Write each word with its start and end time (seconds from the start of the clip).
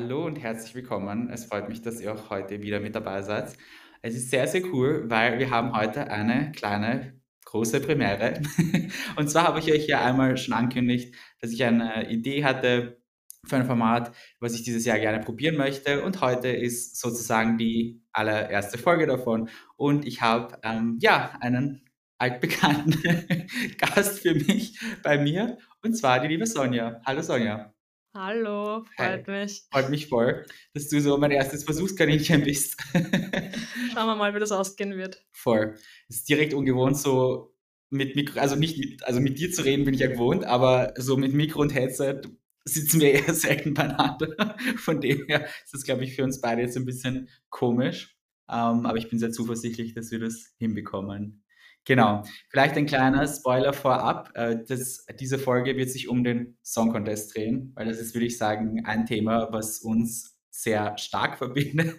Hallo 0.00 0.26
und 0.26 0.36
herzlich 0.36 0.76
willkommen. 0.76 1.28
Es 1.28 1.46
freut 1.46 1.68
mich, 1.68 1.82
dass 1.82 2.00
ihr 2.00 2.14
auch 2.14 2.30
heute 2.30 2.62
wieder 2.62 2.78
mit 2.78 2.94
dabei 2.94 3.20
seid. 3.22 3.56
Es 4.00 4.14
ist 4.14 4.30
sehr, 4.30 4.46
sehr 4.46 4.64
cool, 4.66 5.10
weil 5.10 5.40
wir 5.40 5.50
haben 5.50 5.76
heute 5.76 6.08
eine 6.08 6.52
kleine, 6.52 7.20
große 7.46 7.80
Premiere. 7.80 8.40
Und 9.16 9.28
zwar 9.28 9.48
habe 9.48 9.58
ich 9.58 9.72
euch 9.72 9.88
ja 9.88 10.04
einmal 10.04 10.36
schon 10.36 10.54
angekündigt, 10.54 11.16
dass 11.40 11.50
ich 11.50 11.64
eine 11.64 12.08
Idee 12.10 12.44
hatte 12.44 13.02
für 13.44 13.56
ein 13.56 13.66
Format, 13.66 14.14
was 14.38 14.54
ich 14.54 14.62
dieses 14.62 14.84
Jahr 14.84 15.00
gerne 15.00 15.18
probieren 15.18 15.56
möchte. 15.56 16.04
Und 16.04 16.20
heute 16.20 16.46
ist 16.46 17.00
sozusagen 17.00 17.58
die 17.58 18.00
allererste 18.12 18.78
Folge 18.78 19.08
davon. 19.08 19.48
Und 19.76 20.06
ich 20.06 20.22
habe 20.22 20.58
ähm, 20.62 20.98
ja 21.00 21.36
einen 21.40 21.82
altbekannten 22.18 23.02
Gast 23.78 24.20
für 24.20 24.34
mich 24.36 24.78
bei 25.02 25.18
mir, 25.18 25.58
und 25.82 25.94
zwar 25.94 26.20
die 26.20 26.28
liebe 26.28 26.46
Sonja. 26.46 27.00
Hallo 27.04 27.20
Sonja. 27.20 27.74
Hallo, 28.14 28.84
Hi, 28.98 29.22
freut 29.22 29.28
mich. 29.28 29.62
freut 29.70 29.90
mich 29.90 30.06
voll, 30.08 30.44
dass 30.74 30.88
du 30.88 31.00
so 31.00 31.16
mein 31.18 31.30
erstes 31.30 31.64
Versuchskaninchen 31.64 32.42
bist. 32.42 32.76
Schauen 32.94 34.06
wir 34.06 34.16
mal, 34.16 34.34
wie 34.34 34.40
das 34.40 34.50
ausgehen 34.50 34.96
wird. 34.96 35.24
Voll. 35.32 35.74
Es 36.08 36.16
ist 36.16 36.28
direkt 36.28 36.54
ungewohnt, 36.54 36.96
so 36.98 37.54
mit 37.90 38.16
Mikro, 38.16 38.40
also 38.40 38.56
nicht 38.56 38.78
mit, 38.78 39.04
also 39.04 39.20
mit 39.20 39.38
dir 39.38 39.52
zu 39.52 39.62
reden 39.62 39.84
bin 39.84 39.94
ich 39.94 40.00
ja 40.00 40.08
gewohnt, 40.08 40.44
aber 40.44 40.94
so 40.96 41.16
mit 41.16 41.32
Mikro 41.34 41.60
und 41.60 41.74
Headset 41.74 42.22
sitzen 42.64 43.00
wir 43.00 43.12
eher 43.26 43.34
selten 43.34 43.74
beieinander. 43.74 44.56
Von 44.76 45.00
dem 45.00 45.26
her 45.26 45.46
ist 45.64 45.74
das, 45.74 45.84
glaube 45.84 46.04
ich, 46.04 46.14
für 46.16 46.24
uns 46.24 46.40
beide 46.40 46.62
jetzt 46.62 46.76
ein 46.76 46.84
bisschen 46.86 47.28
komisch. 47.50 48.16
Ähm, 48.50 48.86
aber 48.86 48.96
ich 48.96 49.08
bin 49.10 49.18
sehr 49.18 49.30
zuversichtlich, 49.32 49.94
dass 49.94 50.10
wir 50.10 50.18
das 50.18 50.54
hinbekommen. 50.58 51.44
Genau. 51.88 52.22
Vielleicht 52.50 52.76
ein 52.76 52.84
kleiner 52.84 53.26
Spoiler 53.26 53.72
vorab. 53.72 54.30
Äh, 54.34 54.58
das, 54.68 55.06
diese 55.18 55.38
Folge 55.38 55.74
wird 55.78 55.90
sich 55.90 56.06
um 56.06 56.22
den 56.22 56.58
Song 56.62 56.92
Contest 56.92 57.34
drehen, 57.34 57.72
weil 57.76 57.86
das 57.86 57.98
ist, 57.98 58.14
würde 58.14 58.26
ich 58.26 58.36
sagen, 58.36 58.84
ein 58.84 59.06
Thema, 59.06 59.48
was 59.52 59.78
uns 59.78 60.36
sehr 60.50 60.98
stark 60.98 61.38
verbindet. 61.38 61.94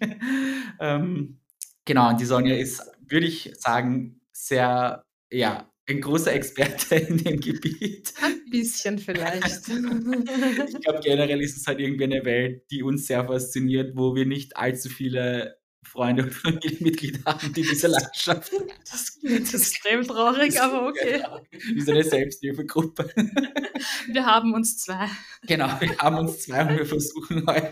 ähm, 0.80 1.40
genau, 1.84 2.10
und 2.10 2.20
die 2.20 2.24
Sonja 2.24 2.54
ist, 2.54 2.80
würde 3.08 3.26
ich 3.26 3.50
sagen, 3.58 4.20
sehr, 4.30 5.02
ja, 5.32 5.72
ein 5.88 6.00
großer 6.00 6.32
Experte 6.32 6.94
in 7.08 7.18
dem 7.18 7.40
Gebiet. 7.40 8.14
Ein 8.22 8.48
bisschen 8.48 9.00
vielleicht. 9.00 9.68
ich 10.68 10.80
glaube, 10.82 11.00
generell 11.02 11.40
ist 11.40 11.56
es 11.56 11.66
halt 11.66 11.80
irgendwie 11.80 12.04
eine 12.04 12.24
Welt, 12.24 12.62
die 12.70 12.84
uns 12.84 13.08
sehr 13.08 13.24
fasziniert, 13.24 13.96
wo 13.96 14.14
wir 14.14 14.24
nicht 14.24 14.56
allzu 14.56 14.88
viele 14.88 15.56
Freunde 15.86 16.24
und 16.24 16.30
Familienmitglieder 16.30 17.20
haben, 17.24 17.52
die 17.52 17.62
diese 17.62 17.88
Leidenschaft. 17.88 18.52
Das 18.90 19.18
klingt 19.18 19.52
extrem 19.52 20.06
traurig, 20.06 20.60
aber 20.60 20.88
okay. 20.88 21.22
Wie 21.50 21.80
so 21.80 21.92
eine 21.92 22.04
Selbsthilfegruppe. 22.04 23.10
Wir 24.08 24.26
haben 24.26 24.54
uns 24.54 24.78
zwei. 24.78 25.08
Genau, 25.46 25.68
wir 25.80 25.96
haben 25.98 26.16
uns 26.16 26.42
zwei 26.42 26.62
und 26.62 26.78
wir 26.78 26.86
versuchen 26.86 27.46
euch, 27.48 27.62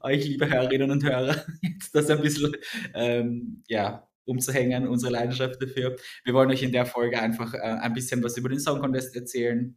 euch 0.00 0.24
liebe 0.26 0.48
Hörerinnen 0.48 0.90
und 0.90 1.02
Hörer, 1.02 1.44
jetzt 1.62 1.94
das 1.94 2.10
ein 2.10 2.20
bisschen 2.20 2.54
ähm, 2.92 3.62
ja, 3.66 4.06
umzuhängen, 4.24 4.86
unsere 4.86 5.12
Leidenschaft 5.12 5.62
dafür. 5.62 5.96
Wir 6.24 6.34
wollen 6.34 6.50
euch 6.50 6.62
in 6.62 6.72
der 6.72 6.86
Folge 6.86 7.20
einfach 7.20 7.54
äh, 7.54 7.58
ein 7.58 7.94
bisschen 7.94 8.22
was 8.22 8.36
über 8.36 8.48
den 8.48 8.60
Song 8.60 8.80
Contest 8.80 9.16
erzählen, 9.16 9.76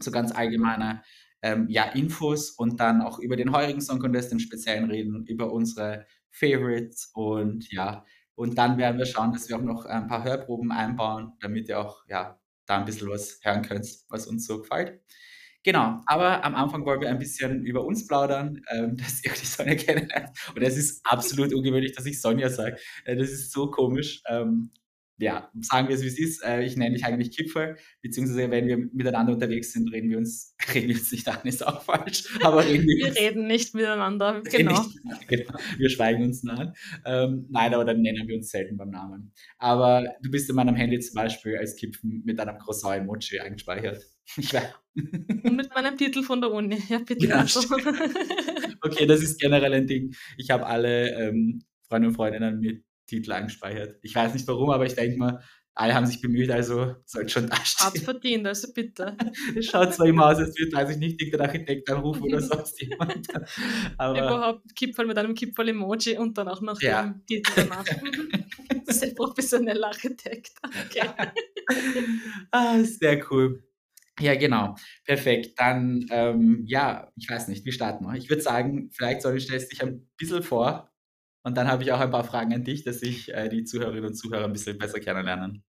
so 0.00 0.10
ganz 0.10 0.32
allgemeine 0.32 1.02
ähm, 1.42 1.66
ja, 1.68 1.84
Infos 1.84 2.50
und 2.50 2.80
dann 2.80 3.00
auch 3.00 3.18
über 3.18 3.36
den 3.36 3.52
heurigen 3.52 3.80
Song 3.80 4.00
Contest 4.00 4.32
im 4.32 4.40
Speziellen 4.40 4.90
reden, 4.90 5.24
über 5.26 5.52
unsere 5.52 6.06
Favorites 6.30 7.10
und 7.14 7.70
ja, 7.72 8.04
und 8.34 8.56
dann 8.56 8.78
werden 8.78 8.98
wir 8.98 9.06
schauen, 9.06 9.32
dass 9.32 9.48
wir 9.48 9.56
auch 9.56 9.62
noch 9.62 9.84
ein 9.84 10.06
paar 10.06 10.22
Hörproben 10.22 10.70
einbauen, 10.70 11.32
damit 11.40 11.68
ihr 11.68 11.80
auch 11.80 12.04
ja, 12.08 12.38
da 12.66 12.78
ein 12.78 12.84
bisschen 12.84 13.08
was 13.08 13.40
hören 13.42 13.62
könnt, 13.62 13.88
was 14.08 14.26
uns 14.26 14.46
so 14.46 14.60
gefällt. 14.60 15.00
Genau, 15.64 16.00
aber 16.06 16.44
am 16.44 16.54
Anfang 16.54 16.86
wollen 16.86 17.00
wir 17.00 17.08
ein 17.08 17.18
bisschen 17.18 17.64
über 17.64 17.84
uns 17.84 18.06
plaudern, 18.06 18.62
ähm, 18.70 18.96
dass 18.96 19.24
ihr 19.24 19.32
die 19.32 19.44
Sonja 19.44 19.74
kennenlernt. 19.76 20.30
Und 20.54 20.62
es 20.62 20.76
ist 20.76 21.04
absolut 21.04 21.52
ungewöhnlich, 21.52 21.92
dass 21.92 22.06
ich 22.06 22.20
Sonja 22.20 22.48
sage. 22.48 22.78
Äh, 23.04 23.16
das 23.16 23.30
ist 23.30 23.52
so 23.52 23.70
komisch. 23.70 24.22
Ähm, 24.28 24.70
ja, 25.18 25.50
sagen 25.60 25.88
wir 25.88 25.96
es 25.96 26.02
wie 26.02 26.06
es 26.06 26.18
ist. 26.18 26.44
Äh, 26.44 26.62
ich 26.64 26.76
nenne 26.76 26.94
dich 26.94 27.04
eigentlich 27.04 27.36
Kipfer, 27.36 27.76
beziehungsweise 28.02 28.50
wenn 28.50 28.68
wir 28.68 28.78
miteinander 28.78 29.32
unterwegs 29.32 29.72
sind, 29.72 29.92
reden 29.92 30.10
wir 30.10 30.18
uns, 30.18 30.54
reden 30.74 30.88
wir 30.88 30.96
uns 30.96 31.10
nicht 31.10 31.28
an, 31.28 31.40
ist 31.44 31.66
auch 31.66 31.82
falsch. 31.82 32.38
Aber 32.42 32.64
reden 32.64 32.86
wir, 32.86 33.06
wir 33.06 33.16
reden 33.16 33.46
nicht 33.46 33.74
miteinander, 33.74 34.42
genau. 34.50 34.80
Nicht, 34.82 35.28
genau. 35.28 35.58
Wir 35.76 35.90
schweigen 35.90 36.22
uns 36.22 36.46
an. 36.48 36.72
Ähm, 37.04 37.46
nein, 37.50 37.74
aber 37.74 37.84
dann 37.84 38.00
nennen 38.00 38.26
wir 38.26 38.36
uns 38.36 38.50
selten 38.50 38.76
beim 38.76 38.90
Namen. 38.90 39.32
Aber 39.58 40.04
du 40.22 40.30
bist 40.30 40.48
in 40.48 40.56
meinem 40.56 40.74
Handy 40.74 40.98
zum 41.00 41.14
Beispiel 41.14 41.56
als 41.56 41.76
Kipfen 41.76 42.22
mit 42.24 42.38
einem 42.40 42.58
Croissant-Emoji 42.58 43.40
eingespeichert. 43.40 44.04
Und 44.36 45.56
mit 45.56 45.74
meinem 45.74 45.96
Titel 45.96 46.22
von 46.22 46.40
der 46.40 46.52
Uni. 46.52 46.80
Ja, 46.88 46.98
bitte. 46.98 47.26
Ja, 47.26 47.44
okay, 48.82 49.06
das 49.06 49.22
ist 49.22 49.40
generell 49.40 49.72
ein 49.72 49.86
Ding. 49.86 50.14
Ich 50.36 50.50
habe 50.50 50.66
alle 50.66 51.14
ähm, 51.14 51.62
Freunde 51.88 52.08
und 52.08 52.14
Freundinnen 52.14 52.60
mit 52.60 52.84
Titel 53.08 53.32
eingespeichert. 53.32 53.98
Ich 54.02 54.14
weiß 54.14 54.34
nicht 54.34 54.46
warum, 54.46 54.70
aber 54.70 54.86
ich 54.86 54.94
denke 54.94 55.18
mal, 55.18 55.42
alle 55.78 55.94
haben 55.94 56.06
sich 56.06 56.20
bemüht, 56.20 56.50
also 56.50 56.96
sollte 57.04 57.28
schon 57.28 57.46
dastehen. 57.46 57.86
Hat 57.86 57.98
verdient, 57.98 58.46
also 58.46 58.72
bitte. 58.72 59.16
Es 59.56 59.66
schaut 59.66 59.94
zwar 59.94 60.06
immer 60.06 60.26
aus, 60.26 60.38
als 60.38 60.58
würde, 60.58 60.76
weiß 60.76 60.90
ich 60.90 60.96
nicht, 60.96 61.20
den 61.20 61.40
Architekt 61.40 61.88
anrufen 61.88 62.24
oder 62.24 62.40
sonst 62.40 62.80
jemand. 62.82 63.28
Aber 63.96 64.18
Überhaupt 64.18 64.74
Kipferl 64.74 65.06
mit 65.06 65.16
einem 65.16 65.34
Kipferl-Emoji 65.34 66.18
und 66.18 66.36
dann 66.36 66.48
auch 66.48 66.60
noch 66.60 66.80
ja. 66.80 67.02
den 67.04 67.24
Titel 67.26 67.52
danach. 67.54 67.84
Sehr 68.86 69.10
professioneller 69.14 69.86
Architekt. 69.86 70.52
Okay. 70.86 71.08
ah, 72.50 72.82
sehr 72.82 73.24
cool. 73.30 73.62
Ja, 74.18 74.34
genau. 74.34 74.74
Perfekt. 75.04 75.60
Dann, 75.60 76.06
ähm, 76.10 76.64
ja, 76.66 77.12
ich 77.14 77.30
weiß 77.30 77.46
nicht, 77.46 77.64
wie 77.64 77.72
starten 77.72 78.04
wir? 78.04 78.16
Ich 78.16 78.28
würde 78.28 78.42
sagen, 78.42 78.90
vielleicht 78.92 79.22
soll 79.22 79.36
ich 79.36 79.44
stellst 79.44 79.70
dich 79.70 79.80
ein 79.82 80.08
bisschen 80.16 80.42
vor, 80.42 80.90
und 81.48 81.56
dann 81.56 81.68
habe 81.68 81.82
ich 81.82 81.92
auch 81.92 82.00
ein 82.00 82.10
paar 82.10 82.24
Fragen 82.24 82.54
an 82.54 82.62
dich, 82.62 82.84
dass 82.84 83.02
ich 83.02 83.32
äh, 83.34 83.48
die 83.48 83.64
Zuhörerinnen 83.64 84.10
und 84.10 84.14
Zuhörer 84.14 84.44
ein 84.44 84.52
bisschen 84.52 84.78
besser 84.78 85.00
kennenlernen. 85.00 85.64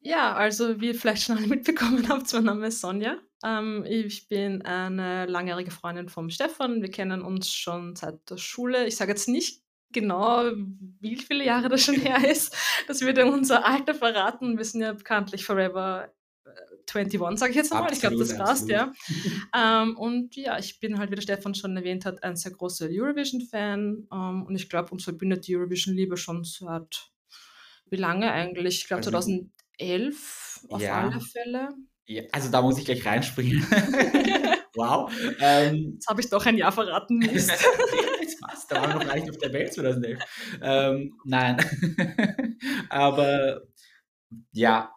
Ja, 0.00 0.34
also 0.34 0.80
wie 0.80 0.88
ihr 0.88 0.94
vielleicht 0.94 1.24
schon 1.24 1.36
alle 1.36 1.46
mitbekommen 1.46 2.08
habt, 2.08 2.32
mein 2.32 2.44
Name 2.44 2.68
ist 2.68 2.80
Sonja. 2.80 3.18
Ähm, 3.44 3.84
ich 3.86 4.28
bin 4.28 4.62
eine 4.62 5.26
langjährige 5.26 5.70
Freundin 5.70 6.08
vom 6.08 6.30
Stefan. 6.30 6.80
Wir 6.80 6.90
kennen 6.90 7.22
uns 7.22 7.52
schon 7.52 7.94
seit 7.96 8.30
der 8.30 8.36
Schule. 8.36 8.86
Ich 8.86 8.96
sage 8.96 9.12
jetzt 9.12 9.28
nicht 9.28 9.62
genau, 9.92 10.44
wie 11.00 11.16
viele 11.16 11.44
Jahre 11.44 11.68
das 11.68 11.82
schon 11.82 11.94
her 12.00 12.28
ist. 12.28 12.56
Das 12.88 13.00
würde 13.00 13.26
unser 13.26 13.66
Alter 13.66 13.94
verraten. 13.94 14.58
Wir 14.58 14.64
sind 14.64 14.80
ja 14.80 14.92
bekanntlich 14.92 15.44
forever 15.44 16.12
21, 16.88 17.38
sage 17.38 17.50
ich 17.50 17.56
jetzt 17.56 17.72
mal. 17.72 17.92
ich 17.92 18.00
glaube, 18.00 18.16
das 18.16 18.36
passt, 18.36 18.68
ja. 18.68 18.92
ähm, 19.56 19.96
und 19.96 20.36
ja, 20.36 20.58
ich 20.58 20.80
bin 20.80 20.98
halt, 20.98 21.10
wie 21.10 21.14
der 21.16 21.22
Stefan 21.22 21.54
schon 21.54 21.76
erwähnt 21.76 22.04
hat, 22.04 22.22
ein 22.22 22.36
sehr 22.36 22.52
großer 22.52 22.88
Eurovision-Fan. 22.90 24.08
Ähm, 24.12 24.42
und 24.46 24.54
ich 24.54 24.68
glaube, 24.68 24.90
uns 24.90 25.04
verbindet 25.04 25.46
die 25.46 25.56
Eurovision-Liebe 25.56 26.16
schon 26.16 26.44
seit 26.44 27.12
wie 27.92 27.96
lange 27.96 28.32
eigentlich? 28.32 28.78
Ich 28.78 28.86
glaube 28.88 29.04
also, 29.04 29.20
2011 29.78 30.66
auf 30.70 30.80
ja. 30.80 31.02
alle 31.02 31.20
Fälle. 31.20 31.68
Ja, 32.06 32.22
also 32.32 32.50
da 32.50 32.62
muss 32.62 32.78
ich 32.78 32.86
gleich 32.86 33.04
reinspringen. 33.06 33.62
wow. 34.74 35.12
Ähm, 35.40 35.92
Jetzt 35.94 36.08
habe 36.08 36.20
ich 36.20 36.30
doch 36.30 36.44
ein 36.46 36.56
Jahr 36.56 36.72
verraten. 36.72 37.18
Mist. 37.18 37.52
Jetzt 38.20 38.40
passt, 38.40 38.72
da 38.72 38.80
waren 38.80 38.90
wir 38.90 38.94
noch 38.94 39.06
gar 39.06 39.14
nicht 39.16 39.30
auf 39.30 39.36
der 39.36 39.52
Welt 39.52 39.72
2011. 39.74 40.18
Ähm, 40.62 41.14
nein. 41.24 41.58
Aber 42.88 43.60
ja, 44.52 44.94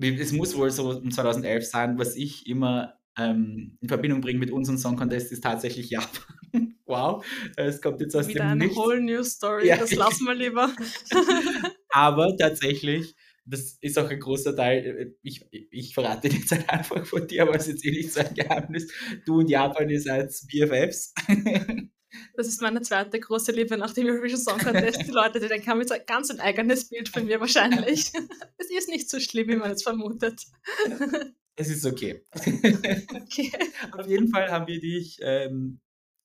es 0.00 0.32
muss 0.32 0.56
wohl 0.56 0.70
so 0.70 0.90
um 0.90 1.10
2011 1.10 1.66
sein, 1.66 1.98
was 1.98 2.16
ich 2.16 2.46
immer 2.46 2.94
ähm, 3.18 3.78
in 3.80 3.88
Verbindung 3.88 4.20
bringe 4.20 4.38
mit 4.38 4.50
unserem 4.50 4.78
Song 4.78 4.96
Contest, 4.96 5.32
ist 5.32 5.42
tatsächlich 5.42 5.90
Japan. 5.90 6.36
wow, 6.86 7.24
es 7.56 7.80
kommt 7.80 8.00
jetzt 8.00 8.14
aus 8.14 8.28
Wieder 8.28 8.40
dem 8.40 8.48
eine 8.48 8.64
Nichts. 8.64 8.76
whole 8.76 9.00
new 9.00 9.22
story, 9.22 9.68
ja, 9.68 9.76
das 9.76 9.94
lassen 9.94 10.26
wir 10.26 10.34
lieber. 10.34 10.70
Aber 11.90 12.36
tatsächlich, 12.36 13.14
das 13.44 13.78
ist 13.80 13.98
auch 13.98 14.10
ein 14.10 14.20
großer 14.20 14.54
Teil, 14.54 14.84
äh, 14.84 15.12
ich, 15.22 15.46
ich 15.50 15.94
verrate 15.94 16.28
jetzt 16.28 16.52
einfach 16.68 17.06
von 17.06 17.26
dir, 17.26 17.42
aber 17.42 17.54
es 17.54 17.68
ist 17.68 17.74
jetzt 17.74 17.86
eh 17.86 17.90
nicht 17.90 18.12
so 18.12 18.20
ein 18.20 18.34
Geheimnis. 18.34 18.92
Du 19.24 19.38
und 19.38 19.48
Japan, 19.48 19.88
ihr 19.88 20.00
seid 20.00 20.30
BFFs. 20.50 21.14
Das 22.36 22.46
ist 22.48 22.60
meine 22.60 22.82
zweite 22.82 23.18
große 23.18 23.52
Liebe 23.52 23.78
nach 23.78 23.92
dem 23.94 24.06
Eurovision 24.06 24.40
Song 24.40 24.58
Contest. 24.58 25.00
Die 25.06 25.10
Leute, 25.10 25.40
die 25.40 25.48
denken, 25.48 25.68
haben 25.68 25.80
jetzt 25.80 25.92
ein 25.92 26.02
ganz 26.06 26.30
ein 26.30 26.40
eigenes 26.40 26.88
Bild 26.88 27.08
von 27.08 27.24
mir 27.24 27.40
wahrscheinlich. 27.40 28.12
Es 28.58 28.70
ist 28.70 28.88
nicht 28.88 29.08
so 29.08 29.20
schlimm, 29.20 29.48
wie 29.48 29.56
man 29.56 29.70
es 29.70 29.82
vermutet. 29.82 30.42
Es 31.58 31.70
ist 31.70 31.86
okay. 31.86 32.22
okay. 32.34 33.50
Auf 33.92 34.06
jeden 34.06 34.28
Fall 34.28 34.50
haben 34.50 34.66
wir 34.66 34.78
dich 34.78 35.18
ähm, 35.22 35.80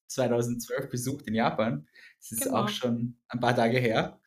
2012 0.08 0.90
besucht 0.90 1.26
in 1.26 1.36
Japan. 1.36 1.88
Das 2.20 2.34
ist 2.34 2.44
genau. 2.44 2.58
auch 2.58 2.68
schon 2.68 3.18
ein 3.30 3.40
paar 3.40 3.56
Tage 3.56 3.80
her. 3.80 4.20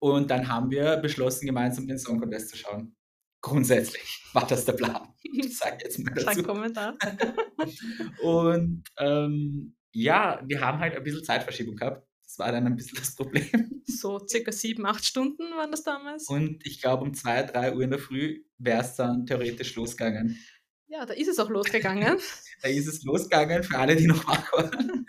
Und 0.00 0.28
dann 0.28 0.48
haben 0.48 0.72
wir 0.72 0.96
beschlossen, 0.96 1.46
gemeinsam 1.46 1.86
den 1.86 2.00
Song 2.00 2.18
Contest 2.18 2.48
zu 2.48 2.56
schauen. 2.56 2.96
Grundsätzlich 3.40 4.24
war 4.32 4.44
das 4.44 4.64
der 4.64 4.72
Plan. 4.72 5.14
Ich 5.22 5.56
sage 5.56 5.78
jetzt 5.84 6.00
mal 6.00 6.14
dazu. 6.14 6.26
Kein 6.26 6.42
Kommentar. 6.42 6.96
Und 8.22 8.82
ähm, 8.98 9.76
ja, 9.92 10.42
wir 10.46 10.60
haben 10.60 10.78
halt 10.78 10.96
ein 10.96 11.02
bisschen 11.02 11.24
Zeitverschiebung 11.24 11.76
gehabt. 11.76 12.06
Das 12.22 12.38
war 12.38 12.52
dann 12.52 12.66
ein 12.66 12.76
bisschen 12.76 12.98
das 12.98 13.14
Problem. 13.14 13.82
So 13.86 14.24
circa 14.26 14.52
sieben, 14.52 14.86
acht 14.86 15.04
Stunden 15.04 15.42
waren 15.56 15.72
das 15.72 15.82
damals. 15.82 16.28
Und 16.28 16.64
ich 16.64 16.80
glaube, 16.80 17.02
um 17.02 17.12
zwei, 17.12 17.42
drei 17.42 17.74
Uhr 17.74 17.82
in 17.82 17.90
der 17.90 17.98
Früh 17.98 18.44
wäre 18.58 18.82
es 18.82 18.94
dann 18.94 19.26
theoretisch 19.26 19.74
losgegangen. 19.74 20.38
Ja, 20.86 21.06
da 21.06 21.14
ist 21.14 21.28
es 21.28 21.38
auch 21.38 21.50
losgegangen. 21.50 22.18
Da 22.62 22.68
ist 22.68 22.88
es 22.88 23.04
losgegangen, 23.04 23.62
für 23.62 23.78
alle, 23.78 23.96
die 23.96 24.06
noch 24.06 24.26
wach 24.28 24.52
waren. 24.52 25.06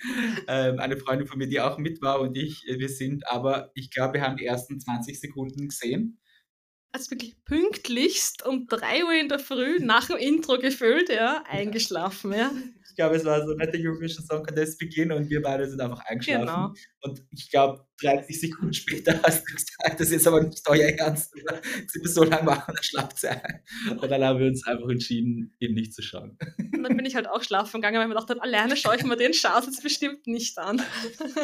Ähm, 0.48 0.80
eine 0.80 0.96
Freundin 0.96 1.28
von 1.28 1.38
mir, 1.38 1.48
die 1.48 1.60
auch 1.60 1.78
mit 1.78 2.02
war 2.02 2.22
und 2.22 2.38
ich, 2.38 2.66
äh, 2.70 2.80
wir 2.80 2.88
sind 2.88 3.28
aber, 3.28 3.72
ich 3.76 3.92
glaube, 3.92 4.14
wir 4.14 4.22
haben 4.22 4.38
die 4.38 4.46
ersten 4.46 4.80
20 4.80 5.20
Sekunden 5.20 5.68
gesehen. 5.68 6.21
Also 6.94 7.12
wirklich 7.12 7.42
pünktlichst 7.46 8.46
um 8.46 8.68
3 8.68 9.06
Uhr 9.06 9.14
in 9.14 9.30
der 9.30 9.40
Früh 9.40 9.80
nach 9.80 10.08
dem 10.08 10.18
Intro 10.18 10.58
gefüllt, 10.58 11.10
ja, 11.10 11.44
eingeschlafen, 11.48 12.34
ja. 12.34 12.52
Ich 12.92 12.98
glaube, 12.98 13.16
es 13.16 13.24
war 13.24 13.46
so 13.48 13.56
der 13.56 13.70
Eurovision 13.74 14.26
Song 14.26 14.44
Contest 14.44 14.78
Beginn 14.78 15.14
und 15.14 15.30
wir 15.30 15.42
beide 15.42 15.70
sind 15.70 15.80
einfach 15.80 16.02
eingeschlafen. 16.02 16.46
Genau. 16.46 16.74
Und 17.04 17.24
ich 17.32 17.50
glaube, 17.50 17.88
30 18.02 18.42
Sekunden 18.42 18.74
später 18.74 19.18
hast 19.24 19.48
du 19.48 19.54
gesagt, 19.54 20.00
das 20.02 20.12
ist 20.12 20.28
aber 20.28 20.44
nicht 20.44 20.62
euer 20.68 20.90
Ernst. 20.90 21.34
Oder? 21.42 21.62
Sind 21.88 22.04
wir 22.04 22.12
so 22.12 22.26
lange 22.26 22.46
wach 22.46 22.68
und 22.68 22.76
dann 22.76 22.84
schlaft 22.84 23.18
sie 23.18 23.30
ein. 23.30 23.64
Und 23.92 24.12
dann 24.12 24.22
haben 24.22 24.40
wir 24.40 24.48
uns 24.48 24.68
einfach 24.68 24.90
entschieden, 24.90 25.56
ihn 25.60 25.74
nicht 25.74 25.94
zu 25.94 26.02
schauen. 26.02 26.38
Und 26.58 26.84
dann 26.84 26.98
bin 26.98 27.06
ich 27.06 27.16
halt 27.16 27.30
auch 27.30 27.42
schlafen 27.42 27.80
gegangen, 27.80 27.96
weil 27.96 28.04
ich 28.04 28.10
mir 28.10 28.16
gedacht 28.16 28.30
habe, 28.30 28.44
alleine 28.44 28.76
schaue 28.76 28.98
ich 28.98 29.04
mir 29.04 29.16
den 29.16 29.34
Schaus 29.34 29.66
jetzt 29.68 29.82
bestimmt 29.82 30.28
nicht 30.28 30.58
an. 30.58 30.82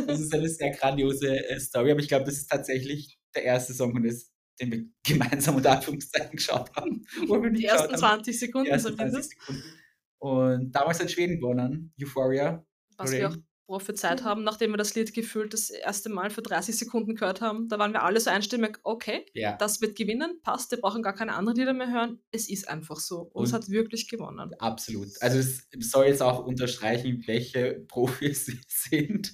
Das 0.05 0.19
ist 0.19 0.33
eine 0.33 0.49
sehr 0.49 0.71
grandiose 0.71 1.47
äh, 1.47 1.59
Story, 1.61 1.91
aber 1.91 2.01
ich 2.01 2.09
glaube, 2.09 2.25
das 2.25 2.35
ist 2.35 2.49
tatsächlich 2.49 3.17
der 3.33 3.43
erste 3.43 3.73
Song 3.73 3.93
Contest, 3.93 4.33
den 4.59 4.71
wir 4.71 4.85
gemeinsam 5.03 5.55
unter 5.55 5.71
Anführungszeichen 5.71 6.31
geschaut 6.31 6.75
haben. 6.75 7.05
Wo 7.27 7.41
wir 7.41 7.49
nicht 7.49 7.63
Die 7.63 7.67
ersten 7.67 7.93
haben. 7.93 7.99
20 7.99 8.33
Die 8.33 8.37
Sekunden 8.37 8.71
ersten 8.71 8.95
20 8.95 9.37
zumindest. 9.39 9.73
Und 10.19 10.71
damals 10.71 10.99
hat 10.99 11.11
Schweden 11.11 11.39
gewonnen, 11.39 11.93
Euphoria. 12.01 12.65
Was 12.97 13.11
wir 13.11 13.29
auch 13.29 13.35
prophezeit 13.67 14.23
haben, 14.23 14.43
nachdem 14.43 14.71
wir 14.71 14.77
das 14.77 14.95
Lied 14.95 15.13
gefühlt 15.13 15.53
das 15.53 15.69
erste 15.69 16.09
Mal 16.09 16.29
für 16.29 16.41
30 16.41 16.77
Sekunden 16.77 17.15
gehört 17.15 17.41
haben. 17.41 17.67
Da 17.67 17.77
waren 17.77 17.91
wir 17.91 18.01
alle 18.03 18.19
so 18.19 18.29
einstimmig, 18.29 18.79
okay, 18.83 19.25
Ja, 19.33 19.57
das 19.57 19.81
wird 19.81 19.97
gewinnen, 19.97 20.39
passt, 20.41 20.71
wir 20.71 20.79
brauchen 20.79 21.03
gar 21.03 21.13
keine 21.13 21.33
anderen 21.35 21.57
Lieder 21.57 21.73
mehr 21.73 21.91
hören. 21.91 22.19
Es 22.31 22.49
ist 22.49 22.67
einfach 22.69 22.95
so. 22.97 23.29
Und, 23.33 23.43
es 23.45 23.51
Und- 23.53 23.59
hat 23.61 23.69
wirklich 23.69 24.07
gewonnen. 24.09 24.53
absolut. 24.59 25.09
Also 25.21 25.37
es 25.39 25.67
soll 25.81 26.05
jetzt 26.07 26.21
auch 26.23 26.45
unterstreichen, 26.45 27.23
welche 27.27 27.85
Profis 27.89 28.45
sie 28.45 28.59
sind. 28.67 29.33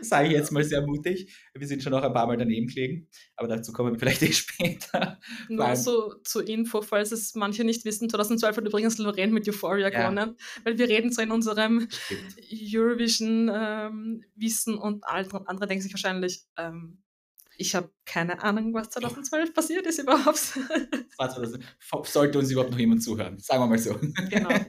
Sage 0.00 0.26
ich 0.28 0.34
jetzt 0.34 0.52
mal 0.52 0.64
sehr 0.64 0.82
mutig. 0.84 1.34
Wir 1.54 1.66
sind 1.66 1.82
schon 1.82 1.92
noch 1.92 2.02
ein 2.02 2.12
paar 2.12 2.26
Mal 2.26 2.36
daneben 2.36 2.66
gelegen, 2.66 3.08
aber 3.36 3.48
dazu 3.48 3.72
kommen 3.72 3.92
wir 3.92 3.98
vielleicht 3.98 4.22
eh 4.22 4.32
später. 4.32 5.18
Nur 5.48 5.74
so 5.76 6.14
zur 6.24 6.46
Info, 6.46 6.82
falls 6.82 7.12
es 7.12 7.34
manche 7.34 7.64
nicht 7.64 7.84
wissen, 7.84 8.10
2012 8.10 8.56
hat 8.56 8.66
übrigens 8.66 8.98
Lorraine 8.98 9.32
mit 9.32 9.48
Euphoria 9.48 9.90
Ja. 9.90 10.00
gewonnen, 10.10 10.36
weil 10.64 10.76
wir 10.76 10.88
reden 10.88 11.12
so 11.12 11.22
in 11.22 11.30
unserem 11.30 11.88
Stimmt. 13.06 13.50
Eurovision-Wissen 13.50 14.78
und 14.78 15.04
andere, 15.04 15.48
andere 15.48 15.66
denken 15.66 15.82
sich 15.82 15.92
wahrscheinlich, 15.92 16.44
ähm, 16.56 16.98
ich 17.58 17.74
habe 17.74 17.90
keine 18.04 18.42
Ahnung, 18.42 18.74
was 18.74 18.90
2012 18.90 19.54
passiert 19.54 19.86
ist 19.86 19.98
überhaupt. 19.98 20.56
Das 20.56 21.18
war 21.18 21.30
2000. 21.30 21.64
Sollte 22.04 22.38
uns 22.38 22.50
überhaupt 22.50 22.70
noch 22.70 22.78
jemand 22.78 23.02
zuhören, 23.02 23.38
sagen 23.38 23.62
wir 23.62 23.66
mal 23.66 23.78
so. 23.78 23.98
genau. 24.30 24.50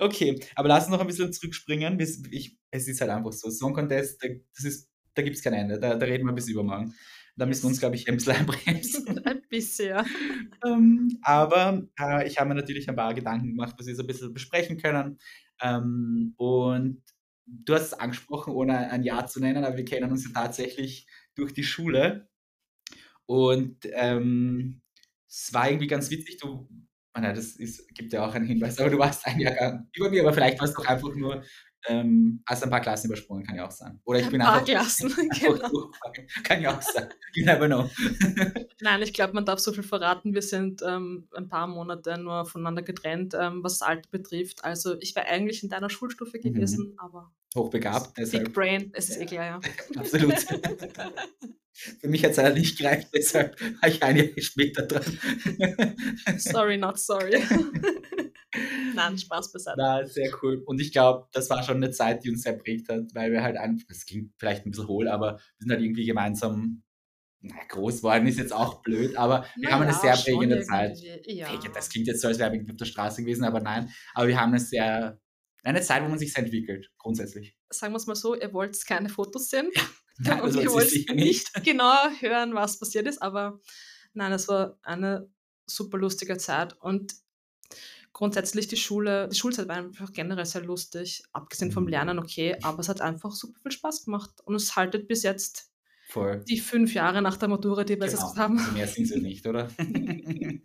Okay, 0.00 0.40
aber 0.54 0.68
lass 0.68 0.84
uns 0.84 0.92
noch 0.92 1.00
ein 1.00 1.06
bisschen 1.06 1.30
zurückspringen. 1.30 2.00
Ich, 2.30 2.56
es 2.70 2.88
ist 2.88 3.00
halt 3.02 3.10
einfach 3.10 3.32
so. 3.32 3.50
Song 3.50 3.74
Contest, 3.74 4.22
da, 4.22 4.28
das 4.54 4.64
ist, 4.64 4.88
da 5.12 5.20
gibt 5.20 5.36
es 5.36 5.42
kein 5.42 5.52
Ende. 5.52 5.78
Da, 5.78 5.94
da 5.94 6.06
reden 6.06 6.24
wir 6.24 6.32
bis 6.32 6.48
übermorgen. 6.48 6.94
Da 7.36 7.44
müssen 7.44 7.64
wir 7.64 7.68
uns, 7.68 7.80
glaube 7.80 7.96
ich, 7.96 8.08
ein 8.08 8.16
bisschen 8.16 8.32
einbremsen. 8.32 9.18
Ein 9.26 9.42
bisschen, 9.50 9.88
ja. 9.88 10.06
ähm, 10.64 11.18
aber 11.22 11.86
äh, 12.00 12.26
ich 12.26 12.38
habe 12.38 12.48
mir 12.48 12.54
natürlich 12.54 12.88
ein 12.88 12.96
paar 12.96 13.12
Gedanken 13.12 13.48
gemacht, 13.48 13.74
was 13.78 13.86
wir 13.86 13.94
so 13.94 14.02
ein 14.02 14.06
bisschen 14.06 14.32
besprechen 14.32 14.78
können. 14.78 15.18
Ähm, 15.60 16.34
und 16.36 17.02
du 17.64 17.74
hast 17.74 17.82
es 17.82 17.94
angesprochen, 17.94 18.52
ohne 18.54 18.90
ein 18.90 19.02
Jahr 19.02 19.26
zu 19.26 19.40
nennen, 19.40 19.64
aber 19.64 19.76
wir 19.76 19.84
kennen 19.84 20.10
uns 20.10 20.24
ja 20.24 20.30
tatsächlich 20.32 21.06
durch 21.34 21.52
die 21.52 21.64
Schule. 21.64 22.28
Und 23.26 23.78
ähm, 23.92 24.80
es 25.28 25.52
war 25.52 25.68
irgendwie 25.68 25.86
ganz 25.86 26.10
witzig. 26.10 26.38
Du, 26.38 26.68
nein, 27.14 27.34
das 27.34 27.56
ist, 27.56 27.88
gibt 27.94 28.12
ja 28.12 28.26
auch 28.26 28.34
einen 28.34 28.46
Hinweis, 28.46 28.78
aber 28.78 28.90
du 28.90 28.98
warst 28.98 29.26
ein 29.26 29.40
Jahrgang 29.40 29.88
über 29.94 30.10
mir, 30.10 30.22
aber 30.22 30.32
vielleicht 30.32 30.60
warst 30.60 30.76
du 30.76 30.82
einfach 30.82 31.14
nur, 31.14 31.42
ähm, 31.88 32.42
hast 32.46 32.62
ein 32.62 32.70
paar 32.70 32.80
Klassen 32.80 33.08
übersprungen, 33.08 33.44
kann 33.44 33.56
ja 33.56 33.66
auch 33.66 33.70
sein. 33.70 34.00
Oder 34.04 34.20
ich 34.20 34.26
Ein 34.26 34.30
bin 34.32 34.40
paar 34.40 34.52
einfach, 34.54 34.66
Klassen, 34.66 35.12
einfach 35.18 35.70
genau. 35.70 35.90
Kann 36.44 36.62
ja 36.62 36.76
auch 36.76 36.82
sein. 36.82 37.08
You 37.34 37.44
never 37.44 37.66
know. 37.66 37.90
Nein, 38.80 39.02
ich 39.02 39.12
glaube, 39.12 39.32
man 39.34 39.44
darf 39.44 39.58
so 39.58 39.72
viel 39.72 39.82
verraten. 39.82 40.34
Wir 40.34 40.42
sind 40.42 40.82
ähm, 40.86 41.28
ein 41.34 41.48
paar 41.48 41.66
Monate 41.66 42.18
nur 42.18 42.46
voneinander 42.46 42.82
getrennt, 42.82 43.34
ähm, 43.38 43.64
was 43.64 43.78
das 43.78 43.88
Alter 43.88 44.08
betrifft. 44.10 44.64
Also 44.64 44.96
ich 45.00 45.16
wäre 45.16 45.26
eigentlich 45.26 45.62
in 45.62 45.70
deiner 45.70 45.90
Schulstufe 45.90 46.38
Mhm. 46.38 46.42
gewesen, 46.42 46.94
aber 46.98 47.32
Hochbegabt, 47.56 48.14
Big 48.14 48.24
deshalb 48.24 48.52
Brain, 48.52 48.90
es 48.94 49.10
ist 49.10 49.20
eh 49.20 49.26
klar, 49.26 49.44
ja. 49.44 49.60
absolut. 49.96 50.34
Für 52.00 52.08
mich 52.08 52.22
hat 52.22 52.32
es 52.32 52.36
leider 52.36 52.54
nicht 52.54 52.78
gereicht, 52.78 53.08
deshalb 53.14 53.60
war 53.80 53.88
ich 53.88 54.02
ein 54.02 54.16
Jahr 54.16 54.28
später 54.38 54.82
dran. 54.86 55.18
sorry, 56.38 56.76
not 56.76 56.98
sorry. 56.98 57.42
Nein, 58.94 59.18
Spaß 59.18 59.52
beiseite. 59.52 59.76
Na, 59.78 60.04
sehr 60.04 60.30
cool. 60.42 60.62
Und 60.66 60.80
ich 60.80 60.92
glaube, 60.92 61.28
das 61.32 61.48
war 61.48 61.62
schon 61.62 61.76
eine 61.76 61.90
Zeit, 61.90 62.24
die 62.24 62.30
uns 62.30 62.42
sehr 62.42 62.52
prägt 62.52 62.88
hat, 62.90 63.14
weil 63.14 63.32
wir 63.32 63.42
halt 63.42 63.56
einfach, 63.56 63.86
das 63.88 64.04
klingt 64.04 64.32
vielleicht 64.36 64.66
ein 64.66 64.70
bisschen 64.70 64.88
hohl, 64.88 65.08
aber 65.08 65.32
wir 65.36 65.40
sind 65.58 65.70
halt 65.70 65.80
irgendwie 65.80 66.04
gemeinsam 66.04 66.82
na, 67.40 67.56
groß 67.68 68.02
worden, 68.02 68.26
ist 68.28 68.38
jetzt 68.38 68.52
auch 68.52 68.82
blöd, 68.82 69.16
aber 69.16 69.46
wir 69.56 69.70
haben 69.70 69.82
eine 69.82 69.94
sehr 69.94 70.14
prägende 70.14 70.62
Zeit. 70.62 70.96
Ja. 71.26 71.48
Das 71.74 71.88
klingt 71.88 72.06
jetzt 72.06 72.20
so, 72.20 72.28
als 72.28 72.38
wären 72.38 72.52
wir 72.52 72.70
auf 72.70 72.76
der 72.76 72.84
Straße 72.84 73.22
gewesen, 73.22 73.44
aber 73.44 73.60
nein. 73.60 73.90
Aber 74.14 74.28
wir 74.28 74.40
haben 74.40 74.50
eine 74.50 74.60
sehr, 74.60 75.18
eine 75.62 75.80
Zeit, 75.80 76.02
wo 76.02 76.08
man 76.08 76.18
sich 76.18 76.34
entwickelt, 76.36 76.90
grundsätzlich. 76.98 77.56
Sagen 77.70 77.92
wir 77.92 77.98
es 77.98 78.06
mal 78.06 78.14
so, 78.14 78.34
ihr 78.34 78.52
wollt 78.52 78.84
keine 78.86 79.08
Fotos 79.08 79.48
sehen 79.48 79.70
Nein, 80.18 80.40
und 80.40 80.54
ihr 80.56 80.70
wollt 80.70 80.92
nicht 80.92 81.10
nicht. 81.14 81.64
genau 81.64 81.94
hören, 82.20 82.54
was 82.54 82.78
passiert 82.78 83.06
ist, 83.06 83.22
aber 83.22 83.60
nein, 84.12 84.32
es 84.32 84.48
war 84.48 84.78
eine 84.82 85.30
super 85.66 85.98
lustige 85.98 86.36
Zeit 86.36 86.74
und 86.80 87.14
grundsätzlich 88.12 88.68
die 88.68 88.76
Schule, 88.76 89.28
die 89.28 89.36
Schulzeit 89.36 89.68
war 89.68 89.76
einfach 89.76 90.12
generell 90.12 90.44
sehr 90.44 90.62
lustig, 90.62 91.22
abgesehen 91.32 91.72
vom. 91.72 91.88
Lernen, 91.88 92.18
okay, 92.18 92.56
aber 92.62 92.80
es 92.80 92.88
hat 92.88 93.00
einfach 93.00 93.32
super 93.32 93.58
viel 93.62 93.72
Spaß 93.72 94.04
gemacht 94.04 94.30
und 94.44 94.54
es 94.54 94.76
haltet 94.76 95.08
bis 95.08 95.22
jetzt 95.22 95.71
Voll. 96.12 96.44
die 96.46 96.58
fünf 96.58 96.92
Jahre 96.92 97.22
nach 97.22 97.38
der 97.38 97.48
Matura, 97.48 97.84
die 97.84 97.96
wir 97.98 98.04
jetzt 98.06 98.16
Genau, 98.16 98.36
haben. 98.36 98.58
also 98.58 98.72
mehr 98.72 98.86
sind 98.86 99.06
sie 99.06 99.20
nicht, 99.20 99.46
oder? 99.46 99.68
ähm, 99.78 100.60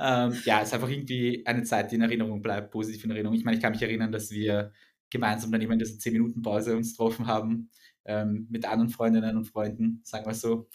ja, 0.00 0.60
es 0.60 0.68
ist 0.68 0.74
einfach 0.74 0.88
irgendwie 0.88 1.44
eine 1.46 1.62
Zeit, 1.64 1.90
die 1.92 1.96
in 1.96 2.02
Erinnerung 2.02 2.40
bleibt, 2.40 2.70
positiv 2.70 3.04
in 3.04 3.10
Erinnerung. 3.10 3.36
Ich 3.36 3.44
meine, 3.44 3.56
ich 3.56 3.62
kann 3.62 3.72
mich 3.72 3.82
erinnern, 3.82 4.10
dass 4.12 4.30
wir 4.30 4.72
gemeinsam 5.10 5.52
dann 5.52 5.60
immer 5.60 5.74
in 5.74 5.78
dieser 5.80 5.98
10-Minuten-Pause 5.98 6.76
uns 6.76 6.92
getroffen 6.92 7.26
haben, 7.26 7.70
ähm, 8.04 8.46
mit 8.50 8.64
anderen 8.66 8.90
Freundinnen 8.90 9.36
und 9.36 9.44
Freunden, 9.46 10.00
sagen 10.04 10.26
wir 10.26 10.34
so. 10.34 10.68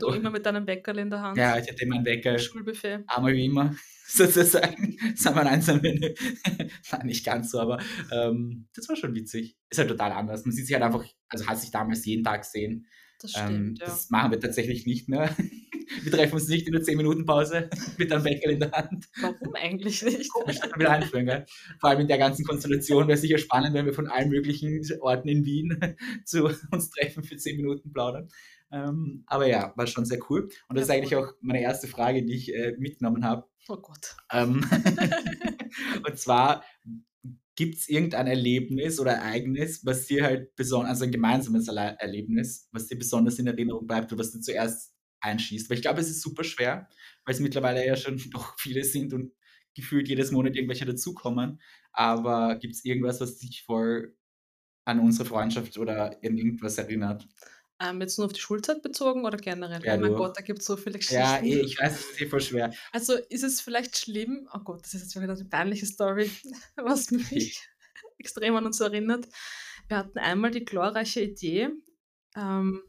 Du 0.00 0.08
immer 0.08 0.30
mit 0.30 0.44
deinem 0.46 0.64
Bäckerl 0.64 0.98
in 0.98 1.10
der 1.10 1.20
Hand. 1.20 1.36
Ja, 1.38 1.56
ich 1.58 1.68
hatte 1.68 1.82
immer 1.84 1.96
einen 1.96 2.04
Wecker, 2.04 2.38
Schulbuffet. 2.38 3.04
einmal 3.06 3.32
wie 3.34 3.44
immer, 3.46 3.74
sozusagen. 4.08 4.96
Das 5.12 5.24
war 5.26 5.42
ein 5.42 5.46
Einzelmenü. 5.46 6.14
Nein, 6.92 7.06
nicht 7.06 7.24
ganz 7.24 7.50
so, 7.50 7.60
aber 7.60 7.78
ähm, 8.10 8.68
das 8.74 8.88
war 8.88 8.96
schon 8.96 9.14
witzig. 9.14 9.56
Ist 9.70 9.78
halt 9.78 9.88
total 9.88 10.12
anders. 10.12 10.44
Man 10.44 10.52
sieht 10.52 10.66
sich 10.66 10.74
halt 10.74 10.84
einfach, 10.84 11.04
also 11.28 11.46
hat 11.46 11.58
sich 11.60 11.70
damals 11.70 12.04
jeden 12.04 12.24
Tag 12.24 12.42
gesehen. 12.42 12.86
Das 13.20 13.32
Ähm, 13.36 13.46
stimmt, 13.46 13.78
ja. 13.80 13.86
Das 13.86 14.10
machen 14.10 14.32
wir 14.32 14.40
tatsächlich 14.40 14.86
nicht 14.86 15.08
mehr. 15.08 15.34
Wir 16.02 16.12
treffen 16.12 16.34
uns 16.34 16.48
nicht 16.48 16.66
in 16.66 16.72
der 16.72 16.82
10-Minuten-Pause 16.82 17.68
mit 17.98 18.12
einem 18.12 18.22
Bäcker 18.24 18.50
in 18.50 18.60
der 18.60 18.72
Hand. 18.72 19.08
Warum 19.20 19.54
eigentlich 19.54 20.02
nicht? 20.02 20.32
Komisch, 20.32 20.58
wir 20.62 20.78
wieder 20.78 20.90
einführen, 20.90 21.26
gell? 21.26 21.46
Vor 21.80 21.90
allem 21.90 22.00
in 22.00 22.08
der 22.08 22.18
ganzen 22.18 22.44
Konstellation 22.44 23.06
wäre 23.06 23.14
es 23.14 23.20
sicher 23.20 23.38
spannend, 23.38 23.74
wenn 23.74 23.86
wir 23.86 23.94
von 23.94 24.08
allen 24.08 24.30
möglichen 24.30 24.80
Orten 25.00 25.28
in 25.28 25.44
Wien 25.44 25.96
zu 26.24 26.50
uns 26.70 26.90
treffen 26.90 27.24
für 27.24 27.36
10 27.36 27.56
Minuten 27.56 27.92
plaudern. 27.92 28.28
Ähm, 28.70 29.24
aber 29.26 29.46
ja, 29.46 29.72
war 29.76 29.86
schon 29.86 30.06
sehr 30.06 30.20
cool. 30.30 30.48
Und 30.68 30.76
das 30.78 30.84
ist 30.84 30.90
eigentlich 30.90 31.16
auch 31.16 31.32
meine 31.40 31.60
erste 31.60 31.88
Frage, 31.88 32.24
die 32.24 32.34
ich 32.34 32.54
äh, 32.54 32.74
mitgenommen 32.78 33.24
habe. 33.24 33.46
Oh 33.68 33.76
Gott. 33.76 34.16
Ähm, 34.32 34.64
und 36.06 36.18
zwar, 36.18 36.64
gibt 37.54 37.76
es 37.76 37.88
irgendein 37.88 38.26
Erlebnis 38.26 38.98
oder 38.98 39.12
Ereignis, 39.12 39.84
was 39.84 40.06
dir 40.06 40.24
halt 40.24 40.54
besonders, 40.56 40.90
also 40.90 41.04
ein 41.04 41.12
gemeinsames 41.12 41.68
Erle- 41.68 41.96
Erlebnis, 41.98 42.68
was 42.72 42.86
dir 42.86 42.98
besonders 42.98 43.38
in 43.38 43.46
Erinnerung 43.46 43.86
bleibt 43.86 44.10
oder 44.12 44.20
was 44.20 44.32
dir 44.32 44.40
zuerst 44.40 44.91
einschießt? 45.22 45.70
Weil 45.70 45.76
ich 45.76 45.82
glaube, 45.82 46.00
es 46.00 46.10
ist 46.10 46.22
super 46.22 46.44
schwer, 46.44 46.88
weil 47.24 47.34
es 47.34 47.40
mittlerweile 47.40 47.86
ja 47.86 47.96
schon 47.96 48.18
doch 48.30 48.58
viele 48.58 48.84
sind 48.84 49.12
und 49.12 49.32
gefühlt 49.74 50.08
jedes 50.08 50.30
Monat 50.30 50.54
irgendwelche 50.54 50.84
dazukommen. 50.84 51.60
Aber 51.92 52.56
gibt 52.56 52.74
es 52.74 52.84
irgendwas, 52.84 53.20
was 53.20 53.38
dich 53.38 53.62
voll 53.64 54.16
an 54.84 55.00
unsere 55.00 55.28
Freundschaft 55.28 55.78
oder 55.78 56.18
an 56.22 56.36
irgendwas 56.36 56.78
erinnert? 56.78 57.26
Ähm, 57.80 58.00
jetzt 58.00 58.18
nur 58.18 58.26
auf 58.26 58.32
die 58.32 58.40
Schulzeit 58.40 58.82
bezogen 58.82 59.24
oder 59.24 59.38
generell? 59.38 59.84
Ja, 59.84 59.96
oh 59.96 60.00
mein 60.00 60.12
du. 60.12 60.16
Gott, 60.16 60.36
da 60.36 60.42
gibt 60.42 60.60
es 60.60 60.66
so 60.66 60.76
viele 60.76 60.98
Geschichten. 60.98 61.20
Ja, 61.20 61.38
eh, 61.38 61.60
ich 61.60 61.80
weiß, 61.80 61.92
es 61.92 62.10
ist 62.10 62.20
eh 62.20 62.26
voll 62.26 62.40
schwer. 62.40 62.72
Also 62.92 63.14
ist 63.14 63.42
es 63.42 63.60
vielleicht 63.60 63.96
schlimm, 63.96 64.48
oh 64.52 64.60
Gott, 64.60 64.84
das 64.84 64.94
ist 64.94 65.02
jetzt 65.02 65.20
wieder 65.20 65.32
eine 65.32 65.44
peinliche 65.44 65.86
Story, 65.86 66.30
was 66.76 67.10
mich 67.10 67.60
extrem 68.18 68.54
an 68.54 68.66
uns 68.66 68.80
erinnert. 68.80 69.26
Wir 69.88 69.96
hatten 69.96 70.18
einmal 70.18 70.52
die 70.52 70.64
glorreiche 70.64 71.22
Idee, 71.22 71.70
ähm, 72.36 72.82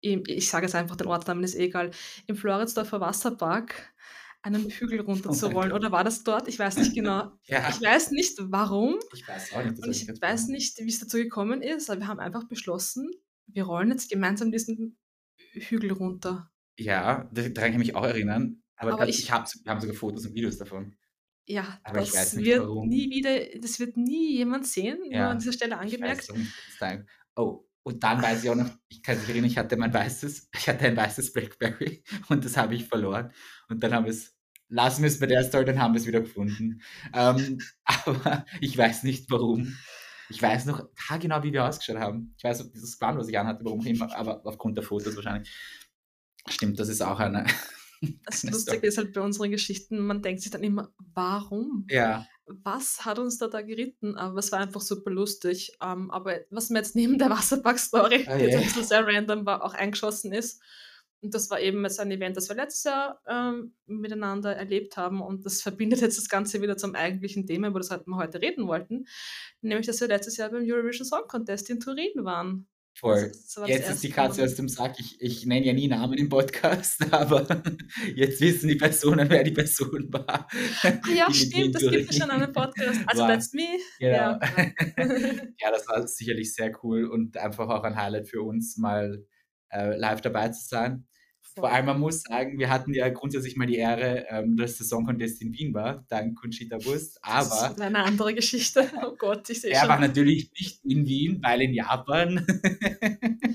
im, 0.00 0.22
ich 0.26 0.48
sage 0.48 0.66
jetzt 0.66 0.74
einfach 0.74 0.96
den 0.96 1.06
Ortsnamen, 1.08 1.44
ist 1.44 1.54
eh 1.54 1.64
egal, 1.66 1.90
im 2.26 2.36
Floridsdorfer 2.36 3.00
Wasserpark 3.00 3.92
einen 4.42 4.68
Hügel 4.70 5.00
runterzurollen. 5.00 5.70
Gott. 5.70 5.80
Oder 5.80 5.92
war 5.92 6.04
das 6.04 6.22
dort? 6.24 6.46
Ich 6.48 6.58
weiß 6.58 6.76
nicht 6.78 6.94
genau. 6.94 7.32
Ja, 7.46 7.68
Ich 7.68 7.80
weiß 7.82 8.12
nicht 8.12 8.36
warum 8.40 8.96
ich 9.14 9.26
weiß 9.26 9.52
auch 9.52 9.64
nicht. 9.64 9.82
und 9.82 9.90
ich 9.90 10.08
weiß 10.22 10.48
nicht, 10.48 10.78
wie 10.78 10.88
es 10.88 11.00
dazu 11.00 11.16
gekommen 11.16 11.60
ist, 11.62 11.90
aber 11.90 12.00
wir 12.00 12.06
haben 12.06 12.20
einfach 12.20 12.44
beschlossen, 12.48 13.10
wir 13.46 13.64
rollen 13.64 13.90
jetzt 13.90 14.10
gemeinsam 14.10 14.52
diesen 14.52 14.96
Hügel 15.52 15.92
runter. 15.92 16.50
Ja, 16.78 17.28
da- 17.32 17.48
daran 17.48 17.72
kann 17.72 17.72
ich 17.72 17.78
mich 17.88 17.94
auch 17.96 18.04
erinnern. 18.04 18.62
Aber 18.76 18.92
Aber 18.92 19.08
ich 19.08 19.18
ich 19.18 19.32
habe 19.32 19.50
wir 19.64 19.72
haben 19.72 19.80
sogar 19.80 19.96
Fotos 19.96 20.24
und 20.26 20.34
Videos 20.34 20.56
davon. 20.58 20.94
Ja, 21.46 21.80
Aber 21.82 22.00
ich 22.02 22.12
weiß 22.12 22.14
das 22.14 22.34
nicht 22.34 22.46
wird 22.46 22.60
nie 22.60 22.66
warum. 22.68 22.90
wieder 22.90 23.58
das 23.60 23.80
wird 23.80 23.96
nie 23.96 24.36
jemand 24.36 24.66
sehen, 24.68 24.98
nur 24.98 25.06
an 25.06 25.12
Ja, 25.12 25.34
dieser 25.34 25.52
Stelle 25.52 25.74
es 25.74 25.80
angemerkt. 25.80 26.30
nicht, 26.30 26.52
Oh, 27.34 27.64
und 27.88 28.04
dann 28.04 28.20
weiß 28.20 28.44
ich 28.44 28.50
auch 28.50 28.54
noch, 28.54 28.68
ich 28.90 29.02
kann 29.02 29.18
mich 29.18 29.30
erinnern, 29.30 29.50
ich 29.50 29.56
hatte 29.56 29.78
mein 29.78 29.94
weißes 29.94 30.50
ich 30.54 30.68
hatte 30.68 30.84
ein 30.84 30.96
weißes 30.96 31.32
Blackberry 31.32 32.04
und 32.28 32.44
das 32.44 32.58
habe 32.58 32.74
ich 32.74 32.84
verloren. 32.84 33.32
Und 33.70 33.82
dann 33.82 33.94
haben 33.94 34.04
wir's 34.04 34.36
lassen 34.68 35.02
wir's 35.02 35.18
bei 35.18 35.24
der 35.26 35.42
Story, 35.42 35.64
dann 35.64 35.80
haben 35.80 35.94
wir's 35.94 36.06
wieder 36.06 36.20
gefunden. 36.20 36.82
Ähm, 37.14 37.58
aber 37.84 38.44
ich 38.60 38.76
weiß 38.76 39.04
nicht 39.04 39.30
warum. 39.30 39.74
Ich 40.28 40.42
weiß 40.42 40.66
noch 40.66 40.86
haargenau, 41.08 41.42
wie 41.42 41.54
wir 41.54 41.64
ausgeschaut 41.64 41.96
haben. 41.96 42.34
Ich 42.36 42.44
weiß 42.44 42.70
dieses 42.72 42.98
Gewand, 42.98 43.18
was 43.18 43.28
ich 43.28 43.38
anhatte, 43.38 43.64
warum 43.64 43.80
auch 43.80 43.86
immer, 43.86 44.14
aber 44.14 44.44
aufgrund 44.44 44.76
der 44.76 44.84
Fotos 44.84 45.16
wahrscheinlich. 45.16 45.50
Stimmt, 46.46 46.78
das 46.78 46.90
ist 46.90 47.00
auch 47.00 47.18
eine 47.18 47.46
Das 48.26 48.42
Lustige 48.42 48.86
ist 48.86 48.98
halt 48.98 49.14
bei 49.14 49.22
unseren 49.22 49.50
Geschichten, 49.50 49.98
man 49.98 50.20
denkt 50.20 50.42
sich 50.42 50.50
dann 50.50 50.62
immer: 50.62 50.92
„Warum? 51.14 51.86
Ja. 51.88 52.26
Was 52.48 53.04
hat 53.04 53.18
uns 53.18 53.38
da 53.38 53.48
da 53.48 53.62
geritten?“ 53.62 54.16
Aber 54.16 54.38
es 54.38 54.52
war 54.52 54.60
einfach 54.60 54.80
super 54.80 55.10
lustig. 55.10 55.76
Ähm, 55.82 56.10
aber 56.10 56.40
was 56.50 56.70
mir 56.70 56.78
jetzt 56.78 56.96
neben 56.96 57.18
der 57.18 57.30
Wasserpark-Story, 57.30 58.26
Oh 58.28 58.36
die 58.36 58.44
jetzt 58.44 58.52
je. 58.52 58.56
ein 58.56 58.64
bisschen 58.64 58.84
sehr 58.84 59.06
random 59.06 59.46
war, 59.46 59.64
auch 59.64 59.74
eingeschossen 59.74 60.32
ist 60.32 60.60
und 61.20 61.34
das 61.34 61.50
war 61.50 61.60
eben 61.60 61.82
jetzt 61.82 61.98
ein 61.98 62.10
Event, 62.10 62.36
das 62.36 62.48
wir 62.48 62.56
letztes 62.56 62.84
Jahr, 62.84 63.20
ähm, 63.26 63.74
miteinander 63.86 64.54
erlebt 64.54 64.96
haben 64.96 65.20
und 65.20 65.44
das 65.44 65.62
verbindet 65.62 66.00
jetzt 66.00 66.18
das 66.18 66.28
Ganze 66.28 66.62
wieder 66.62 66.76
zum 66.76 66.94
eigentlichen 66.94 67.46
Thema, 67.46 67.68
über 67.68 67.80
das 67.80 67.90
halt 67.90 68.06
wir 68.06 68.16
heute 68.16 68.40
reden 68.40 68.68
wollten, 68.68 69.06
nämlich 69.60 69.86
dass 69.86 70.00
wir 70.00 70.08
letztes 70.08 70.36
Jahr 70.36 70.50
beim 70.50 70.62
Eurovision 70.64 71.06
Song 71.06 71.26
Contest 71.26 71.70
in 71.70 71.80
Turin 71.80 72.24
waren. 72.24 72.68
Also, 73.02 73.20
Voll. 73.20 73.30
das 73.30 73.54
das 73.54 73.68
Jetzt 73.68 73.90
ist 73.90 74.02
die 74.02 74.10
Katze 74.10 74.44
aus 74.44 74.54
dem 74.56 74.68
Sack. 74.68 74.98
Ich 74.98 75.20
ich 75.20 75.46
nenne 75.46 75.66
ja 75.66 75.72
nie 75.72 75.88
Namen 75.88 76.18
im 76.18 76.28
Podcast, 76.28 77.02
aber 77.12 77.46
jetzt 78.14 78.40
wissen 78.40 78.68
die 78.68 78.74
Personen, 78.74 79.30
wer 79.30 79.44
die 79.44 79.52
Person 79.52 80.12
war, 80.12 80.48
Ah 80.82 80.92
ja, 81.14 81.32
stimmt, 81.32 81.76
es 81.76 81.90
gibt 81.90 82.12
ja 82.12 82.20
schon 82.20 82.28
Turin 82.28 82.42
einen 82.42 82.52
Podcast. 82.52 83.00
Also, 83.06 83.22
war. 83.22 83.28
that's 83.28 83.52
me. 83.52 83.78
Ja, 83.98 84.38
Genau. 84.38 84.72
genau. 84.96 85.42
Ja, 85.60 85.70
das 85.70 85.86
war 85.88 86.06
sicherlich 86.06 86.54
sehr 86.54 86.72
cool 86.82 87.06
und 87.06 87.36
einfach 87.36 87.68
auch 87.68 87.84
ein 87.84 87.96
Highlight 87.96 88.28
für 88.28 88.42
uns, 88.42 88.76
mal, 88.76 89.24
äh, 89.70 89.96
live 89.96 90.20
dabei 90.20 90.48
zu 90.48 90.66
sein. 90.66 91.06
Vor 91.60 91.70
allem, 91.72 91.86
man 91.86 92.00
muss 92.00 92.22
sagen, 92.22 92.58
wir 92.58 92.70
hatten 92.70 92.94
ja 92.94 93.08
grundsätzlich 93.08 93.56
mal 93.56 93.66
die 93.66 93.76
Ehre, 93.76 94.26
ähm, 94.30 94.56
dass 94.56 94.76
der 94.76 94.86
Song 94.86 95.04
Contest 95.06 95.42
in 95.42 95.52
Wien 95.52 95.74
war, 95.74 96.04
dank 96.08 96.38
Conchita 96.38 96.76
Wurst, 96.84 97.18
Das 97.24 97.46
ist 97.46 97.52
aber 97.52 97.84
eine 97.84 97.98
andere 98.04 98.34
Geschichte. 98.34 98.88
Oh 99.04 99.14
Gott, 99.16 99.48
ich 99.50 99.60
sehe 99.60 99.70
er 99.72 99.88
war 99.88 99.96
schon. 99.98 100.06
natürlich 100.06 100.50
nicht 100.58 100.84
in 100.84 101.06
Wien, 101.06 101.40
weil 101.42 101.62
in 101.62 101.74
Japan. 101.74 102.44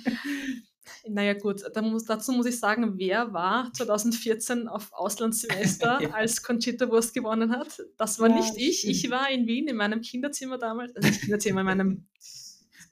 Na 1.09 1.21
ja 1.23 1.33
gut, 1.33 1.61
muss 1.81 2.05
dazu 2.05 2.31
muss 2.31 2.45
ich 2.45 2.57
sagen, 2.57 2.93
wer 2.97 3.33
war 3.33 3.71
2014 3.73 4.67
auf 4.69 4.93
Auslandssemester, 4.93 5.99
Ja. 6.01 6.09
als 6.11 6.41
Conchita 6.43 6.89
Wurst 6.89 7.13
gewonnen 7.13 7.51
hat? 7.51 7.81
Das 7.97 8.19
war 8.19 8.29
Ja, 8.29 8.35
nicht 8.37 8.53
ich. 8.57 8.87
Ich 8.87 9.09
war 9.09 9.29
in 9.29 9.45
Wien 9.45 9.67
in 9.67 9.75
meinem 9.75 10.01
Kinderzimmer 10.01 10.57
damals 10.57 10.95
also 10.95 11.09
Kinderzimmer, 11.19 11.59
in 11.61 11.65
meinem 11.65 12.07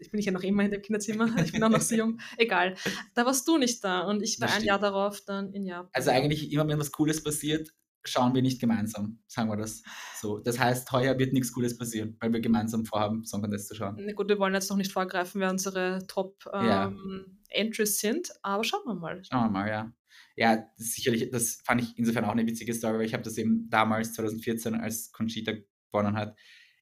jetzt 0.02 0.12
bin 0.12 0.20
ich 0.20 0.26
ja 0.26 0.32
noch 0.32 0.44
immer 0.44 0.64
in 0.64 0.72
dem 0.72 0.82
Kinderzimmer, 0.82 1.26
ich 1.46 1.52
bin 1.54 1.64
auch 1.64 1.70
noch 1.70 1.82
so 1.82 1.96
jung. 1.96 2.20
Egal. 2.38 2.76
Da 3.14 3.26
warst 3.26 3.48
du 3.48 3.58
nicht 3.58 3.84
da 3.84 4.02
und 4.02 4.22
ich 4.24 4.40
war 4.42 4.48
Das 4.48 4.58
ein 4.58 4.64
Jahr 4.64 4.80
darauf 4.80 5.22
dann 5.22 5.54
in 5.54 5.64
Japan. 5.66 5.90
Also, 5.94 6.12
eigentlich 6.12 6.52
immer, 6.52 6.68
wenn 6.68 6.80
was 6.80 6.92
Cooles 6.92 7.24
passiert, 7.24 7.70
schauen 8.04 8.34
wir 8.34 8.42
nicht 8.42 8.60
gemeinsam, 8.60 9.20
sagen 9.28 9.50
wir 9.50 9.58
das 9.58 9.84
so. 10.20 10.40
Das 10.40 10.58
heißt, 10.60 10.92
heuer 10.92 11.20
wird 11.20 11.34
nix 11.34 11.54
Cooles 11.54 11.78
passieren, 11.78 12.18
weil 12.20 12.34
wir 12.34 12.40
gemeinsam 12.42 12.84
vorhaben, 12.86 13.26
Song 13.26 13.42
Contest 13.42 13.68
zu 13.68 13.76
schauen. 13.76 13.96
Na 14.00 14.14
gut, 14.14 14.28
wir 14.28 14.40
wollen 14.40 14.56
jetzt 14.56 14.70
noch 14.72 14.78
nicht 14.78 14.92
vorgreifen, 14.92 15.40
wer 15.40 15.52
unsere 15.52 16.00
Top, 16.08 16.44
Ja. 16.52 16.88
ähm, 16.88 17.38
Entries 17.50 18.00
sind, 18.00 18.32
aber 18.42 18.64
schauen 18.64 18.82
wir 18.86 18.96
mal. 18.96 19.22
Schauen 19.24 19.44
wir 19.46 19.50
mal, 19.52 19.70
ja. 19.70 19.94
Ja, 20.36 20.56
das 20.78 20.94
sicherlich 20.94 21.30
das 21.30 21.62
fand 21.64 21.82
ich 21.84 21.98
insofern 21.98 22.26
auch 22.26 22.34
'ne 22.34 22.48
witzige 22.48 22.74
Story, 22.74 22.98
weil 23.00 23.06
ich 23.06 23.14
habe 23.14 23.24
das 23.24 23.38
eben 23.38 23.70
damals 23.70 24.14
2014, 24.14 24.74
als 24.76 25.12
Conchita 25.12 25.54
gewonnen 25.92 26.16
hat, 26.18 26.36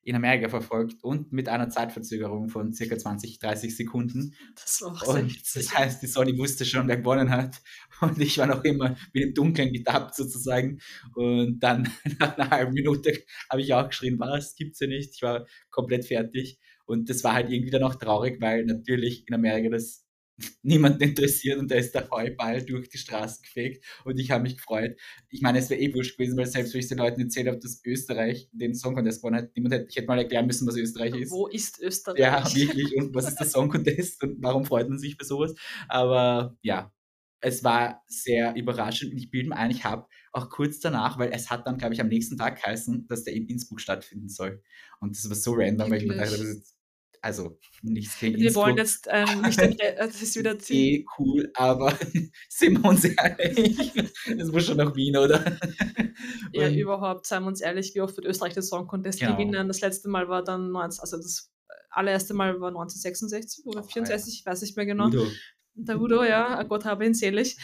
in 0.10 0.16
Amerika 0.16 0.50
verfolgt 0.50 1.04
und 1.04 1.32
mit 1.32 1.48
einer 1.50 1.70
Zeitverzögerung 1.70 2.50
von 2.50 2.74
circa 2.74 2.98
20, 2.98 3.40
30 3.40 3.76
Sekunden. 3.78 4.34
Das 4.56 4.82
war 4.82 4.92
auch 4.92 5.06
sehr 5.06 5.24
Und 5.24 5.36
das 5.56 5.76
heißt, 5.78 6.02
die 6.02 6.08
Sonny 6.08 6.38
wusste 6.38 6.66
schon, 6.66 6.88
wer 6.88 6.98
gewonnen 6.98 7.30
hat 7.30 7.62
und 8.02 8.20
ich 8.20 8.38
war 8.38 8.48
noch 8.48 8.64
immer 8.64 8.96
bin 9.14 9.24
im 9.30 9.34
Dunkeln 9.34 9.72
getappt 9.72 10.16
sozusagen. 10.16 10.80
Und 11.16 11.60
dann 11.60 11.90
nach 12.20 12.38
'ner 12.38 12.50
halben 12.50 12.74
Minute 12.74 13.14
habe 13.50 13.62
ich 13.62 13.74
auch 13.74 13.88
geschrien: 13.88 14.20
„Was? 14.20 14.56
Gibt's 14.56 14.80
ja 14.80 14.88
nicht.“ 14.88 15.16
Ich 15.16 15.22
war 15.22 15.46
komplett 15.70 16.06
fertig 16.06 16.60
und 16.86 17.10
das 17.10 17.24
war 17.24 17.34
halt 17.34 17.50
irgendwie 17.52 17.72
dann 17.72 17.84
auch 17.84 17.96
traurig, 17.96 18.42
weil 18.42 18.66
natürlich 18.66 19.28
in 19.28 19.36
Amerika 19.36 19.70
das 19.70 20.06
niemanden 20.62 21.02
interessiert 21.04 21.60
und 21.60 21.70
da 21.72 21.76
ist 21.76 21.94
der 21.96 22.10
Heuball 22.10 22.64
durch 22.64 22.90
die 22.90 22.98
Straßen 22.98 23.42
gefegt 23.44 23.86
und 24.06 24.20
ich 24.20 24.32
habe 24.32 24.44
mich 24.44 24.58
gefreut. 24.58 24.98
Ich 25.30 25.42
meine, 25.42 25.60
es 25.60 25.70
wäre 25.70 25.82
eh 25.82 25.94
wurscht 25.94 26.18
gewesen, 26.18 26.38
weil 26.38 26.46
selbst 26.48 26.74
wenn 26.74 26.80
ich's 26.80 26.90
den 26.90 26.98
Leuten 26.98 27.22
erzählt 27.22 27.48
habe, 27.48 27.60
dass 27.60 27.82
Österreich 27.86 28.50
den 28.52 28.76
Song 28.76 28.96
Contest 28.96 29.22
gewonnen 29.22 29.38
hat, 29.38 29.56
niemand 29.56 29.74
hätte 29.74 29.88
ich 29.90 29.96
hätte 29.96 30.08
mal 30.08 30.18
erklären 30.20 30.48
müssen, 30.48 30.68
was 30.68 30.76
Österreich 30.78 31.16
ist. 31.16 31.32
Wo 31.32 31.48
ist 31.48 31.80
Ja, 32.16 32.44
Österreich? 32.44 32.56
wirklich. 32.56 32.96
Und 32.98 33.14
was 33.16 33.28
ist 33.28 33.38
der 33.40 33.48
Song 33.48 33.70
Contest 33.70 34.24
und 34.24 34.42
warum 34.42 34.66
freut 34.66 34.90
man 34.90 35.00
sich 35.00 35.16
für 35.16 35.26
so 35.26 35.40
was? 35.40 35.56
Aber 35.88 36.58
ja, 36.62 36.92
es 37.42 37.64
war 37.64 38.04
sehr 38.08 38.56
überraschend 38.56 39.12
und 39.14 39.18
ich 39.18 39.32
bilde 39.32 39.50
mir 39.50 39.56
ein, 39.58 39.72
ich 39.72 39.84
habe 39.86 40.08
auch 40.32 40.50
kurz 40.50 40.80
danach 40.80 41.18
weil 41.20 41.32
es 41.32 41.50
hat 41.50 41.66
dann, 41.68 41.78
glaube 41.78 41.94
ich, 41.94 42.02
am 42.02 42.08
nächsten 42.10 42.38
Tag 42.38 42.58
geheißen, 42.62 43.08
dass 43.08 43.24
der 43.24 43.34
in 43.34 43.48
Innsbruck 43.48 43.82
stattfinden 43.82 44.30
soll. 44.30 44.62
Und 45.00 45.16
das 45.16 45.28
war 45.30 45.36
so 45.36 45.54
random, 45.56 45.90
weil 45.90 46.00
ich 46.02 46.08
mir 46.08 46.16
dachte, 46.16 46.38
das 46.38 46.42
Wirklich? 46.42 46.58
ist 46.58 46.79
also 47.22 47.58
nichts 47.82 48.20
gegen 48.20 48.38
Wir 48.40 48.54
wollen 48.56 48.78
Innsbruck. 48.78 49.14
jetzt, 49.14 49.30
ähm, 49.32 49.42
nicht 49.42 49.60
äh, 49.82 49.96
das 49.98 50.22
ist 50.22 50.36
wieder 50.38 50.58
ziemlich 50.60 51.02
eh 51.02 51.06
cool, 51.18 51.52
aber 51.56 51.94
sind 52.50 52.82
wir 52.84 52.90
uns 52.90 53.06
ehrlich, 53.06 53.92
das 54.38 54.52
muss 54.52 54.66
schon 54.66 54.78
nach 54.78 54.96
Wien, 54.96 55.18
oder? 55.18 55.58
Ja, 56.52 56.68
Und 56.68 56.76
überhaupt, 56.76 57.26
seien 57.28 57.44
wir 57.44 57.48
uns 57.48 57.62
ehrlich, 57.62 57.94
wie 57.96 58.02
oft 58.02 58.16
wird 58.18 58.26
Österreich 58.28 58.54
den 58.54 58.64
Song 58.64 58.88
Contest 58.88 59.20
Genau. 59.20 59.34
gewinnen? 59.34 59.68
Das 59.68 59.82
letzte 59.82 60.10
Mal 60.10 60.28
war 60.30 60.44
dann 60.44 60.72
neunz 60.72 61.00
also 61.00 61.18
das 61.18 61.52
allererste 61.92 62.34
Mal 62.34 62.60
war 62.62 62.70
1966 62.70 63.66
oder 63.66 63.80
Oh, 63.80 63.84
ja. 63.84 63.88
64, 63.88 64.40
ich 64.40 64.46
weiß 64.46 64.62
nicht 64.62 64.78
mehr 64.78 64.86
genau. 64.86 65.08
Udo. 65.08 65.26
Der 65.76 66.00
Udo, 66.02 66.24
ja, 66.24 66.62
Gott 66.64 66.86
habe 66.86 67.06
ihn 67.06 67.14
selig. 67.14 67.58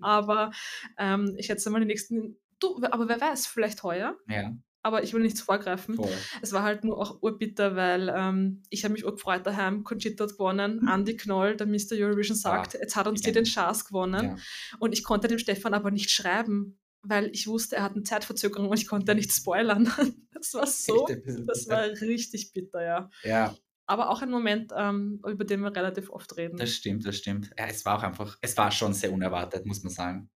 Aber, 0.00 0.50
ähm, 0.98 1.34
ich 1.36 1.46
schätze 1.46 1.70
mal 1.70 1.80
die 1.80 1.86
nächsten 1.86 2.38
du, 2.60 2.76
aber 2.90 3.08
wer 3.08 3.20
weiß, 3.20 3.46
vielleicht 3.46 3.82
heuer, 3.82 4.16
Ja, 4.28 4.52
aber 4.82 5.02
ich 5.02 5.12
will 5.14 5.22
nichts 5.22 5.40
vorgreifen. 5.42 6.02
voll. 6.02 6.30
Es 6.42 6.52
war 6.52 6.62
halt 6.62 6.84
nur 6.84 6.98
auch 6.98 7.22
urbitter, 7.22 7.76
weil, 7.76 8.12
ähm, 8.14 8.62
ich 8.70 8.84
habe 8.84 8.92
mich 8.94 9.04
urgefreut 9.04 9.46
daheim, 9.46 9.84
Conchita 9.84 10.24
hat 10.24 10.32
gewonnen, 10.32 10.86
Andi 10.86 11.16
Knoll, 11.16 11.56
der 11.56 11.66
Mister 11.66 11.96
Eurovision 11.96 12.36
Mhm. 12.36 12.40
Ah, 12.46 12.66
sagt: 12.66 12.74
„Jetzt 12.74 12.96
hat 12.96 13.06
uns 13.08 13.22
die 13.22 13.32
Legende. 13.32 13.42
den 13.42 13.44
Chance 13.44 13.84
gewonnen.“ 13.88 14.34
Ja. 14.34 14.44
Und 14.78 14.92
ich 14.92 15.04
konnte 15.04 15.28
dem 15.28 15.38
Stefan 15.38 15.74
aber 15.74 15.90
nicht 15.90 16.10
schreiben, 16.10 16.78
weil 17.02 17.30
ich 17.32 17.46
wusste, 17.46 17.76
er 17.76 17.82
hat 17.84 17.96
'ne 17.96 18.02
Zeitverzögerung 18.04 18.68
und 18.70 18.78
ich 18.78 18.86
konnte 18.88 19.14
nicht 19.14 19.32
spoilern. 19.32 19.86
Das 20.32 20.54
war 20.54 20.66
so 20.66 21.18
das 21.46 21.68
war 21.68 21.82
richtig 22.00 22.52
bitter, 22.54 22.82
ja. 22.82 23.10
Ja. 23.22 23.60
Aber 23.86 24.10
auch 24.10 24.22
ein 24.22 24.30
Moment, 24.30 24.72
ähm, 24.76 25.20
über 25.26 25.44
den 25.44 25.60
wir 25.62 25.74
relativ 25.76 26.10
oft 26.10 26.36
Das 26.58 26.70
reden. 26.70 26.74
stimmt, 26.74 27.04
das 27.06 27.16
stimmt. 27.16 27.50
Ja, 27.58 27.66
es 27.66 27.84
war 27.84 27.98
auch 27.98 28.02
einfach 28.02 28.36
es 28.40 28.56
war 28.56 28.70
schon 28.70 28.92
sehr 28.94 29.12
unerwartet, 29.12 29.66
muss 29.66 29.82
man 29.82 29.92
sagen. 29.92 30.30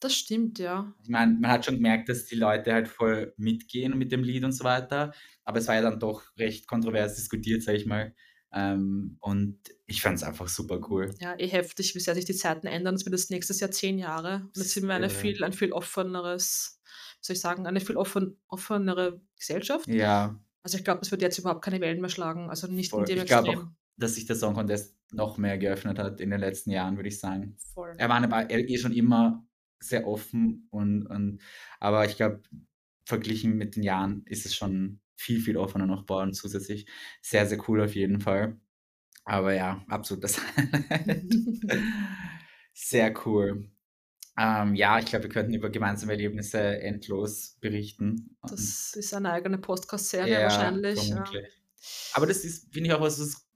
Das 0.00 0.14
stimmt, 0.14 0.58
ja. 0.58 0.92
Ich 1.02 1.08
meine, 1.08 1.36
man 1.38 1.50
hat 1.50 1.64
schon 1.64 1.76
gemerkt, 1.76 2.08
dass 2.08 2.26
die 2.26 2.36
Leute 2.36 2.72
halt 2.72 2.88
voll 2.88 3.34
mitgehen 3.36 3.96
mit 3.98 4.12
dem 4.12 4.24
Lied 4.24 4.44
und 4.44 4.52
so 4.52 4.64
weiter, 4.64 5.12
aber 5.44 5.58
es 5.58 5.68
war 5.68 5.74
ja 5.74 5.82
dann 5.82 6.00
doch 6.00 6.22
recht 6.38 6.66
kontrovers 6.66 7.16
diskutiert, 7.16 7.62
sage 7.62 7.78
ich 7.78 7.86
mal. 7.86 8.14
Ähm, 8.52 9.16
und 9.20 9.58
ich 9.86 10.02
fand's 10.02 10.24
einfach 10.24 10.48
super 10.48 10.80
cool. 10.90 11.14
Ja, 11.20 11.38
eh 11.38 11.46
heftig, 11.46 11.94
wie 11.94 12.00
sehr 12.00 12.14
sich 12.16 12.24
die 12.24 12.34
Zeiten 12.34 12.66
ändern. 12.66 12.96
Es 12.96 13.04
wird 13.04 13.14
jetzt 13.14 13.30
nächstes 13.30 13.60
Jahr 13.60 13.70
10 13.70 13.98
Jahre 13.98 14.36
und 14.36 14.56
Das 14.56 14.64
jetzt 14.64 14.74
sind 14.74 14.88
wir 14.88 14.94
eine 14.94 15.08
viel 15.08 15.44
ein 15.44 15.52
viel 15.52 15.72
offeneres 15.72 16.80
wie 17.20 17.26
soll 17.26 17.34
ich 17.34 17.40
sagen, 17.40 17.66
eine 17.66 17.80
viel 17.80 17.96
offen 17.96 18.38
offenere 18.48 19.20
Gesellschaft. 19.36 19.86
Ja. 19.86 20.40
Also, 20.62 20.78
ich 20.78 20.84
glaube, 20.84 21.00
es 21.02 21.10
wird 21.10 21.22
jetzt 21.22 21.38
überhaupt 21.38 21.62
keine 21.62 21.80
Wellen 21.80 22.00
mehr 22.00 22.10
schlagen, 22.10 22.48
also 22.50 22.66
nicht 22.66 22.92
in 22.92 22.98
Voll. 22.98 23.04
dem 23.04 23.18
Ich 23.18 23.26
glaube 23.26 23.50
auch, 23.50 23.64
dass 23.96 24.14
sich 24.14 24.26
der 24.26 24.36
Song 24.36 24.54
Contest 24.54 24.96
noch 25.12 25.38
mehr 25.38 25.58
geöffnet 25.58 25.98
hat 25.98 26.20
in 26.20 26.30
den 26.30 26.40
letzten 26.40 26.70
Jahren, 26.70 26.96
würde 26.96 27.08
ich 27.08 27.18
sagen. 27.18 27.56
Voll. 27.74 27.94
Er 27.98 28.08
war 28.08 28.50
eh 28.50 28.78
schon 28.78 28.92
immer 28.92 29.46
sehr 29.80 30.06
offen 30.06 30.68
und 30.70 31.06
und 31.06 31.40
aber 31.80 32.04
ich 32.06 32.16
glaube, 32.16 32.42
verglichen 33.04 33.56
mit 33.56 33.76
den 33.76 33.82
Jahren 33.82 34.22
ist 34.26 34.46
es 34.46 34.54
schon 34.54 35.00
viel, 35.16 35.40
viel 35.40 35.56
offener 35.56 35.86
noch 35.86 36.02
geworden 36.02 36.32
zusätzlich. 36.32 36.86
Sehr, 37.22 37.46
sehr 37.46 37.58
cool 37.68 37.82
auf 37.82 37.94
jeden 37.94 38.20
Fall. 38.20 38.58
Aber 39.24 39.52
ja, 39.54 39.84
absolut 39.88 40.24
das 40.24 40.40
Highlight. 40.40 41.24
Sehr 42.72 43.14
cool. 43.26 43.70
Ähm, 44.38 44.74
ja, 44.74 44.98
ich 44.98 45.06
glaube, 45.06 45.24
wir 45.24 45.30
könnten 45.30 45.52
über 45.52 45.68
gemeinsame 45.68 46.12
Erlebnisse 46.12 46.80
endlos 46.80 47.58
berichten 47.60 48.36
Das 48.42 48.94
ist 48.94 49.12
eine 49.12 49.32
eigene 49.32 49.58
Podcast-Serie 49.58 50.32
Ja, 50.32 50.42
wahrscheinlich, 50.44 51.08
ja. 51.08 51.24
Aber 52.14 52.26
das 52.26 52.44
ist, 52.44 52.72
finde 52.72 52.88
ich 52.88 52.94
auch 52.94 53.00
was, 53.00 53.20
was 53.20 53.46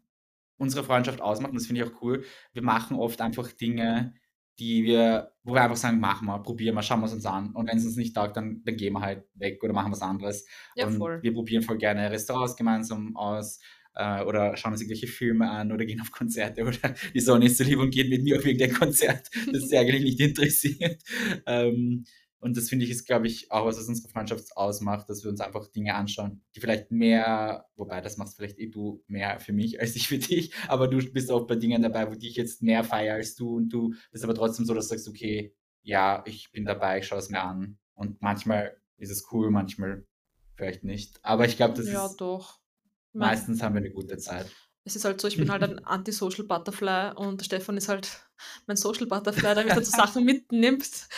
unsere 0.59 0.85
Freundschaft 0.85 1.21
ausmacht 1.21 1.53
und 1.53 1.59
das 1.59 1.67
finde 1.67 1.83
ich 1.83 1.89
auch 1.89 2.03
cool. 2.03 2.25
Wir 2.53 2.63
machen 2.63 2.97
oft 2.97 3.21
einfach 3.21 3.51
Dinge, 3.53 4.15
die 4.59 4.85
wir 4.85 5.33
wo 5.43 5.55
wir 5.55 5.63
einfach 5.63 5.77
sagen: 5.77 6.01
„Machen 6.01 6.27
wir, 6.27 6.39
probieren 6.43 6.75
wir, 6.75 6.83
schauen 6.83 7.01
wir's 7.01 7.13
uns 7.13 7.27
an.“ 7.27 7.53
Und 7.55 7.69
wenn's 7.69 7.85
uns 7.85 7.97
nicht 7.97 8.15
taugt, 8.15 8.37
dann 8.37 8.63
dann 8.65 8.77
gehen 8.77 8.93
wir 8.95 9.01
halt 9.01 9.25
weg 9.35 9.63
oder 9.63 9.73
machen 9.73 9.93
was 9.93 10.03
anderes. 10.03 10.47
Ja, 10.75 10.87
Und 10.87 10.97
voll. 10.99 11.23
wir 11.23 11.33
probieren 11.35 11.63
voll 11.63 11.79
gerne 11.79 12.11
Restaurants 12.11 12.57
gemeinsam 12.57 13.17
aus, 13.17 13.61
äh, 13.95 14.23
oder 14.23 14.57
schauen 14.57 14.73
uns 14.73 14.81
irgendwelche 14.81 15.07
Filme 15.07 15.51
an 15.51 15.73
oder 15.73 15.85
gehen 15.85 16.01
auf 16.01 16.11
Konzerte 16.11 16.63
oder 16.67 16.95
die 17.15 17.21
Sonny 17.21 17.47
ist 17.47 17.59
so 17.59 17.65
lieb 17.65 17.79
und 17.79 17.91
geht 17.91 18.09
mit 18.11 18.23
mir 18.23 18.39
auf 18.39 18.47
irgendein 18.47 18.75
Konzert, 18.75 19.29
das 19.53 19.69
sie 19.69 19.79
eigentlich 19.79 20.03
nicht 20.03 20.21
interessiert. 20.21 21.03
Ähm, 21.47 22.05
Und 22.45 22.59
das 22.59 22.69
finde 22.69 22.85
ich 22.85 22.91
ist, 22.91 23.07
glaube 23.07 23.27
ich, 23.27 23.51
auch 23.51 23.65
was, 23.65 23.79
was 23.79 23.89
unsere 23.89 24.11
Freundschaft 24.11 24.55
ausmacht, 24.55 25.09
dass 25.09 25.25
wir 25.25 25.31
uns 25.31 25.41
einfach 25.41 25.67
Dinge 25.69 25.95
anschauen, 25.95 26.43
die 26.55 26.61
vielleicht 26.61 26.91
mehr, 26.91 27.65
wobei 27.75 28.03
das 28.03 28.19
machst 28.19 28.37
vielleicht 28.37 28.59
eh 28.59 28.69
du 28.69 29.03
mehr 29.07 29.41
für 29.41 29.55
mich 29.55 29.81
als 29.81 29.97
ich 29.97 30.09
für 30.09 30.19
dich, 30.19 30.53
aber 30.69 30.87
du 30.87 30.99
bist 31.11 31.31
auch 31.31 31.47
bei 31.47 31.57
Dingen 31.57 31.81
dabei, 31.81 32.07
wo 32.07 32.15
ich 32.21 32.37
jetzt 32.37 32.61
mehr 32.61 32.85
feiere 32.85 33.15
als 33.15 33.35
du 33.35 33.57
und 33.57 33.71
du 33.71 33.95
bist 34.13 34.25
aber 34.25 34.35
trotzdem 34.35 34.67
so, 34.67 34.75
dass 34.75 34.89
du 34.89 34.95
sagst, 34.95 35.09
okay, 35.09 35.55
ja, 35.81 36.23
ich 36.27 36.53
bin 36.53 36.67
dabei, 36.67 36.99
ich 36.99 37.07
schaue 37.07 37.21
es 37.21 37.31
mir 37.31 37.41
an. 37.43 37.79
Und 37.95 38.21
manchmal 38.21 38.77
ist 38.99 39.11
es 39.11 39.27
cool, 39.33 39.51
manchmal 39.51 40.07
vielleicht 40.55 40.85
nicht. 40.85 41.19
Aber 41.23 41.47
ich 41.47 41.57
glaube, 41.57 41.73
das 41.73 41.89
Ja, 41.89 42.05
ist, 42.05 42.17
doch. 42.17 42.61
Ich 43.09 43.15
meine, 43.15 43.31
meistens 43.31 43.63
haben 43.63 43.75
wir 43.75 43.81
eine 43.81 43.91
gute 43.91 44.19
Zeit. 44.19 44.51
Es 44.85 44.97
ist 44.97 45.05
halt 45.05 45.21
so, 45.21 45.29
ich 45.29 45.37
bin 45.37 45.51
halt 45.51 45.63
ein 45.63 45.79
Anti-Social 45.85 46.45
Butterfly 46.45 47.13
und 47.17 47.43
Stefan 47.43 47.77
ist 47.77 47.89
halt 47.89 48.29
mein 48.67 48.77
Social 48.77 49.07
Butterfly, 49.07 49.55
der 49.55 49.65
mich 49.65 49.75
dazu 49.75 49.91
Sachen 49.91 50.25
mitnimmt. 50.25 51.09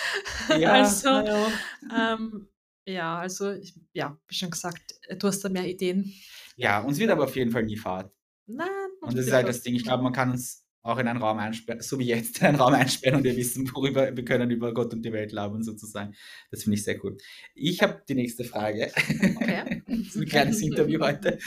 Also, 0.49 1.08
ja. 1.08 1.49
ähm, 1.94 2.49
ja, 2.87 3.18
also, 3.18 3.50
ich, 3.52 3.75
ja, 3.92 4.16
wie 4.28 4.35
schon 4.35 4.50
gesagt, 4.50 4.94
du 5.18 5.26
hast 5.26 5.44
da 5.44 5.49
mehr 5.49 5.66
Ideen. 5.66 6.12
Ja, 6.56 6.80
uns 6.80 6.99
wird 6.99 7.11
aber 7.11 7.25
auf 7.25 7.35
jeden 7.35 7.50
Fall 7.50 7.64
nie 7.64 7.76
fad. 7.76 8.11
Nein, 8.46 8.68
Und 9.00 9.16
das 9.16 9.26
ist 9.26 9.32
halt 9.32 9.49
das 9.49 9.62
Ding. 9.62 9.75
Ich 9.75 9.82
glaube, 9.82 10.04
man 10.04 10.12
kann 10.12 10.30
uns 10.30 10.65
auch 10.86 10.98
in 10.98 11.08
einen 11.08 11.20
Raum 11.20 11.38
einsperren, 11.38 11.80
so 11.82 11.98
wie 11.98 12.06
jetzt, 12.06 12.38
in 12.40 12.46
einen 12.46 12.56
Raum 12.56 12.74
einsperren 12.74 13.18
und 13.18 13.24
wir 13.24 13.36
wissen, 13.36 13.68
worüber 13.74 14.16
wir 14.16 14.24
können 14.24 14.50
über 14.50 14.72
Gott 14.72 14.92
und 14.92 15.02
die 15.02 15.12
Welt 15.12 15.32
labern 15.32 15.62
sozusagen. 15.62 16.14
Das 16.50 16.62
finde 16.62 16.76
ich 16.76 16.84
sehr 16.84 17.02
cool. 17.04 17.16
Ich 17.54 17.82
habe 17.82 18.02
die 18.08 18.14
nächste 18.14 18.44
Frage. 18.44 18.90
Okay. 18.96 19.82
das 19.88 19.98
ist 19.98 20.16
ein 20.16 20.24
kleines 20.26 20.60
Interview 20.62 21.00
heute. 21.00 21.38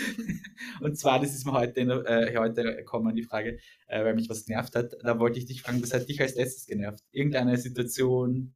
Und 0.81 0.97
zwar, 0.97 1.19
das 1.19 1.33
ist 1.33 1.45
mir 1.45 1.53
heute, 1.53 1.79
in- 1.79 1.89
äh, 1.89 2.35
heute 2.37 2.63
gekommen, 2.75 3.15
die 3.15 3.23
Frage, 3.23 3.59
äh, 3.87 4.03
weil 4.03 4.15
mich 4.15 4.29
was 4.29 4.45
genervt 4.45 4.75
hat. 4.75 4.93
Da 5.03 5.19
wollte 5.19 5.39
ich 5.39 5.45
dich 5.45 5.61
fragen, 5.61 5.81
was 5.81 5.93
hat 5.93 6.07
dich 6.09 6.19
als 6.21 6.35
letztes 6.35 6.65
genervt? 6.67 7.03
Irgendeine 7.11 7.57
Situation, 7.57 8.53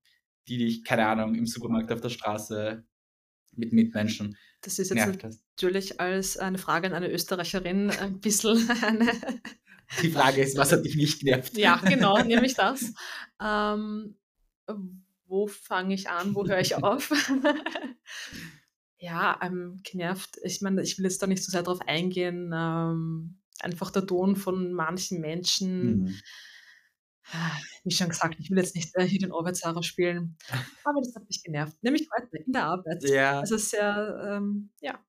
die 0.48 0.58
dich, 0.58 0.84
keine 0.84 1.08
Ahnung, 1.08 1.36
im 1.36 1.46
Supermarkt 1.46 1.92
auf 1.92 2.02
der 2.02 2.10
Straße 2.10 2.84
mit 3.56 3.72
Mitmenschen 3.72 4.36
Das 4.62 4.80
ist 4.80 4.90
jetzt 4.90 5.24
natürlich 5.24 6.00
als 6.00 6.38
eine 6.38 6.58
Frage 6.58 6.88
an 6.88 6.94
eine 6.94 7.12
Österreicherin 7.12 7.92
ein 7.92 8.20
bisschen 8.20 8.68
eine. 8.84 9.12
Die 10.02 10.10
Frage 10.10 10.42
ist, 10.42 10.58
was 10.58 10.72
hat 10.72 10.86
dich 10.86 10.96
nicht 10.96 11.20
genervt? 11.20 11.58
Ja, 11.58 11.78
genau, 11.78 12.18
nehme 12.24 12.46
ich 12.46 12.56
das. 12.56 12.94
Ähm, 13.42 14.16
wo 15.26 15.48
fange 15.48 15.94
ich 15.96 16.10
an? 16.10 16.36
Wo 16.36 16.46
höre 16.48 16.60
ich 16.60 16.76
auf? 16.84 17.12
ja, 18.98 19.40
ähm, 19.42 19.82
genervt. 19.84 20.38
Ich 20.44 20.62
meine, 20.62 20.82
ich 20.82 20.98
will 20.98 21.06
jetzt 21.06 21.22
da 21.22 21.28
nicht 21.28 21.44
so 21.44 21.52
sehr 21.52 21.64
drauf 21.64 21.80
eingehen. 21.88 22.52
Ähm, 22.54 23.40
einfach 23.60 23.92
der 23.92 24.06
Ton 24.06 24.36
von 24.36 24.74
manchen 24.74 25.22
Menschen. 25.22 26.02
Mhm. 26.04 26.20
Wie 27.86 27.92
schon 27.92 28.10
gesagt, 28.10 28.36
ich 28.40 28.50
will 28.52 28.58
jetzt 28.58 28.76
nicht 28.76 28.94
äh, 28.96 29.06
hier 29.06 29.20
den 29.20 29.32
Arbeitsarer 29.32 29.82
spielen. 29.82 30.38
Aber 30.84 31.00
das 31.02 31.16
hat 31.16 31.26
mich 31.28 31.42
genervt. 31.42 31.78
Nämlich 31.82 32.10
heute 32.16 32.38
in 32.38 32.52
der 32.52 32.66
Arbeit. 32.66 33.04
Ja, 33.04 33.40
Also 33.40 33.58
sehr, 33.58 34.22
ähm, 34.28 34.70
ja, 34.82 35.00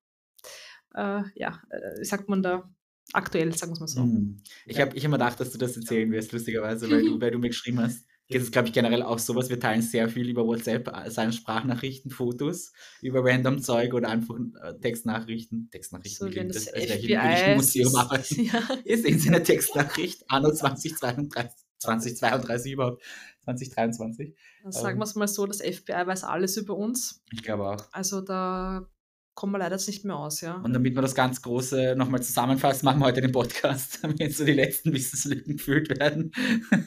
äh, 0.93 1.23
ja, 1.35 1.61
äh, 1.69 1.99
wie 1.99 2.05
sagt 2.05 2.29
man 2.29 2.41
da, 2.41 2.69
aktuell, 3.13 3.55
sagen 3.55 3.71
wir 3.71 3.73
es 3.75 3.79
mal 3.79 3.87
so. 3.87 4.05
Mhm. 4.05 4.37
Ich 4.65 4.79
habe 4.79 4.95
ich 4.95 5.03
hab 5.03 5.11
mir 5.11 5.17
gedacht, 5.17 5.39
dass 5.39 5.51
du 5.51 5.57
das 5.57 5.75
erzählen 5.75 6.11
wirst, 6.11 6.31
lustigerweise, 6.31 6.89
weil 6.89 7.03
du, 7.03 7.19
weil 7.21 7.31
du 7.31 7.39
mir 7.39 7.49
geschrieben 7.49 7.79
hast. 7.79 8.05
Das 8.27 8.41
ist, 8.41 8.51
glaube 8.51 8.67
ich, 8.67 8.73
generell 8.73 9.03
auch 9.03 9.19
sowas. 9.19 9.49
Wir 9.49 9.59
teilen 9.59 9.83
sehr 9.83 10.09
viel 10.09 10.27
über 10.27 10.47
WhatsApp, 10.47 10.87
äh, 10.87 11.11
seien 11.11 11.31
Sprachnachrichten, 11.31 12.09
Fotos, 12.09 12.73
über 13.01 13.23
random 13.23 13.61
Zeug 13.61 13.93
oder 13.93 14.09
einfach 14.09 14.35
äh, 14.63 14.73
Textnachrichten. 14.79 15.69
Textnachrichten 15.69 16.27
So 16.27 16.33
klingt 16.33 16.55
das 16.55 16.67
als 16.67 16.89
wäre 17.03 17.33
ich 17.35 17.47
im 17.47 17.55
Museum 17.57 17.95
arbeiten. 17.95 18.41
Ja, 18.45 18.61
Ihr 18.83 18.97
seht 18.97 19.21
Sie 19.21 19.29
eine 19.29 19.43
Textnachricht, 19.43 20.23
anno 20.27 20.51
2032, 20.51 21.51
2032 21.77 22.73
überhaupt, 22.73 23.03
2023. 23.43 24.35
sagen 24.69 24.97
wir 24.97 25.03
es 25.03 25.13
mal 25.13 25.27
so, 25.27 25.45
das 25.45 25.61
FBI 25.61 26.07
weiß 26.07 26.23
alles 26.23 26.57
über 26.57 26.75
uns. 26.75 27.21
Ich 27.31 27.43
glaube 27.43 27.69
auch. 27.69 27.87
Also 27.91 28.21
da 28.21 28.89
kommen 29.35 29.51
wir 29.51 29.59
leider 29.59 29.75
jetzt 29.75 29.87
nicht 29.87 30.05
mehr 30.05 30.15
aus, 30.15 30.41
ja. 30.41 30.55
Und 30.55 30.73
damit 30.73 30.95
wir 30.95 31.01
das 31.01 31.13
ganz 31.13 31.41
Große 31.41 31.95
nochmal 31.97 32.23
zusammenfassen, 32.23 32.85
machen 32.85 32.99
wir 33.01 33.05
heute 33.05 33.21
den 33.21 33.33
Podcast, 33.33 33.99
damit 34.01 34.19
jetzt 34.19 34.37
so 34.37 34.45
die 34.45 34.53
letzten 34.53 34.93
Wissenslücken 34.93 35.57
gefüllt 35.57 35.89
werden. 35.99 36.31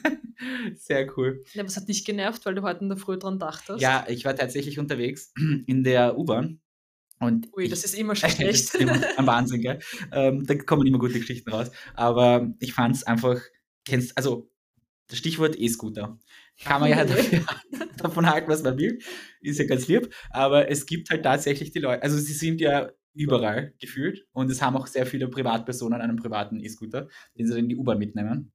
Sehr 0.75 1.07
cool. 1.17 1.43
ja. 1.53 1.63
Was 1.63 1.77
hat 1.77 1.87
dich 1.87 2.03
genervt, 2.05 2.45
weil 2.45 2.55
du 2.55 2.63
heute 2.63 2.81
in 2.81 2.89
der 2.89 2.97
Früh 2.97 3.17
dran 3.17 3.39
dachtest? 3.39 3.81
Ja, 3.81 4.05
ich 4.09 4.25
war 4.25 4.35
tatsächlich 4.35 4.79
unterwegs 4.79 5.31
in 5.67 5.83
der 5.83 6.17
U-Bahn. 6.17 6.59
Und 7.19 7.49
Ui, 7.55 7.65
ich, 7.65 7.69
das 7.69 7.83
ist 7.83 7.93
immer 7.93 8.15
schon 8.15 8.29
das 8.29 8.37
schlecht. 8.37 8.73
ist 8.73 8.75
immer 8.75 8.99
ein 9.17 9.27
Wahnsinn, 9.27 9.61
gell? 9.61 9.79
Ähm, 10.11 10.45
da 10.45 10.55
kommen 10.55 10.87
immer 10.87 10.99
gute 10.99 11.19
Geschichten 11.19 11.51
raus. 11.51 11.69
Aber 11.93 12.51
ich 12.59 12.73
fand 12.73 12.95
es 12.95 13.03
einfach, 13.03 13.39
kennst, 13.85 14.17
also 14.17 14.49
das 15.07 15.17
Stichwort 15.19 15.59
E-Scooter. 15.59 16.17
Kann 16.63 16.81
man 16.81 16.89
ja 16.89 17.05
davon 17.97 18.29
halten, 18.29 18.49
was 18.49 18.63
man 18.63 18.77
will. 18.77 18.99
Ist 19.41 19.59
ja 19.59 19.65
ganz 19.65 19.87
lieb. 19.87 20.13
Aber 20.29 20.69
es 20.69 20.85
gibt 20.85 21.09
halt 21.09 21.23
tatsächlich 21.23 21.71
die 21.71 21.79
Leute, 21.79 22.03
also 22.03 22.17
sie 22.17 22.33
sind 22.33 22.61
ja 22.61 22.89
überall 23.13 23.73
gefühlt 23.79 24.27
und 24.31 24.51
es 24.51 24.61
haben 24.61 24.77
auch 24.77 24.87
sehr 24.87 25.05
viele 25.05 25.27
Privatpersonen 25.27 26.01
einen 26.01 26.17
privaten 26.17 26.59
E-Scooter, 26.59 27.07
den 27.37 27.47
sie 27.47 27.53
dann 27.53 27.63
in 27.63 27.69
die 27.69 27.75
U-Bahn 27.75 27.97
mitnehmen. 27.97 28.51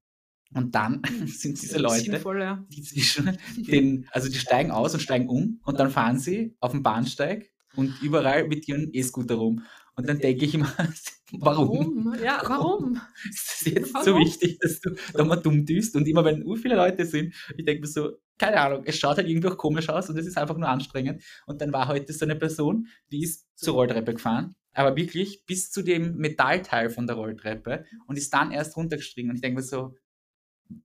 Und 0.55 0.75
dann 0.75 1.03
sind 1.27 1.61
diese 1.61 1.79
Leute, 1.79 2.05
Sinnvoll, 2.05 2.40
ja. 2.40 2.64
die 2.69 2.83
zwischen 2.83 3.37
den, 3.57 4.07
also 4.11 4.29
die 4.29 4.38
steigen 4.38 4.71
aus 4.71 4.95
und 4.95 5.01
steigen 5.01 5.29
um 5.29 5.61
und 5.64 5.81
dann 5.81 5.90
fahren 5.90 6.19
sie 6.19 6.57
auf 6.61 6.71
dem 6.71 6.83
Bahnsteig 6.83 7.51
und 7.75 8.01
überall 8.03 8.47
mit 8.47 8.69
ihren 8.69 8.90
E-Scooter 8.93 9.35
rum. 9.35 9.64
Und 9.97 10.09
dann 10.09 10.19
denke 10.19 10.45
ich 10.45 10.55
immer, 10.55 10.73
warum? 11.33 12.15
Ja, 12.23 12.43
warum? 12.47 13.01
Ist 13.29 13.49
das 13.49 13.73
jetzt 13.73 13.89
so 13.89 14.13
Warum? 14.13 14.21
wichtig, 14.21 14.59
dass 14.61 14.81
du 14.81 14.95
da 15.13 15.25
mal 15.25 15.37
dumm 15.37 15.65
tust? 15.65 15.95
Und 15.97 16.07
immer 16.07 16.25
wenn 16.25 16.45
ur 16.45 16.57
viele 16.57 16.77
Leute 16.77 17.05
sind, 17.05 17.35
ich 17.57 17.65
denke 17.65 17.83
mir 17.83 17.87
so, 17.87 18.13
keine 18.39 18.61
Ahnung, 18.61 18.83
es 18.85 18.99
schaut 18.99 19.17
halt 19.17 19.29
irgendwie 19.29 19.49
auch 19.49 19.57
komisch 19.57 19.89
aus 19.89 20.11
und 20.11 20.19
es 20.19 20.27
ist 20.27 20.37
einfach 20.37 20.57
nur 20.57 20.69
anstrengend. 20.69 21.23
Und 21.47 21.61
dann 21.61 21.73
war 21.73 21.89
heute 21.89 22.13
so 22.13 22.25
eine 22.25 22.37
Person, 22.37 22.89
die 23.13 23.23
ist 23.23 23.47
zur 23.55 23.75
Rolltreppe 23.75 24.15
gefahren, 24.15 24.57
aber 24.73 24.97
wirklich 24.97 25.45
bis 25.47 25.71
zu 25.71 25.83
dem 25.83 26.17
Metallteil 26.17 26.91
von 26.91 27.07
der 27.07 27.17
Rolltreppe 27.17 27.85
und 28.07 28.17
ist 28.17 28.35
dann 28.35 28.51
erst 28.51 28.77
runtergestiegen. 28.77 29.31
Und 29.31 29.37
ich 29.37 29.43
denke 29.43 29.61
mir 29.61 29.67
so, 29.67 29.95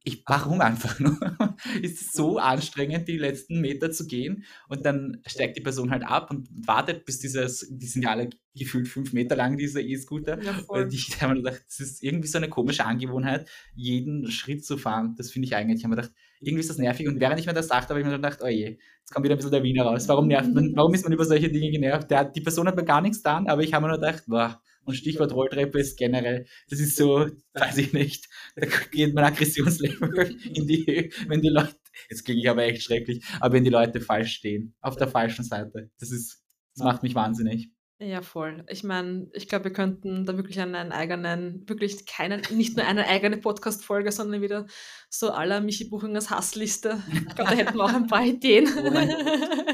ich, 0.03 0.23
warum 0.27 0.61
einfach 0.61 0.99
nur? 0.99 1.17
ist 1.81 2.01
es 2.01 2.11
so 2.13 2.37
anstrengend, 2.37 3.07
die 3.07 3.17
letzten 3.17 3.61
Meter 3.61 3.91
zu 3.91 4.07
gehen 4.07 4.43
und 4.67 4.85
dann 4.85 5.21
steigt 5.25 5.57
die 5.57 5.61
Person 5.61 5.91
halt 5.91 6.03
ab 6.03 6.31
und 6.31 6.49
wartet, 6.67 7.05
bis 7.05 7.19
dieses, 7.19 7.67
die 7.69 7.87
sind 7.87 8.03
ja 8.03 8.11
alle 8.11 8.29
gefühlt 8.55 8.87
fünf 8.87 9.13
Meter 9.13 9.35
lang, 9.35 9.57
diese 9.57 9.81
E-Scooter. 9.81 10.41
Ja. 10.41 10.59
Und 10.67 10.93
ich 10.93 11.21
habe 11.21 11.33
mir 11.33 11.41
gedacht, 11.41 11.63
das 11.65 11.79
ist 11.79 12.03
irgendwie 12.03 12.27
so 12.27 12.37
eine 12.37 12.49
komische 12.49 12.85
Angewohnheit, 12.85 13.49
jeden 13.73 14.29
Schritt 14.31 14.65
zu 14.65 14.77
fahren. 14.77 15.15
Das 15.17 15.31
finde 15.31 15.47
ich 15.47 15.55
eigentlich. 15.55 15.79
Ich 15.79 15.83
habe 15.85 15.95
mir 15.95 16.01
gedacht, 16.01 16.15
irgendwie 16.41 16.61
ist 16.61 16.69
das 16.69 16.77
nervig. 16.77 17.07
Und 17.07 17.19
während 17.19 17.39
ich 17.39 17.45
mir 17.45 17.53
das 17.53 17.67
dachte, 17.67 17.89
habe 17.89 17.99
ich 17.99 18.05
mir 18.05 18.13
gedacht, 18.13 18.39
oh 18.43 18.47
je, 18.47 18.77
jetzt 18.99 19.13
kommt 19.13 19.23
wieder 19.23 19.35
ein 19.35 19.37
bisschen 19.37 19.51
der 19.51 19.63
Wiener 19.63 19.83
raus. 19.83 20.07
Warum 20.07 20.27
nervt 20.27 20.53
man, 20.53 20.75
warum 20.75 20.93
ist 20.93 21.03
man 21.03 21.13
über 21.13 21.25
solche 21.25 21.49
Dinge 21.49 21.71
genervt? 21.71 22.11
Der, 22.11 22.25
die 22.25 22.41
Person 22.41 22.67
hat 22.67 22.75
mir 22.75 22.85
gar 22.85 23.01
nichts 23.01 23.19
getan, 23.19 23.47
aber 23.47 23.63
ich 23.63 23.73
habe 23.73 23.85
mir 23.85 23.91
nur 23.91 23.99
gedacht, 23.99 24.23
boah, 24.27 24.61
und 24.89 24.95
Stichwort 24.95 25.33
Rolltreppe 25.33 25.79
ist 25.79 25.97
generell, 25.97 26.45
das 26.69 26.79
ist 26.79 26.95
so, 26.95 27.27
weiß 27.53 27.77
ich 27.77 27.93
nicht, 27.93 28.27
da 28.55 28.67
geht 28.91 29.13
mein 29.13 29.25
Aggressionslevel 29.25 30.35
in 30.53 30.67
die 30.67 30.85
Höhe, 30.85 31.09
wenn 31.27 31.41
die 31.41 31.49
Leute, 31.49 31.75
jetzt 32.09 32.25
klinge 32.25 32.41
ich 32.41 32.49
aber 32.49 32.63
echt 32.63 32.83
schrecklich, 32.83 33.23
aber 33.39 33.53
wenn 33.53 33.63
die 33.63 33.69
Leute 33.69 34.01
falsch 34.01 34.33
stehen, 34.33 34.75
auf 34.81 34.95
der 34.95 35.07
falschen 35.07 35.45
Seite. 35.45 35.89
Das 35.99 36.11
ist, 36.11 36.43
das 36.75 36.83
macht 36.83 37.03
mich 37.03 37.15
wahnsinnig. 37.15 37.69
Ja, 38.01 38.21
voll. 38.21 38.63
Ich 38.69 38.85
meine, 38.85 39.27
ich 39.33 39.49
glaube, 39.49 39.65
wir 39.65 39.73
könnten 39.73 40.25
da 40.25 40.37
wirklich 40.37 40.57
einen 40.61 40.93
eigenen, 40.93 41.67
wirklich 41.67 42.05
keinen, 42.05 42.41
nicht 42.49 42.77
nur 42.77 42.85
eine 42.85 43.05
eigene 43.05 43.35
Podcast-Folge, 43.35 44.13
sondern 44.13 44.41
wieder 44.41 44.67
so 45.09 45.31
aller 45.31 45.59
Michi 45.59 45.89
Buchingers 45.89 46.29
Hassliste. 46.29 47.03
Ich 47.11 47.35
glaube, 47.35 47.51
da 47.51 47.51
hätten 47.51 47.75
wir 47.75 47.83
auch 47.83 47.93
ein 47.93 48.07
paar 48.07 48.25
Ideen. 48.25 48.69
Oh 48.73 48.87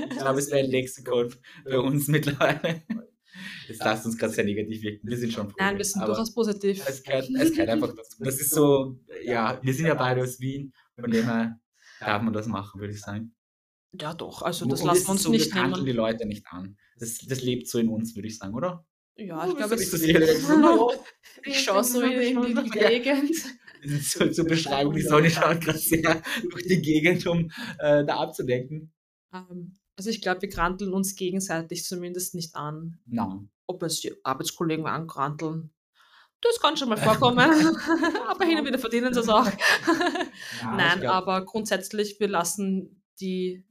Ich 0.10 0.18
glaube, 0.18 0.40
es 0.40 0.50
wäre 0.50 0.66
ein 0.66 0.72
Lexikon 0.72 1.36
bei 1.66 1.78
uns 1.78 2.08
mittlerweile. 2.08 2.82
Das 3.68 3.78
lasst 3.80 4.06
uns 4.06 4.18
gerade 4.18 4.34
sehr 4.34 4.44
negativ 4.46 4.82
wirken. 4.82 5.08
Wir 5.10 5.18
sind 5.18 5.34
schon 5.34 5.50
froh. 5.50 5.56
Nein, 5.60 5.78
wir 5.78 5.86
sind 5.86 6.06
durchaus 6.08 6.34
positiv. 6.34 6.84
Es 6.88 7.04
gehört, 7.04 7.30
es 7.30 7.52
gehört 7.52 7.70
einfach 7.70 7.94
dazu. 7.96 8.24
Das 8.24 8.40
ist 8.40 8.52
so, 8.52 9.00
ja, 9.24 9.60
wir 9.62 9.74
sind 9.74 9.86
ja 9.88 9.94
beide 9.96 10.22
aus 10.24 10.40
Wien, 10.40 10.74
von 11.00 11.12
dem 11.12 11.26
her 11.26 11.60
darf 12.00 12.22
man 12.22 12.34
das 12.34 12.48
machen, 12.48 12.80
würde 12.80 12.94
ich 12.94 13.02
sagen. 13.02 13.36
Ja, 14.00 14.14
doch. 14.14 14.42
Also, 14.42 14.66
das 14.66 14.82
Und 14.82 14.88
lassen 14.88 15.06
wir 15.06 15.10
uns 15.12 15.20
ist 15.22 15.24
so, 15.26 15.32
nicht 15.32 15.46
wir 15.54 15.62
kanteln 15.62 15.86
die. 15.86 15.92
Leute 15.94 16.26
nicht 16.28 16.46
an. 16.50 16.78
Das, 17.00 17.18
das 17.20 17.42
lebt 17.42 17.68
so 17.68 17.80
in 17.80 17.90
uns, 17.90 18.16
würde 18.16 18.28
ich 18.28 18.38
sagen, 18.38 18.54
oder? 18.54 18.86
Ja, 19.18 19.46
ich 19.46 19.52
Oh, 19.54 19.56
glaube, 19.56 19.76
ist 19.76 19.94
es 19.94 20.06
jeder- 20.06 20.28
ich 21.44 21.60
schaue 21.64 21.84
so 21.84 22.02
in, 22.02 22.44
in 22.44 22.64
die 22.64 22.70
Gegend. 22.70 23.36
so, 24.04 24.28
zur 24.30 24.46
Beschreibung, 24.46 24.94
die 24.94 25.02
Sonne 25.02 25.30
schaut 25.30 25.62
gerade 25.62 25.78
sehr 25.78 26.22
durch 26.50 26.64
die 26.68 26.82
Gegend, 26.82 27.26
um 27.28 27.50
äh, 27.80 28.04
da 28.06 28.18
abzudenken. 28.18 28.92
Ähm, 29.34 29.78
Also 29.98 30.10
ich 30.10 30.22
glaube, 30.22 30.42
wir 30.42 30.50
kranteln 30.50 30.94
uns 30.94 31.16
gegenseitig 31.16 31.86
zumindest 31.86 32.36
nicht 32.36 32.56
an. 32.56 33.00
Nein. 33.06 33.50
Ob 33.68 33.82
uns 33.82 34.02
die 34.02 34.14
Arbeitskollegen 34.24 34.86
ankranteln, 34.86 35.72
das 36.42 36.60
kann 36.60 36.78
schon 36.78 36.90
mal 36.90 36.98
vorkommen. 36.98 37.40
aber 38.28 38.46
hin 38.46 38.60
und 38.60 38.66
wieder 38.66 38.78
verdienen 38.78 39.14
sie 39.14 39.22
es 39.22 39.30
auch. 39.30 39.50
Nein, 40.64 40.96
ich 40.96 41.02
glaub- 41.02 41.16
aber 41.16 41.46
grundsätzlich, 41.46 42.20
wir 42.20 42.28
lassen 42.28 43.02
die 43.20 43.66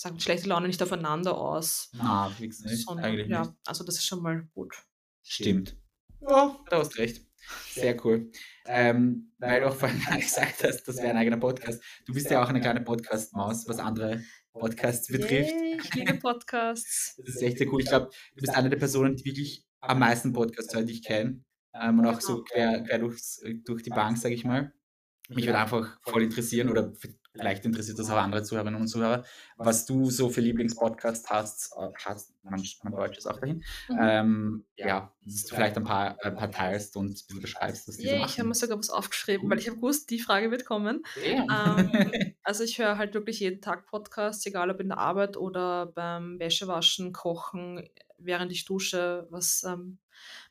sagen, 0.00 0.20
schlechte 0.20 0.48
Laune 0.48 0.66
nicht 0.66 0.82
aufeinander 0.82 1.36
aus. 1.36 1.90
Na, 1.92 2.30
fix 2.30 2.60
nicht. 2.60 2.84
sondern, 2.84 3.04
Eigentlich 3.04 3.28
ja, 3.28 3.42
nicht. 3.42 3.52
also 3.66 3.84
das 3.84 3.96
ist 3.96 4.06
schon 4.06 4.22
mal 4.22 4.46
gut. 4.54 4.74
Stimmt. 5.22 5.76
Ja, 6.20 6.58
da 6.68 6.78
hast 6.78 6.98
recht. 6.98 7.22
Sehr 7.70 8.04
cool. 8.04 8.30
Ähm, 8.66 9.32
weil 9.38 9.60
du 9.60 9.68
auch 9.68 9.74
vorhin 9.74 10.00
gesagt 10.20 10.64
hast, 10.64 10.84
das 10.84 10.96
wäre 10.96 11.10
ein 11.10 11.16
eigener 11.16 11.36
Podcast. 11.36 11.82
Du 12.04 12.12
bist 12.12 12.30
ja 12.30 12.42
auch 12.42 12.48
eine 12.48 12.60
kleine 12.60 12.80
Podcast-Maus, 12.80 13.68
was 13.68 13.78
andere 13.78 14.22
Podcasts 14.58 15.08
betrifft. 15.08 15.50
Yay, 15.50 15.78
ich 15.82 15.94
liebe 15.94 16.14
Podcasts. 16.14 17.14
Das 17.24 17.36
ist 17.36 17.42
echt 17.42 17.58
sehr 17.58 17.72
cool. 17.72 17.80
Ich 17.82 17.88
glaube, 17.88 18.10
du 18.34 18.40
bist 18.40 18.54
eine 18.56 18.70
der 18.70 18.78
Personen, 18.78 19.16
die 19.16 19.24
wirklich 19.24 19.64
am 19.80 19.98
meisten 19.98 20.32
Podcasts 20.32 20.74
hören, 20.74 20.86
die 20.86 20.94
ich 20.94 21.04
kenne. 21.04 21.42
Ähm, 21.74 21.98
und 21.98 22.06
auch 22.06 22.20
so 22.20 22.42
quer, 22.42 22.82
quer 22.82 22.98
durchs, 22.98 23.42
durch 23.64 23.82
die 23.82 23.90
Bank, 23.90 24.18
sage 24.18 24.34
ich 24.34 24.44
mal. 24.44 24.72
Mich 25.28 25.46
würde 25.46 25.58
einfach 25.58 25.98
voll 26.02 26.22
interessieren 26.22 26.70
oder 26.70 26.92
vielleicht 27.36 27.64
interessiert 27.64 27.98
das 27.98 28.10
auch 28.10 28.16
andere 28.16 28.42
Zuhörerinnen 28.42 28.80
und 28.80 28.88
Zuhörer, 28.88 29.24
was 29.56 29.86
du 29.86 30.10
so 30.10 30.28
für 30.30 30.40
Lieblingspodcasts 30.40 31.28
hast, 31.30 31.72
äh, 31.78 31.88
hast 32.04 32.32
man, 32.42 32.62
man 32.82 32.92
Deutsch 32.92 33.18
ist 33.18 33.26
auch 33.26 33.38
dahin, 33.40 33.62
Mhm. 33.88 33.98
ähm, 34.00 34.64
ja, 34.76 35.12
dass 35.24 35.44
du 35.44 35.54
vielleicht 35.54 35.76
ein 35.76 35.84
paar, 35.84 36.16
ein 36.22 36.36
paar 36.36 36.50
teilst 36.50 36.96
und 36.96 37.08
ein 37.08 37.12
bisschen 37.12 37.40
beschreibst, 37.40 37.88
was 37.88 37.96
die 37.96 38.06
so 38.08 38.14
Yay, 38.14 38.24
ich 38.26 38.38
habe 38.38 38.48
mir 38.48 38.54
sogar 38.54 38.78
was 38.78 38.90
aufgeschrieben, 38.90 39.50
weil 39.50 39.58
ich 39.58 39.66
habe 39.68 39.76
gewusst, 39.76 40.10
die 40.10 40.20
Frage 40.20 40.50
wird 40.50 40.64
kommen. 40.64 41.04
Ähm, 41.50 41.90
also 42.42 42.64
ich 42.64 42.78
höre 42.78 42.98
halt 42.98 43.14
wirklich 43.14 43.40
jeden 43.40 43.60
Tag 43.60 43.86
Podcasts, 43.86 44.44
egal 44.46 44.70
ob 44.70 44.80
in 44.80 44.88
der 44.88 44.98
Arbeit 44.98 45.36
oder 45.36 45.86
beim 45.86 46.38
Wäschewaschen, 46.38 47.12
Kochen, 47.12 47.88
während 48.18 48.52
ich 48.52 48.64
dusche, 48.64 49.26
was 49.30 49.64
ähm, 49.64 49.98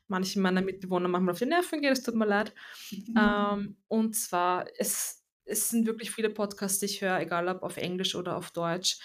manchen 0.08 0.42
meiner 0.42 0.62
Mitbewohner 0.62 1.08
manchmal 1.08 1.32
auf 1.32 1.38
die 1.38 1.46
Nerven 1.46 1.80
geht, 1.80 1.92
es 1.92 2.02
tut 2.02 2.14
mir 2.14 2.26
leid. 2.26 2.54
Ähm, 3.16 3.76
und 3.88 4.14
zwar, 4.14 4.66
es, 4.78 5.24
es 5.46 5.70
sind 5.70 5.86
wirklich 5.86 6.10
viele 6.10 6.30
Podcasts, 6.30 6.80
die 6.80 6.86
ich 6.86 7.00
höre, 7.02 7.20
egal 7.20 7.48
ob 7.48 7.62
auf 7.62 7.76
Englisch 7.76 8.14
oder 8.14 8.36
auf 8.36 8.50
Deutsch. 8.50 8.98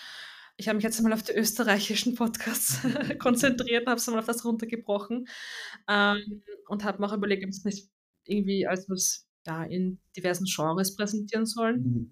Ich 0.57 0.67
habe 0.67 0.75
mich 0.75 0.83
jetzt 0.83 1.01
mal 1.01 1.13
auf 1.13 1.23
die 1.23 1.33
österreichischen 1.33 2.15
Podcasts 2.15 2.79
konzentriert, 3.19 3.87
habe 3.87 3.97
es 3.97 4.07
mal 4.07 4.19
auf 4.19 4.25
das 4.25 4.45
runtergebrochen 4.45 5.27
ähm, 5.87 6.43
und 6.67 6.83
habe 6.83 6.99
mir 7.01 7.07
auch 7.07 7.13
überlegt, 7.13 7.43
ob 7.43 7.49
es 7.49 7.63
nicht 7.65 7.89
irgendwie 8.25 8.67
als 8.67 8.89
was 8.89 9.27
ja, 9.45 9.63
in 9.63 9.99
diversen 10.15 10.45
Genres 10.45 10.95
präsentieren 10.95 11.45
sollen. 11.45 11.81
Mhm. 11.83 12.11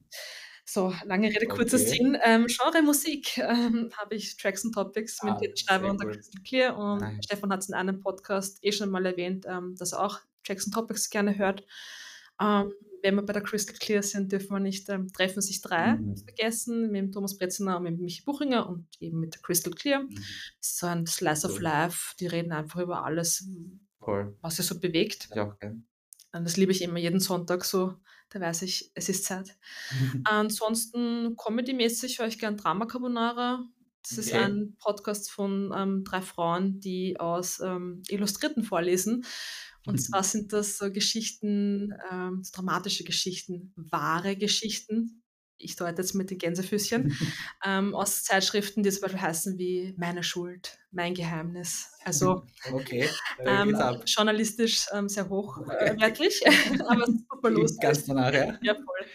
So, 0.66 0.94
lange 1.06 1.30
Rede, 1.30 1.48
kurzer 1.48 1.78
Okay. 1.78 1.88
Sinn. 1.98 2.18
Ähm, 2.24 2.46
Genre 2.48 2.84
Musik 2.84 3.38
ähm, 3.40 3.90
habe 3.98 4.16
ich 4.16 4.38
Tracks 4.38 4.64
and 4.66 4.74
Topics 4.74 5.24
mit 5.24 5.34
Ah, 5.34 5.38
Peter 5.38 5.56
Schreiber 5.58 5.90
und 5.90 6.00
der. 6.00 6.12
Crystal 6.12 6.42
Clear. 6.44 6.78
Und 6.78 7.00
Nice. 7.00 7.26
Stefan 7.26 7.52
hat 7.52 7.62
es 7.62 7.70
in 7.70 7.76
einem 7.76 8.00
Podcast 8.02 8.60
eh 8.62 8.72
schon 8.72 8.90
mal 8.92 9.06
erwähnt, 9.06 9.46
ähm, 9.48 9.76
dass 9.78 9.94
er 9.94 10.06
auch 10.06 10.20
Tracks 10.44 10.66
and 10.66 10.74
Topics 10.76 11.10
gerne 11.10 11.38
hört. 11.38 11.66
Ähm, 12.40 12.72
wenn 13.04 13.16
wir 13.16 13.22
bei 13.24 13.34
der 13.34 13.42
Crystal 13.44 13.76
Clear 13.76 14.04
sind, 14.04 14.32
dürfen 14.32 14.50
wir 14.52 14.60
nicht 14.60 14.90
ähm, 14.90 15.08
Treffen 15.12 15.42
sich 15.42 15.62
drei 15.62 15.96
Mhm. 15.96 16.18
vergessen, 16.18 16.92
mit 16.92 16.96
dem 17.02 17.12
Thomas 17.12 17.38
Breziner 17.38 17.78
und 17.78 17.84
mit 17.84 17.94
dem 17.94 18.02
Michi 18.02 18.24
Buchinger 18.24 18.68
und 18.70 18.88
eben 19.00 19.20
mit 19.20 19.34
der 19.36 19.42
Crystal 19.42 19.74
Clear. 19.74 20.04
Mhm. 20.04 20.16
Das 20.16 20.70
ist 20.70 20.78
so 20.80 20.88
ein 20.88 21.06
Slice 21.08 21.46
of 21.48 21.56
Cool. 21.56 21.62
Life. 21.64 22.16
Die 22.20 22.28
reden 22.28 22.52
einfach 22.52 22.80
über 22.82 23.04
alles, 23.06 23.48
Voll. 24.00 24.36
was 24.42 24.56
sie 24.58 24.64
so 24.64 24.80
bewegt. 24.80 25.30
Ja, 25.36 25.44
okay. 25.48 25.72
Und 26.32 26.44
das 26.44 26.58
liebe 26.58 26.72
ich 26.72 26.82
immer 26.82 27.00
jeden 27.00 27.20
Sonntag 27.20 27.66
so. 27.66 27.96
Da 28.30 28.40
weiß 28.40 28.62
ich, 28.62 28.92
es 28.94 29.10
ist 29.10 29.24
Zeit. 29.26 29.58
Ansonsten 30.26 31.36
Comedy-mäßig 31.36 32.20
höre 32.20 32.28
ich 32.28 32.40
gern 32.40 32.58
Drama 32.58 32.86
Carbonara. 32.86 33.66
Das 34.04 34.18
ist 34.18 34.32
Okay. 34.32 34.44
ein 34.44 34.76
Podcast 34.80 35.30
von 35.32 35.74
ähm, 35.76 36.04
drei 36.04 36.22
Frauen, 36.22 36.80
die 36.80 37.20
aus 37.20 37.60
ähm, 37.60 38.02
Illustrierten 38.08 38.64
vorlesen. 38.64 39.26
Und 39.86 39.96
Mhm. 39.96 40.00
zwar 40.00 40.24
sind 40.24 40.54
das 40.54 40.78
so 40.78 40.92
Geschichten, 40.92 41.94
ähm, 42.12 42.44
so 42.44 42.52
dramatische 42.54 43.04
Geschichten, 43.04 43.74
wahre 43.76 44.36
Geschichten. 44.36 45.24
Ich 45.58 45.76
deute 45.76 46.02
jetzt 46.02 46.14
mit 46.16 46.30
den 46.32 46.38
Gänsefüßchen. 46.38 47.10
ähm, 47.66 47.96
aus 47.96 48.24
Zeitschriften, 48.24 48.84
die 48.84 48.92
zum 48.92 49.02
Beispiel 49.02 49.22
heißen 49.22 49.58
wie 49.58 49.94
Meine 49.98 50.24
Schuld, 50.24 50.80
Mein 50.92 51.14
Geheimnis. 51.14 51.92
Also 52.04 52.44
Okay, 52.72 53.10
da 53.38 53.64
ähm, 53.64 53.76
journalistisch 54.06 54.86
ähm, 54.94 55.10
sehr 55.10 55.30
hochwertig, 55.30 56.44
aber 56.88 57.06
super 57.08 57.50
lustig. 57.50 57.82
ganz 57.82 58.06
danach, 58.06 58.34
ja. 58.34 58.58
Ja, 58.62 58.76
voll. 58.76 59.08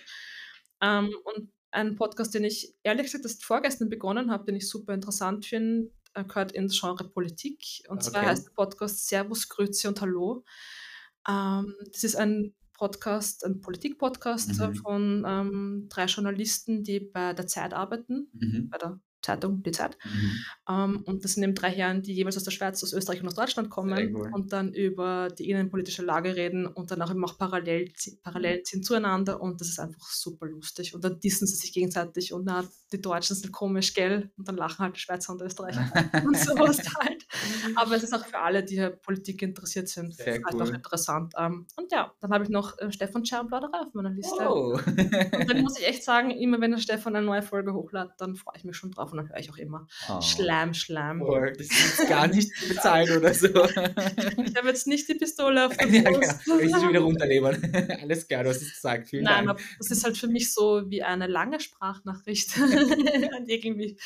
Ähm, 0.82 1.14
und 1.24 1.50
ein 1.70 1.96
Podcast, 1.96 2.34
den 2.34 2.44
ich 2.44 2.74
ehrlich 2.82 3.04
gesagt 3.06 3.24
erst 3.24 3.44
vorgestern 3.44 3.88
begonnen 3.88 4.30
habe, 4.30 4.44
den 4.44 4.56
ich 4.56 4.68
super 4.68 4.94
interessant 4.94 5.46
finde, 5.46 5.86
äh, 5.86 5.90
gehört 6.22 6.52
ins 6.52 6.78
Genre 6.80 7.08
Politik. 7.08 7.82
Und 7.88 8.02
zwar 8.04 8.20
Okay. 8.22 8.30
heißt 8.30 8.46
der 8.46 8.52
Podcast 8.52 9.08
Servus, 9.08 9.48
Grüezi 9.48 9.88
und 9.88 10.00
Hallo. 10.00 10.44
Ähm, 11.28 11.74
das 11.92 12.04
ist 12.04 12.16
ein 12.16 12.54
Podcast, 12.74 13.44
ein 13.44 13.60
Politik-Podcast 13.60 14.60
äh, 14.60 14.68
Mhm. 14.68 14.74
von 14.76 15.24
ähm, 15.26 15.86
drei 15.88 16.04
Journalisten, 16.06 16.82
die 16.84 17.00
bei 17.00 17.32
der 17.32 17.46
Zeit 17.46 17.72
arbeiten, 17.72 18.28
Mhm. 18.32 18.68
bei 18.70 18.78
der 18.78 19.00
Zeitung 19.24 19.62
Die 19.62 19.72
Zeit. 19.72 19.96
Mhm. 20.04 20.44
Ähm, 20.68 21.02
und 21.06 21.24
das 21.24 21.32
sind 21.32 21.42
eben 21.42 21.54
drei 21.54 21.70
Herren, 21.70 22.02
die 22.02 22.12
jeweils 22.12 22.36
aus 22.36 22.44
der 22.44 22.50
Schweiz, 22.50 22.82
aus 22.82 22.92
Österreich 22.92 23.20
und 23.20 23.28
aus 23.28 23.34
Deutschland 23.34 23.70
kommen 23.70 24.14
und 24.16 24.52
dann 24.52 24.72
über 24.72 25.28
die 25.28 25.50
innenpolitische 25.50 26.02
Lage 26.02 26.36
reden 26.36 26.66
und 26.66 26.90
dann 26.90 27.02
auch 27.02 27.10
eben 27.10 27.24
auch 27.24 27.38
parallel, 27.38 27.92
Parallelen 28.22 28.64
ziehen 28.64 28.82
zueinander 28.82 29.40
und 29.40 29.60
das 29.60 29.68
ist 29.68 29.80
einfach 29.80 30.10
super 30.10 30.46
lustig. 30.46 30.94
Und 30.94 31.04
dann 31.04 31.18
dissen 31.20 31.46
sie 31.46 31.56
sich 31.56 31.72
gegenseitig 31.72 32.32
und 32.32 32.44
na, 32.44 32.64
die 32.92 33.00
Deutschen 33.00 33.36
sind 33.36 33.52
komisch, 33.52 33.94
gell? 33.94 34.30
Und 34.36 34.46
dann 34.48 34.56
lachen 34.56 34.78
halt 34.78 34.96
die 34.96 35.00
Schweizer 35.00 35.32
und 35.32 35.42
Österreicher 35.42 35.90
und 36.26 36.36
sowas 36.36 36.78
halt. 37.00 37.23
Aber 37.76 37.94
es 37.96 38.02
ist 38.02 38.12
auch 38.14 38.24
für 38.24 38.38
alle, 38.38 38.62
die 38.64 38.76
ja 38.76 38.90
Politik 38.90 39.42
interessiert 39.42 39.88
sind, 39.88 40.14
Sehr 40.14 40.34
einfach 40.34 40.54
cool. 40.68 40.74
interessant. 40.74 41.32
Ähm, 41.38 41.66
und 41.76 41.90
ja, 41.92 42.12
dann 42.20 42.30
habe 42.32 42.44
ich 42.44 42.50
noch 42.50 42.78
äh, 42.78 42.90
Stefan 42.92 43.24
Schermplauderei 43.24 43.78
auf 43.80 43.94
meiner 43.94 44.10
Liste. 44.10 44.48
Oh. 44.48 44.74
Und 44.86 45.50
dann 45.50 45.62
muss 45.62 45.78
ich 45.78 45.86
echt 45.86 46.04
sagen, 46.04 46.30
immer 46.30 46.60
wenn 46.60 46.70
der 46.72 46.78
Stefan 46.78 47.16
eine 47.16 47.24
neue 47.26 47.42
Folge 47.42 47.72
hochladet, 47.74 48.12
dann 48.18 48.36
freue 48.36 48.56
ich 48.56 48.64
mich 48.64 48.76
schon 48.76 48.90
drauf 48.90 49.10
und 49.12 49.18
dann 49.18 49.28
höre 49.28 49.38
ich 49.38 49.50
auch 49.50 49.56
immer 49.58 49.86
Oh. 50.08 50.20
Schleim, 50.20 50.74
Schleim. 50.74 51.20
Voll, 51.20 51.52
Das 51.56 51.66
ist 51.66 52.08
gar 52.08 52.26
nicht 52.26 52.50
bezahlt 52.68 53.10
oder 53.10 53.32
so. 53.34 53.48
Ich 53.48 54.56
habe 54.56 54.68
jetzt 54.68 54.86
nicht 54.86 55.08
die 55.08 55.14
Pistole 55.14 55.66
auf 55.66 55.76
der 55.76 55.88
ja, 55.88 56.10
Brust. 56.10 56.44
genau. 56.44 56.58
Ich 56.58 56.70
schon 56.70 56.88
wieder 56.88 57.00
runternehmen. 57.00 57.74
Alles 58.02 58.26
klar, 58.28 58.44
du 58.44 58.50
hast 58.50 58.62
es 58.62 58.72
gesagt. 58.74 59.08
Vielen 59.08 59.24
Nein, 59.24 59.46
Dank. 59.46 59.50
aber 59.50 59.60
das 59.78 59.90
ist 59.90 60.04
halt 60.04 60.16
für 60.16 60.26
mich 60.28 60.52
so 60.52 60.82
wie 60.90 61.02
eine 61.02 61.26
lange 61.26 61.60
Sprachnachricht. 61.60 62.56
Und 62.58 63.48
irgendwie, 63.48 63.98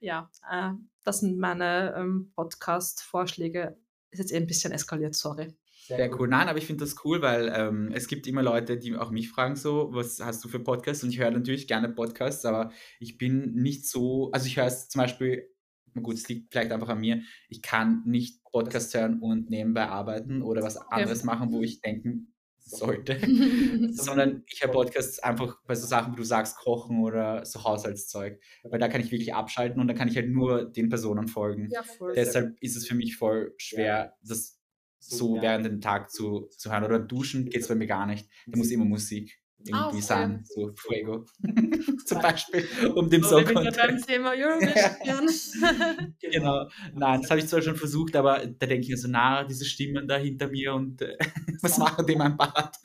ja, 0.00 0.30
äh, 0.50 0.70
das 1.04 1.20
sind 1.20 1.38
meine 1.38 1.94
ähm, 1.96 2.32
Podcast-Vorschläge. 2.34 3.76
Ist 4.10 4.18
jetzt 4.18 4.32
eh 4.32 4.36
ein 4.36 4.46
bisschen 4.46 4.72
eskaliert, 4.72 5.14
sorry. 5.14 5.54
Sehr 5.86 6.20
cool. 6.20 6.28
Nein, 6.28 6.48
aber 6.48 6.58
ich 6.58 6.66
finde 6.66 6.84
das 6.84 7.04
cool, 7.04 7.20
weil 7.22 7.52
ähm, 7.54 7.90
es 7.92 8.06
gibt 8.06 8.26
immer 8.26 8.42
Leute, 8.42 8.78
die 8.78 8.94
auch 8.96 9.10
mich 9.10 9.28
fragen 9.28 9.56
so, 9.56 9.88
was 9.92 10.20
hast 10.20 10.44
du 10.44 10.48
für 10.48 10.60
Podcasts? 10.60 11.02
Und 11.02 11.10
ich 11.10 11.18
höre 11.18 11.30
natürlich 11.30 11.66
gerne 11.66 11.88
Podcasts, 11.88 12.44
aber 12.44 12.70
ich 13.00 13.18
bin 13.18 13.54
nicht 13.54 13.86
so, 13.86 14.30
also 14.30 14.46
ich 14.46 14.56
höre 14.56 14.66
es 14.66 14.88
zum 14.88 15.00
Beispiel, 15.00 15.48
na 15.94 16.02
gut, 16.02 16.14
es 16.14 16.28
liegt 16.28 16.52
vielleicht 16.52 16.70
einfach 16.70 16.88
an 16.88 17.00
mir, 17.00 17.22
ich 17.48 17.62
kann 17.62 18.02
nicht 18.04 18.44
Podcasts 18.44 18.94
hören 18.94 19.20
und 19.20 19.50
nebenbei 19.50 19.88
arbeiten 19.88 20.42
oder 20.42 20.62
was 20.62 20.76
anderes 20.76 21.24
machen, 21.24 21.50
wo 21.50 21.62
ich 21.62 21.80
denken 21.80 22.29
sollte, 22.70 23.18
sondern 23.92 24.44
ich 24.48 24.62
höre 24.62 24.70
Podcasts 24.70 25.18
einfach 25.18 25.58
bei 25.66 25.74
so 25.74 25.86
Sachen, 25.86 26.12
wie 26.12 26.16
du 26.16 26.24
sagst, 26.24 26.56
Kochen 26.56 27.02
oder 27.02 27.44
so 27.44 27.64
Haushaltszeug, 27.64 28.40
weil 28.62 28.78
da 28.78 28.88
kann 28.88 29.00
ich 29.00 29.10
wirklich 29.12 29.34
abschalten 29.34 29.80
und 29.80 29.88
da 29.88 29.94
kann 29.94 30.08
ich 30.08 30.16
halt 30.16 30.30
nur 30.30 30.64
den 30.64 30.88
Personen 30.88 31.28
folgen. 31.28 31.68
ja. 31.70 31.82
Deshalb 32.14 32.56
ist 32.60 32.76
es 32.76 32.86
für 32.86 32.94
mich 32.94 33.16
voll 33.16 33.54
schwer, 33.58 34.16
das 34.22 34.58
so 34.98 35.40
während 35.40 35.64
dem 35.64 35.80
Tag 35.80 36.10
zu, 36.10 36.48
zu 36.50 36.70
hören. 36.70 36.84
Oder 36.84 36.98
duschen 36.98 37.46
geht 37.46 37.62
es 37.62 37.68
bei 37.68 37.74
mir 37.74 37.86
gar 37.86 38.06
nicht. 38.06 38.28
Da 38.46 38.58
muss 38.58 38.70
immer 38.70 38.84
Musik 38.84 39.40
irgendwie 39.64 39.72
Ah, 39.72 39.88
okay. 39.88 40.00
sein, 40.00 40.42
so 40.44 40.72
Fuego 40.74 41.24
zum 42.06 42.20
Beispiel, 42.20 42.66
um 42.94 43.08
dem 43.10 43.22
So, 43.22 43.30
Song 43.30 43.46
wir 43.48 43.56
sind 43.58 43.72
gerade 43.76 43.92
beim. 43.92 44.02
Thema 44.02 44.30
Eurovision. 44.32 45.28
Genau, 46.20 46.68
nein, 46.94 47.20
das 47.22 47.30
habe 47.30 47.40
ich 47.40 47.46
zwar 47.48 47.62
schon 47.62 47.76
versucht, 47.76 48.16
aber 48.16 48.46
da 48.46 48.66
denke 48.66 48.82
ich 48.84 48.88
mir 48.90 48.96
so, 48.96 49.08
na, 49.08 49.44
diese 49.44 49.64
Stimmen 49.64 50.06
da 50.08 50.16
hinter 50.16 50.48
mir 50.48 50.74
und 50.74 51.02
äh, 51.02 51.16
was 51.62 51.78
machen 51.78 52.06
die 52.06 52.12
in 52.12 52.18
meinem 52.18 52.36
Bad? 52.36 52.76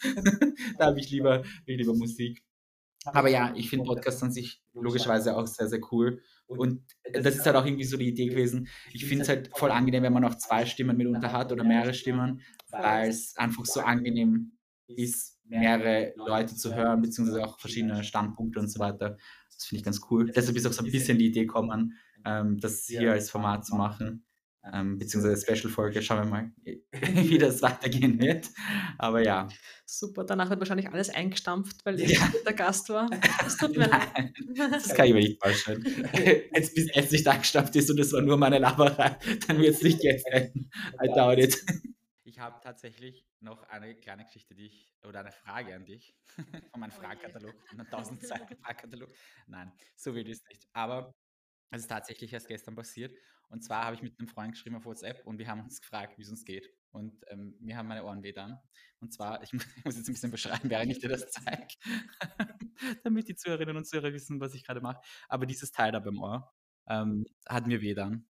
da 0.78 0.86
habe 0.88 1.00
ich 1.00 1.10
lieber, 1.12 1.44
lieber 1.66 1.94
Musik. 1.94 2.44
Aber 3.06 3.30
ja, 3.30 3.54
ich 3.56 3.70
finde 3.70 3.86
Podcasts 3.86 4.24
an 4.24 4.32
sich 4.32 4.62
logischerweise 4.74 5.38
auch 5.38 5.46
sehr, 5.48 5.68
sehr 5.68 5.80
cool. 5.92 6.22
Und 6.48 6.84
das 7.14 7.36
ist 7.36 7.46
halt 7.46 7.56
auch 7.56 7.66
irgendwie 7.66 7.84
so 7.84 7.98
die 7.98 8.08
Idee 8.10 8.28
gewesen. 8.28 8.68
Ich 8.94 9.06
finde 9.06 9.24
es 9.24 9.30
halt 9.30 9.52
voll 9.56 9.72
angenehm, 9.72 10.04
wenn 10.04 10.14
man 10.14 10.26
auch 10.26 10.36
zwei 10.36 10.66
Stimmen 10.66 10.98
mitunter 10.98 11.32
hat 11.32 11.52
oder 11.52 11.64
mehrere 11.64 11.94
Stimmen, 11.94 12.42
weil 12.72 13.10
es 13.10 13.36
einfach 13.38 13.66
so 13.66 13.82
angenehm 13.82 14.54
ist, 14.88 15.35
mehrere 15.48 16.14
Leute 16.18 16.56
zu 16.56 16.74
hören, 16.76 17.02
beziehungsweise 17.02 17.44
auch 17.44 17.60
verschiedene 17.60 18.04
Standpunkte 18.04 18.60
und 18.60 18.68
so 18.70 18.80
weiter. 18.80 19.18
Das 19.54 19.66
finde 19.66 19.80
ich 19.80 19.86
ganz 19.86 20.02
cool. 20.10 20.32
Deshalb 20.36 20.56
ist 20.58 20.66
auch 20.68 20.74
so 20.74 20.84
ein 20.84 20.92
bisschen 20.92 21.18
die 21.18 21.28
Idee 21.28 21.42
gekommen, 21.46 21.94
ähm, 22.26 22.58
das 22.60 22.86
hier 22.86 23.12
als 23.12 23.30
Format 23.30 23.66
zu 23.66 23.76
machen. 23.76 24.26
Ähm, 24.74 24.98
beziehungsweise 24.98 25.40
Special-Folge, 25.40 26.02
schauen 26.02 26.24
wir 26.24 26.26
mal, 26.26 26.52
wie 27.30 27.38
das 27.38 27.62
weitergehen 27.62 28.20
wird. 28.20 28.50
Aber 28.98 29.24
ja. 29.24 29.48
Super, 29.86 30.24
danach 30.24 30.50
wird 30.50 30.60
wahrscheinlich 30.60 30.90
alles 30.90 31.10
eingestampft, 31.12 31.86
weil 31.86 32.00
Ja. 32.00 32.08
ich 32.08 32.20
der 32.44 32.54
Gast 32.54 32.90
war. 32.90 33.08
Das 33.44 33.58
tut 33.58 33.78
mir 33.78 33.88
leid. 33.88 34.34
Das 34.72 34.90
kann 34.96 35.06
ich 35.06 35.14
mir 35.14 35.20
nicht 35.20 35.40
vorstellen. 35.40 35.86
Jetzt 36.56 36.74
bis 36.74 36.90
jetzt 36.96 37.12
nicht 37.12 37.28
eingestampft 37.28 37.76
ist 37.76 37.92
und 37.92 38.00
es 38.00 38.12
war 38.12 38.22
nur 38.24 38.38
meine 38.38 38.58
Laberei, 38.58 39.18
dann 39.48 39.60
wird 39.60 39.76
es 39.76 39.84
nicht 39.84 40.04
jetzt 40.04 40.26
enden. 40.32 40.72
I 41.00 41.08
doubt 41.14 41.38
it. 41.38 41.64
Ich 42.36 42.40
habe 42.42 42.60
tatsächlich 42.60 43.26
noch 43.40 43.64
eine 43.64 43.96
kleine 43.96 44.26
Geschichte, 44.26 44.56
die 44.56 44.66
ich, 44.66 44.94
oder 45.06 45.22
eine 45.22 45.32
Frage 45.32 45.74
an 45.74 45.86
dich, 45.86 46.18
von 46.70 46.82
meinem 46.82 46.92
Oh. 46.92 46.92
Fragkatalog, 46.92 47.56
einen 47.72 47.88
1000 47.88 48.22
Seiten 48.28 48.58
Fragkatalog. 48.62 49.16
Nein, 49.48 49.72
so 49.96 50.14
will 50.14 50.28
ich 50.28 50.34
es 50.40 50.44
nicht. 50.50 50.68
Aber 50.74 51.16
es 51.72 51.84
ist 51.84 51.88
tatsächlich 51.88 52.34
erst 52.34 52.50
gestern 52.50 52.76
passiert. 52.76 53.18
Und 53.48 53.64
zwar 53.64 53.86
habe 53.86 53.96
ich 53.96 54.02
mit 54.02 54.20
einem 54.20 54.28
Freund 54.28 54.52
geschrieben 54.52 54.76
auf 54.76 54.84
WhatsApp 54.86 55.26
und 55.26 55.38
wir 55.38 55.48
haben 55.48 55.62
uns 55.62 55.80
gefragt, 55.80 56.18
wie 56.18 56.24
es 56.24 56.30
uns 56.30 56.44
geht. 56.44 56.70
Und 56.92 57.24
ähm, 57.30 57.56
mir 57.62 57.78
haben 57.78 57.88
meine 57.88 58.04
Ohren 58.04 58.22
weh 58.22 58.34
dann. 58.34 58.60
Und 59.00 59.14
zwar, 59.14 59.42
ich 59.42 59.54
muss, 59.54 59.66
ich 59.78 59.86
muss 59.86 59.96
jetzt 59.96 60.10
ein 60.10 60.14
bisschen 60.14 60.32
beschreiben, 60.32 60.70
während 60.70 60.92
ich 60.92 61.00
dir 61.00 61.08
das 61.10 61.32
zeige, 61.32 61.68
damit 63.06 63.30
die 63.30 63.36
Zuhörerinnen 63.36 63.78
und 63.78 63.86
Zuhörer 63.88 64.12
wissen, 64.12 64.42
was 64.42 64.54
ich 64.56 64.66
gerade 64.66 64.82
mache. 64.82 65.00
Aber 65.30 65.46
dieses 65.46 65.72
Teil 65.72 65.94
da 65.94 66.00
beim 66.00 66.20
Ohr 66.20 66.54
ähm, 66.88 67.26
hat 67.48 67.66
mir 67.68 67.80
weh 67.82 67.94
dann. 67.94 68.28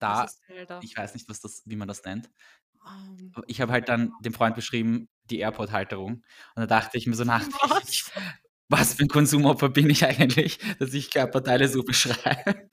Da, 0.00 0.26
ich 0.82 0.96
weiß 0.96 1.14
nicht, 1.14 1.28
was 1.28 1.40
das, 1.40 1.62
wie 1.66 1.76
man 1.76 1.88
das 1.88 2.04
nennt. 2.04 2.30
Ähm, 2.86 3.32
ich 3.46 3.60
habe 3.60 3.72
halt 3.72 3.88
dann 3.88 4.12
dem 4.24 4.34
Freund 4.34 4.54
beschrieben, 4.54 5.08
die 5.30 5.38
Airport-Halterung. 5.38 6.22
Und 6.54 6.60
da 6.60 6.66
dachte 6.66 6.98
ich 6.98 7.06
mir 7.06 7.14
so 7.14 7.24
nach, 7.24 7.46
was? 7.68 8.10
was 8.68 8.94
für 8.94 9.04
ein 9.04 9.08
Konsumopfer 9.08 9.68
bin 9.68 9.90
ich 9.90 10.04
eigentlich, 10.04 10.58
dass 10.78 10.94
ich 10.94 11.10
Körperteile 11.10 11.68
so 11.68 11.82
beschreibe. 11.82 12.68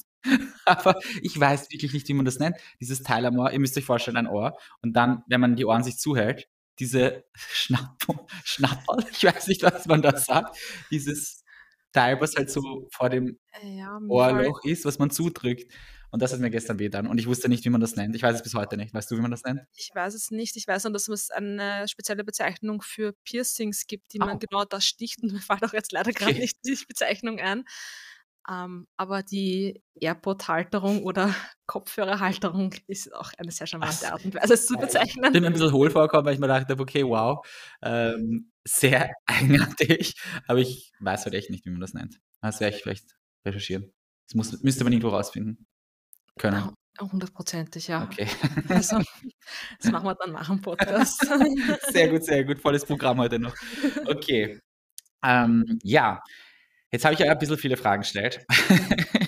Aber 0.65 0.95
ich 1.21 1.39
weiß 1.39 1.71
wirklich 1.71 1.93
nicht, 1.93 2.08
wie 2.08 2.13
man 2.13 2.26
das 2.26 2.39
nennt. 2.39 2.56
Dieses 2.80 3.02
Teil 3.02 3.26
am 3.26 3.39
Ohr, 3.39 3.52
ihr 3.52 3.60
müsst 3.60 3.78
euch 3.78 3.86
vorstellen, 3.86 4.17
ein 4.17 4.28
Ohr. 4.28 4.58
Und 4.82 4.93
dann, 4.93 5.24
wenn 5.28 5.41
man 5.41 5.56
die 5.56 5.65
Ohren 5.65 5.84
sich 5.84 5.97
zuhält, 5.97 6.47
diese 6.80 7.24
Schnapp 7.34 7.97
Schnapperl, 8.43 9.06
ich 9.12 9.24
weiß 9.24 9.47
nicht, 9.47 9.63
was 9.63 9.86
man 9.88 10.02
da 10.02 10.15
sagt, 10.17 10.58
dieses 10.91 11.43
Teil, 11.91 12.21
was 12.21 12.36
halt 12.36 12.50
so 12.50 12.88
vor 12.91 13.10
dem 13.10 13.38
äh, 13.62 13.78
ja, 13.78 14.00
Ohrloch 14.08 14.63
ist, 14.63 14.86
was 14.86 15.00
man 15.00 15.10
zudrückt. 15.10 15.71
Und 16.12 16.21
das 16.21 16.34
hat 16.34 16.41
mir 16.41 16.50
gestern 16.50 16.78
weh 16.78 16.89
dann. 16.89 17.08
Und 17.08 17.17
ich 17.17 17.28
wusste 17.28 17.47
nicht, 17.47 17.63
wie 17.63 17.69
man 17.69 17.80
das 17.80 17.95
nennt. 17.95 18.15
Ich 18.15 18.21
weiß 18.21 18.36
es 18.36 18.43
bis 18.43 18.54
heute 18.54 18.76
nicht. 18.76 18.93
Weißt 18.93 19.10
du, 19.10 19.15
wie 19.15 19.21
man 19.21 19.32
das 19.32 19.43
nennt? 19.43 19.62
Ich 19.76 19.91
weiß 19.93 20.13
es 20.13 20.30
nicht. 20.30 20.58
Ich 20.58 20.67
weiß 20.67 20.84
nur, 20.84 20.93
dass 20.93 21.08
es 21.08 21.32
eine 21.32 21.88
spezielle 21.88 22.26
Bezeichnung 22.26 22.82
für 22.82 23.13
Piercings 23.24 23.88
gibt, 23.88 24.12
die 24.12 24.19
man 24.19 24.36
oh. 24.36 24.39
genau 24.39 24.65
das 24.65 24.86
sticht. 24.86 25.24
Und 25.24 25.32
mir 25.34 25.39
fällt 25.39 25.63
auch 25.63 25.74
jetzt 25.74 25.93
leider 25.93 26.12
gerade 26.12 26.32
okay. 26.32 26.41
nicht 26.41 26.58
die 26.65 26.78
Bezeichnung 26.86 27.39
ein. 27.39 27.63
Ähm, 28.50 28.88
aber 28.97 29.24
die 29.24 29.82
AirPod-Halterung 29.95 31.04
oder 31.04 31.34
Kopfhörerhalterung 31.67 32.74
ist 32.88 33.13
auch 33.13 33.32
eine 33.38 33.52
sehr 33.52 33.67
charmante 33.67 34.12
Art 34.12 34.26
und 34.26 34.36
Weise, 34.36 34.56
es 34.56 34.65
zu 34.65 34.76
bezeichnen. 34.76 35.26
Ich 35.26 35.32
bin 35.32 35.43
mir 35.43 35.47
ein 35.47 35.54
bisschen 35.54 35.71
hohl 35.71 35.91
vorgekommen, 35.91 36.26
weil 36.26 36.34
ich 36.34 36.39
mir 36.39 36.47
dachte, 36.47 36.78
okay, 36.78 37.06
wow, 37.06 37.45
ähm, 37.84 38.52
sehr 38.65 39.12
eigenartig, 39.28 40.15
aber 40.47 40.60
ich 40.60 40.91
weiß 41.00 41.26
halt 41.26 41.36
echt 41.36 41.52
nicht, 41.52 41.65
wie 41.65 41.69
man 41.69 41.82
das 41.82 41.93
nennt. 41.93 42.19
Das 42.41 42.60
werde 42.60 42.76
ich 42.76 42.82
vielleicht 42.82 43.15
recherchieren. 43.45 43.93
Das 44.28 44.36
muss, 44.36 44.63
müsste 44.63 44.84
man 44.84 44.91
irgendwo 44.91 45.10
rausfinden 45.10 45.67
können. 46.39 46.74
Hundertprozentig, 47.00 47.88
ja. 47.88 48.04
Okay. 48.04 48.28
Also, 48.70 49.00
das 49.80 49.91
machen 49.91 50.06
wir 50.06 50.15
dann 50.15 50.34
nach 50.34 50.48
dem 50.48 50.62
Podcast. 50.62 51.26
Sehr 51.89 52.10
gut, 52.10 52.24
sehr 52.24 52.44
gut. 52.44 52.60
Volles 52.60 52.86
Programm 52.86 53.20
heute 53.20 53.39
noch. 53.39 53.56
Okay. 54.06 54.60
Ähm, 55.24 55.80
ja, 55.84 56.22
Jetzt 56.91 57.06
habe 57.06 57.13
ich 57.13 57.20
ja 57.22 57.32
ein 57.32 57.39
bisschen 57.39 57.58
viele 57.58 57.78
Fragen 57.78 58.02
gestellt. 58.02 58.46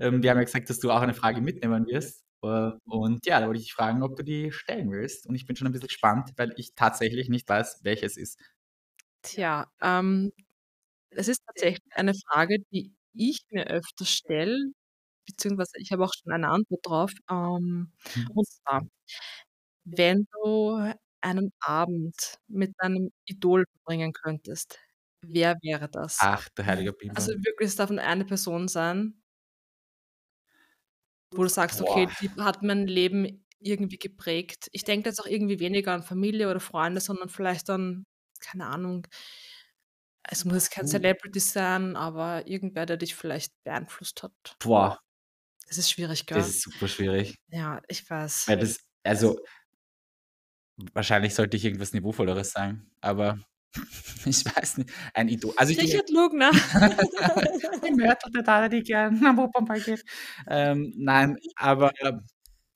Ähm, 0.00 0.24
wir 0.24 0.30
haben 0.30 0.38
ja 0.38 0.44
gesagt, 0.44 0.68
dass 0.68 0.80
du 0.80 0.90
auch 0.90 1.02
eine 1.02 1.14
Frage 1.14 1.40
mitnehmen 1.40 1.86
wirst. 1.86 2.24
Äh, 2.42 2.72
und 2.84 3.24
ja, 3.26 3.38
da 3.38 3.46
wollte 3.46 3.58
ich 3.60 3.66
dich 3.66 3.74
fragen, 3.74 4.02
ob 4.02 4.16
du 4.16 4.24
die 4.24 4.50
stellen 4.50 4.90
willst. 4.90 5.28
Und 5.28 5.36
ich 5.36 5.46
bin 5.46 5.54
schon 5.54 5.68
ein 5.68 5.72
bisschen 5.72 5.86
gespannt, 5.86 6.32
weil 6.36 6.52
ich 6.56 6.74
tatsächlich 6.74 7.28
nicht 7.28 7.48
weiß, 7.48 7.80
welches 7.84 8.16
ist. 8.16 8.40
Tja, 9.22 9.70
ähm, 9.80 10.32
es 11.10 11.28
ist 11.28 11.44
tatsächlich 11.46 11.94
eine 11.94 12.12
Frage, 12.14 12.58
die 12.72 12.92
ich 13.14 13.44
mir 13.50 13.68
öfter 13.68 14.04
stelle, 14.04 14.72
beziehungsweise 15.26 15.72
ich 15.78 15.92
habe 15.92 16.04
auch 16.04 16.12
schon 16.12 16.32
eine 16.32 16.50
Antwort 16.50 16.86
drauf. 16.86 17.12
Ähm, 17.30 17.92
mhm. 18.14 18.30
Und 18.34 18.46
zwar, 18.48 18.82
wenn 19.84 20.26
du 20.32 20.92
einen 21.20 21.52
Abend 21.60 22.38
mit 22.48 22.74
deinem 22.78 23.10
Idol 23.26 23.64
verbringen 23.72 24.12
könntest, 24.12 24.78
Wer 25.26 25.56
wäre 25.62 25.88
das? 25.88 26.18
Ach, 26.20 26.46
der 26.50 26.66
heilige 26.66 26.92
Bimbam. 26.92 27.16
Also 27.16 27.32
wirklich, 27.32 27.68
es 27.68 27.76
darf 27.76 27.88
nur 27.88 28.02
eine 28.02 28.26
Person 28.26 28.68
sein 28.68 29.24
wo 31.36 31.42
du 31.42 31.48
sagst, 31.48 31.80
okay, 31.82 32.08
die 32.20 32.30
hat 32.40 32.62
mein 32.62 32.86
Leben 32.86 33.44
irgendwie 33.58 33.98
geprägt. 33.98 34.68
Ich 34.72 34.84
denke 34.84 35.08
jetzt 35.08 35.20
auch 35.20 35.26
irgendwie 35.26 35.58
weniger 35.58 35.92
an 35.92 36.02
Familie 36.02 36.50
oder 36.50 36.60
Freunde, 36.60 37.00
sondern 37.00 37.28
vielleicht 37.28 37.68
an, 37.70 38.04
keine 38.40 38.66
Ahnung, 38.66 39.06
es 40.22 40.44
muss 40.44 40.54
jetzt 40.54 40.70
kein 40.70 40.86
Uh. 40.86 40.88
Celebrity 40.88 41.40
sein, 41.40 41.96
aber 41.96 42.46
irgendwer, 42.46 42.86
der 42.86 42.96
dich 42.96 43.14
vielleicht 43.14 43.52
beeinflusst 43.62 44.22
hat. 44.22 44.32
Boah, 44.60 44.98
Das 45.74 45.86
ist 45.86 45.90
schwierig, 45.90 46.24
das 46.26 46.48
ist 46.48 46.62
super 46.62 46.86
schwierig. 46.86 47.34
Ja, 47.48 47.82
ich 47.88 48.08
weiß. 48.08 48.46
Weil 48.46 48.58
das, 48.58 48.78
also 49.02 49.40
wahrscheinlich 50.92 51.34
sollte 51.34 51.56
ich 51.56 51.64
irgendwas 51.64 51.92
Niveauvolleres 51.92 52.52
sagen, 52.52 52.92
aber 53.00 53.40
Ich 54.24 54.44
weiß 54.44 54.78
nicht, 54.78 54.90
ein 55.14 55.28
Idol. 55.28 55.52
Also 55.56 55.72
ich 55.72 55.80
Richard 55.80 56.08
Lugner. 56.10 56.50
ich 57.82 57.96
möchte 57.96 58.30
total 58.32 58.68
die 58.68 58.82
gerne 58.84 59.36
Wuppertal 59.36 59.80
geht. 59.80 60.04
Ähm, 60.48 60.92
nein, 60.96 61.36
aber 61.56 61.90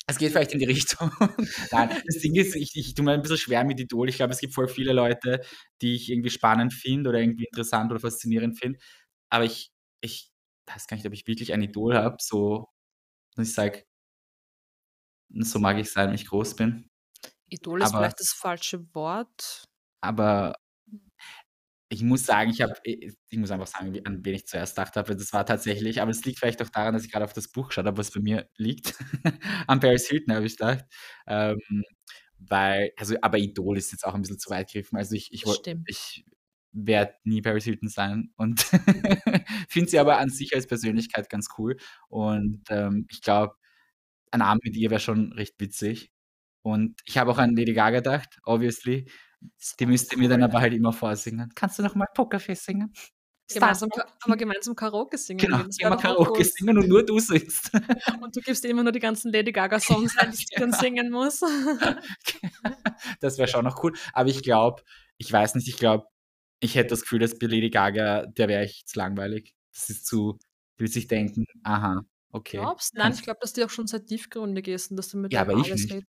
es 0.08 0.18
geht 0.18 0.32
vielleicht 0.32 0.52
in 0.54 0.58
die 0.58 0.64
Richtung. 0.64 1.12
nein, 1.70 1.90
das 2.04 2.18
Ding 2.18 2.34
ist, 2.34 2.56
ich, 2.56 2.74
ich 2.74 2.94
tue 2.94 3.04
mir 3.04 3.12
ein 3.12 3.22
bisschen 3.22 3.38
schwer 3.38 3.62
mit 3.62 3.78
Idol. 3.78 4.08
Ich 4.08 4.16
glaube, 4.16 4.32
es 4.32 4.40
gibt 4.40 4.54
voll 4.54 4.66
viele 4.66 4.92
Leute, 4.92 5.40
die 5.82 5.94
ich 5.94 6.10
irgendwie 6.10 6.30
spannend 6.30 6.74
finde 6.74 7.10
oder 7.10 7.20
irgendwie 7.20 7.44
interessant 7.44 7.92
oder 7.92 8.00
faszinierend 8.00 8.58
finde. 8.58 8.80
Aber 9.30 9.44
ich, 9.44 9.70
ich 10.00 10.32
weiß 10.66 10.88
gar 10.88 10.96
nicht, 10.96 11.06
ob 11.06 11.12
ich 11.12 11.28
wirklich 11.28 11.52
ein 11.52 11.62
Idol 11.62 11.94
habe, 11.94 12.16
so, 12.20 12.68
dass 13.38 13.48
ich 13.48 13.54
sage, 13.54 13.84
so 15.30 15.58
mag 15.58 15.78
ich 15.78 15.90
sein, 15.90 16.08
wenn 16.08 16.14
ich 16.14 16.26
groß 16.26 16.56
bin. 16.56 16.88
Idol 17.48 17.82
ist 17.82 17.88
aber, 17.88 17.98
vielleicht 17.98 18.20
das 18.20 18.32
falsche 18.32 18.94
Wort. 18.94 19.64
Aber 20.00 20.56
ich 21.90 22.02
muss 22.02 22.26
sagen, 22.26 22.50
ich 22.50 22.60
habe 22.60 22.74
ich 22.84 23.16
muss 23.38 23.50
einfach 23.50 23.66
sagen, 23.66 23.98
an 24.04 24.24
wen 24.24 24.34
ich 24.34 24.46
zuerst 24.46 24.76
gedacht 24.76 24.96
habe. 24.96 25.16
Das 25.16 25.32
war 25.32 25.46
tatsächlich 25.46 26.02
aber 26.02 26.10
es 26.10 26.24
liegt 26.24 26.38
vielleicht 26.38 26.62
auch 26.62 26.68
daran, 26.68 26.94
dass 26.94 27.04
ich 27.04 27.12
gerade 27.12 27.24
auf 27.24 27.32
das 27.32 27.48
Buch 27.48 27.68
geschaut 27.68 27.86
habe, 27.86 27.96
was 27.96 28.10
bei 28.10 28.20
mir 28.20 28.48
liegt. 28.56 28.94
An 29.66 29.80
Paris 29.80 30.08
Hilton 30.08 30.34
habe 30.34 30.46
ich 30.46 30.56
gedacht. 30.56 30.84
Ähm, 31.26 31.58
weil 32.38 32.92
also 32.96 33.16
aber 33.22 33.38
Idol 33.38 33.78
ist 33.78 33.92
jetzt 33.92 34.04
auch 34.04 34.14
ein 34.14 34.20
bisschen 34.20 34.38
zu 34.38 34.50
weit 34.50 34.68
gegriffen. 34.68 34.98
Also 34.98 35.14
ich 35.14 35.32
ich 35.32 35.44
ich 35.86 36.24
werde 36.72 37.14
nie 37.24 37.42
Paris 37.42 37.64
Hilton 37.64 37.88
sein 37.88 38.30
und 38.36 38.60
finde 39.68 39.90
sie 39.90 39.98
aber 39.98 40.18
an 40.18 40.28
sich 40.28 40.54
als 40.54 40.66
Persönlichkeit 40.66 41.30
ganz 41.30 41.48
cool 41.58 41.76
und, 42.08 42.62
ähm, 42.70 43.06
ich 43.10 43.22
glaube, 43.22 43.54
ein 44.30 44.42
Abend 44.42 44.64
mit 44.64 44.76
ihr 44.76 44.90
wäre 44.90 45.00
schon 45.00 45.32
recht 45.32 45.54
witzig. 45.58 46.12
Und 46.62 47.00
ich 47.06 47.18
habe 47.18 47.30
auch 47.30 47.38
an 47.38 47.56
Lady 47.56 47.72
Gaga 47.72 47.98
gedacht, 47.98 48.38
obviously. 48.44 49.10
Die 49.78 49.86
müsste 49.86 50.16
mir 50.16 50.28
dann 50.28 50.42
aber 50.42 50.60
halt 50.60 50.74
immer 50.74 50.92
vorsingen. 50.92 51.52
Kannst 51.54 51.78
du 51.78 51.82
noch 51.82 51.94
mal 51.94 52.06
Pokerface 52.14 52.64
singen? 52.64 52.92
Gemeinsam, 53.50 53.88
aber 54.22 54.36
gemeinsam 54.36 54.74
Karaoke 54.74 55.16
singen. 55.16 55.38
Genau, 55.38 55.64
immer 55.78 55.96
Karaoke 55.96 56.44
singen 56.44 56.76
und 56.76 56.88
nur 56.88 57.06
du 57.06 57.18
singst. 57.18 57.70
Und 58.20 58.36
du 58.36 58.40
gibst 58.42 58.64
immer 58.66 58.82
nur 58.82 58.92
die 58.92 58.98
ganzen 58.98 59.32
Lady 59.32 59.52
Gaga 59.52 59.80
Songs 59.80 60.18
ein, 60.18 60.32
die 60.32 60.36
ich 60.36 60.46
dann 60.54 60.72
singen 60.72 61.10
muss. 61.10 61.40
Das 63.20 63.38
wäre 63.38 63.48
schon 63.48 63.64
noch 63.64 63.82
cool. 63.82 63.94
Aber 64.12 64.28
ich 64.28 64.42
glaube, 64.42 64.82
ich 65.16 65.32
weiß 65.32 65.54
nicht, 65.54 65.68
ich 65.68 65.78
glaube, 65.78 66.06
ich 66.60 66.74
hätte 66.74 66.90
das 66.90 67.02
Gefühl, 67.02 67.20
dass 67.20 67.38
bei 67.38 67.46
Lady 67.46 67.70
Gaga, 67.70 68.26
der 68.26 68.48
wäre 68.48 68.62
echt 68.62 68.94
langweilig. 68.96 69.54
Das 69.72 69.90
ist 69.90 70.06
zu, 70.06 70.38
will 70.76 70.88
sich 70.88 71.06
denken, 71.06 71.46
aha, 71.62 72.04
okay. 72.30 72.58
Glaubst? 72.58 72.94
Nein, 72.94 73.12
ich 73.12 73.22
glaube, 73.22 73.38
dass 73.40 73.52
die 73.52 73.64
auch 73.64 73.70
schon 73.70 73.86
sehr 73.86 74.04
tiefgründig 74.04 74.68
ist 74.68 74.90
und 74.90 74.96
dass 74.96 75.08
du 75.08 75.18
mit 75.18 75.32
ja, 75.32 75.42
aber 75.42 75.54
ich 75.54 75.72
nicht. 75.72 76.04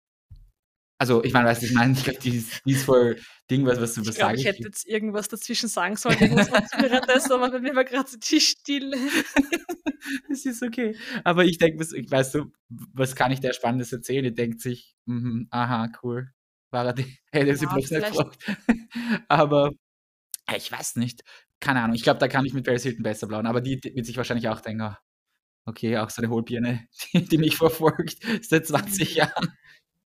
Also, 1.00 1.22
ich 1.22 1.32
meine, 1.32 1.48
weißt 1.48 1.62
du, 1.62 1.66
ich 1.66 1.74
meine, 1.74 1.92
ich 1.92 2.02
glaube, 2.02 2.18
die 2.18 2.36
ist, 2.36 2.60
die 2.64 2.72
ist 2.72 2.84
voll 2.84 3.20
Ding, 3.48 3.64
was, 3.64 3.80
was 3.80 3.94
du 3.94 4.04
was 4.04 4.16
sagst. 4.16 4.40
Ich 4.40 4.46
hätte 4.46 4.64
jetzt 4.64 4.84
irgendwas 4.84 5.28
dazwischen 5.28 5.68
sagen 5.68 5.96
sollen, 5.96 6.18
währenddessen, 6.18 7.32
aber 7.32 7.50
bei 7.52 7.60
mir 7.60 7.76
war 7.76 7.84
gerade 7.84 8.10
so 8.10 8.16
die 8.18 8.40
Stille. 8.40 8.96
das 10.28 10.44
ist 10.44 10.60
okay. 10.60 10.96
Aber 11.22 11.44
ich 11.44 11.58
denke, 11.58 11.86
ich 11.94 12.10
weißt 12.10 12.34
du, 12.34 12.52
was 12.68 13.14
kann 13.14 13.30
ich 13.30 13.38
da 13.38 13.52
Spannendes 13.52 13.92
erzählen? 13.92 14.24
Die 14.24 14.34
denkt 14.34 14.60
sich, 14.60 14.96
mm, 15.04 15.44
aha, 15.50 15.88
cool. 16.02 16.32
War 16.70 16.86
er 16.86 16.94
hätte 17.32 17.56
sie 17.56 17.66
bloß 17.66 17.90
nicht 17.92 18.06
gefragt. 18.06 18.44
aber 19.28 19.70
ich 20.56 20.70
weiß 20.70 20.96
nicht. 20.96 21.22
Keine 21.60 21.82
Ahnung. 21.82 21.96
Ich 21.96 22.02
glaube, 22.02 22.18
da 22.18 22.28
kann 22.28 22.44
ich 22.44 22.54
mit 22.54 22.64
Paris 22.64 22.82
Hilton 22.82 23.02
besser 23.02 23.26
blauen. 23.26 23.46
Aber 23.46 23.60
die, 23.60 23.80
die 23.80 23.94
wird 23.94 24.06
sich 24.06 24.16
wahrscheinlich 24.16 24.48
auch 24.48 24.60
denken, 24.60 24.82
oh, 24.82 24.94
okay, 25.66 25.98
auch 25.98 26.10
so 26.10 26.22
eine 26.22 26.30
Hohlbirne, 26.30 26.86
die, 27.12 27.24
die 27.24 27.38
mich 27.38 27.56
verfolgt 27.56 28.18
seit 28.42 28.66
20 28.66 29.10
mhm. 29.10 29.16
Jahren. 29.16 29.52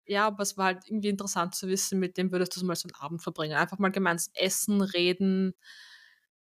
Ja, 0.04 0.26
aber 0.26 0.42
es 0.42 0.56
war 0.56 0.66
halt 0.66 0.82
irgendwie 0.86 1.08
interessant 1.08 1.54
zu 1.54 1.68
wissen, 1.68 1.98
mit 1.98 2.18
dem 2.18 2.32
würdest 2.32 2.56
du 2.56 2.64
mal 2.66 2.74
so 2.74 2.88
einen 2.88 3.00
Abend 3.00 3.22
verbringen. 3.22 3.54
Einfach 3.54 3.78
mal 3.78 3.90
gemeinsam 3.90 4.32
essen, 4.34 4.82
reden. 4.82 5.54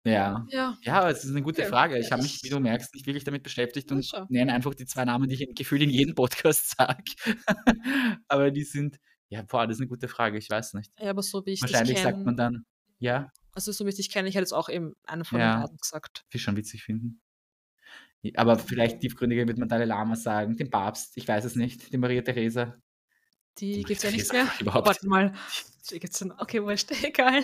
Ja. 0.05 0.45
Ja. 0.49 0.77
Ja, 0.83 1.09
es 1.09 1.25
ist 1.25 1.31
eine 1.31 1.41
gute 1.41 1.65
Frage. 1.65 1.97
Ich 1.97 2.11
habe 2.11 2.21
mich, 2.21 2.41
wie 2.43 2.49
du 2.49 2.59
merkst, 2.59 2.93
nicht 2.93 3.05
wirklich 3.07 3.25
damit 3.25 3.43
beschäftigt 3.43 3.91
und 3.91 4.09
nenne 4.29 4.53
einfach 4.53 4.73
die 4.73 4.85
zwei 4.85 5.03
Namen, 5.03 5.27
die 5.27 5.43
ich 5.43 5.55
gefühlt 5.55 5.81
in 5.81 5.89
jedem 5.89 6.15
Podcast 6.15 6.69
sage. 6.77 7.03
aber 8.27 8.51
die 8.51 8.63
sind, 8.63 8.99
ja, 9.27 9.41
boah, 9.41 9.67
das 9.67 9.77
ist 9.77 9.81
eine 9.81 9.89
gute 9.89 10.07
Frage, 10.07 10.37
ich 10.37 10.49
weiß 10.49 10.75
nicht. 10.75 10.93
Ja, 10.99 11.09
aber 11.09 11.23
so 11.23 11.45
wie 11.45 11.51
ich 11.51 11.61
Wahrscheinlich 11.61 11.99
sagt 11.99 12.23
man 12.23 12.37
dann, 12.37 12.65
ja. 12.99 13.31
Also 13.57 13.71
so 13.71 13.85
wie 13.85 13.89
ich 13.89 13.95
dich 13.95 14.11
kenne, 14.11 14.29
ich 14.29 14.35
hätte 14.35 14.43
jetzt 14.43 14.53
auch 14.53 14.69
eben 14.69 14.95
eine 15.03 15.25
von 15.25 15.39
den 15.39 15.61
beiden 15.61 15.77
gesagt. 15.77 16.25
will 16.29 16.39
schon 16.39 16.55
witzig 16.55 16.83
finden. 16.83 17.19
Aber 18.35 18.59
vielleicht 18.59 18.99
tiefgründiger 18.99 19.47
wird 19.47 19.57
man 19.57 19.67
Dalai 19.67 19.85
Lama 19.85 20.15
sagen, 20.15 20.55
den 20.57 20.69
Papst, 20.69 21.17
ich 21.17 21.27
weiß 21.27 21.43
es 21.43 21.55
nicht, 21.55 21.91
die 21.91 21.97
Maria 21.97 22.21
Theresa. 22.21 22.75
Die 23.57 23.81
gibt 23.81 23.97
es 23.97 24.03
ja 24.03 24.11
nicht 24.11 24.31
mehr. 24.31 24.47
Überhaupt. 24.59 24.85
Warte 24.85 25.07
mal. 25.07 25.33
Die 25.89 25.97
gibt's 25.97 26.19
dann. 26.19 26.33
Okay, 26.33 26.61
wurscht, 26.61 26.91
egal. 27.03 27.43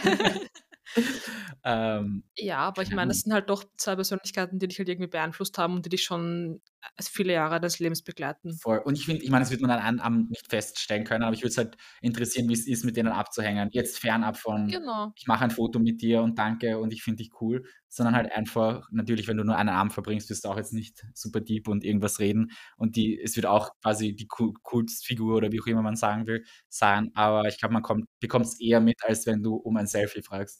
ähm, 1.63 2.23
ja, 2.37 2.59
aber 2.59 2.83
ich 2.83 2.91
meine, 2.91 3.07
das 3.09 3.21
sind 3.21 3.33
halt 3.33 3.49
doch 3.49 3.63
zwei 3.77 3.95
Persönlichkeiten, 3.95 4.59
die 4.59 4.67
dich 4.67 4.77
halt 4.77 4.89
irgendwie 4.89 5.09
beeinflusst 5.09 5.57
haben 5.57 5.77
und 5.77 5.85
die 5.87 5.89
dich 5.89 6.03
schon 6.03 6.61
viele 7.01 7.33
Jahre 7.33 7.59
des 7.59 7.79
Lebens 7.79 8.01
begleiten. 8.03 8.61
Voll. 8.61 8.79
Und 8.79 8.97
ich 8.97 9.05
finde 9.05 9.23
ich 9.23 9.29
meine, 9.31 9.43
das 9.43 9.51
wird 9.51 9.61
man 9.61 9.71
an 9.71 9.79
einem 9.79 9.99
Abend 9.99 10.29
nicht 10.29 10.47
feststellen 10.49 11.03
können, 11.03 11.23
aber 11.23 11.33
ich 11.33 11.41
würde 11.41 11.49
es 11.49 11.57
halt 11.57 11.75
interessieren, 12.01 12.47
wie 12.49 12.53
es 12.53 12.67
ist, 12.67 12.85
mit 12.85 12.95
denen 12.97 13.09
abzuhängen. 13.11 13.69
Jetzt 13.71 13.99
fernab 13.99 14.37
von: 14.37 14.79
Genau. 14.79 15.13
„Ich 15.15 15.27
mache 15.27 15.43
ein 15.43 15.51
Foto 15.51 15.79
mit 15.79 16.01
dir 16.01 16.21
und 16.21 16.37
danke 16.39 16.77
und 16.79 16.93
ich 16.93 17.03
finde 17.03 17.17
dich 17.23 17.31
cool“, 17.41 17.63
sondern 17.89 18.15
halt 18.15 18.31
einfach 18.31 18.87
natürlich, 18.91 19.27
wenn 19.27 19.37
du 19.37 19.43
nur 19.43 19.57
einen 19.57 19.69
Abend 19.69 19.91
verbringst, 19.93 20.29
wirst 20.29 20.45
du 20.45 20.49
auch 20.49 20.57
jetzt 20.57 20.73
nicht 20.73 21.05
super 21.13 21.41
deep 21.41 21.67
und 21.67 21.83
irgendwas 21.83 22.19
reden 22.19 22.51
und 22.77 22.95
die 22.95 23.19
es 23.19 23.35
wird 23.35 23.45
auch 23.47 23.71
quasi 23.81 24.15
die 24.15 24.27
Kultfigur 24.27 25.35
oder 25.35 25.51
wie 25.51 25.61
auch 25.61 25.67
immer 25.67 25.81
man 25.81 25.95
sagen 25.95 26.25
will, 26.27 26.45
sein, 26.69 27.11
aber 27.15 27.47
ich 27.47 27.57
glaube, 27.59 27.73
man 27.73 27.83
kommt 27.83 28.05
bekommt's 28.19 28.59
eher 28.59 28.79
mit, 28.81 29.03
als 29.03 29.25
wenn 29.25 29.43
du 29.43 29.55
um 29.55 29.75
ein 29.77 29.87
Selfie 29.87 30.21
fragst. 30.21 30.59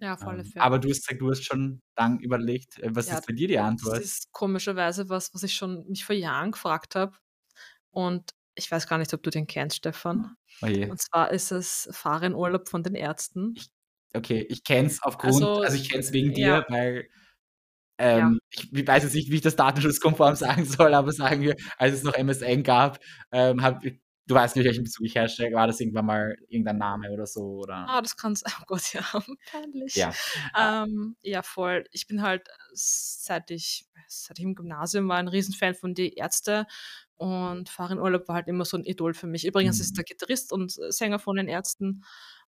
Ja, 0.00 0.14
alle 0.24 0.44
Ähm, 0.44 0.52
aber 0.58 0.78
du 0.78 0.88
hast 0.90 1.02
gesagt, 1.06 1.20
du 1.22 1.30
hast 1.30 1.44
schon 1.44 1.80
lang 1.96 2.20
überlegt. 2.20 2.78
Äh, 2.80 2.94
was 2.94 3.10
Ja, 3.10 3.12
ist 3.12 3.26
bei 3.26 3.32
dir 3.34 3.48
die 3.48 3.58
das 3.82 3.98
Antwort? 3.98 4.04
ist 4.04 4.32
komischerweise 4.32 5.08
was, 5.08 5.34
was 5.34 5.42
ich 5.44 5.54
schon 5.54 5.86
mich 5.88 6.04
vor 6.04 6.14
Jahren 6.16 6.52
gefragt 6.52 6.94
habe 6.96 7.16
und 7.92 8.32
ich 8.56 8.70
weiß 8.70 8.88
gar 8.88 8.98
nicht, 8.98 9.14
ob 9.14 9.22
du 9.22 9.30
den 9.30 9.46
kennst, 9.48 9.78
Stefan. 9.78 10.36
Oh. 10.62 10.88
Und 10.88 11.00
zwar 11.02 11.30
ist 11.32 11.52
es 11.52 11.88
„Fahr 11.92 12.22
in 12.24 12.34
Urlaub“ 12.34 12.68
von 12.68 12.82
den 12.84 12.94
Ärzten. 12.96 13.56
Ich 13.56 13.68
okay, 14.14 14.46
ich 14.48 14.64
kenne 14.64 14.88
es 14.88 15.02
aufgrund 15.02 15.50
Also, 15.60 15.62
also, 15.62 15.76
ich 15.76 15.88
kenne 15.88 16.00
es 16.00 16.12
wegen 16.12 16.32
ja. 16.32 16.60
dir, 16.60 16.64
weil, 16.68 17.08
Ja. 18.12 18.30
ähm, 18.30 18.40
ich 18.50 18.70
w 18.72 18.86
weiß 18.86 19.04
jetzt 19.04 19.14
nicht, 19.14 19.30
wie 19.30 19.36
ich 19.36 19.42
das 19.42 19.56
datenschutzkonform 19.56 20.36
sagen 20.36 20.64
soll, 20.66 20.94
aber 20.94 21.12
sagen 21.12 21.42
wir, 21.42 21.56
als 21.78 21.94
es 21.94 22.04
noch 22.04 22.14
MSN 22.14 22.62
gab, 22.64 23.00
ähm, 23.32 23.62
habe 23.62 23.98
du 24.26 24.34
weißt 24.34 24.56
nicht, 24.56 24.64
welchen 24.66 24.84
Bezug 24.84 25.06
ich 25.06 25.14
herstelle. 25.16 25.54
War 25.56 25.66
das 25.68 25.80
irgendwann 25.80 26.06
mal 26.06 26.36
irgendein 26.48 26.78
Name 26.78 27.10
oder 27.12 27.26
so, 27.26 27.42
oder? 27.60 27.88
Ah, 27.88 28.00
das 28.02 28.16
kann's 28.16 28.42
oh 28.60 28.64
Gott, 28.66 28.92
ja, 28.92 29.02
peinlich. 29.44 29.94
Ja. 29.94 30.18
Ähm, 30.56 31.16
ja, 31.22 31.42
voll. 31.42 31.84
Ich 31.92 32.06
bin 32.06 32.22
halt, 32.22 32.48
seit 32.72 33.50
ich 33.50 33.86
seit 34.08 34.38
ich 34.38 34.44
im 34.44 34.54
Gymnasium 34.54 35.08
war, 35.08 35.18
'n 35.18 35.28
Riesenfan 35.28 35.74
von 35.74 35.94
die 35.94 36.14
Ärzte 36.14 36.66
und 37.16 37.68
„Fahr 37.68 37.90
in 37.90 37.98
Urlaub“ 37.98 38.28
war 38.28 38.36
halt 38.36 38.48
immer 38.48 38.64
so 38.64 38.76
'n 38.76 38.84
Idol 38.84 39.14
für 39.14 39.26
mich. 39.26 39.44
Übrigens 39.46 39.80
ist 39.80 39.96
Mhm. 39.96 39.98
der 39.98 40.04
Gitarrist 40.04 40.52
und, 40.52 40.76
äh, 40.78 40.90
Sänger 40.92 41.18
von 41.18 41.36
den 41.36 41.48
Ärzten, 41.48 42.02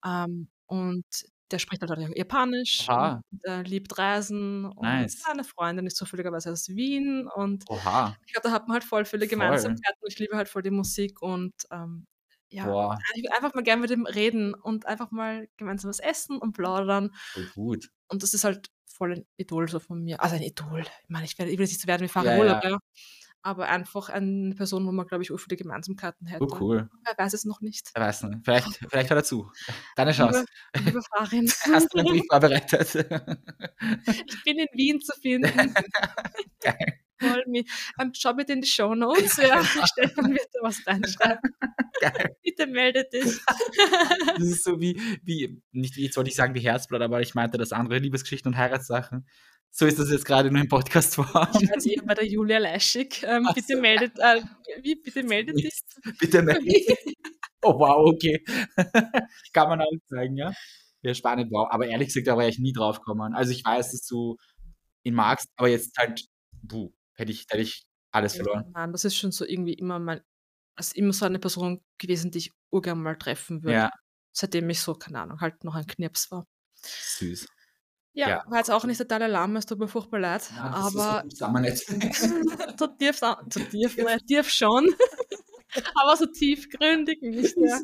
ähm, 0.06 0.50
und 0.68 1.06
der 1.52 1.60
spricht 1.60 1.82
halt 1.82 1.92
auch 1.92 1.98
Japanisch 2.16 2.90
und, 2.96 3.12
Oha. 3.12 3.22
äh, 3.44 3.62
liebt 3.64 3.98
Reisen 3.98 4.66
und 4.66 5.12
Nice. 5.12 5.26
seine 5.26 5.44
Freundin 5.44 5.88
ist 5.88 5.98
zufälligerweise 5.98 6.52
aus 6.52 6.70
Wien 6.70 7.28
und 7.36 7.66
Oha. 7.68 8.18
ich 8.26 8.34
glaube, 8.34 8.48
da 8.50 8.54
hat 8.54 8.68
man 8.68 8.74
halt 8.76 8.84
voll 8.86 9.06
viele 9.06 9.28
Voll. 9.38 9.82
Gemeinsamkeiten. 9.86 10.00
Ich 10.08 10.20
liebe 10.20 10.36
halt 10.38 10.50
voll 10.50 10.64
die 10.64 10.72
Musik 10.72 11.22
und, 11.22 11.54
ähm, 11.72 12.08
ja, 12.50 12.74
Boah. 12.74 13.06
ich 13.16 13.24
würde 13.24 13.36
einfach 13.36 13.54
mal 13.56 13.64
gern 13.64 13.82
mit 13.82 13.92
ihm 13.92 14.06
reden 14.08 14.54
und 14.56 14.86
einfach 14.88 15.12
mal 15.12 15.48
gemeinsam 15.58 15.90
was 15.90 16.00
essen 16.00 16.38
und 16.40 16.54
plaudern. 16.54 17.12
Voll 17.34 17.48
gut. 17.48 17.92
Und 18.10 18.24
das 18.24 18.34
ist 18.34 18.44
halt 18.46 18.70
voll 18.88 19.14
ein 19.14 19.28
Idol 19.38 19.68
so 19.70 19.80
von 19.80 20.04
mir. 20.04 20.22
Also, 20.24 20.36
ein 20.36 20.44
Idol. 20.44 20.82
Ich 21.04 21.10
meine, 21.10 21.26
ich 21.26 21.38
werde 21.40 21.52
ich 21.52 21.58
will 21.60 21.66
nicht 21.68 21.82
so 21.82 21.88
werden 21.88 22.04
wie 22.04 22.08
„Fahr 22.10 22.24
in 22.24 22.30
Ja, 22.30 22.36
Urlaub“, 22.36 22.60
ja. 22.62 22.64
ja, 22.64 22.78
aber 23.46 23.68
einfach 23.70 24.10
eine 24.10 24.56
Person, 24.56 24.86
wo 24.88 24.92
man, 24.92 25.06
glaube 25.08 25.24
ich, 25.24 25.32
ur 25.32 25.38
viele 25.38 25.56
Gemeinsamkeiten 25.56 26.28
Oh, 26.28 26.32
hätte. 26.32 26.46
cool. 26.62 26.90
Wer 27.06 27.14
weiß 27.24 27.34
es 27.34 27.46
noch 27.46 27.62
nicht. 27.62 27.92
Wer 27.94 28.04
weiß 28.04 28.24
nicht. 28.24 28.40
Vielleicht 28.44 28.68
vielleicht 28.90 29.10
hört 29.12 29.20
er 29.20 29.24
zu. 29.24 29.52
Deine 29.96 30.12
Liebe 30.12 30.24
Chance. 30.24 30.46
liebe 30.84 31.02
Farin. 31.04 31.48
Hast 31.74 31.94
du 31.94 31.98
'nen 31.98 32.08
Brief 32.08 32.24
vorbereitet? 32.30 32.90
Ich 34.28 34.44
bin 34.44 34.58
in 34.60 34.68
Wien 34.74 35.00
zu 35.00 35.14
finden. 35.22 35.74
Geil. 36.62 37.00
Call 37.18 37.44
me. 37.48 37.64
Ähm, 38.02 38.12
schau 38.14 38.34
bitte 38.34 38.54
in 38.54 38.62
die 38.62 38.68
Shownotes, 38.68 39.38
ja. 39.38 39.64
Stefan 39.88 40.32
wird 40.32 40.48
da 40.54 40.60
was 40.62 40.86
reinschreiben. 40.86 41.52
Geil. 42.02 42.36
Bitte 42.44 42.68
melde 42.68 43.06
dich. 43.12 43.40
Das 44.38 44.44
ist 44.44 44.64
so 44.64 44.80
wie 44.82 45.00
wie 45.24 45.62
nicht 45.72 45.96
wie 45.96 46.04
jetzt 46.04 46.18
wollte 46.18 46.30
ich 46.30 46.36
sagen 46.36 46.56
wie 46.56 46.60
Herzblatt, 46.60 47.02
aber 47.02 47.22
ich 47.22 47.34
meinte 47.36 47.58
das 47.58 47.72
andere, 47.72 48.00
Liebesgeschichten 48.00 48.52
und 48.52 48.58
Heiratssachen. 48.58 49.28
So 49.72 49.86
ist 49.86 50.00
das 50.00 50.10
jetzt 50.10 50.26
grade 50.26 50.50
nur 50.52 50.62
in 50.62 50.68
Podcastform. 50.70 51.28
Ich 51.62 51.68
war 51.70 51.76
jetzt 51.76 51.88
eher 51.88 52.04
bei 52.04 52.14
der 52.14 52.26
Julia 52.26 52.58
Leischig. 52.60 53.24
Ähm, 53.28 53.48
bitte 53.54 53.76
so. 53.76 53.82
meldet 53.82 54.18
äh, 54.20 54.42
wie? 54.82 54.96
Bitte 54.96 55.24
melde 55.24 55.54
dich. 55.54 55.74
Bitte 56.20 56.42
melde 56.42 56.64
dich. 56.66 56.88
Oh 57.68 57.80
wow, 57.80 58.14
okay. 58.14 58.44
Kann 59.52 59.70
man 59.70 59.82
auch 59.82 59.90
zeigen, 60.08 60.38
ja? 60.38 60.54
Ja, 61.02 61.16
spannend, 61.16 61.52
wow. 61.52 61.68
Aber 61.72 61.88
ehrlich 61.88 62.10
gesagt, 62.10 62.28
da 62.28 62.38
wäre 62.38 62.48
ich 62.48 62.60
nie 62.60 62.74
drauf 62.74 63.00
gekommen. 63.00 63.34
Also, 63.34 63.54
ich 63.54 63.66
weiß, 63.66 63.90
dass 63.92 64.06
du 64.06 64.36
ihn 65.02 65.16
magst, 65.16 65.48
aber 65.56 65.68
jetzt 65.70 65.98
halt, 65.98 66.22
puh, 66.68 66.92
hätte 67.16 67.32
ich 67.32 67.46
hätte 67.50 67.64
ich 67.64 67.84
alles 68.12 68.36
verloren. 68.36 68.70
Mann, 68.72 68.92
das 68.92 69.04
ist 69.04 69.16
schon 69.18 69.32
so 69.32 69.46
irgendwie 69.46 69.74
immer 69.74 69.98
mein 69.98 70.22
ist 70.78 70.96
immer 70.96 71.14
so 71.14 71.26
eine 71.26 71.40
Person 71.40 71.82
gewesen, 71.98 72.30
die 72.30 72.38
ich 72.38 72.52
urgern 72.70 73.02
mal 73.02 73.16
treffen 73.18 73.64
würde, 73.64 73.78
Ja. 73.78 73.92
seitdem 74.32 74.70
ich 74.70 74.80
so, 74.82 74.94
keine 74.94 75.22
Ahnung, 75.22 75.40
halt 75.42 75.64
noch 75.64 75.74
ein 75.74 75.88
Knirps 75.88 76.30
war. 76.30 76.46
Süß. 76.76 77.48
Ja, 78.18 78.30
Ja. 78.30 78.44
war 78.48 78.58
jetzt 78.60 78.72
auch 78.72 78.86
nicht 78.86 78.98
der 79.00 79.06
Dalai 79.08 79.28
Lama, 79.28 79.60
es 79.60 79.66
tut 79.66 79.78
mir 79.78 79.88
furchtbar 79.90 80.20
leid, 80.20 80.50
Ja, 80.56 80.70
das 80.70 80.88
ist 80.88 81.38
so 81.38 81.46
aber 81.46 81.60
nicht. 81.60 81.86
so 82.80 82.88
tief 82.88 83.20
so 83.20 83.60
tief, 83.70 83.98
ne, 83.98 84.18
tief 84.26 84.50
schon, 84.50 84.88
aber 86.02 86.16
so 86.16 86.26
tiefgründig 86.26 87.22
nicht, 87.22 87.56
ja. 87.58 87.80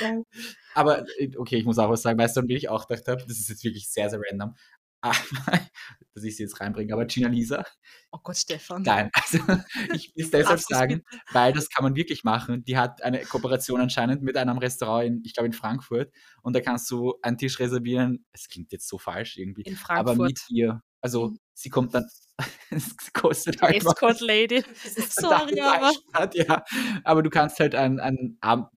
Geil. 0.00 0.24
Aber, 0.74 1.06
okay, 1.38 1.56
ich 1.56 1.64
muss 1.64 1.78
auch 1.78 1.88
was 1.88 2.02
sagen. 2.02 2.18
Weißt 2.18 2.36
du, 2.36 2.42
an 2.42 2.48
wen 2.48 2.56
ich 2.58 2.68
auch 2.68 2.86
gedacht 2.86 3.08
habe? 3.08 3.24
Das 3.26 3.38
ist 3.38 3.48
jetzt 3.48 3.64
wirklich 3.64 3.88
sehr, 3.88 4.10
sehr 4.10 4.20
random, 4.22 4.50
aber 4.50 4.54
dass 5.02 6.24
ich 6.24 6.36
sie 6.36 6.42
jetzt 6.44 6.60
reinbringe, 6.60 6.92
aber 6.92 7.04
Gina 7.06 7.28
Lisa. 7.28 7.64
Oh 8.12 8.18
Gott, 8.22 8.36
Stefan. 8.36 8.82
Nein, 8.82 9.10
also, 9.12 9.38
ich 9.94 10.12
will 10.14 10.24
es 10.24 10.30
deshalb 10.30 10.60
sagen, 10.60 11.02
weil 11.32 11.52
das 11.52 11.68
kann 11.68 11.84
man 11.84 11.96
wirklich 11.96 12.24
machen. 12.24 12.64
Die 12.64 12.76
hat 12.78 13.02
eine 13.02 13.20
Kooperation 13.24 13.80
anscheinend 13.80 14.22
mit 14.22 14.36
einem 14.36 14.58
Restaurant 14.58 15.06
in 15.06 15.22
ich 15.24 15.34
glaube, 15.34 15.46
in 15.46 15.52
Frankfurt 15.52 16.12
und 16.42 16.54
da 16.56 16.60
kannst 16.60 16.90
du 16.90 17.14
einen 17.22 17.38
Tisch 17.38 17.58
reservieren. 17.60 18.24
Es 18.32 18.48
klingt 18.48 18.72
jetzt 18.72 18.88
so 18.88 18.98
falsch 18.98 19.36
irgendwie, 19.36 19.62
In 19.62 19.78
aber 19.88 20.12
mit 20.14 20.38
Frankfurt. 20.38 20.50
ihr. 20.50 20.80
Also, 21.02 21.28
Mhm. 21.28 21.38
sie 21.54 21.68
kommt 21.70 21.94
dann 21.94 22.04
es 22.70 22.96
kostet 23.12 23.62
halt. 23.62 23.76
Escort 23.76 24.20
Lady. 24.20 24.62
Sorry, 25.08 25.60
aber 25.60 25.92
grad, 26.12 26.34
ja. 26.34 26.64
Aber 27.04 27.22
du 27.22 27.30
kannst 27.30 27.60
halt 27.60 27.74
ein 27.74 28.00
ein 28.00 28.36
Abend 28.40 28.68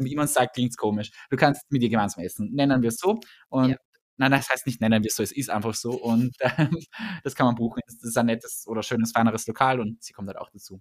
wie 0.00 0.14
man's 0.16 0.34
sagt, 0.34 0.54
klingt's 0.54 0.76
komisch. 0.76 1.10
Du 1.30 1.36
kannst 1.36 1.62
mit 1.70 1.82
ihr 1.82 1.88
gemeinsam 1.88 2.24
essen. 2.24 2.50
Nennen 2.52 2.82
wir's 2.82 2.98
so 2.98 3.18
und 3.48 3.70
Ja. 3.70 3.76
Nein, 4.18 4.30
das 4.32 4.48
heißt 4.50 4.66
nicht 4.66 4.80
nennen 4.80 5.02
wir's 5.04 5.16
so, 5.16 5.22
es 5.22 5.32
ist 5.32 5.50
einfach 5.50 5.74
so 5.74 5.92
und, 5.92 6.34
ähm, 6.58 6.76
das 7.24 7.34
kann 7.34 7.46
man 7.46 7.54
buchen. 7.56 7.80
Das 7.86 8.02
ist 8.02 8.16
ein 8.18 8.26
nettes 8.26 8.66
oder 8.66 8.82
schönes, 8.82 9.12
feineres 9.12 9.46
Lokal 9.46 9.80
und 9.80 10.02
sie 10.02 10.12
kommt 10.12 10.28
halt 10.28 10.38
auch 10.38 10.50
dazu. 10.50 10.80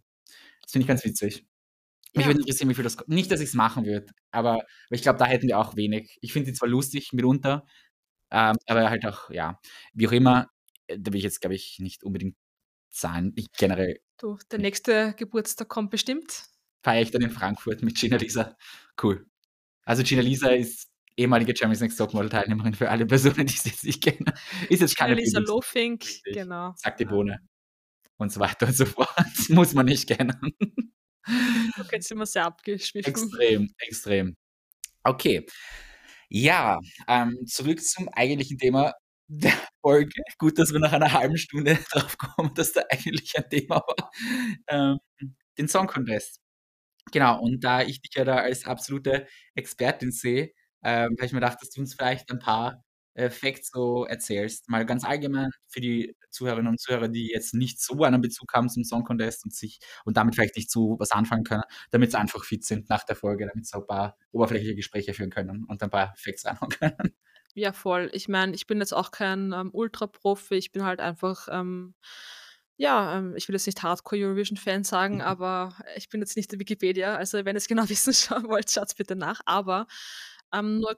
Das 0.62 0.72
finde 0.72 0.84
ich 0.84 0.88
ganz 0.88 1.06
witzig. 1.06 1.46
Mich 2.16 2.26
Ja. 2.26 2.28
würde 2.28 2.40
interessieren, 2.42 2.70
wie 2.70 2.76
viel 2.76 2.84
das 2.86 2.98
nicht, 3.08 3.32
dass 3.32 3.42
ich's 3.42 3.54
machen 3.56 3.86
würde, 3.86 4.08
aber 4.32 4.64
ich 4.90 5.02
glaube, 5.02 5.20
da 5.20 5.26
hätten 5.26 5.48
wir 5.48 5.60
auch 5.60 5.76
wenig. 5.76 6.18
Ich 6.22 6.34
finde 6.34 6.48
sie 6.48 6.54
zwar 6.54 6.70
lustig 6.70 7.14
mitunter, 7.14 7.66
ähm, 8.32 8.56
aber 8.68 8.90
halt 8.90 9.06
auch 9.06 9.30
ja, 9.32 9.60
wie 9.94 10.08
auch 10.08 10.12
immer, 10.14 10.50
äh, 10.88 10.98
da 11.00 11.12
will 11.14 11.20
ich 11.20 11.24
jetzt, 11.26 11.42
glaube 11.42 11.56
ich, 11.56 11.80
nicht 11.80 12.04
unbedingt 12.04 12.38
zahlen. 12.92 13.34
Ich 13.36 13.48
generell 13.58 14.00
Du, 14.18 14.38
der 14.52 14.60
nächste 14.60 15.14
Geburtstag 15.18 15.68
kommt 15.70 15.92
bestimmt. 15.92 16.46
Feiere 16.84 17.02
ich 17.04 17.12
dann 17.12 17.22
in 17.22 17.32
Frankfurt 17.32 17.82
mit 17.84 17.96
Gina 17.98 18.18
Lisa. 18.18 18.56
Cool. 19.02 19.26
Also, 19.86 20.04
Gina 20.04 20.22
Lisa 20.22 20.50
ist 20.50 20.90
ehemalige 21.18 21.54
Germany's 21.54 21.82
Next 21.82 21.98
Topmodel-Teilnehmerin 21.98 22.74
für 22.74 22.90
alle 22.90 23.06
Personen, 23.06 23.46
die 23.46 23.54
sie 23.54 23.70
jetzt 23.70 23.84
nicht 23.84 24.04
kennen. 24.04 24.32
Ist 24.70 24.82
jetzt 24.82 24.98
keine 24.98 25.16
Lisa 25.16 25.40
Lofink, 25.40 26.04
richtig. 26.04 26.34
genau. 26.34 26.74
Zack 26.78 26.98
die 26.98 27.06
Bohne 27.06 27.40
und 28.18 28.32
so 28.32 28.40
weiter 28.40 28.68
und 28.68 28.76
so 28.76 28.86
fort. 28.86 29.10
Muss 29.50 29.74
man 29.74 29.86
nicht 29.86 30.08
kennen. 30.08 30.40
Okay, 31.80 31.96
jetzt 31.96 32.08
sind 32.08 32.18
wir 32.20 32.26
sehr 32.26 32.46
abgeschwiffen. 32.46 33.10
Extrem, 33.10 33.70
extrem. 33.80 34.36
Okay. 35.04 35.46
Ja, 36.30 36.80
ähm, 37.08 37.38
zurück 37.48 37.82
zum 37.82 38.10
eigentlichen 38.10 38.58
Thema 38.58 38.94
der 39.28 39.54
Folge. 39.82 40.22
Gut, 40.38 40.58
dass 40.60 40.72
wir 40.72 40.80
nach 40.80 40.94
einer 40.94 41.12
halben 41.14 41.38
Stunde 41.38 41.78
drauf 41.92 42.18
kommen, 42.18 42.54
dass 42.56 42.74
da 42.74 42.82
eigentlich 42.90 43.36
ein 43.38 43.50
Thema 43.50 43.78
war. 43.78 44.12
Ähm, 44.68 44.98
den 45.58 45.68
Song 45.68 45.88
Contest. 45.88 46.40
Genau, 47.12 47.40
und 47.42 47.64
da 47.64 47.82
ich 47.84 48.02
dich 48.02 48.16
ja 48.16 48.26
da 48.26 48.38
als 48.38 48.66
absolute 48.66 49.28
Expertin 49.56 50.12
sehe, 50.12 50.52
ähm, 50.86 51.16
habe 51.18 51.26
ich 51.26 51.34
mir 51.34 51.40
gedacht, 51.42 51.60
dass 51.62 51.72
du 51.72 51.82
uns 51.82 51.96
vielleicht 51.96 52.32
ein 52.32 52.40
paar, 52.40 52.84
äh, 53.16 53.30
Facts 53.30 53.70
so 53.74 54.06
erzählst. 54.06 54.70
Mal 54.70 54.86
ganz 54.86 55.04
allgemein 55.06 55.50
für 55.68 55.82
die 55.82 56.16
Zuhörerinnen 56.32 56.70
und 56.72 56.80
Zuhörer, 56.82 57.08
die 57.08 57.30
jetzt 57.30 57.54
nicht 57.54 57.82
so 57.82 58.04
einen 58.04 58.22
Bezug 58.22 58.54
haben 58.54 58.70
zum 58.70 58.84
Song 58.84 59.04
Contest 59.06 59.46
und 59.46 59.54
sich 59.54 59.80
und 60.06 60.18
damit 60.18 60.36
vielleicht 60.36 60.58
nicht 60.58 60.70
so 60.72 60.98
was 61.00 61.12
anfangen 61.12 61.44
können, 61.46 61.64
damit 61.92 62.12
sie 62.12 62.20
einfach 62.20 62.44
fit 62.44 62.66
sind 62.66 62.90
nach 62.90 63.04
der 63.06 63.16
Folge, 63.16 63.48
damit 63.48 63.66
sie 63.68 63.78
ein 63.78 63.88
paar 63.88 64.18
oberflächliche 64.32 64.76
Gespräche 64.76 65.14
führen 65.14 65.30
können 65.32 65.66
und 65.66 65.82
ein 65.84 65.90
paar 65.90 66.14
Facts 66.18 66.46
reinhauen 66.46 66.72
können. 66.72 67.16
Ja, 67.54 67.72
voll. 67.72 68.10
Ich 68.14 68.28
meine, 68.28 68.54
ich 68.54 68.68
bin 68.68 68.80
jetzt 68.80 68.94
auch 68.94 69.12
kein, 69.12 69.54
ähm, 69.54 69.70
Ultraprofi. 69.74 70.56
Ich 70.56 70.72
bin 70.74 70.84
halt 70.84 71.00
einfach, 71.00 71.48
ähm, 71.50 71.96
ja, 72.78 73.18
ähm, 73.18 73.36
ich 73.38 73.48
will 73.48 73.56
jetzt 73.56 73.66
nicht 73.68 73.82
Hardcore-Eurovision-Fan 73.84 74.84
sagen, 74.84 75.16
Mhm. 75.16 75.22
aber 75.22 75.76
ich 75.96 76.10
bin 76.10 76.20
jetzt 76.22 76.36
nicht 76.36 76.52
der 76.52 76.60
Wikipedia. 76.60 77.16
Also, 77.16 77.46
wenn 77.46 77.56
ihr's 77.56 77.68
genau 77.68 77.84
wissen 77.90 78.14
wollt, 78.50 78.72
schaut's 78.72 78.96
bitte 78.96 79.16
nach. 79.16 79.42
Aber, 79.46 79.88
ähm, 80.54 80.80
nur 80.80 80.98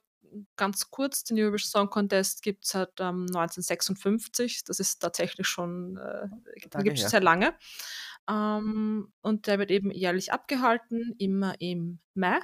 ganz 0.55 0.91
kurz, 0.91 1.23
den 1.23 1.39
Eurovision 1.39 1.69
Song 1.69 1.89
Contest 1.89 2.41
gibt's 2.43 2.71
seit, 2.71 2.99
ähm, 2.99 3.27
1956. 3.27 4.63
Das 4.65 4.79
ist 4.79 4.99
tatsächlich 4.99 5.47
schon, 5.47 5.97
äh 5.97 6.27
her. 7.01 7.09
sehr 7.09 7.21
lange. 7.21 7.55
Ähm, 8.29 9.11
und 9.21 9.47
der 9.47 9.59
wird 9.59 9.71
eben 9.71 9.91
jährlich 9.91 10.33
abgehalten, 10.33 11.15
immer 11.17 11.55
im 11.61 11.99
Mai. 12.13 12.39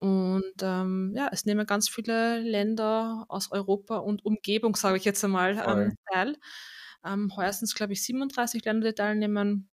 Und, 0.00 0.54
ähm, 0.62 1.12
ja, 1.16 1.28
es 1.32 1.44
nehmen 1.44 1.66
ganz 1.66 1.88
viele 1.88 2.38
Länder 2.40 3.24
aus 3.28 3.50
Europa 3.50 3.96
und 3.98 4.24
Umgebung, 4.24 4.76
sage 4.76 4.96
ich 4.96 5.04
jetzt 5.04 5.24
einmal, 5.24 5.58
ähm, 5.66 5.96
teil. 6.12 6.36
Ähm, 7.04 7.34
heuer 7.36 7.52
sind's, 7.52 7.74
glaube 7.74 7.92
ich, 7.94 8.04
37 8.04 8.64
Länder, 8.64 8.88
die 8.88 8.94
teilnehmen. 8.94 9.68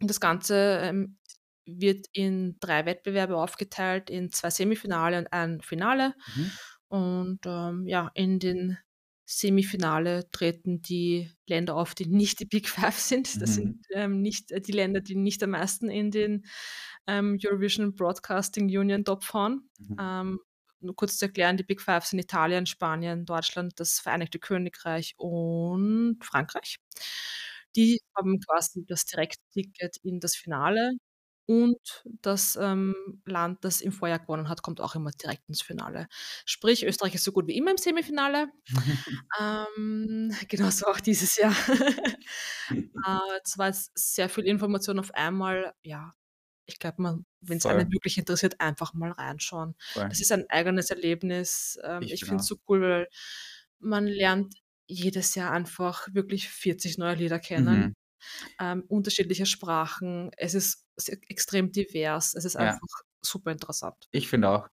Das 0.00 0.20
Ganze, 0.20 0.80
ähm, 0.82 1.18
wird 1.66 2.06
in 2.12 2.56
3 2.60 2.86
Wettbewerbe 2.86 3.36
aufgeteilt, 3.36 4.10
in 4.10 4.32
2 4.32 4.50
Semifinale 4.50 5.18
und 5.18 5.32
ein 5.32 5.60
Finale. 5.62 6.14
Mhm. 6.26 6.58
Und, 6.88 7.40
ähm, 7.46 7.86
ja, 7.88 8.10
in 8.14 8.38
den 8.38 8.78
Semifinale 9.28 10.30
treten 10.30 10.82
die 10.82 11.32
Länder 11.48 11.74
auf, 11.76 11.94
die 11.96 12.06
nicht 12.06 12.38
die 12.40 12.44
Big 12.46 12.68
5 12.68 12.96
sind. 12.98 13.42
Das 13.42 13.54
Mhm. 13.54 13.54
sind, 13.54 13.84
ähm, 13.92 14.22
nicht 14.22 14.50
die 14.68 14.72
Länder, 14.72 15.00
die 15.00 15.16
nicht 15.16 15.42
am 15.42 15.50
meisten 15.50 15.90
in 15.90 16.10
den, 16.12 16.46
ähm, 17.08 17.38
Eurovision 17.44 17.94
Broadcasting 17.96 18.66
Union 18.66 19.04
Top 19.04 19.24
fahren. 19.24 19.68
Mhm. 19.78 19.96
Ähm, 20.00 20.40
nur 20.80 20.94
kurz 20.96 21.18
zu 21.18 21.24
erklären, 21.26 21.56
die 21.56 21.64
Big 21.64 21.80
5 21.80 22.04
sind 22.04 22.18
Italien, 22.20 22.66
Spanien, 22.66 23.24
Deutschland, 23.26 23.80
das 23.80 23.98
Vereinigte 24.00 24.38
Königreich 24.38 25.14
und 25.18 26.18
Frankreich. 26.22 26.78
Die 27.76 28.00
haben 28.16 28.40
quasi 28.40 28.84
das 28.86 29.04
Direktticket 29.06 29.96
in 30.02 30.20
das 30.20 30.34
Finale 30.36 30.92
und 31.46 32.04
das, 32.22 32.56
ähm, 32.60 32.94
Land, 33.24 33.64
das 33.64 33.80
im 33.80 33.92
Vorjahr 33.92 34.18
gewonnen 34.18 34.48
hat, 34.48 34.62
kommt 34.62 34.80
auch 34.80 34.94
immer 34.96 35.10
direkt 35.12 35.48
ins 35.48 35.62
Finale. 35.62 36.08
Sprich, 36.44 36.84
Österreich 36.86 37.14
ist 37.14 37.24
so 37.24 37.32
gut 37.32 37.46
wie 37.48 37.56
immer 37.56 37.70
im 37.72 37.76
Semifinale. 37.78 38.48
Ähm, 39.40 40.30
genauso 40.48 40.86
auch 40.86 41.00
dieses 41.00 41.36
Jahr. 41.36 41.54
Äh, 43.06 43.40
es 43.44 43.58
war 43.58 43.68
jetzt 43.68 43.92
sehr 43.94 44.28
viel 44.28 44.44
Information 44.44 44.98
auf 44.98 45.12
einmal. 45.14 45.74
Ja, 45.82 46.12
ich 46.66 46.78
glaube, 46.78 47.02
man 47.02 47.26
wenn's 47.40 47.66
einen 47.66 47.92
wirklich 47.92 48.18
interessiert, 48.18 48.60
einfach 48.60 48.94
mal 48.94 49.12
reinschauen. 49.12 49.76
Voll. 49.92 50.08
Das 50.08 50.20
ist 50.20 50.32
ein 50.32 50.48
eigenes 50.50 50.90
Erlebnis. 50.90 51.78
Ähm, 51.84 52.10
Ich 52.10 52.12
ich 52.12 52.26
finde 52.26 52.42
es 52.42 52.46
auch. 52.46 52.48
so 52.48 52.56
cool, 52.68 52.80
weil 52.82 53.08
man 53.80 54.06
lernt 54.06 54.54
jedes 54.88 55.34
Jahr 55.36 55.52
einfach 55.52 56.08
wirklich 56.12 56.48
40 56.48 56.98
neue 56.98 57.16
Lieder 57.16 57.38
kennen, 57.40 57.90
Mhm. 57.90 57.94
ähm, 58.60 58.84
unterschiedliche 58.88 59.46
Sprachen. 59.46 60.30
Es 60.38 60.54
ist 60.54 60.85
extrem 61.28 61.72
divers. 61.72 62.34
Es 62.34 62.44
ist 62.44 62.56
Ja. 62.58 62.78
einfach 62.78 62.88
super 63.22 63.52
interessant. 63.52 64.08
Ich 64.14 64.28
finde 64.28 64.48
auch. 64.50 64.68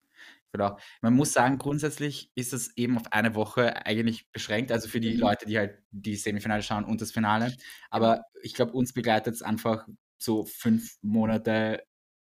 Auch. 0.59 0.79
Man 1.01 1.15
muss 1.15 1.33
sagen, 1.33 1.57
grundsätzlich 1.57 2.31
ist 2.35 2.53
es 2.53 2.77
eben 2.77 2.97
auf 2.97 3.11
eine 3.11 3.33
Woche 3.35 3.85
eigentlich 3.87 4.31
beschränkt, 4.31 4.71
also 4.71 4.87
für 4.87 4.99
die 4.99 5.15
Mhm. 5.15 5.17
Leute, 5.17 5.47
die 5.47 5.57
halt 5.57 5.79
die 5.91 6.15
Semifinale 6.15 6.61
schauen 6.63 6.85
und 6.85 7.01
das 7.01 7.11
Finale. 7.11 7.55
Genau. 7.95 8.13
Aber 8.13 8.25
ich 8.43 8.53
glaube, 8.53 8.73
uns 8.73 8.93
begleitet's 8.93 9.41
einfach 9.41 9.87
so 10.19 10.45
5 10.45 10.97
Monate 11.01 11.83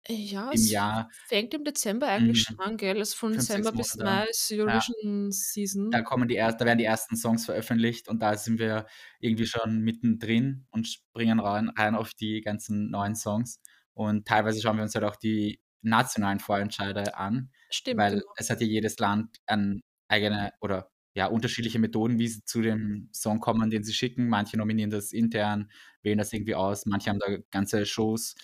Ja, 0.08 0.50
im 0.50 0.66
es 0.66 0.68
Jahr. 0.68 1.10
fängt 1.22 1.54
im 1.54 1.62
Dezember 1.64 2.08
eigentlich 2.08 2.40
Mhm. 2.40 2.42
schon 2.42 2.58
an, 2.58 2.76
gell? 2.76 2.98
Also, 2.98 3.16
von 3.16 3.32
5, 3.34 3.50
6 3.50 3.70
Dezember 3.70 3.72
bis. 3.72 3.96
Mai 3.96 4.26
ist 4.30 4.50
Ja. 4.66 4.86
Eurovision 4.90 5.30
Da 5.92 6.00
Season. 6.00 6.02
kommen 6.02 6.26
die 6.28 6.36
erst 6.36 6.60
da 6.60 6.64
werden 6.64 6.78
die 6.78 6.84
ersten 6.84 7.16
Songs 7.16 7.44
veröffentlicht 7.44 8.08
und 8.08 8.20
da 8.22 8.36
sind 8.38 8.58
wir 8.58 8.86
irgendwie 9.20 9.46
schon 9.46 9.80
mittendrin 9.80 10.66
und 10.70 10.88
springen 10.88 11.38
rein 11.40 11.68
rein 11.70 11.94
auf 11.94 12.14
die 12.14 12.40
ganzen 12.40 12.90
neuen 12.90 13.14
Songs. 13.14 13.60
Und 13.94 14.26
teilweise 14.26 14.60
schauen 14.60 14.76
wir 14.76 14.82
uns 14.84 14.94
halt 14.94 15.04
auch 15.04 15.16
die 15.16 15.60
nationalen 15.82 16.40
Vorentscheide 16.40 17.16
an, 17.16 17.50
Stimmt, 17.70 17.96
weil 17.96 18.12
genau. 18.12 18.32
es 18.36 18.50
hat 18.50 18.60
ja 18.60 18.66
jedes 18.66 18.98
Land 18.98 19.38
an 19.46 19.82
eigene 20.08 20.52
oder, 20.60 20.90
ja, 21.14 21.26
unterschiedliche 21.26 21.78
Methoden, 21.78 22.18
wie 22.18 22.28
sie 22.28 22.44
zu 22.44 22.62
dem 22.62 23.08
Song 23.12 23.40
kommen, 23.40 23.70
den 23.70 23.84
sie 23.84 23.92
schicken. 23.94 24.28
Manche 24.28 24.56
nominieren 24.56 24.90
das 24.90 25.12
intern, 25.12 25.70
wählen 26.02 26.18
das 26.18 26.32
irgendwie 26.32 26.54
aus. 26.54 26.86
Manche 26.86 27.10
haben 27.10 27.18
da 27.20 27.36
ganze 27.50 27.84
Shows, 27.86 28.34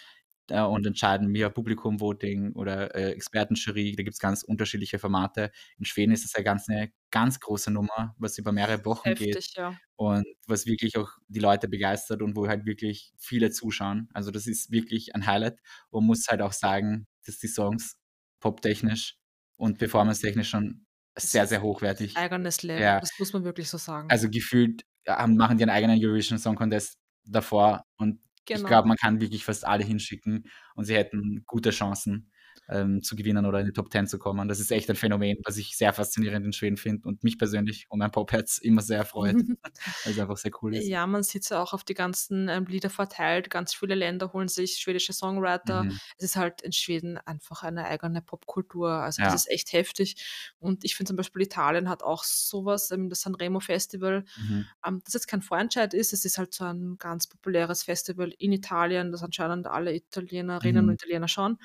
äh, 0.50 0.60
und 0.62 0.86
entscheiden 0.86 1.32
via 1.34 1.50
Publikum-Voting 1.50 2.52
oder, 2.54 2.94
äh, 2.94 3.12
Expertenjury. 3.12 3.94
Da 3.96 4.02
gibt's 4.02 4.18
ganz 4.20 4.42
unterschiedliche 4.42 4.98
Formate. 4.98 5.50
In 5.78 5.84
Schweden 5.84 6.12
ist 6.12 6.24
das 6.24 6.32
ja 6.34 6.42
ganz 6.42 6.68
'ne 6.68 6.92
ganz 7.10 7.40
große 7.40 7.70
Nummer, 7.70 8.14
was 8.18 8.38
über 8.38 8.52
mehrere 8.52 8.84
Wochen 8.84 9.14
geht 9.14 9.40
Heftig, 9.40 9.54
ja. 9.56 9.78
Und 9.98 10.26
was 10.48 10.66
wirklich 10.66 10.98
auch 10.98 11.10
die 11.28 11.40
Leute 11.40 11.68
begeistert 11.68 12.22
und 12.22 12.36
wo 12.36 12.48
halt 12.48 12.66
wirklich 12.66 13.14
viele 13.18 13.50
zuschauen. 13.52 14.08
Also, 14.14 14.32
das 14.32 14.46
ist 14.48 14.72
wirklich 14.72 15.14
ein 15.16 15.26
Highlight 15.26 15.60
und 15.90 16.06
muss 16.06 16.26
halt 16.28 16.42
auch 16.42 16.54
sagen, 16.54 17.08
dass 17.26 17.38
die 17.40 17.48
Songs 17.48 17.98
poptechnisch 18.40 19.16
und 19.58 19.78
performance-technisch 19.78 20.50
schon 20.50 20.86
sehr, 21.18 21.46
sehr 21.48 21.62
hochwertig 21.62 22.14
eigenes 22.14 22.62
Level. 22.62 22.94
ja. 22.94 23.00
Das 23.00 23.18
muss 23.18 23.32
man 23.32 23.44
wirklich 23.44 23.68
so 23.70 23.78
sagen. 23.78 24.10
Also, 24.10 24.28
gefühlt, 24.30 24.82
haben 25.06 25.36
machen 25.36 25.58
die 25.58 25.64
'n 25.64 25.70
eigenen 25.70 25.98
Eurovision 26.02 26.38
Song 26.38 26.56
Contest 26.56 26.98
davor 27.24 27.84
und 27.96 28.20
ich 28.52 28.64
Genau. 28.64 28.66
glaube, 28.66 28.88
man 28.88 28.96
kann 28.96 29.20
wirklich 29.20 29.44
fast 29.44 29.66
alle 29.66 29.84
hinschicken 29.84 30.44
und 30.74 30.84
sie 30.86 30.94
hätten 30.96 31.42
gute 31.46 31.70
Chancen, 31.70 32.32
ähm, 32.68 33.02
zu 33.02 33.16
gewinnen 33.16 33.46
oder 33.46 33.60
in 33.60 33.66
die 33.66 33.72
Top 33.72 33.90
10 33.92 34.06
zu 34.06 34.18
kommen. 34.18 34.48
Das 34.48 34.60
ist 34.60 34.70
echt 34.72 34.88
ein 34.90 34.96
Phänomen, 34.96 35.38
was 35.44 35.56
ich 35.56 35.76
sehr 35.76 35.92
faszinierend 35.92 36.44
in 36.46 36.52
Schweden 36.52 36.76
finde 36.76 37.06
und 37.08 37.24
mich 37.24 37.38
persönlich 37.38 37.86
und 37.90 37.98
mein 37.98 38.10
Pop-Herz 38.10 38.58
immer 38.58 38.82
sehr 38.82 39.04
freut, 39.04 39.38
weil's 40.04 40.18
einfach 40.18 40.36
sehr 40.36 40.52
cool 40.62 40.74
ist. 40.74 40.90
Ja, 40.90 41.06
man 41.06 41.22
sieht's 41.22 41.48
ja 41.48 41.62
auch 41.62 41.72
auf 41.72 41.82
die 41.82 41.94
ganzen, 41.94 42.48
ähm, 42.48 42.66
Lieder 42.66 42.90
verteilt. 42.90 43.48
Ganz 43.48 43.72
viele 43.74 43.94
Länder 43.94 44.34
holen 44.34 44.48
sich 44.48 44.76
schwedische 44.76 45.14
Songwriter. 45.14 45.84
Mhm. 45.84 46.00
Es 46.18 46.24
ist 46.24 46.36
halt 46.36 46.60
in 46.60 46.72
Schweden 46.72 47.16
einfach 47.16 47.62
eine 47.62 47.86
eigene 47.86 48.20
Popkultur. 48.20 48.90
Also, 48.90 49.22
das 49.22 49.32
Ja. 49.32 49.34
ist 49.34 49.48
echt 49.50 49.72
heftig. 49.72 50.16
Und 50.58 50.84
ich 50.84 50.94
finde 50.94 51.08
zum 51.08 51.16
Beispiel, 51.16 51.40
Italien 51.42 51.88
hat 51.88 52.02
auch 52.02 52.22
so 52.22 52.66
was, 52.66 52.90
ähm, 52.90 53.08
das 53.08 53.22
Sanremo 53.22 53.60
Festival, 53.60 54.24
Mhm. 54.36 54.68
ähm, 54.86 55.00
das 55.04 55.14
jetzt 55.14 55.26
kein 55.28 55.40
Vorentscheid 55.42 55.94
ist. 55.94 56.12
Es 56.12 56.24
ist 56.26 56.36
halt 56.36 56.52
so 56.52 56.64
ein 56.64 56.96
ganz 56.98 57.26
populäres 57.26 57.82
Festival 57.84 58.34
in 58.38 58.52
Italien, 58.52 59.10
das 59.10 59.22
anscheinend 59.22 59.66
alle 59.68 59.94
Italienerinnen 59.94 60.84
und 60.86 60.92
Mhm. 60.92 60.94
Italiener 60.94 61.28
schauen. 61.28 61.56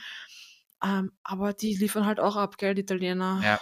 Ähm, 0.84 1.12
aber 1.24 1.54
die 1.54 1.76
liefern 1.76 2.06
halt 2.06 2.20
auch 2.20 2.36
ab, 2.36 2.58
gell, 2.58 2.76
die 2.76 2.82
Italiener. 2.82 3.40
Ja. 3.44 3.60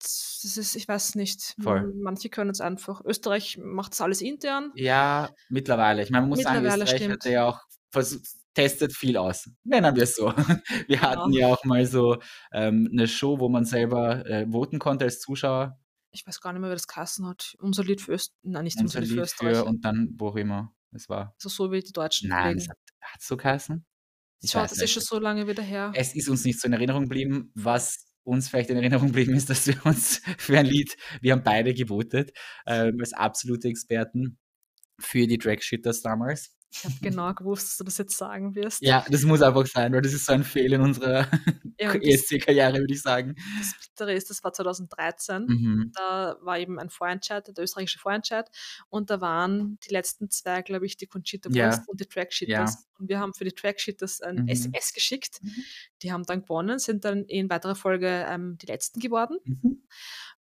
Das 0.00 0.56
ist 0.56 0.76
ich 0.76 0.86
weiß 0.86 1.14
nicht. 1.14 1.54
Voll. 1.60 1.92
Manche 1.96 2.28
können's 2.28 2.60
einfach. 2.60 3.00
Österreich 3.04 3.58
macht's 3.58 4.00
alles 4.00 4.20
intern. 4.20 4.70
Ja, 4.74 5.30
mittlerweile. 5.48 6.02
Ich 6.02 6.10
meine, 6.10 6.22
man 6.22 6.30
muss 6.30 6.42
sagen, 6.42 6.64
Österreich 6.64 6.90
hat 6.90 7.22
stimmt. 7.22 7.24
ja 7.24 7.46
auch 7.46 7.60
testet 8.54 8.94
viel 8.94 9.16
aus, 9.16 9.50
nennen 9.64 9.96
wir's 9.96 10.14
so. 10.16 10.32
Wir 10.88 11.00
hatten 11.02 11.30
Genau. 11.32 11.38
ja 11.38 11.46
auch 11.54 11.64
mal 11.64 11.84
so, 11.86 12.18
ähm, 12.52 12.88
'ne 12.92 13.06
Show, 13.08 13.38
wo 13.40 13.48
man 13.48 13.64
selber, 13.64 14.24
äh, 14.26 14.46
voten 14.50 14.78
konnte 14.78 15.04
als 15.06 15.20
Zuschauer. 15.20 15.78
Ich 16.10 16.26
weiß 16.26 16.40
gar 16.40 16.52
nicht 16.52 16.60
mehr, 16.60 16.70
wie 16.70 16.74
das 16.74 16.86
geheißen 16.86 17.26
hat. 17.26 17.54
Unser 17.58 17.84
Lied 17.84 18.00
für 18.00 18.12
Öst 18.12 18.32
nein, 18.42 18.64
nicht 18.64 18.78
unser 18.80 19.00
Unser 19.00 19.00
Lied 19.00 19.10
für 19.18 19.22
Österreich. 19.22 19.56
für 19.58 19.64
und 19.64 19.84
dann 19.84 20.14
wo 20.18 20.28
auch 20.28 20.36
immer 20.36 20.72
es 20.92 21.08
war. 21.08 21.34
Also, 21.38 21.48
so 21.50 21.72
wie 21.72 21.80
die 21.80 21.92
deutschen 21.92 22.28
Nein, 22.30 22.56
es 22.56 22.68
hat 22.68 22.78
hat's 23.02 23.26
so 23.28 23.36
geheißen? 23.36 23.84
Ich 24.40 24.50
Schau, 24.50 24.60
weiß 24.60 24.70
das 24.70 24.80
ist 24.80 24.82
nicht 24.82 24.92
schon 24.92 25.00
mehr. 25.00 25.06
so 25.06 25.18
lange 25.18 25.46
wieder 25.48 25.62
her. 25.62 25.92
Es 25.94 26.14
ist 26.14 26.28
uns 26.28 26.44
nicht 26.44 26.60
so 26.60 26.66
in 26.68 26.74
Erinnerung 26.74 27.04
geblieben. 27.04 27.50
Was 27.54 28.06
uns 28.24 28.48
vielleicht 28.48 28.70
in 28.70 28.76
Erinnerung 28.76 29.08
geblieben 29.08 29.34
ist, 29.34 29.50
dass 29.50 29.66
wir 29.66 29.84
uns 29.86 30.20
für 30.38 30.58
ein 30.58 30.66
Lied 30.66 30.96
wir 31.20 31.32
haben 31.32 31.42
beide 31.44 31.74
gewotet, 31.74 32.32
ähm, 32.66 32.98
als 33.00 33.12
absolute 33.12 33.68
Experten 33.68 34.38
für 34.98 35.26
die 35.26 35.38
Dragshitters 35.38 36.02
damals. 36.02 36.55
Ich 36.72 36.84
habe 36.84 36.94
genau 37.00 37.32
gewusst, 37.32 37.68
dass 37.68 37.76
du 37.78 37.84
das 37.84 37.96
jetzt 37.98 38.18
sagen 38.18 38.54
wirst. 38.54 38.82
Ja, 38.82 39.04
das 39.08 39.22
muss 39.22 39.40
einfach 39.40 39.66
sein, 39.66 39.92
weil 39.92 40.02
das 40.02 40.12
ist 40.12 40.26
so 40.26 40.32
ein 40.32 40.44
Fail 40.44 40.72
in 40.74 40.80
unserer 40.82 41.26
Ja, 41.80 41.94
ESC-Karriere, 41.94 42.78
würde 42.78 42.92
ich 42.92 43.02
sagen. 43.02 43.34
das 43.58 43.74
Bittere 43.88 44.12
ist, 44.14 44.28
das 44.30 44.42
war 44.44 44.52
2013. 44.52 45.44
Mhm. 45.46 45.92
Da 45.94 46.36
war 46.42 46.58
eben 46.58 46.78
ein 46.78 46.90
Vorentscheid, 46.90 47.46
der 47.46 47.62
österreichische 47.64 47.98
Vorentscheid. 47.98 48.48
Und 48.88 49.10
da 49.10 49.20
waren 49.20 49.78
die 49.86 49.92
letzten 49.92 50.30
2, 50.30 50.62
glaube 50.62 50.86
ich, 50.86 50.96
die 50.96 51.06
Conchita 51.06 51.48
Ja. 51.52 51.66
Wurst 51.66 51.88
und 51.88 52.00
die 52.00 52.04
Ja. 52.04 52.10
Dragshitters. 52.22 52.86
Und 52.98 53.08
wir 53.08 53.20
haben 53.20 53.32
für 53.34 53.44
die 53.44 53.54
Dragshitters 53.54 54.20
ein 54.20 54.42
Mhm. 54.42 54.48
SMS 54.48 54.92
geschickt. 54.92 55.38
Mhm. 55.42 55.50
Die 56.02 56.12
haben 56.12 56.24
dann 56.24 56.42
gewonnen, 56.42 56.78
sind 56.78 57.04
dann 57.04 57.24
in 57.24 57.48
weiterer 57.48 57.74
Folge, 57.76 58.26
ähm, 58.28 58.58
die 58.58 58.66
Letzten 58.66 59.00
geworden. 59.00 59.38
Mhm. 59.44 59.82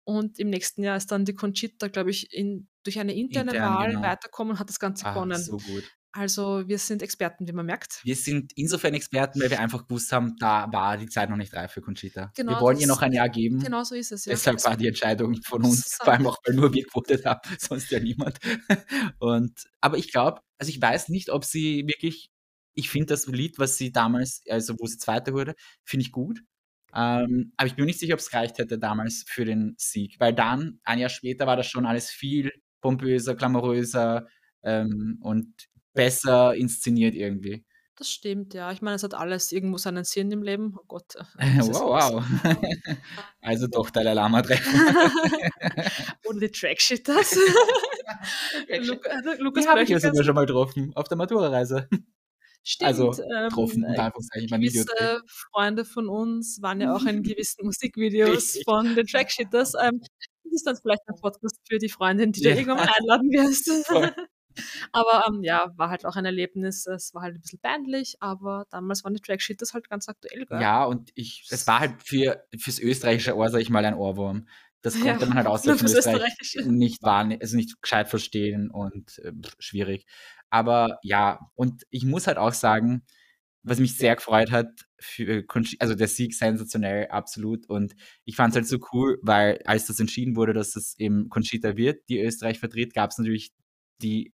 Und 0.03 0.39
im 0.39 0.49
nächsten 0.49 0.81
Jahr 0.83 0.97
ist 0.97 1.11
dann 1.11 1.23
die 1.25 1.35
Conchita, 1.35 1.87
glaube 1.87 2.09
ich, 2.09 2.33
in 2.33 2.67
durch 2.83 2.97
eine 2.99 3.13
interne 3.13 3.51
Intern, 3.51 3.75
Wahl 3.75 3.89
genau. 3.91 4.01
weitergekommen 4.01 4.53
und 4.53 4.59
hat 4.59 4.69
das 4.69 4.79
Ganze 4.79 5.05
Ah, 5.05 5.13
gewonnen. 5.13 5.37
so 5.37 5.57
gut. 5.57 5.83
Also, 6.11 6.67
wir 6.67 6.79
sind 6.79 7.03
Experten, 7.03 7.47
wie 7.47 7.51
man 7.51 7.65
merkt. 7.65 7.99
Wir 8.03 8.15
sind 8.15 8.51
insofern 8.55 8.93
Experten, 8.95 9.41
weil 9.41 9.51
wir 9.51 9.59
einfach 9.59 9.85
gewusst 9.87 10.11
haben, 10.11 10.35
da 10.39 10.67
war 10.71 10.97
die 10.97 11.07
Zeit 11.07 11.29
noch 11.29 11.37
nicht 11.37 11.53
reif 11.53 11.71
für 11.71 11.81
Conchita. 11.81 12.31
Wir 12.35 12.45
Genau, 12.45 12.59
wollen 12.61 12.79
ihr 12.79 12.87
noch 12.87 13.01
ein 13.01 13.13
Jahr 13.13 13.29
geben. 13.29 13.59
genau 13.59 13.83
so 13.83 13.93
ist 13.93 14.11
es, 14.11 14.25
ja. 14.25 14.31
Deshalb 14.31 14.63
war 14.65 14.75
die 14.75 14.87
Entscheidung 14.87 15.35
von 15.43 15.63
uns, 15.63 15.97
vor 16.01 16.13
allem 16.13 16.25
auch, 16.27 16.37
weil 16.45 16.55
nur 16.55 16.73
wir 16.73 16.83
gewotet 16.83 17.25
haben, 17.25 17.41
sonst 17.59 17.91
ja 17.91 17.99
niemand. 17.99 18.39
Und 19.19 19.69
aber 19.81 19.97
ich 19.97 20.11
glaube 20.11 20.41
also, 20.57 20.71
ich 20.71 20.81
weiß 20.81 21.09
nicht, 21.09 21.29
ob 21.29 21.45
sie 21.45 21.85
wirklich 21.87 22.29
ich 22.73 22.89
finde 22.89 23.07
das 23.07 23.27
Lied, 23.27 23.59
was 23.59 23.77
sie 23.77 23.91
damals 23.91 24.41
also, 24.49 24.75
wo 24.79 24.85
sie 24.87 24.97
2. 24.97 25.33
wurde, 25.33 25.55
finde 25.83 26.05
ich 26.05 26.11
gut. 26.11 26.41
Ähm, 26.93 27.53
aber 27.57 27.67
ich 27.67 27.75
bin 27.75 27.83
mir 27.83 27.87
nicht 27.87 27.99
sicher, 27.99 28.15
ob's 28.15 28.29
gereicht 28.31 28.57
hätte 28.57 28.79
damals 28.79 29.25
für 29.27 29.45
den 29.45 29.75
Sieg, 29.77 30.15
weil 30.19 30.33
dann, 30.33 30.79
ein 30.83 30.97
Jahr 30.99 31.09
später, 31.09 31.45
war 31.45 31.55
das 31.57 31.67
schon 31.67 31.85
alles 31.85 32.09
viel 32.09 32.51
pompöser, 32.81 33.35
glamouröser, 33.35 34.27
ähm, 34.63 35.19
und 35.21 35.53
besser 35.93 36.55
inszeniert 36.55 37.15
irgendwie. 37.15 37.63
Das 37.95 38.09
stimmt, 38.09 38.53
ja. 38.53 38.71
Ich 38.71 38.81
meine, 38.81 38.95
es 38.95 39.03
hat 39.03 39.13
alles 39.13 39.51
irgendwo 39.51 39.77
seinen 39.77 40.05
Sinn 40.05 40.31
im 40.31 40.41
Leben. 40.41 40.73
Oh 40.79 40.85
Gott, 40.87 41.15
äh, 41.37 41.57
Wow, 41.59 42.23
wow. 42.23 42.23
Also 43.41 43.67
doch 43.67 43.89
Dalai 43.89 44.13
Lama 44.13 44.41
treffen. 44.41 44.73
Oder 46.25 46.39
die 46.39 46.51
Dragshitters. 46.51 47.35
Luk 48.81 49.05
äh, 49.05 49.35
Lukas 49.39 49.63
Die 49.65 49.69
habe 49.69 49.83
ich 49.83 49.89
ja 49.89 49.99
sogar 49.99 50.23
schon 50.23 50.35
mal 50.35 50.45
getroffen 50.45 50.91
auf 50.95 51.07
der 51.09 51.17
Maturareise. 51.17 51.89
Also, 52.81 53.13
Stimmt, 53.13 53.29
getroffen, 53.49 53.83
ähm, 53.87 53.93
äh, 53.95 53.97
Anführungszeichen, 53.97 54.61
Videodreh. 54.61 54.95
gewisse 54.95 55.21
Freunde 55.51 55.85
von 55.85 56.07
uns 56.09 56.59
waren 56.61 56.81
ja 56.81 56.93
auch 56.93 57.05
in 57.05 57.23
gewissen 57.23 57.65
Musikvideos 57.65 58.59
von 58.65 58.95
den 58.95 59.05
Dragshitters. 59.07 59.73
Ähm, 59.81 60.01
das 60.43 60.53
ist 60.53 60.67
dann 60.67 60.75
vielleicht 60.75 61.01
ein 61.07 61.15
Podcast 61.19 61.57
für 61.67 61.79
die 61.79 61.89
Freundin, 61.89 62.31
die 62.31 62.41
du 62.41 62.49
Ja. 62.49 62.55
irgendwann 62.55 62.77
mal 62.77 62.89
einladen 62.99 63.29
wirst. 63.31 63.69
Voll. 63.87 64.13
Aber, 64.91 65.25
ähm, 65.27 65.43
ja, 65.43 65.71
war 65.77 65.89
halt 65.89 66.05
auch 66.05 66.15
ein 66.15 66.25
Erlebnis. 66.25 66.85
Es 66.87 67.13
war 67.13 67.21
halt 67.23 67.35
'n 67.35 67.41
bisschen 67.41 67.59
peinlich, 67.59 68.17
aber 68.19 68.65
damals 68.71 69.03
waren 69.03 69.13
die 69.13 69.21
Track-Cheetahs 69.21 69.73
halt 69.73 69.89
ganz 69.89 70.07
aktuell, 70.09 70.45
gell? 70.45 70.61
Ja, 70.61 70.83
und 70.85 71.11
ich 71.15 71.47
es 71.51 71.67
war 71.67 71.79
halt 71.79 72.01
für 72.03 72.43
fürs 72.57 72.79
österreichische 72.79 73.35
Ohr, 73.35 73.49
sage 73.49 73.61
ich 73.61 73.69
mal, 73.69 73.85
ein 73.85 73.93
Ohrwurm. 73.95 74.47
Das 74.81 74.95
Ja, 75.05 75.13
konnte 75.13 75.25
man 75.27 75.37
halt 75.37 75.47
fürs 75.61 75.81
Österreich 75.83 75.97
Österreichische. 75.97 76.61
nicht 76.63 77.03
also, 77.03 77.55
nicht 77.57 77.81
gescheit 77.81 78.07
verstehen 78.09 78.71
und, 78.71 79.19
äh, 79.19 79.31
schwierig. 79.59 80.05
Aber 80.49 80.97
ja, 81.03 81.39
und 81.55 81.83
ich 81.89 82.05
muss 82.05 82.27
halt 82.27 82.37
auch 82.37 82.53
sagen, 82.53 83.03
was 83.63 83.79
mich 83.79 83.97
sehr 83.97 84.15
gefreut 84.15 84.51
hat 84.51 84.67
für 84.99 85.43
Conchi 85.43 85.77
also, 85.79 85.95
der 85.95 86.07
Sieg 86.07 86.33
sensationell, 86.33 87.07
absolut. 87.09 87.67
Und 87.69 87.93
ich 88.25 88.35
fand's 88.35 88.55
halt 88.55 88.67
so 88.67 88.77
cool, 88.93 89.19
weil 89.21 89.59
als 89.65 89.85
das 89.87 89.99
entschieden 89.99 90.35
wurde, 90.37 90.53
dass 90.53 90.71
das 90.71 90.95
eben 90.97 91.29
Conchita 91.29 91.75
wird, 91.77 92.01
die 92.09 92.19
Österreich 92.21 92.59
vertritt, 92.59 92.93
gab's 92.93 93.17
natürlich 93.17 93.51
die 94.01 94.33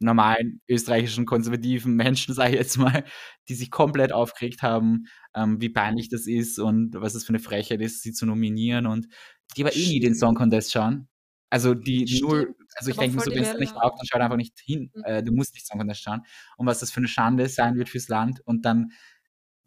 normalen 0.00 0.60
österreichischen 0.68 1.26
konservativen 1.26 1.94
Menschen, 1.96 2.34
sage 2.34 2.52
ich 2.54 2.58
jetzt 2.60 2.78
mal, 2.78 3.04
die 3.48 3.54
sich 3.54 3.70
komplett 3.70 4.12
aufgeregt 4.12 4.62
haben, 4.62 5.06
ähm, 5.34 5.60
wie 5.60 5.70
peinlich 5.70 6.08
das 6.10 6.26
ist 6.26 6.58
und 6.58 6.94
was 6.96 7.14
das 7.14 7.24
für 7.24 7.32
'ne 7.32 7.38
Frechheit 7.40 7.80
ist, 7.82 8.02
sie 8.02 8.12
zu 8.12 8.26
nominieren 8.26 8.86
und 8.86 9.08
die 9.56 9.62
aber 9.64 9.74
eh 9.76 9.86
nie 9.86 10.00
den 10.00 10.14
Song. 10.14 10.34
Contest 10.36 10.72
schauen. 10.72 11.08
Also, 11.50 11.74
die 11.74 12.06
null 12.10 12.48
Stimmt, 12.48 12.56
also, 12.76 12.90
ich 12.90 12.98
denke 12.98 13.20
so, 13.20 13.30
dir 13.30 13.40
Welle. 13.40 13.58
nicht 13.58 13.74
taugt, 13.80 13.98
dann 14.00 14.06
schau 14.06 14.18
einfach 14.18 14.36
nicht 14.36 14.58
hin. 14.60 14.92
Mhm. 14.94 15.02
Äh, 15.02 15.22
du 15.22 15.32
musst 15.32 15.54
nicht 15.54 15.66
Song 15.66 15.78
Contest 15.78 16.02
schauen. 16.02 16.22
Und 16.58 16.66
was 16.66 16.80
das 16.80 16.90
für 16.92 17.00
'ne 17.00 17.08
Schande 17.08 17.48
sein 17.48 17.76
wird 17.76 17.88
fürs 17.88 18.08
Land. 18.08 18.40
Und 18.46 18.64
dann 18.66 18.90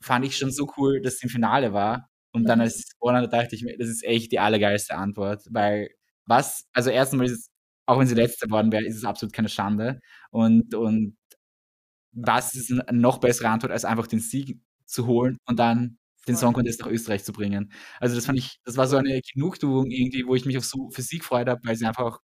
fand 0.01 0.25
ich 0.25 0.37
schon 0.37 0.51
so 0.51 0.71
cool, 0.77 1.01
dass 1.01 1.19
sie 1.19 1.25
im 1.27 1.31
Finale 1.31 1.73
war. 1.73 2.09
Und 2.33 2.49
dann, 2.49 2.61
Mhm. 2.61 2.61
als 2.61 2.85
hat, 3.05 3.33
dachte 3.33 3.55
ich 3.55 3.63
mir: 3.63 3.77
„Das 3.77 3.89
ist 3.89 4.03
echt 4.05 4.31
die 4.33 4.39
allergeilste 4.39 4.95
Antwort“, 4.97 5.43
weil 5.51 5.89
was 6.27 6.67
also, 6.73 6.91
1. 6.91 7.17
Mal 7.17 7.25
ist 7.27 7.31
es 7.33 7.49
auch 7.89 7.99
wenn 7.99 8.07
sie 8.07 8.15
Letzte 8.15 8.47
geworden 8.47 8.71
wäre, 8.71 8.85
ist 8.85 8.97
es 8.97 9.05
absolut 9.05 9.33
keine 9.33 9.49
Schande. 9.49 9.99
Und 10.31 10.75
und 10.75 11.17
was 12.13 12.55
ist 12.55 12.71
'n 12.71 12.83
noch 13.01 13.19
bessere 13.19 13.49
Antwort, 13.49 13.71
als 13.73 13.85
einfach 13.85 14.07
den 14.07 14.19
Sieg 14.19 14.59
zu 14.85 15.07
holen 15.07 15.37
und 15.47 15.59
dann 15.59 15.97
den. 16.27 16.35
Song 16.37 16.53
Contest 16.53 16.81
nach 16.81 16.87
Österreich 16.89 17.23
zu 17.23 17.33
bringen? 17.33 17.71
Also, 17.99 18.15
das 18.15 18.25
fand 18.27 18.39
ich 18.39 18.59
das 18.65 18.77
war 18.77 18.87
so 18.87 18.97
eine 18.97 19.21
Genugtuung 19.33 19.87
irgendwie, 19.91 20.25
wo 20.27 20.35
ich 20.35 20.45
mich 20.45 20.57
auch 20.57 20.63
so 20.63 20.89
für 20.91 21.01
sie 21.03 21.19
gefreut 21.19 21.47
habe, 21.49 21.61
weil 21.65 21.75
sie 21.77 21.85
einfach 21.87 22.03
auch 22.05 22.19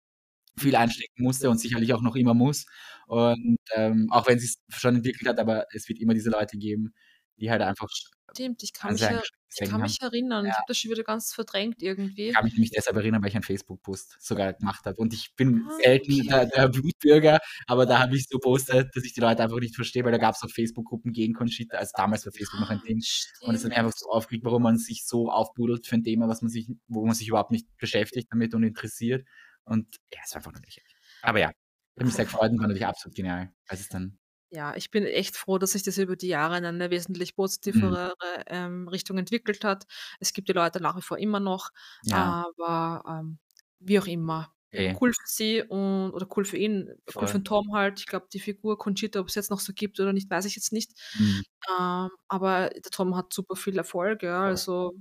viel 0.57 0.75
einstecken 0.77 1.23
musste 1.23 1.49
und 1.51 1.59
sicherlich 1.59 1.93
auch 1.93 2.01
noch 2.03 2.15
immer 2.17 2.33
muss. 2.35 2.65
Und, 3.07 3.57
ähm, 3.75 4.07
auch 4.11 4.27
wenn 4.27 4.39
sie's 4.39 4.57
schon 4.69 4.95
entwickelt 4.97 5.27
hat, 5.29 5.39
aber 5.39 5.65
es 5.73 5.89
wird 5.89 5.99
immer 6.01 6.13
diese 6.15 6.29
Leute 6.31 6.57
geben, 6.59 6.93
die 7.37 7.51
halt 7.51 7.61
einfach 7.61 7.89
Stimmt, 8.35 8.63
ich 8.63 8.73
kann 8.73 8.93
ein 8.95 8.95
mich 8.95 9.09
eingeschränktes 9.09 9.39
ich 9.55 9.63
kann 9.63 9.81
mich 9.81 10.01
erinnern. 10.01 10.49
Ich 10.49 10.57
Ja. 10.57 10.57
habe 10.57 10.65
das 10.67 10.77
schon 10.79 10.89
wieder 10.89 11.03
ganz 11.03 11.33
verdrängt 11.33 11.83
Ich 11.83 11.83
irgendwie. 11.83 12.35
kann 12.35 12.43
mich 12.45 12.53
nämlich 12.53 12.71
deshalb 12.71 12.95
erinnern, 12.97 13.21
weil 13.21 13.29
ich 13.29 13.35
einen 13.35 13.43
Facebook-Post 13.43 14.17
sogar 14.19 14.53
gemacht 14.53 14.85
habe. 14.85 14.95
Und 14.97 15.13
ich 15.13 15.35
bin 15.35 15.67
Ah, 15.67 15.79
selten 15.83 16.25
der 16.27 16.45
okay. 16.45 16.53
der 16.55 16.73
Wutbürger, 16.75 17.39
aber 17.67 17.85
da 17.85 17.99
habe 17.99 18.15
ich's 18.15 18.27
so 18.29 18.37
gepostet, 18.37 18.95
dass 18.95 19.03
ich 19.03 19.13
die 19.13 19.19
Leute 19.21 19.43
einfach 19.43 19.59
nicht 19.59 19.75
verstehe, 19.75 20.03
weil 20.05 20.11
da 20.11 20.17
gab's 20.17 20.43
auch 20.43 20.49
Facebook-Gruppen 20.49 21.11
gegen 21.11 21.33
Conchita. 21.33 21.77
Also, 21.77 21.91
damals 21.95 22.25
war 22.25 22.31
Facebook 22.33 22.59
noch 22.59 22.69
ein 22.69 22.81
Ding. 22.81 23.05
Und 23.43 23.53
das 23.53 23.63
hat 23.63 23.69
mich 23.69 23.77
einfach 23.77 23.91
Stimmt. 23.91 23.95
so 23.95 24.09
aufgeregt, 24.09 24.45
warum 24.45 24.63
man 24.63 24.77
sich 24.77 25.05
so 25.05 25.29
aufbuddelt 25.29 25.85
für 25.87 25.95
'n 25.95 26.03
Thema, 26.03 26.27
was 26.27 26.41
man 26.41 26.49
sich 26.49 26.69
wo 26.87 27.05
man 27.05 27.15
sich 27.15 27.27
überhaupt 27.27 27.51
nicht 27.51 27.67
beschäftigt 27.77 28.27
damit 28.31 28.53
und 28.53 28.63
interessiert. 28.63 29.27
Und 29.65 29.97
ja, 30.13 30.19
es 30.23 30.31
war 30.31 30.37
einfach 30.37 30.51
nur 30.53 30.61
lächerlich. 30.61 30.95
Aber 31.21 31.39
ja, 31.39 31.47
hat 31.49 32.05
mich 32.05 32.15
sehr 32.15 32.25
gefreut 32.25 32.51
und 32.51 32.59
war 32.59 32.67
natürlich 32.67 32.85
absolut 32.85 33.15
genial, 33.15 33.51
als 33.67 33.81
es 33.81 33.89
dann 33.89 34.17
Ja, 34.55 34.75
ich 34.75 34.91
bin 34.91 35.03
echt 35.05 35.35
froh, 35.35 35.57
dass 35.57 35.71
sich 35.71 35.81
das 35.81 35.97
über 35.97 36.15
die 36.15 36.27
Jahre 36.27 36.55
in 36.59 36.65
eine 36.65 36.91
wesentlich 36.91 37.31
Mhm. 37.31 37.35
positivere, 37.37 38.13
ähm, 38.45 38.87
Richtung 38.87 39.17
entwickelt 39.17 39.63
hat. 39.63 39.85
Es 40.19 40.31
gibt 40.31 40.47
die 40.47 40.53
Leute 40.53 40.79
nach 40.79 40.95
wie 40.95 41.01
vor 41.01 41.17
immer 41.17 41.39
noch, 41.39 41.71
Ja. 42.03 42.45
aber, 42.57 43.03
ähm, 43.21 43.39
wie 43.79 43.97
auch 43.99 44.05
immer. 44.05 44.53
Eh. 44.71 44.95
Cool 44.99 45.11
für 45.13 45.25
sie 45.27 45.63
und 45.63 46.11
oder 46.13 46.27
cool 46.37 46.45
für 46.45 46.57
ihn, 46.57 46.87
cool 47.19 47.27
für 47.27 47.39
Voll. 47.39 47.43
Tom 47.43 47.73
halt. 47.73 47.99
Ich 47.99 48.05
glaube, 48.07 48.27
die 48.31 48.39
Figur 48.39 48.77
Conchita, 48.77 49.19
ob's 49.21 49.33
jetzt 49.35 49.49
noch 49.49 49.59
so 49.59 49.73
gibt 49.73 49.99
oder 49.99 50.13
nicht, 50.13 50.29
weiß 50.29 50.45
ich 50.45 50.55
jetzt 50.55 50.71
nicht. 50.71 50.91
Mhm. 51.17 51.43
Ähm, 51.79 52.09
aber 52.27 52.69
der 52.69 52.91
Tom 52.91 53.15
hat 53.15 53.33
super 53.33 53.55
viel 53.55 53.77
Erfolg, 53.77 54.21
ja. 54.23 54.49
Voll. 54.49 54.49
Also, 54.49 54.93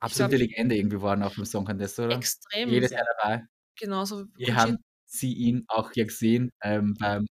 Absolute 0.00 0.36
Legende 0.36 0.76
irgendwie 0.76 0.96
geworden 0.96 1.22
auch 1.22 1.34
beim 1.36 1.44
Song 1.44 1.64
Contest, 1.64 1.98
oder? 2.00 2.16
Extrem, 2.16 2.68
Jedes 2.70 2.90
Jahr 2.92 3.04
dabei. 3.20 3.44
genauso 3.76 4.26
Wir 4.36 4.54
haben 4.56 4.76
sie 5.06 5.32
ihn 5.34 5.64
auch 5.68 5.90
ja 5.94 6.04
gesehen, 6.04 6.50
ähm, 6.62 6.94
beim 6.98 7.26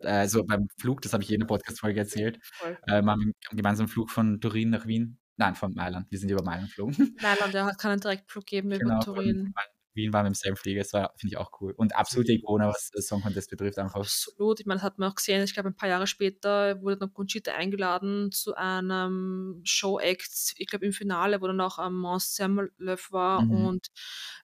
äh, 0.00 0.28
so 0.28 0.44
beim 0.44 0.68
Flug, 0.78 1.02
das 1.02 1.12
habe 1.12 1.22
ich 1.22 1.32
in 1.32 1.40
'ner 1.40 1.46
Podcast-Folge 1.46 2.00
erzählt. 2.00 2.38
Äh, 2.86 3.02
wir 3.02 3.10
haben 3.10 3.10
einen 3.10 3.34
gemeinsamen 3.52 3.88
Flug 3.88 4.10
von 4.10 4.40
Turin 4.40 4.70
nach 4.70 4.86
Wien 4.86 5.18
nein, 5.38 5.54
von 5.54 5.72
Mailand. 5.72 6.10
Wir 6.10 6.18
sind 6.18 6.30
über 6.30 6.42
Mailand 6.42 6.68
geflogen. 6.68 7.16
Mailand, 7.22 7.54
ja, 7.54 7.66
hat 7.66 7.78
keinen 7.78 8.00
Direktflug 8.00 8.44
gegeben 8.44 8.72
über 8.72 8.78
Genau, 8.78 9.00
Turin. 9.00 9.54
Wien 9.98 10.12
waren 10.14 10.24
im 10.26 10.32
selben 10.34 10.56
Flieger. 10.56 10.80
Das 10.80 10.94
war 10.94 11.12
finde 11.18 11.34
ich 11.34 11.36
auch 11.36 11.50
cool. 11.60 11.72
Und 11.76 11.94
absolute 11.94 12.32
Ikone, 12.32 12.66
was 12.68 12.90
das 12.94 13.06
Song 13.06 13.20
Contest 13.20 13.50
betrifft 13.50 13.78
einfach. 13.78 14.00
Absolut. 14.00 14.60
Ich 14.60 14.66
meine, 14.66 14.78
das 14.78 14.84
hat 14.84 14.98
man 14.98 15.10
auch 15.10 15.14
gesehen, 15.14 15.42
ich 15.44 15.52
glaube, 15.52 15.68
ein 15.68 15.76
paar 15.76 15.88
Jahre 15.90 16.06
später 16.06 16.80
wurde 16.80 16.96
dann 16.96 17.12
Conchita 17.12 17.52
eingeladen 17.52 18.32
zu 18.32 18.54
einem 18.54 19.60
Show-Act, 19.64 20.54
ich 20.56 20.66
glaube 20.66 20.86
im 20.86 20.92
Finale, 20.92 21.40
wo 21.42 21.46
dann 21.46 21.60
auch, 21.60 21.78
ähm, 21.84 21.98
Måns 21.98 22.32
Zelmerlöw 22.34 23.10
war 23.10 23.42
Mhm. 23.42 23.66
und, 23.66 23.86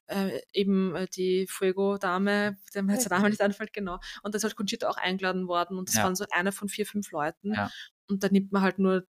äh, 0.06 0.40
eben, 0.52 0.94
äh, 0.94 1.06
die 1.08 1.46
Fuego-Dame, 1.48 2.58
der 2.74 2.82
mir 2.82 2.92
jetzt 2.94 3.08
der 3.08 3.16
Name 3.16 3.30
nicht 3.30 3.40
einfällt, 3.42 3.72
genau. 3.72 3.98
Und 4.22 4.34
da 4.34 4.36
ist 4.36 4.44
halt 4.44 4.56
Conchita 4.56 4.88
auch 4.88 4.96
eingeladen 4.98 5.48
worden 5.48 5.78
und 5.78 5.88
das 5.88 5.96
Ja. 5.96 6.04
waren 6.04 6.14
so 6.16 6.26
eine 6.30 6.52
von 6.52 6.68
4, 6.68 6.86
5 6.86 7.10
Leuten. 7.12 7.54
Ja. 7.54 7.70
Und 8.08 8.22
da 8.22 8.28
nimmt 8.28 8.52
man 8.52 8.62
halt 8.62 8.78
nur 8.78 9.06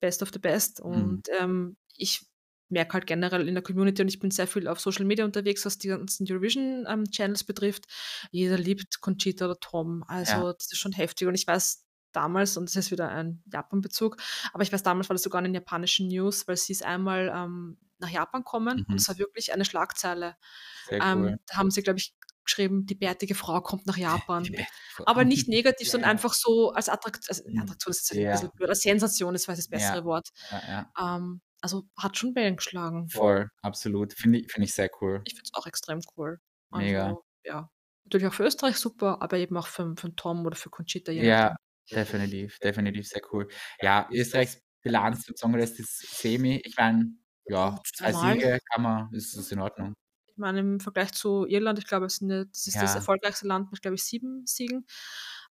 Best 0.00 0.22
of 0.22 0.30
the 0.32 0.38
Best. 0.38 0.84
Mhm. 0.84 0.90
Und, 0.92 1.28
ähm, 1.40 1.76
ich 1.96 2.26
merke 2.68 2.94
halt 2.94 3.06
generell 3.06 3.48
in 3.48 3.54
der 3.54 3.62
Community 3.62 4.02
und 4.02 4.08
ich 4.08 4.18
bin 4.18 4.30
sehr 4.30 4.46
viel 4.46 4.68
auf 4.68 4.80
Social 4.80 5.04
Media 5.04 5.24
unterwegs, 5.24 5.64
was 5.64 5.78
die 5.78 5.88
ganzen 5.88 6.26
Eurovision, 6.30 6.86
ähm, 6.88 7.04
Channels 7.10 7.44
betrifft. 7.44 7.84
Jeder 8.30 8.58
liebt 8.58 9.00
Conchita 9.00 9.46
oder 9.46 9.58
Tom. 9.60 10.04
Also, 10.08 10.44
Ja. 10.44 10.52
das 10.52 10.72
ist 10.72 10.78
schon 10.78 10.92
heftig. 10.92 11.28
Und 11.28 11.34
ich 11.34 11.46
weiß 11.46 11.84
damals, 12.12 12.56
und 12.56 12.68
das 12.68 12.76
ist 12.76 12.90
wieder 12.90 13.08
ein 13.10 13.42
Japan-Bezug, 13.52 14.16
aber 14.52 14.62
ich 14.62 14.72
weiß, 14.72 14.82
damals 14.82 15.08
war 15.10 15.14
das 15.14 15.22
sogar 15.22 15.40
in 15.40 15.44
den 15.46 15.54
japanischen 15.54 16.08
News, 16.08 16.48
weil 16.48 16.56
sie 16.56 16.72
ist 16.72 16.82
einmal, 16.84 17.30
ähm, 17.34 17.78
nach 17.98 18.10
Japan 18.10 18.44
kommen 18.44 18.84
und 18.90 18.96
Mhm. 18.96 19.00
es 19.00 19.08
war 19.08 19.18
wirklich 19.18 19.52
eine 19.54 19.64
Schlagzeile. 19.64 20.36
Sehr 20.80 21.00
Ähm, 21.00 21.38
da 21.46 21.56
haben 21.58 21.70
sie, 21.70 21.82
glaube 21.82 21.98
ich, 21.98 22.14
geschrieben: 22.44 22.86
„Die 22.86 22.94
bärtige 22.94 23.34
Frau 23.34 23.60
kommt 23.60 23.86
nach 23.86 23.96
Japan.“ 23.96 24.48
Die 24.48 24.50
bärtige 24.50 24.90
Frau. 24.90 25.04
Aber 25.04 25.24
nicht 25.24 25.48
negativ, 25.48 25.88
sondern 25.90 26.10
Ja. 26.10 26.12
einfach 26.12 26.34
so 26.34 26.72
als 26.72 26.88
Attrakt 26.88 27.28
also, 27.28 27.42
Mhm. 27.48 27.56
Attraktion 27.56 27.90
ist 27.92 28.10
jetzt 28.10 28.22
ein 28.24 28.28
Ja. 28.28 28.30
bisschen 28.30 28.50
blöd, 28.54 28.68
als 28.70 28.80
Sensation 28.82 29.34
ist 29.34 29.44
vielleicht 29.44 29.58
das 29.60 29.68
Ja. 29.70 29.96
bessere 29.96 30.04
Wort. 30.04 30.30
Ja, 30.50 30.62
ja. 30.68 30.94
Ähm, 31.00 31.40
also, 31.66 31.88
hat 31.96 32.16
schon 32.16 32.34
Wellen 32.34 32.56
geschlagen. 32.56 33.08
Voll, 33.08 33.48
absolut. 33.62 34.12
Finde 34.14 34.38
ich 34.40 34.50
finde 34.52 34.66
ich 34.66 34.74
sehr 34.74 34.90
cool. 35.00 35.22
Ich 35.24 35.34
finde 35.34 35.44
es 35.52 35.54
auch 35.54 35.66
extrem 35.66 36.00
cool. 36.16 36.40
Mega. 36.70 37.06
Also, 37.08 37.24
ja. 37.44 37.70
Natürlich 38.04 38.26
auch 38.28 38.34
für 38.34 38.44
Österreich 38.44 38.76
super, 38.76 39.20
aber 39.20 39.36
eben 39.38 39.56
auch 39.56 39.66
für 39.66 39.94
für 39.96 40.14
Tom 40.14 40.46
oder 40.46 40.56
für 40.56 40.70
Conchita, 40.70 41.10
Ja, 41.12 41.56
definitiv, 41.90 42.58
definitiv 42.60 43.08
sehr 43.08 43.22
cool. 43.32 43.48
Ja, 43.80 44.08
Österreichs 44.12 44.60
Bilanz 44.82 45.28
im 45.28 45.36
Song 45.36 45.50
Contest 45.52 45.80
ist 45.80 46.20
semi. 46.20 46.60
Ich 46.64 46.76
meine, 46.76 47.12
ja, 47.46 47.80
2 47.96 48.12
Zweimal. 48.12 48.34
Siege 48.34 48.58
kann 48.70 48.82
man 48.82 49.12
ist 49.12 49.34
ist 49.36 49.50
in 49.52 49.58
Ordnung. 49.60 49.94
Ich 50.28 50.36
meine, 50.36 50.60
im 50.60 50.80
Vergleich 50.80 51.12
zu 51.12 51.46
Irland, 51.46 51.78
ich 51.78 51.86
glaube, 51.86 52.06
es 52.06 52.16
sind 52.16 52.30
ja 52.30 52.44
das 52.44 52.66
ist 52.66 52.82
das 52.82 52.94
Ja. 52.94 52.94
erfolgreichste 52.94 53.46
Land 53.48 53.72
mit, 53.72 53.80
glaube 53.82 53.94
ich, 53.96 54.04
7 54.04 54.46
Siegen. 54.46 54.86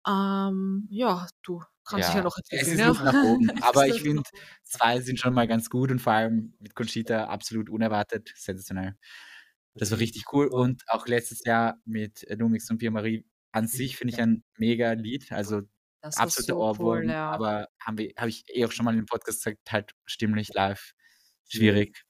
Ähm, 0.06 0.86
ja, 0.90 1.26
du, 1.42 1.62
kann 1.84 2.02
sich 2.02 2.14
ja 2.14 2.20
Ja, 2.20 2.22
noch 2.22 2.36
es 2.50 2.50
entwickeln, 2.50 2.78
ist 2.78 2.78
ja. 2.78 2.88
Luft 2.88 3.04
nach 3.04 3.16
oben. 3.16 3.50
Es 3.56 3.62
Aber 3.62 3.86
ich 3.88 4.02
finde. 4.02 4.22
2 4.64 5.00
sind 5.00 5.18
schon 5.18 5.34
mal 5.34 5.46
ganz 5.48 5.68
gut 5.70 5.90
und 5.90 6.00
vor 6.00 6.12
allem 6.14 6.54
mit 6.60 6.74
Conchita 6.74 7.24
absolut 7.26 7.68
unerwartet, 7.70 8.32
sensationell. 8.36 8.96
Das 9.74 9.90
war 9.90 9.98
richtig 9.98 10.32
cool 10.32 10.48
und 10.48 10.82
auch 10.88 11.06
letztes 11.06 11.44
Jahr 11.44 11.78
mit, 11.84 12.24
äh, 12.28 12.34
Lumix 12.34 12.70
und 12.70 12.78
Pierre-Marie 12.78 13.24
an 13.52 13.68
sich 13.68 13.96
finde 13.96 14.14
ich 14.14 14.20
ein 14.20 14.44
mega 14.58 14.92
Lied, 14.92 15.32
also 15.32 15.62
Das 16.02 16.16
absoluter 16.16 16.54
so 16.54 16.60
cool, 16.78 17.02
Ohrwurm, 17.02 17.08
ja. 17.08 17.30
aber 17.30 17.68
haben 17.80 17.98
wir 17.98 18.12
habe 18.16 18.30
ich 18.30 18.44
eh 18.48 18.64
auch 18.66 18.72
schon 18.72 18.84
mal 18.84 18.96
im 18.96 19.06
Podcast 19.06 19.44
gesagt, 19.44 19.72
halt 19.72 19.92
stimmlich 20.06 20.52
live 20.54 20.92
schwierig. 21.48 22.04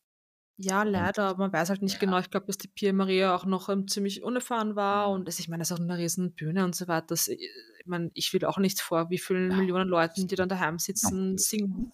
Ja, 0.63 0.83
leider, 0.83 1.23
aber 1.29 1.39
man 1.45 1.53
weiß 1.55 1.71
halt 1.71 1.81
nicht 1.81 1.99
ja. 1.99 2.01
genau. 2.01 2.19
Ich 2.19 2.29
glaube, 2.31 2.45
dass 2.47 2.59
die 2.59 2.69
Pia 2.69 2.93
Maria 2.93 3.35
auch 3.35 3.47
noch, 3.47 3.71
ähm, 3.71 3.89
ziemlich 3.89 4.23
unerfahren 4.23 4.77
war 4.77 5.09
Mhm. 5.09 5.11
und 5.11 5.27
das 5.27 5.39
ich 5.39 5.49
meine, 5.49 5.63
das 5.63 5.71
ist 5.71 5.77
auch 5.79 5.83
'ne 5.83 5.97
riesen 5.97 6.35
Bühne 6.35 6.65
und 6.67 6.75
so 6.77 6.87
weiter. 6.87 7.07
Das 7.09 7.29
äh, 7.29 7.35
ich 7.79 7.87
meine, 7.87 8.11
ich 8.13 8.31
will 8.35 8.45
auch 8.45 8.59
nicht 8.59 8.79
vor 8.83 9.09
wie 9.09 9.17
vielen 9.19 9.55
Ja, 9.55 9.57
Millionen 9.57 9.89
Leuten, 9.89 10.27
die 10.27 10.35
dann 10.35 10.51
daheim 10.51 10.79
sitzen, 10.79 11.39
singen. 11.39 11.87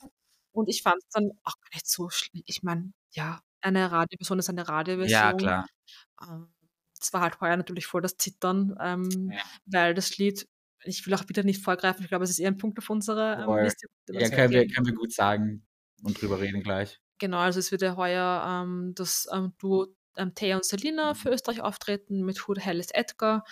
Und 0.53 0.69
ich 0.69 0.83
fand's 0.83 1.07
dann 1.13 1.31
auch 1.45 1.55
gar 1.61 1.71
nicht 1.75 1.87
so 1.89 2.11
schl 2.11 2.43
ich 2.47 2.63
meine, 2.65 2.93
ja, 3.13 3.41
eine 3.61 3.93
Radioversion 3.93 4.39
ist 4.41 4.49
eine 4.51 4.69
Ja, 5.03 5.33
Radioversion. 5.33 5.35
klar. 5.35 5.67
Ähm, 6.23 6.55
es 7.01 7.13
war 7.13 7.23
halt 7.23 7.41
heuer 7.41 7.57
natürlich 7.59 7.87
voll 7.87 8.03
das 8.03 8.17
Zittern, 8.19 8.77
ähm, 8.81 9.35
Ja. 9.35 9.47
weil 9.67 9.95
das 9.95 10.19
Lied 10.19 10.49
ich 10.85 11.07
will 11.07 11.15
auch 11.15 11.29
wieder 11.29 11.43
nicht 11.45 11.63
vorgreifen, 11.65 12.03
ich 12.05 12.09
glaube, 12.11 12.25
es 12.25 12.31
ist 12.31 12.39
eher 12.41 12.51
'n 12.51 12.59
Punkt 12.59 12.79
auf 12.79 12.91
unserer, 12.91 13.45
ähm. 13.45 13.59
Liste, 13.61 13.89
Ja, 14.09 14.31
können 14.31 14.53
wir 14.53 14.67
können 14.69 14.87
wir 14.87 14.95
gut 14.95 15.13
sagen 15.13 15.67
und 16.03 16.21
drüber 16.21 16.41
reden 16.41 16.63
gleich. 16.63 16.99
Genau, 17.19 17.39
also 17.39 17.59
es 17.61 17.73
wird 17.73 17.83
ja 17.83 17.97
heuer, 17.97 18.45
ähm, 18.47 18.93
das, 18.95 19.27
ähm, 19.33 19.55
Duo, 19.59 19.87
ähm, 20.17 20.35
Thea 20.35 20.57
und 20.57 20.65
Selina 20.67 21.15
für 21.15 21.31
Mhm. 21.31 21.31
Österreich 21.31 21.61
auftreten 21.63 22.23
mit 22.25 22.47
„Who 22.49 22.55
the 22.55 22.61
hell 22.61 22.79
is 22.79 22.91
Edgar?“ 22.93 23.45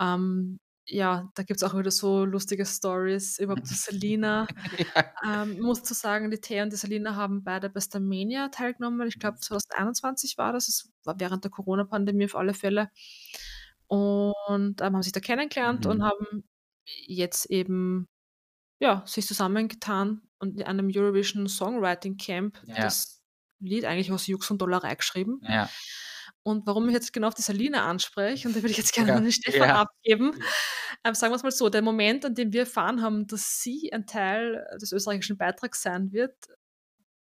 Ähm, 0.00 0.58
ja, 0.86 1.30
da 1.34 1.42
gibt's 1.44 1.62
auch 1.62 1.76
wieder 1.78 1.90
so 1.92 2.24
lustige 2.24 2.66
Stories 2.66 3.36
zu 3.36 3.74
Selina. 3.74 4.50
Ja. 4.94 5.14
Ähm, 5.26 5.58
muss 5.60 5.80
dazu 5.82 5.94
sagen, 5.94 6.30
die 6.30 6.40
Thea 6.40 6.64
und 6.64 6.72
die 6.72 6.76
Selina 6.76 7.16
haben 7.16 7.44
beide 7.44 7.70
bei 7.70 7.80
Starmania 7.80 8.48
teilgenommen. 8.50 9.06
Ich 9.08 9.18
glaube, 9.20 9.38
2021 9.38 10.36
war 10.38 10.52
das. 10.52 10.68
Es 10.68 10.90
war 11.04 11.18
während 11.20 11.44
der 11.44 11.50
Corona-Pandemie 11.52 12.26
auf 12.26 12.36
alle 12.36 12.54
Fälle. 12.54 12.90
und, 13.88 14.80
ähm, 14.80 14.94
haben 14.94 15.02
sich 15.02 15.12
da 15.12 15.20
kennengelernt 15.20 15.86
und 15.86 16.02
Mhm. 16.02 16.04
haben 16.04 16.44
jetzt 16.86 17.46
eben, 17.46 18.08
ja, 18.80 19.04
sich 19.06 19.26
zusammengetan 19.26 20.22
und 20.44 20.56
in 20.60 20.62
einem 20.66 20.90
Eurovision 20.94 21.48
Songwriting 21.48 22.16
Camp 22.18 22.60
Ja. 22.66 22.82
das 22.82 23.22
Lied 23.60 23.84
eigentlich 23.86 24.12
aus 24.12 24.26
Jux 24.28 24.50
und 24.50 24.58
Dollerei 24.62 24.94
geschrieben. 24.94 25.40
Ja. 25.48 25.68
Und 26.42 26.66
warum 26.66 26.86
ich 26.88 26.94
jetzt 26.94 27.12
genau 27.12 27.28
auf 27.28 27.34
die 27.34 27.42
Salina 27.42 27.86
anspreche, 27.86 28.46
und 28.48 28.54
da 28.56 28.62
würde 28.62 28.70
ich 28.72 28.76
jetzt 28.78 28.92
gerne 29.08 29.10
Ja, 29.10 29.16
an 29.16 29.22
den 29.24 29.32
Stefan 29.32 29.68
ja. 29.68 29.80
abgeben. 29.82 30.32
Ähm, 31.04 31.14
sagen 31.14 31.32
wir's 31.32 31.42
mal 31.42 31.50
so, 31.52 31.68
der 31.70 31.82
Moment, 31.82 32.24
an 32.26 32.34
dem 32.34 32.52
wir 32.52 32.60
erfahren 32.60 33.02
haben, 33.02 33.26
dass 33.26 33.60
sie 33.62 33.92
ein 33.92 34.06
Teil 34.06 34.66
des 34.80 34.92
österreichischen 34.92 35.36
Beitrags 35.38 35.82
sein 35.82 36.12
wird, 36.12 36.34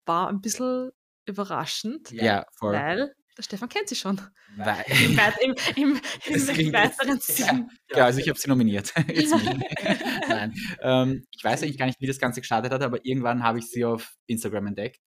war 0.07 0.29
ein 0.29 0.41
bisschen 0.41 0.91
überraschend, 1.27 2.11
Ja, 2.11 2.47
voll. 2.59 2.73
weil 2.75 3.15
der 3.37 3.43
Stefan 3.43 3.69
kennt 3.69 3.89
sie 3.89 3.97
schon. 3.97 4.21
Weil 4.57 4.85
Im 5.03 5.19
im 5.37 5.57
im 5.77 6.01
im 6.27 6.73
weiteren 6.73 7.09
ja, 7.17 7.21
Sinn. 7.21 7.71
ja, 7.91 8.05
also 8.05 8.21
ich 8.21 8.29
habe 8.29 8.39
sie 8.39 8.49
nominiert. 8.49 8.93
Nein, 10.29 10.55
ähm, 10.83 11.25
ich 11.31 11.45
weiß 11.45 11.63
eigentlich 11.63 11.79
gar 11.79 11.87
nicht, 11.87 12.01
wie 12.01 12.07
das 12.07 12.19
Ganze 12.19 12.41
gestartet 12.41 12.73
hat, 12.73 12.83
aber 12.83 13.05
irgendwann 13.05 13.43
habe 13.43 13.59
ich 13.59 13.71
sie 13.71 13.85
auf 13.85 14.15
Instagram 14.27 14.69
entdeckt. 14.69 15.01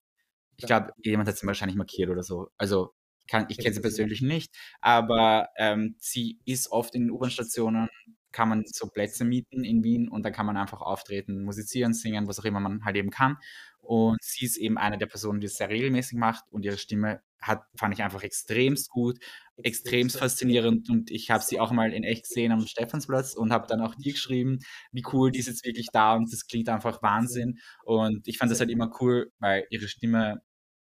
Ich 0.57 0.65
glaube, 0.65 0.91
jemand 1.03 1.28
hat 1.28 1.38
sie 1.38 1.47
wahrscheinlich 1.47 1.78
markiert 1.78 2.09
oder 2.09 2.24
so. 2.24 2.49
Also, 2.57 2.93
kann 3.28 3.45
ich 3.49 3.57
kenne 3.57 3.74
sie 3.74 3.82
persönlich 3.82 4.21
nicht, 4.21 4.53
aber, 4.82 5.47
ähm, 5.57 5.95
sie 5.99 6.39
ist 6.45 6.71
oft 6.71 6.93
in 6.95 7.09
U-Bahn-Stationen 7.09 7.89
kann 8.34 8.49
man 8.49 8.63
so 8.65 8.88
Plätze 8.88 9.24
mieten 9.24 9.63
in 9.63 9.84
Wien 9.84 10.09
und 10.09 10.24
da 10.24 10.32
kann 10.32 10.45
man 10.45 10.57
einfach 10.57 10.82
auftreten, 10.82 11.43
musizieren, 11.43 11.93
singen, 11.93 12.28
was 12.28 12.39
auch 12.39 12.45
immer 12.45 12.59
man 12.59 12.84
halt 12.84 12.97
eben 12.97 13.11
kann. 13.11 13.38
Und 13.84 14.17
sie 14.21 14.45
ist 14.45 14.57
eben 14.57 14.77
eine 14.77 14.97
der 14.97 15.07
Personen, 15.07 15.41
die 15.41 15.47
es 15.47 15.57
sehr 15.57 15.69
regelmäßig 15.69 16.17
macht 16.17 16.45
und 16.51 16.63
ihre 16.63 16.77
Stimme 16.77 17.21
hat 17.41 17.63
fand 17.75 17.93
ich 17.93 18.01
einfach 18.01 18.23
extremst 18.23 18.89
gut, 18.89 19.19
extremst 19.57 20.17
faszinierend 20.17 20.89
und 20.89 21.11
ich 21.11 21.29
habe 21.29 21.43
sie 21.43 21.59
auch 21.59 21.71
mal 21.71 21.91
in 21.91 22.03
echt 22.05 22.23
gesehen 22.23 22.53
am 22.53 22.65
Stephansplatz 22.65 23.34
und 23.34 23.51
habe 23.51 23.67
dann 23.67 23.81
auch 23.81 23.95
dir 23.95 24.13
geschrieben, 24.13 24.59
wie 24.93 25.03
cool, 25.11 25.31
die 25.31 25.39
ist 25.39 25.47
jetzt 25.47 25.65
wirklich 25.65 25.88
da 25.91 26.15
und 26.15 26.31
das 26.31 26.47
klingt 26.47 26.69
einfach 26.69 27.01
Wahnsinn. 27.03 27.59
Und 27.84 28.25
ich 28.27 28.38
fand 28.38 28.51
das 28.51 28.61
halt 28.61 28.69
immer 28.69 28.89
cool, 29.01 29.31
weil 29.39 29.65
ihre 29.69 29.89
Stimme 29.89 30.41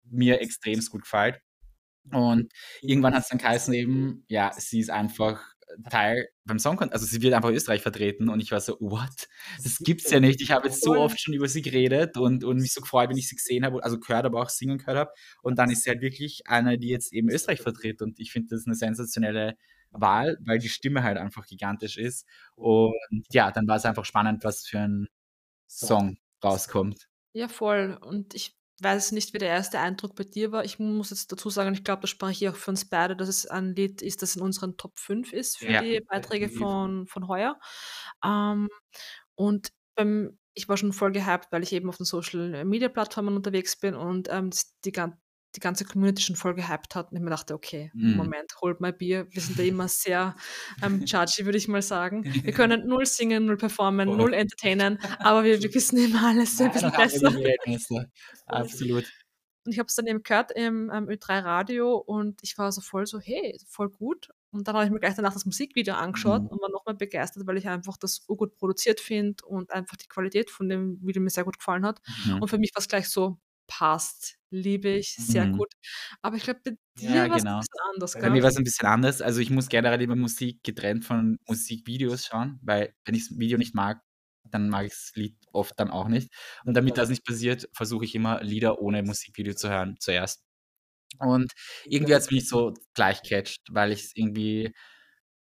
mir 0.06 0.40
extremst 0.42 0.90
gut 0.90 1.04
gefällt. 1.04 1.42
Und 2.12 2.54
irgendwann 2.82 3.14
hat's 3.14 3.30
dann 3.30 3.40
geheißen 3.40 3.74
eben, 3.74 4.24
ja, 4.30 4.54
sie 4.58 4.80
ist 4.80 4.90
einfach 4.90 5.44
Teil 5.90 6.30
beim 6.46 6.60
Song 6.60 6.78
Con 6.78 6.90
also 6.92 7.06
sie 7.06 7.22
wird 7.22 7.34
einfach 7.34 7.50
Österreich 7.52 7.82
vertreten 7.82 8.30
und 8.30 8.40
ich 8.40 8.52
war 8.52 8.62
so: 8.62 8.78
„What? 8.80 9.28
Das 9.64 9.84
gibt's 9.84 10.10
ja 10.12 10.20
nicht.“ 10.20 10.42
Ich 10.42 10.52
habe 10.52 10.68
jetzt 10.68 10.84
so 10.84 10.98
oft 11.00 11.20
schon 11.22 11.34
über 11.34 11.48
sie 11.50 11.62
geredet 11.62 12.18
und 12.18 12.44
und 12.44 12.58
mich 12.60 12.74
so 12.74 12.82
gefreut, 12.82 13.10
wenn 13.10 13.18
ich 13.18 13.30
sie 13.30 13.36
gesehen 13.36 13.66
habe, 13.66 13.84
also 13.84 14.00
gehört, 14.00 14.26
aber 14.26 14.42
auch 14.42 14.50
singen 14.50 14.78
gehört 14.80 14.98
habe. 14.98 15.12
Und 15.44 15.58
dann 15.60 15.70
ist 15.72 15.84
sie 15.84 15.90
halt 15.92 16.02
wirklich 16.02 16.48
eine, 16.48 16.78
die 16.80 16.90
jetzt 16.90 17.14
eben 17.14 17.30
Österreich 17.30 17.62
vertritt 17.62 18.02
und 18.02 18.20
ich 18.20 18.32
finde 18.32 18.50
das 18.56 18.66
'ne 18.66 18.76
sensationelle 18.76 19.56
Wahl, 19.92 20.38
weil 20.46 20.60
die 20.60 20.70
Stimme 20.70 21.04
halt 21.04 21.18
einfach 21.18 21.46
gigantisch 21.48 21.98
ist. 21.98 22.26
Und 22.56 22.94
ja, 23.32 23.52
dann 23.52 23.68
war's 23.68 23.86
einfach 23.86 24.06
spannend, 24.06 24.44
was 24.44 24.68
für 24.68 24.80
'n 24.80 25.08
Song 25.68 26.18
rauskommt. 26.44 27.08
Ja, 27.36 27.48
voll. 27.48 27.98
Und 28.02 28.34
ich 28.34 28.57
weiß 28.82 29.12
nicht, 29.14 29.34
wie 29.34 29.38
der 29.40 29.50
erste 29.50 29.80
Eindruck 29.80 30.16
bei 30.16 30.24
dir 30.24 30.52
war. 30.52 30.64
Ich 30.66 30.80
muss 30.80 31.10
jetzt 31.12 31.32
dazu 31.32 31.50
sagen, 31.50 31.74
ich 31.74 31.84
glaube, 31.84 32.02
da 32.02 32.08
spreche 32.08 32.46
ich 32.46 32.50
auch 32.52 32.56
für 32.56 32.72
uns 32.72 32.86
beide, 32.90 33.16
dass 33.16 33.30
es 33.30 33.46
ein 33.48 33.76
Lied 33.76 34.02
ist, 34.02 34.22
das 34.22 34.36
in 34.36 34.42
unseren 34.42 34.78
Top 34.78 35.00
5 35.00 35.34
ist 35.34 35.58
für 35.58 35.74
Ja, 35.74 35.78
die 35.78 36.02
Beiträge 36.02 36.50
von 36.50 37.08
von 37.08 37.28
heuer. 37.28 37.60
Ähm, 38.24 38.70
und, 39.36 39.70
ähm, 39.98 40.40
ich 40.54 40.68
war 40.70 40.78
schon 40.78 40.94
voll 40.94 41.12
gehypt, 41.12 41.48
weil 41.52 41.64
ich 41.64 41.74
eben 41.74 41.90
auf 41.90 41.98
den 41.98 42.06
Social-Media-Plattformen 42.06 43.36
unterwegs 43.36 43.80
bin 43.80 43.96
und, 43.96 44.28
ähm, 44.32 44.50
die 44.86 44.92
die 45.56 45.60
ganze 45.60 45.86
Community 45.86 46.22
schon 46.24 46.36
voll 46.36 46.54
gehypt 46.56 46.96
hat 46.96 47.12
und 47.12 47.18
ich 47.18 47.24
mir 47.24 47.30
dachte: 47.30 47.54
„Okay, 47.56 47.92
Mhm. 47.94 48.08
Moment, 48.14 48.52
hold 48.62 48.80
my 48.82 48.92
beer.“ 48.92 49.28
Wir 49.32 49.42
sind 49.42 49.60
da 49.60 49.64
immer 49.64 49.88
sehr, 49.88 50.36
ähm, 50.82 51.04
judgy, 51.06 51.46
würde 51.46 51.58
ich 51.58 51.68
mal 51.68 51.82
sagen. 51.82 52.26
Wir 52.46 52.54
können 52.54 52.88
null 52.88 53.06
singen, 53.06 53.46
null 53.46 53.58
performen, 53.58 54.16
Voll. 54.16 54.18
null 54.18 54.34
entertainen, 54.34 55.00
aber 55.22 55.44
wir 55.44 55.62
wir 55.64 55.74
wissen 55.74 55.98
immer 55.98 56.28
alles 56.30 56.60
ein 56.62 56.72
bisschen 56.72 56.92
besser. 56.94 57.32
Ergebnisse. 57.44 58.10
Absolut. 58.48 59.12
Und 59.66 59.74
ich 59.74 59.80
habe 59.80 59.88
es 59.88 59.96
dann 59.96 60.08
eben 60.08 60.24
gehört 60.24 60.52
im, 60.54 60.90
ähm, 60.94 61.10
Ö3 61.10 61.40
Radio 61.40 61.98
und 61.98 62.42
ich 62.44 62.58
war 62.58 62.72
so 62.72 62.82
voll 62.82 63.06
so: 63.06 63.20
„Hey, 63.20 63.60
voll 63.68 63.90
gut.“ 63.90 64.30
Und 64.52 64.68
dann 64.68 64.76
habe 64.76 64.86
ich 64.86 64.92
mir 64.92 65.00
gleich 65.00 65.16
danach 65.16 65.34
das 65.34 65.46
Musikvideo 65.46 65.94
angeschaut 65.96 66.44
Mhm. 66.44 66.50
und 66.50 66.62
war 66.62 66.70
noch 66.70 66.86
mal 66.86 66.96
begeistert, 66.96 67.46
weil 67.48 67.58
ich 67.58 67.68
einfach 67.68 67.98
das 67.98 68.24
urgut 68.30 68.56
produziert 68.58 69.00
finde 69.02 69.46
und 69.46 69.72
einfach 69.72 69.98
die 69.98 70.08
Qualität 70.08 70.50
von 70.52 70.70
dem 70.70 71.00
Video 71.06 71.22
mir 71.22 71.30
sehr 71.30 71.44
gut 71.44 71.58
gefallen 71.60 71.86
hat. 71.86 72.02
Mhm. 72.08 72.40
Und 72.40 72.48
für 72.50 72.58
mich 72.58 72.72
war's 72.76 72.88
gleich 72.88 73.10
so: 73.10 73.38
„Passt, 73.68 74.38
liebe 74.52 74.90
ich, 74.90 75.12
sehr 75.12 75.48
Mhm. 75.48 75.48
gut.“ 75.48 75.74
Aber 76.22 76.38
ich 76.38 76.44
glaube, 76.44 76.62
bei 76.66 76.78
Ja, 77.00 77.28
dir 77.28 77.30
war's 77.30 77.44
'n 77.44 77.54
genau. 77.54 77.62
bisschen 77.62 77.80
anders, 77.94 78.18
Bei 78.20 78.30
mir 78.30 78.44
war's 78.44 78.58
'n 78.58 78.64
bisschen 78.64 78.88
anders. 78.88 79.22
Also, 79.22 79.40
ich 79.42 79.50
muss 79.52 79.70
generell 79.70 80.02
immer 80.02 80.16
Musik 80.16 80.64
getrennt 80.64 81.06
von 81.06 81.38
Musikvideos 81.48 82.26
schauen, 82.26 82.60
weil 82.64 82.94
wenn 83.06 83.16
ich's 83.16 83.38
Video 83.38 83.58
nicht 83.58 83.76
mag, 83.76 84.02
dann 84.44 84.70
mag 84.70 84.86
ich's 84.88 85.12
Lied 85.16 85.36
oft 85.54 85.80
dann 85.80 85.92
auch 85.92 86.08
nicht. 86.08 86.32
Und 86.66 86.76
damit 86.76 86.98
das 86.98 87.10
nicht 87.10 87.26
passiert, 87.26 87.70
versuche 87.74 88.06
ich 88.06 88.16
immer 88.16 88.42
Lieder 88.44 88.80
ohne 88.82 89.04
Musikvideo 89.04 89.54
zu 89.54 89.70
hören 89.70 89.98
zuerst. 90.00 90.44
Und 91.20 91.54
irgendwie 91.86 92.16
hat's 92.16 92.32
mich 92.32 92.48
so 92.50 92.74
gleich 92.96 93.22
gecatcht, 93.24 93.62
weil 93.72 93.92
ich's 93.94 94.12
irgendwie 94.16 94.74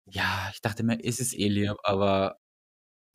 ja, 0.07 0.51
ich 0.55 0.61
dachte 0.63 0.85
mir: 0.85 0.99
„Es 1.05 1.21
ist 1.21 1.35
eh 1.39 1.49
lieb“, 1.49 1.77
aber 1.85 2.39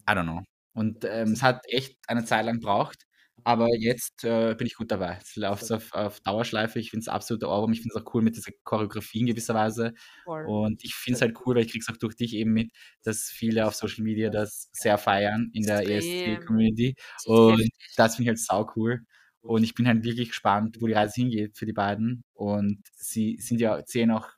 I 0.09 0.13
don't 0.13 0.23
know. 0.25 0.43
Und, 0.75 1.05
ähm, 1.05 1.33
es 1.33 1.43
hat 1.43 1.63
echt 1.69 1.97
eine 2.07 2.25
Zeit 2.25 2.45
lang 2.45 2.59
gebraucht, 2.59 3.05
aber 3.43 3.67
jetzt, 3.75 4.23
äh, 4.23 4.55
bin 4.55 4.67
ich 4.67 4.75
gut 4.75 4.91
dabei. 4.91 5.15
Jetzt 5.15 5.35
läuft's 5.35 5.71
auf 5.71 5.93
auf 5.93 6.19
Dauerschleife. 6.21 6.79
Ich 6.79 6.91
finde 6.91 7.01
es 7.01 7.07
absoluter 7.07 7.49
Ohrwurm. 7.49 7.73
Ich 7.73 7.81
finde 7.81 7.95
es 7.95 8.01
auch 8.01 8.13
cool 8.13 8.21
mit 8.21 8.35
dieser 8.35 8.51
Choreografie 8.63 9.21
in 9.21 9.25
gewisser 9.27 9.53
Weise. 9.53 9.93
Voll. 10.23 10.45
Und 10.45 10.83
ich 10.83 10.95
finde 10.95 11.15
es 11.15 11.21
halt 11.21 11.37
cool, 11.45 11.55
weil 11.55 11.65
ich 11.65 11.71
kriege 11.71 11.83
es 11.87 11.93
auch 11.93 11.97
durch 11.97 12.15
dich 12.15 12.33
eben 12.35 12.53
mit, 12.53 12.71
dass 13.03 13.25
viele 13.25 13.65
auf 13.67 13.75
Social 13.75 14.03
Media 14.03 14.29
das 14.29 14.69
sehr 14.73 14.97
feiern 14.97 15.49
in 15.53 15.63
der. 15.63 15.79
ESC-Community. 15.87 16.95
Und 17.25 17.69
das 17.95 18.15
finde 18.15 18.23
ich 18.23 18.29
halt 18.29 18.39
saucool. 18.39 19.01
Und 19.41 19.63
ich 19.63 19.73
bin 19.73 19.87
halt 19.87 20.03
wirklich 20.03 20.29
gespannt, 20.29 20.77
wo 20.79 20.87
die 20.87 20.93
Reise 20.93 21.15
hingeht 21.15 21.57
für 21.57 21.65
die 21.65 21.73
beiden. 21.73 22.23
Und 22.33 22.81
sie 22.95 23.37
sind 23.39 23.61
ja 23.61 23.83
zählen 23.85 24.11
auch 24.11 24.29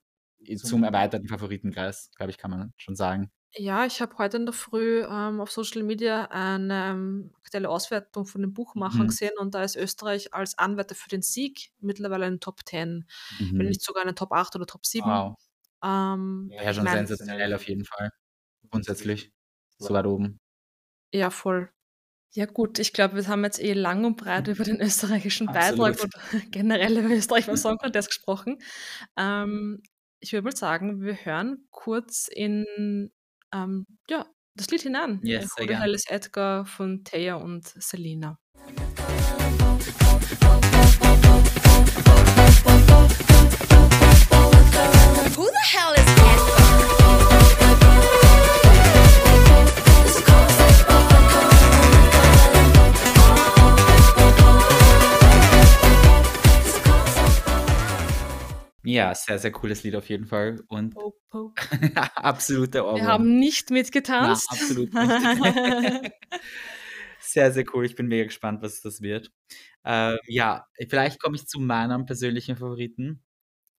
zum 0.57 0.83
erweiterten 0.83 1.27
Favoritenkreis, 1.27 2.09
glaube 2.15 2.31
ich, 2.31 2.37
kann 2.37 2.51
man 2.51 2.73
schon 2.77 2.95
sagen. 2.95 3.31
Ja, 3.53 3.85
ich 3.85 3.99
habe 4.01 4.17
heute 4.17 4.37
in 4.37 4.45
der 4.45 4.53
Früh, 4.53 5.03
ähm, 5.03 5.41
auf 5.41 5.51
Social 5.51 5.83
Media 5.83 6.25
eine, 6.31 6.85
ähm, 6.91 7.31
aktuelle 7.37 7.69
Auswertung 7.69 8.25
von 8.25 8.41
den 8.41 8.53
Buchmachern 8.53 9.07
Mhm. 9.07 9.09
gesehen 9.09 9.33
und 9.37 9.53
da 9.53 9.61
ist 9.63 9.75
Österreich 9.75 10.33
als 10.33 10.57
Anwärter 10.57 10.95
für 10.95 11.09
den 11.09 11.21
Sieg 11.21 11.71
mittlerweile 11.79 12.27
in 12.27 12.35
den 12.35 12.39
Top 12.39 12.61
10, 12.65 13.09
wenn 13.57 13.65
Mhm. 13.65 13.67
nicht 13.67 13.81
sogar 13.81 14.03
in 14.03 14.07
den 14.09 14.15
Top 14.15 14.31
8 14.31 14.55
oder 14.55 14.65
Top 14.65 14.85
7. 14.85 15.19
Wow. 15.19 15.35
Ähm, 15.83 16.55
Ja, 16.55 16.69
ich 16.69 16.75
schon 16.75 16.85
meine 16.85 17.07
sensationell 17.07 17.53
auf 17.55 17.67
jeden 17.67 17.83
Fall. 17.85 18.11
Grundsätzlich. 18.71 19.31
So 19.79 19.93
weit 19.93 20.05
oben. 20.07 20.39
Ja, 21.13 21.29
voll. 21.29 21.69
Ja 22.33 22.45
gut, 22.47 22.79
ich 22.79 22.93
glaube, 22.93 23.15
wir 23.17 23.27
haben 23.27 23.43
jetzt 23.45 23.59
eh 23.61 23.73
lang 23.73 24.05
und 24.05 24.17
breit 24.17 24.47
über 24.49 24.63
den 24.65 24.81
österreichischen 24.81 25.51
Beitrag 25.51 25.95
Absolut. 25.95 26.01
und 26.01 26.13
generell 26.51 26.97
über 26.99 27.09
Österreich 27.15 27.47
beim 27.47 27.57
Song 27.57 27.77
Contest 27.77 28.09
gesprochen. 28.09 28.59
Ähm, 29.17 29.83
ich 30.21 30.33
würde 30.33 30.45
mal 30.45 30.55
sagen, 30.57 31.01
wir 31.01 31.15
hören 31.25 31.67
kurz 31.71 32.27
in, 32.29 33.11
ähm, 33.53 33.85
ja, 34.09 34.25
das 34.55 34.69
Lied 34.69 34.81
hinein. 34.81 35.19
Yes, 35.23 35.41
sehr 35.41 35.49
„Who 35.49 35.61
the 35.61 35.67
gern. 35.67 35.81
Hell 35.81 35.93
is 35.93 36.03
Edgar“ 36.07 36.65
von 36.65 37.03
Taya 37.03 37.35
und 37.35 37.65
Selena. 37.65 38.37
Who 45.35 45.45
the 45.45 45.63
hell 45.63 45.93
is 45.93 46.01
Edgar? 46.01 46.60
Ja, 58.83 59.13
sehr, 59.13 59.37
sehr 59.37 59.51
cooles 59.51 59.83
Lied 59.83 59.95
auf 59.95 60.09
jeden 60.09 60.25
Fall 60.25 60.59
und 60.67 60.93
Po, 60.95 61.15
po. 61.29 61.53
absoluter 62.15 62.85
Ohrwurm. 62.85 62.95
Wir 63.01 63.07
haben 63.07 63.37
nicht 63.39 63.69
Na, 63.69 63.75
mitgetanzt. 63.75 64.47
absolut 64.51 64.93
nicht. 64.93 66.11
Sehr, 67.23 67.51
sehr 67.51 67.63
cool. 67.73 67.85
Ich 67.85 67.95
bin 67.95 68.07
mega 68.07 68.25
gespannt, 68.25 68.61
was 68.61 68.81
das 68.81 68.99
wird. 69.01 69.31
Ähm, 69.85 70.17
ja, 70.27 70.67
vielleicht 70.89 71.21
komme 71.21 71.35
ich 71.35 71.47
zu 71.47 71.59
meinem 71.59 72.05
persönlichen 72.05 72.57
Favoriten. 72.57 73.23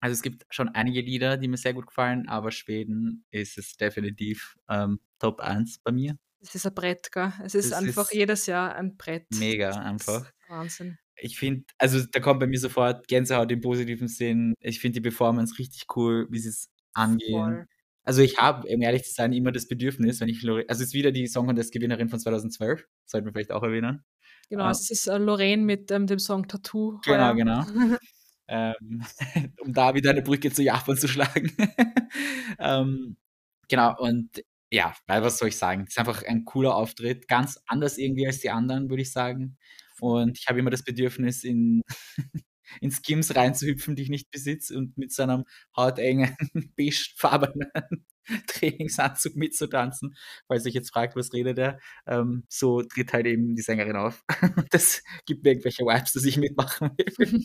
Also, 0.00 0.14
es 0.14 0.22
gibt 0.22 0.46
schon 0.50 0.68
einige 0.68 1.00
Lieder, 1.00 1.36
die 1.36 1.48
mir 1.48 1.57
sehr 1.57 1.74
gut 1.74 1.86
gefallen, 1.88 2.28
aber 2.28 2.50
Schweden 2.50 3.24
ist 3.30 3.59
es 3.59 3.76
definitiv, 3.76 4.57
ähm, 4.68 5.00
Top 5.18 5.40
1 5.40 5.80
bei 5.80 5.92
mir. 5.92 6.16
Es 6.40 6.55
ist 6.55 6.66
ein 6.66 6.74
Brett, 6.74 7.12
gell? 7.12 7.32
Es 7.44 7.55
ist 7.55 7.72
Das 7.72 7.78
einfach 7.78 8.05
ist 8.05 8.14
jedes 8.14 8.46
Jahr 8.46 8.74
ein 8.76 8.96
Brett. 8.96 9.26
mega 9.34 9.70
einfach. 9.72 10.30
Wahnsinn. 10.48 10.98
Ich 11.23 11.39
finde 11.39 11.64
also, 11.79 12.05
da 12.11 12.20
kommt 12.20 12.41
bei 12.41 12.47
mir 12.47 12.59
sofort 12.59 13.07
Gänsehaut 13.09 13.51
im 13.53 13.61
positiven 13.61 14.09
Sinn. 14.09 14.55
Ich 14.61 14.81
finde 14.81 14.95
die 15.01 15.03
Performance 15.03 15.59
richtig 15.59 15.85
cool, 15.97 16.27
wie 16.31 16.39
sie's 16.41 16.68
angehen. 16.95 17.31
Voll. 17.31 17.66
Also, 18.05 18.23
ich 18.23 18.39
habe, 18.39 18.66
um 18.68 18.83
ehrlich 18.83 19.05
zu 19.05 19.12
sein, 19.14 19.33
immer 19.33 19.53
das 19.53 19.68
Bedürfnis, 19.68 20.20
wenn 20.20 20.29
ich 20.29 20.43
Lore 20.43 20.64
also, 20.68 20.83
ist 20.83 20.95
wieder 20.95 21.12
die 21.12 21.27
Song 21.29 21.47
Contest 21.47 21.73
Gewinnerin 21.73 22.09
von 22.09 22.18
2012, 22.20 22.87
sollten 23.07 23.27
wir 23.27 23.33
vielleicht 23.33 23.53
auch 23.53 23.62
erwähnen. 23.62 24.05
Genau, 24.51 24.64
Ähm 24.64 24.70
es 24.70 24.91
ist, 24.91 25.07
äh, 25.07 25.18
Lorraine 25.18 25.62
mit, 25.62 25.91
ähm, 25.91 26.07
dem 26.07 26.18
Song 26.18 26.47
„Tattoo“ 26.49 27.01
Genau, 27.05 27.35
heuer. 27.35 27.35
genau. 27.35 27.64
Ähm, 28.49 29.03
um 29.61 29.73
da 29.73 29.95
wieder 29.95 30.11
eine 30.11 30.23
Brücke 30.23 30.53
zu 30.53 30.62
Japan 30.62 30.97
zu 30.97 31.09
schlagen. 31.09 31.53
Ähm, 32.59 33.16
Genau, 33.68 33.97
und 33.99 34.45
ja, 34.73 34.95
weil 35.07 35.23
was 35.23 35.39
soll 35.39 35.49
ich 35.49 35.57
sagen? 35.59 35.87
Ist 35.87 35.99
einfach 35.99 36.23
ein 36.25 36.45
cooler 36.45 36.77
Auftritt, 36.77 37.29
ganz 37.29 37.61
anders 37.66 37.99
irgendwie 37.99 38.27
als 38.27 38.41
die 38.41 38.51
anderen, 38.51 38.91
würde 38.91 39.03
ich 39.03 39.12
sagen. 39.12 39.59
Und 40.03 40.38
ich 40.38 40.48
habe 40.48 40.59
immer 40.59 40.70
das 40.70 40.82
Bedürfnis, 40.82 41.44
in 41.44 41.82
in 42.80 42.90
Skims 42.90 43.34
reinzuhüpfen, 43.36 43.94
die 43.96 44.03
ich 44.03 44.09
nicht 44.09 44.30
besitze 44.30 44.76
und 44.76 44.96
mit 44.96 45.12
so 45.12 45.22
einem 45.22 45.44
hautengen, 45.76 46.36
beigefarbenen 46.76 47.70
Trainingsanzug 48.46 49.36
mitzutanzen. 49.36 50.16
Falls 50.48 50.64
ihr 50.64 50.70
euch 50.70 50.74
jetzt 50.74 50.90
fragt, 50.92 51.16
was 51.16 51.32
redet 51.32 51.59
er? 51.59 51.78
Ähm, 52.07 52.44
so 52.48 52.82
tritt 52.82 53.12
halt 53.12 53.26
eben 53.26 53.55
die 53.57 53.62
Sängerin 53.62 53.96
auf. 53.96 54.24
Das 54.70 55.03
gibt 55.26 55.44
mir 55.44 55.50
irgendwelche 55.50 55.84
Vibes, 55.84 56.12
dass 56.14 56.24
ich 56.24 56.36
mitmachen 56.38 56.90
will. 56.96 57.42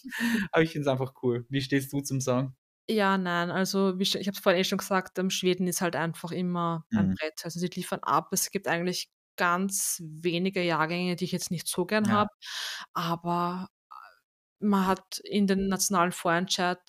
Aber 0.51 0.64
ich 0.64 0.72
finde 0.72 0.88
es 0.88 0.91
einfach 0.91 1.14
cool. 1.24 1.45
Wie 1.49 1.62
stehst 1.62 1.91
du 1.93 2.01
zum 2.01 2.22
Song? 2.22 2.55
Ja, 2.89 3.18
nein, 3.18 3.51
also 3.51 3.97
ich 3.99 4.16
habe 4.16 4.30
es 4.30 4.39
vorhin 4.39 4.62
eh 4.62 4.64
schon 4.64 4.78
gesagt, 4.78 5.20
Schweden 5.34 5.68
ist 5.68 5.82
halt 5.82 5.97
einfach 5.97 6.32
immer 6.32 6.86
ein 6.95 7.10
Mhm. 7.10 7.16
Brett. 7.16 7.41
Also, 7.43 7.60
sie 7.60 7.68
liefern 7.68 7.99
ab. 8.01 8.30
Es 8.32 8.49
gibt 8.49 8.68
eigentlich 8.68 9.10
ganz 9.38 10.02
wenige 10.06 10.64
Jahrgänge, 10.64 11.16
die 11.18 11.26
ich 11.26 11.32
jetzt 11.34 11.52
nicht 11.52 11.68
so 11.70 11.86
gern 11.88 12.10
Ja. 12.10 12.14
habe, 12.14 12.32
aber, 12.94 13.70
äh, 14.62 14.66
man 14.68 14.88
hat 14.88 15.20
in 15.26 15.48
den 15.48 15.68
nationalen 15.70 16.12
Vorentscheid, 16.14 16.80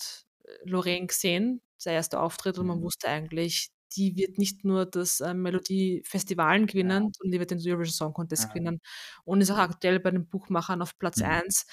äh, 0.44 0.52
Loreen 0.70 1.08
gesehen, 1.08 1.62
der 1.84 1.94
erste 1.94 2.20
Auftritt, 2.20 2.58
und 2.58 2.66
man 2.68 2.80
Mhm. 2.80 2.84
wusste 2.84 3.08
eigentlich, 3.08 3.70
die 3.96 4.16
wird 4.16 4.38
nicht 4.38 4.64
nur 4.64 4.86
das, 4.86 5.20
ähm, 5.22 5.42
Melodiefestivalen 5.42 6.66
Ja. 6.82 6.92
gewinnen, 6.92 7.12
sondern 7.14 7.32
die 7.32 7.40
wird 7.40 7.50
den 7.52 7.58
Eurovision 7.60 7.94
Song 7.94 8.14
Contest 8.14 8.48
Ja. 8.48 8.48
gewinnen 8.50 8.80
und 9.24 9.40
ist 9.42 9.50
auch 9.52 9.58
aktuell 9.58 10.00
bei 10.00 10.10
den 10.12 10.28
Buchmachern 10.28 10.82
auf 10.82 10.98
Platz 10.98 11.20
Mhm. 11.20 11.40
1, 11.40 11.66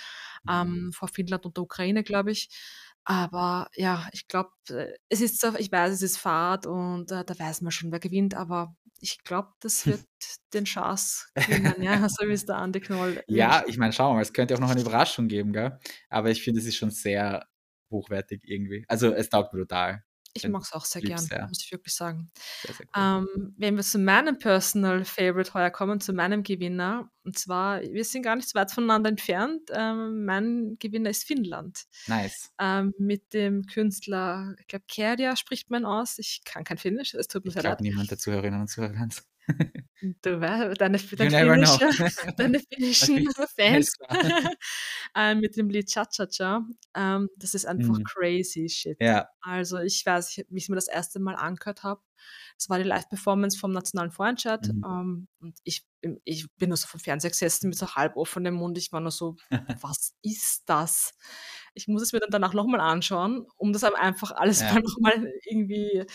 ähm, 0.49 0.91
vor 0.93 1.09
Finnland 1.09 1.45
und 1.47 1.57
der 1.57 1.63
Ukraine, 1.65 2.03
glaube 2.03 2.31
ich. 2.31 2.49
Aber 3.05 3.69
ja, 3.75 4.07
ich 4.13 4.27
glaube, 4.29 4.51
äh, 4.69 4.93
es 5.09 5.21
ist 5.21 5.41
so 5.41 5.55
ich 5.57 5.71
weiß, 5.71 5.93
es 5.93 6.01
ist 6.03 6.17
Fahrt 6.19 6.67
und, 6.67 7.11
äh, 7.11 7.25
da 7.25 7.39
weiß 7.39 7.61
man 7.61 7.71
schon, 7.71 7.91
wer 7.91 7.99
gewinnt, 7.99 8.35
aber 8.35 8.75
ich 9.01 9.23
glaube, 9.23 9.49
das 9.59 9.85
wird 9.87 10.05
den 10.53 10.65
Chance 10.65 11.25
gewinnen, 11.35 11.81
ja, 11.81 12.07
so 12.09 12.27
wie's 12.27 12.45
der 12.45 12.57
Andi 12.57 12.79
Knoll 12.79 13.23
Ja, 13.27 13.63
ich 13.67 13.77
meine, 13.77 13.93
schauen 13.93 14.11
wir 14.11 14.15
mal, 14.15 14.21
es 14.21 14.33
könnte 14.33 14.55
auch 14.55 14.59
noch 14.59 14.69
eine 14.69 14.81
Überraschung 14.81 15.27
geben, 15.27 15.53
gell? 15.53 15.79
Aber 16.09 16.31
ich 16.31 16.43
finde, 16.43 16.61
es 16.61 16.65
ist 16.65 16.77
schon 16.77 16.91
sehr 16.91 17.45
hochwertig 17.91 18.41
irgendwie. 18.45 18.85
Also, 18.87 19.13
es 19.13 19.29
taugt 19.29 19.53
mir 19.53 19.61
total. 19.61 20.04
Ich 20.35 20.41
Find 20.41 20.53
mag's 20.53 20.73
auch 20.73 20.83
sehr 20.83 21.01
gern, 21.01 21.17
sehr. 21.19 21.47
muss 21.47 21.63
ich 21.63 21.71
wirklich 21.71 21.93
sagen. 21.95 22.29
Sehr, 22.61 22.75
sehr 22.75 22.85
cool. 22.95 23.25
Ähm, 23.37 23.55
wenn 23.57 23.77
wir 23.77 23.83
zu 23.83 23.97
meinem 23.99 24.37
Personal 24.37 25.05
Favorite 25.05 25.53
heuer 25.53 25.69
kommen, 25.71 26.01
zu 26.01 26.11
meinem 26.11 26.43
Gewinner, 26.43 27.09
und 27.23 27.37
zwar 27.39 27.81
wir 27.81 28.03
sind 28.03 28.23
gar 28.23 28.35
nicht 28.35 28.49
so 28.49 28.59
weit 28.59 28.69
voneinander 28.69 29.09
entfernt. 29.09 29.61
Ähm, 29.73 30.25
mein 30.25 30.75
Gewinner 30.77 31.09
ist 31.09 31.23
Finnland. 31.23 31.85
Nice. 32.07 32.51
Ähm, 32.59 32.93
mit 32.99 33.33
dem 33.33 33.65
Künstler, 33.65 34.55
ich 34.59 34.67
glaube, 34.67 34.85
Käärijä 34.89 35.37
spricht 35.37 35.69
man 35.69 35.85
aus. 35.85 36.19
Ich 36.19 36.41
kann 36.43 36.65
kein 36.65 36.77
Finnisch, 36.77 37.13
es 37.13 37.27
tut 37.29 37.45
mir 37.45 37.51
Ich 37.51 37.53
sehr 37.53 37.63
leid. 37.63 37.79
niemand 37.79 38.11
der 38.11 38.17
Zuhörerinnen 38.17 38.59
und 38.59 38.67
Zuhörer 38.67 38.93
kann's. 38.93 39.23
Du 40.23 40.41
wei 40.41 40.73
deine 40.75 40.99
You 41.17 41.29
dein 41.29 41.29
never 41.29 41.57
know. 41.57 41.79
finnische 41.79 41.89
deine 42.37 42.59
finnischen 42.59 43.23
Fans. 43.55 43.93
Ähm, 45.15 45.39
mit 45.39 45.55
dem 45.57 45.69
Lied 45.69 45.87
„Cha 45.89 46.05
Cha 46.05 46.27
Cha“. 46.27 46.65
Ähm, 46.95 47.29
das 47.37 47.53
ist 47.53 47.65
einfach 47.65 47.97
Mhm. 47.97 48.03
crazy 48.03 48.69
shit. 48.69 48.99
Ja. 48.99 49.29
Also, 49.41 49.79
ich 49.79 50.05
weiß, 50.05 50.37
ich 50.37 50.45
wie 50.49 50.57
ich's 50.57 50.69
mir 50.69 50.75
das 50.75 50.87
erste 50.89 51.19
Mal 51.19 51.35
angehört 51.35 51.83
habe, 51.83 52.01
das 52.57 52.69
war 52.69 52.77
die 52.79 52.83
Live-Performance 52.85 53.57
vom 53.59 53.71
nationalen 53.71 54.11
Vorentscheid, 54.11 54.69
Mhm. 54.73 54.85
ähm, 54.85 55.27
und 55.39 55.57
ich 55.63 55.85
ich 56.23 56.47
bin 56.57 56.69
nur 56.69 56.77
so 56.77 56.87
vorm 56.87 57.01
Fernseher 57.01 57.31
gesessen 57.31 57.69
mit 57.69 57.77
so 57.77 57.95
halb 57.95 58.15
offenem 58.17 58.55
Mund. 58.55 58.77
Ich 58.77 58.91
war 58.91 59.01
nur 59.01 59.11
so: 59.11 59.35
„Was 59.81 60.13
ist 60.21 60.63
das?“ 60.69 61.13
Ich 61.73 61.87
muss 61.87 62.01
es 62.03 62.13
mir 62.13 62.19
dann 62.19 62.29
danach 62.31 62.53
noch 62.53 62.65
mal 62.67 62.79
anschauen, 62.81 63.45
um 63.57 63.73
das 63.73 63.83
einfach 63.83 64.31
alles 64.31 64.63
Ja. 64.63 64.71
mal 64.71 64.81
noch 64.81 64.97
mal 64.99 65.31
irgendwie, 65.45 66.05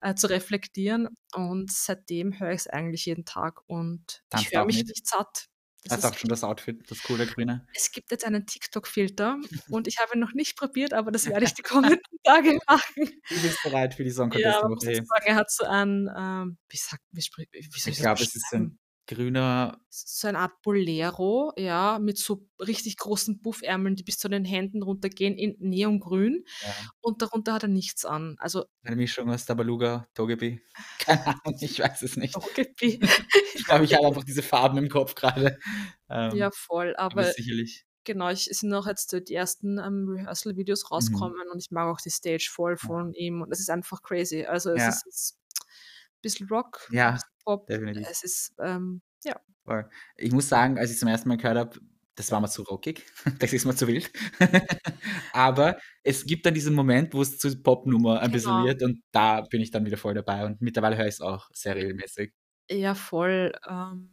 äh, 0.00 0.14
zu 0.14 0.28
reflektieren. 0.28 1.08
Und 1.34 1.72
seitdem 1.72 2.38
höre 2.38 2.52
ich's 2.52 2.66
eigentlich 2.68 3.06
jeden 3.06 3.24
Tag 3.24 3.62
und 3.68 4.22
Tanzt 4.30 4.52
ich 4.52 4.54
höre 4.54 4.64
mich 4.66 4.84
mit? 4.84 4.88
nicht 4.88 5.06
satt. 5.08 5.46
Das 5.84 5.96
Hast 5.96 6.04
ist 6.04 6.04
auch 6.04 6.16
schon 6.16 6.28
das 6.30 6.42
Outfit, 6.44 6.90
das 6.90 7.02
coole 7.04 7.26
Grüne? 7.28 7.68
Es 7.74 7.90
gibt 7.90 8.10
jetzt 8.10 8.24
einen 8.24 8.46
TikTok-Filter 8.46 9.38
und 9.68 9.86
ich 9.88 9.98
habe 9.98 10.14
ihn 10.14 10.20
noch 10.20 10.32
nicht 10.34 10.56
probiert, 10.58 10.92
aber 10.94 11.10
das 11.10 11.28
werde 11.28 11.44
ich 11.46 11.54
die 11.54 11.62
kommenden 11.62 12.00
Tage 12.24 12.58
machen. 12.68 13.22
Du 13.28 13.40
bist 13.40 13.62
bereit 13.62 13.94
für 13.94 14.04
die 14.04 14.12
Song 14.12 14.30
Ja, 14.30 14.30
Contest 14.30 14.62
muss 14.74 14.84
Woche. 14.84 15.08
sagen, 15.08 15.24
er 15.26 15.34
hat 15.36 15.50
so 15.50 15.64
ein, 15.64 16.08
ähm, 16.16 16.58
wie 16.68 16.76
sagt 16.76 17.02
wie 17.12 17.20
wie 17.20 17.78
soll 17.80 17.90
Ich 17.90 17.94
ich 17.94 17.98
das 17.98 18.06
glaube, 18.06 18.22
es 18.24 18.34
ist 18.34 18.52
ein 18.54 18.78
grüner 19.06 19.80
So 19.94 20.26
eine 20.28 20.38
Art 20.38 20.62
Bolero, 20.62 21.52
ja, 21.58 21.98
mit 21.98 22.16
so 22.16 22.48
richtig 22.58 22.96
großen 22.96 23.42
Puffärmeln, 23.42 23.94
die 23.94 24.02
bis 24.04 24.18
zu 24.18 24.28
den 24.30 24.44
Händen 24.46 24.82
runtergehen 24.82 25.36
in 25.36 25.54
Neongrün 25.58 26.44
Ja. 26.60 26.92
und 27.02 27.20
darunter 27.22 27.52
hat 27.54 27.62
er 27.64 27.68
nichts 27.68 28.04
an. 28.06 28.36
Also 28.38 28.64
Eine 28.84 28.96
Mischung 28.96 29.30
aus 29.30 29.44
Tabaluga, 29.46 30.08
Togepi. 30.14 30.60
Keine 30.98 31.26
Ahnung, 31.26 31.56
ich 31.60 31.78
weiß 31.78 32.02
es 32.02 32.16
nicht. 32.16 32.40
Togepi. 32.40 32.98
Ich 33.54 33.66
glaube, 33.66 33.84
ich 33.84 33.94
habe 33.94 34.06
einfach 34.06 34.24
diese 34.24 34.42
Farben 34.42 34.78
im 34.78 34.88
Kopf 34.88 35.14
grade. 35.14 35.58
Ähm, 36.08 36.34
Ja, 36.34 36.50
voll, 36.50 36.94
aber 37.10 37.24
aber 37.24 37.24
sicherlich. 37.24 37.84
genau, 38.04 38.30
ich 38.30 38.44
sind 38.46 38.72
auch 38.74 38.86
jetzt 38.86 39.12
die 39.28 39.34
ersten, 39.34 39.78
ähm, 39.78 40.08
Rehearsal-Videos 40.08 40.90
Mhm. 40.98 41.32
rausgekommen 41.32 41.48
und 41.52 41.60
ich 41.60 41.70
mag 41.70 41.88
auch 41.88 42.00
die 42.00 42.10
Stage 42.10 42.48
voll 42.52 42.76
von 42.78 43.14
ihm 43.14 43.42
und 43.42 43.52
es 43.52 43.60
ist 43.60 43.70
einfach 43.70 44.02
crazy. 44.02 44.44
Also, 44.46 44.70
es 44.72 44.86
Ja. 44.86 44.88
ist 44.88 45.04
jetzt 45.06 45.38
bisschen 46.22 46.48
Rock, 46.48 46.80
Ja, 46.88 47.18
Pop. 47.44 47.68
definitiv. 47.68 48.08
Es 48.08 48.22
ist, 48.24 48.54
ähm, 48.60 49.02
ja. 49.24 49.40
Voll. 49.66 49.88
Ich 50.16 50.32
muss 50.32 50.48
sagen, 50.48 50.78
als 50.78 50.90
ich's 50.90 50.98
zum 51.00 51.08
ersten 51.08 51.28
Mal 51.28 51.36
gehört 51.36 51.56
habe, 51.58 51.80
das 52.16 52.30
war 52.32 52.40
mir 52.40 52.48
zu 52.48 52.62
rockig. 52.62 53.06
Das 53.38 53.52
ist 53.52 53.64
mir 53.64 53.74
zu 53.76 53.86
wild. 53.86 54.10
Aber 55.32 55.78
es 56.02 56.26
gibt 56.26 56.44
dann 56.46 56.54
diesen 56.54 56.74
Moment, 56.74 57.14
wo's 57.14 57.38
zur 57.38 57.62
Popnummer 57.62 58.20
ein 58.20 58.32
bisschen 58.32 58.56
Genau. 58.56 58.62
wird 58.62 58.82
und 58.82 59.02
da 59.12 59.42
bin 59.42 59.60
ich 59.60 59.70
dann 59.70 59.84
wieder 59.86 59.96
voll 59.96 60.14
dabei 60.14 60.44
und 60.46 60.60
mittlerweile 60.60 60.96
höre 60.96 61.06
ich's 61.06 61.20
auch 61.20 61.48
sehr 61.52 61.76
regelmäßig. 61.76 62.32
Ja, 62.70 62.94
voll. 62.94 63.52
Ähm, 63.68 64.10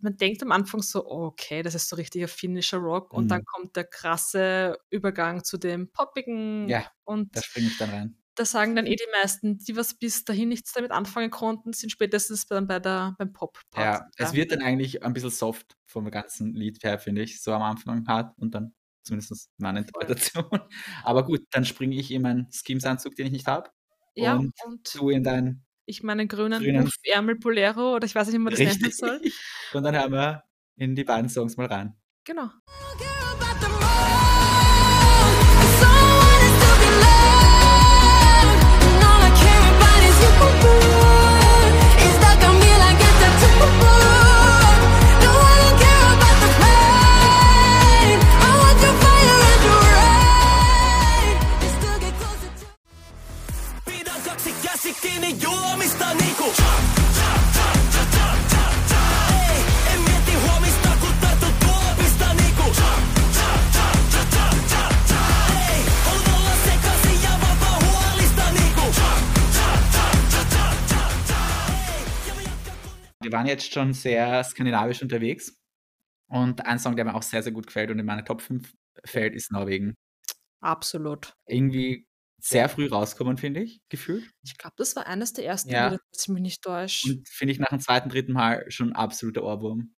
man 0.00 0.16
denkt 0.16 0.42
am 0.42 0.52
Anfang 0.52 0.82
so: 0.82 1.06
„Oh, 1.06 1.26
okay, 1.26 1.62
das 1.62 1.74
ist 1.74 1.88
so 1.88 1.96
richtiger 1.96 2.28
finnischer 2.28 2.78
Rock“, 2.78 3.14
und 3.14 3.30
dann 3.30 3.40
Mhm. 3.40 3.46
kommt 3.46 3.76
der 3.76 3.84
krasse 3.84 4.78
Übergang 4.90 5.44
zu 5.44 5.58
dem 5.58 5.90
Poppigen 5.92 6.72
Ja, 6.72 6.90
und 7.04 7.30
da 7.32 7.42
springe 7.42 7.68
ich 7.68 7.76
dann 7.76 7.90
rein. 7.90 8.16
Da 8.34 8.44
sagen 8.44 8.76
dann 8.76 8.86
eh 8.86 8.96
die 8.96 9.10
meisten, 9.12 9.58
die 9.58 9.76
was 9.76 9.94
bis 9.94 10.24
dahin 10.24 10.48
nichts 10.48 10.72
damit 10.72 10.90
anfangen 10.90 11.30
konnten, 11.30 11.72
sind 11.72 11.90
spätestens 11.90 12.46
dann 12.46 12.66
bei 12.66 12.80
der 12.80 13.14
beim 13.18 13.32
Pop-Part 13.32 13.84
Ja, 13.84 14.08
es 14.16 14.32
wird 14.32 14.52
dann 14.52 14.62
eigentlich 14.62 15.02
ein 15.02 15.12
bisschen 15.12 15.30
soft 15.30 15.76
vom 15.86 16.10
ganzen 16.10 16.54
Lied 16.54 16.82
her, 16.82 16.98
finde 16.98 17.22
ich, 17.22 17.42
so 17.42 17.52
am 17.52 17.62
Anfang 17.62 18.06
hart 18.08 18.36
und 18.38 18.54
dann 18.54 18.74
zumindest 19.02 19.50
meine 19.58 19.80
Voll. 19.80 20.02
Interpretation. 20.02 20.60
Aber 21.04 21.24
gut, 21.24 21.42
dann 21.50 21.64
springe 21.64 21.96
ich 21.96 22.10
in 22.10 22.22
meinen 22.22 22.50
Skims-Anzug, 22.50 23.14
den 23.14 23.26
ich 23.26 23.32
nicht 23.32 23.46
habe, 23.46 23.70
Ja, 24.16 24.34
und 24.36 24.52
und 24.64 24.94
du 24.94 25.10
in 25.10 25.22
deinen 25.22 25.64
ich 25.86 26.02
meinen 26.02 26.28
grünen 26.28 26.62
grünen 26.62 26.84
Puffärmel-Bolero 26.86 27.96
oder 27.96 28.06
ich 28.06 28.14
weiß 28.14 28.28
nicht, 28.28 28.36
wie 28.36 28.38
man 28.38 28.52
das 28.52 28.60
nennen 28.60 28.70
Richtig. 28.72 28.96
soll. 28.96 29.20
Und 29.74 29.82
dann 29.82 29.94
hören 29.94 30.12
wir 30.12 30.44
in 30.76 30.94
die 30.94 31.04
beiden 31.04 31.28
Songs 31.28 31.56
mal 31.56 31.66
rein. 31.66 31.94
Genau. 32.24 32.50
don't 32.98 33.13
waren 73.34 73.46
jetzt 73.46 73.70
schon 73.72 73.92
sehr 73.92 74.42
skandinavisch 74.44 75.02
unterwegs 75.02 75.60
und 76.30 76.64
ein 76.64 76.78
Song, 76.78 76.96
der 76.96 77.04
mir 77.04 77.14
auch 77.14 77.22
sehr, 77.22 77.42
sehr 77.42 77.52
gut 77.52 77.66
gefällt 77.66 77.90
und 77.90 77.98
in 77.98 78.06
meine 78.06 78.24
Top 78.24 78.40
5 78.40 78.72
fällt, 79.04 79.34
ist 79.34 79.52
Norwegen. 79.52 79.94
Absolut. 80.60 81.34
Irgendwie 81.46 82.06
sehr 82.40 82.68
früh 82.68 82.88
rausgekommen, 82.88 83.36
finde 83.38 83.62
ich, 83.62 83.80
gefühlt. 83.88 84.30
Ich 84.44 84.56
glaube, 84.56 84.74
das 84.76 84.96
war 84.96 85.06
eines 85.06 85.32
der 85.32 85.46
ersten 85.46 85.70
Ja. 85.70 85.90
Wenn 85.90 85.98
ich 86.12 86.28
mich 86.28 86.42
nicht 86.42 86.62
täusche. 86.62 87.08
Und 87.08 87.28
finde 87.28 87.52
ich 87.52 87.58
nach 87.58 87.68
dem 87.68 87.80
zweiten, 87.80 88.08
dritten 88.08 88.32
Mal 88.32 88.70
schon 88.70 88.92
absoluter 88.92 89.42
Ohrwurm. 89.42 89.94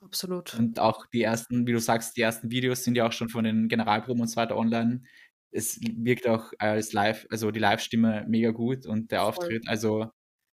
Absolut. 0.00 0.54
Und 0.54 0.78
auch 0.78 1.06
die 1.06 1.22
ersten 1.22 1.66
wie 1.66 1.72
du 1.72 1.78
sagst, 1.78 2.16
die 2.16 2.22
ersten 2.22 2.50
Videos 2.50 2.84
sind 2.84 2.96
ja 2.96 3.06
auch 3.06 3.12
schon 3.12 3.28
von 3.28 3.44
den 3.44 3.68
Generalproben 3.68 4.20
und 4.20 4.28
so 4.28 4.36
weiter 4.36 4.56
online. 4.56 5.02
Es 5.50 5.78
wirkt 5.80 6.26
auch 6.26 6.52
als 6.58 6.92
live 6.92 7.26
also 7.30 7.50
die 7.50 7.60
Livestimme 7.60 8.24
mega 8.28 8.50
gut 8.50 8.86
und 8.86 9.10
der 9.10 9.20
Voll. 9.20 9.28
Auftritt, 9.28 9.68
also 9.68 10.10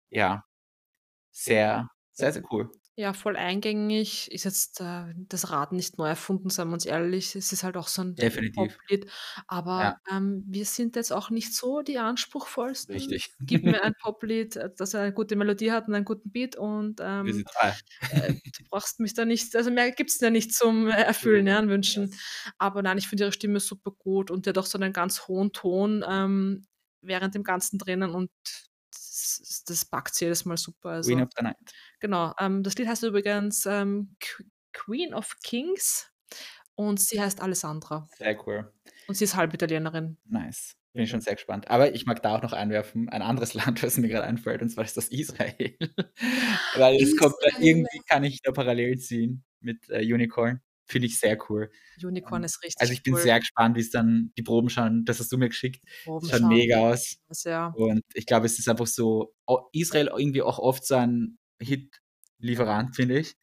ja, 0.10 0.44
sehr, 1.34 1.90
sehr, 2.14 2.32
sehr 2.34 2.44
cool. 2.52 2.72
Ja, 2.98 3.14
voll 3.14 3.36
eingängig. 3.38 4.32
Ist 4.32 4.44
jetzt, 4.44 4.80
äh, 4.80 5.14
das 5.16 5.50
Rad 5.50 5.72
nicht 5.72 5.98
neu 5.98 6.08
erfunden, 6.10 6.50
seien 6.52 6.68
wir 6.68 6.74
uns 6.76 6.86
ehrlich. 6.86 7.36
Es 7.36 7.52
ist 7.52 7.64
halt 7.64 7.76
auch 7.76 7.88
so 7.88 8.04
'n 8.04 8.16
Definitiv. 8.18 8.78
Poplied. 8.78 9.10
Aber, 9.48 9.82
Ja. 9.82 10.00
ähm, 10.12 10.44
wir 10.48 10.66
sind 10.66 10.96
jetzt 10.96 11.12
auch 11.12 11.32
nicht 11.32 11.56
so 11.56 11.82
die 11.82 11.98
anspruchsvollsten. 11.98 12.94
Richtig. 12.94 13.34
Gib 13.48 13.66
mir 13.66 13.82
ein 13.84 13.94
Poplied, 14.00 14.58
äh, 14.58 14.70
das 14.78 14.94
eine 14.94 15.12
gute 15.12 15.36
Melodie 15.36 15.72
hat 15.72 15.88
und 15.88 15.96
einen 15.96 16.06
guten 16.06 16.32
Beat 16.32 16.56
und, 16.56 17.00
Wir 17.24 17.34
ähm, 17.34 17.34
sind 17.34 17.48
dabei. 17.54 17.78
äh, 18.10 18.34
du 18.58 18.64
brauchst 18.70 19.00
mich 19.00 19.14
da 19.16 19.26
nicht 19.26 19.56
also, 19.56 19.72
mehr 19.72 19.92
gibt's 19.92 20.20
da 20.20 20.30
nicht 20.30 20.54
zum, 20.54 20.88
äh, 20.90 20.92
Erfüllen, 21.04 21.48
ja, 21.48 21.60
an 21.60 21.70
Wünschen. 21.70 22.14
Aber 22.60 22.84
nein, 22.84 22.98
ich 23.00 23.08
finde 23.08 23.26
ihre 23.26 23.34
Stimme 23.34 23.60
super 23.60 23.92
gut 23.92 24.32
und 24.32 24.46
die 24.46 24.52
hat 24.52 24.58
auch 24.60 24.66
so 24.68 24.78
einen 24.80 24.94
ganz 24.94 25.28
hohen 25.28 25.52
Ton, 25.54 26.04
ähm, 26.08 26.68
während 27.02 27.36
dem 27.36 27.44
Ganzen 27.44 27.80
drinnen 27.80 28.12
und 28.12 28.32
das 29.40 29.64
das 29.66 29.86
packt 29.86 30.16
sie 30.16 30.26
jedes 30.26 30.46
Mal 30.46 30.58
super. 30.58 30.90
Also 30.90 31.10
Queen 31.12 31.24
of 31.24 31.30
the 31.38 31.44
Night. 31.44 31.74
Genau, 32.00 32.34
ähm, 32.40 32.64
das 32.64 32.76
Lied 32.76 32.88
heißt 32.88 33.04
übrigens, 33.04 33.66
ähm, 33.66 34.16
Queen 34.74 35.14
of 35.14 35.38
Kings 35.44 36.12
und 36.76 37.00
sie 37.00 37.22
heißt 37.22 37.42
Alessandra 37.42 38.08
Sehr 38.18 38.48
cool. 38.48 38.72
und 39.08 39.16
sie 39.16 39.26
ist 39.26 39.36
Halbitalienerin. 39.36 40.18
Nice. 40.26 40.76
Bin 40.94 41.04
ich 41.04 41.10
schon 41.10 41.22
sehr 41.22 41.34
gespannt. 41.34 41.70
Aber 41.72 41.96
ich 41.96 42.06
mag 42.06 42.22
da 42.22 42.36
auch 42.36 42.44
noch 42.44 42.54
einwerfen, 42.54 43.10
ein 43.10 43.24
anderes 43.24 43.54
Land, 43.56 43.82
was 43.82 43.98
mir 43.98 44.10
grad 44.10 44.24
einfällt, 44.24 44.62
und 44.62 44.70
zwar 44.70 44.84
ist 44.84 44.96
das 44.96 45.08
Israel. 45.08 45.76
Weil 46.76 47.02
es 47.02 47.18
kommt 47.18 47.36
da 47.42 47.58
irgendwie 47.60 48.02
kann 48.08 48.24
ich 48.24 48.42
da 48.44 48.52
Parallelen 48.52 49.00
ziehen 49.00 49.44
mit, 49.60 49.90
äh, 49.90 50.02
Unicorn. 50.02 50.62
Finde 50.94 51.08
ich 51.08 51.20
sehr 51.20 51.40
cool. 51.50 51.72
Unicorn 52.04 52.44
Ähm, 52.44 52.46
ist 52.46 52.62
richtig 52.64 52.80
also, 52.80 52.94
ich 52.94 53.02
bin 53.02 53.16
cool. 53.16 53.22
sehr 53.22 53.40
gespannt, 53.40 53.76
wie's 53.76 53.90
dann 53.90 54.32
die 54.38 54.44
Proben 54.44 54.70
schauen. 54.70 55.06
Das 55.06 55.20
hast 55.20 55.32
du 55.32 55.40
mir 55.40 55.50
geschickt. 55.50 55.84
Proben 56.04 56.30
schauen. 56.30 56.48
mega 56.50 56.92
aus. 56.92 57.18
Ja. 57.46 57.74
Und 57.76 58.04
ich 58.14 58.28
glaube, 58.28 58.46
es 58.46 58.60
ist 58.60 58.70
einfach 58.70 58.86
so 58.86 59.34
Israel 59.72 60.12
irgendwie 60.16 60.44
auch 60.44 60.60
oft 60.60 60.86
so 60.86 60.94
ein 60.94 61.40
Hit-Lieferant, 61.60 62.96
finde 62.96 63.18
ich. 63.18 63.34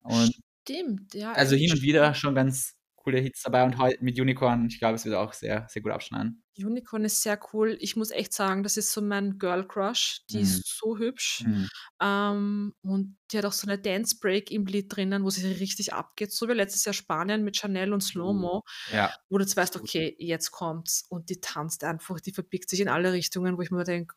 Und 0.00 0.34
Stimmt, 0.62 1.12
ja, 1.12 1.32
also, 1.32 1.54
hin 1.54 1.70
und 1.70 1.82
wieder 1.82 2.14
schon 2.14 2.34
ganz 2.34 2.75
coole 3.06 3.20
Hits 3.20 3.42
dabei 3.42 3.64
und 3.64 3.78
heu 3.78 3.94
mit 4.00 4.20
Unicorn, 4.20 4.66
ich 4.68 4.78
glaube, 4.80 4.96
es 4.96 5.04
wird 5.06 5.16
auch 5.16 5.32
sehr, 5.34 5.66
sehr 5.70 5.82
gut 5.82 5.92
abschneiden. 5.92 6.42
Unicorn 6.58 7.04
ist 7.04 7.22
sehr 7.22 7.38
cool. 7.52 7.76
Ich 7.80 7.96
muss 7.96 8.10
echt 8.10 8.32
sagen, 8.32 8.62
das 8.62 8.76
ist 8.78 8.90
so 8.92 9.02
mein 9.02 9.38
Girl 9.38 9.66
Crush. 9.68 10.24
Die 10.30 10.40
Mhm. 10.40 10.40
ist 10.40 10.78
so 10.78 10.96
hübsch. 10.96 11.46
Mhm. 11.46 11.68
Ähm, 12.00 12.74
und 12.82 13.18
die 13.30 13.38
hat 13.38 13.44
auch 13.44 13.52
so 13.52 13.66
'ne 13.66 13.78
Dance 13.78 14.16
Break 14.20 14.50
im 14.50 14.64
Lied 14.66 14.94
drinnen, 14.94 15.22
wo 15.24 15.30
sie 15.30 15.46
richtig 15.52 15.92
abgeht, 15.92 16.32
so 16.32 16.48
wie 16.48 16.52
letztes 16.52 16.84
Jahr 16.86 16.94
Spanien 16.94 17.44
mit 17.44 17.56
Chanel 17.58 17.92
und 17.92 18.02
Slow 18.02 18.32
Uh, 18.32 18.32
Mo, 18.32 18.62
ja. 18.86 19.16
wo 19.28 19.36
du 19.38 19.44
jetzt 19.44 19.56
weißt. 19.56 19.76
„Okay, 19.76 20.16
jetzt 20.18 20.50
kommt's.“ 20.50 21.04
Und 21.10 21.28
die 21.30 21.40
tanzt 21.40 21.84
einfach, 21.84 22.20
die 22.20 22.32
verbiegt 22.32 22.70
sich 22.70 22.80
in 22.80 22.88
alle 22.88 23.12
Richtungen, 23.12 23.58
wo 23.58 23.62
ich 23.62 23.70
mir 23.70 23.84
denke: 23.84 24.14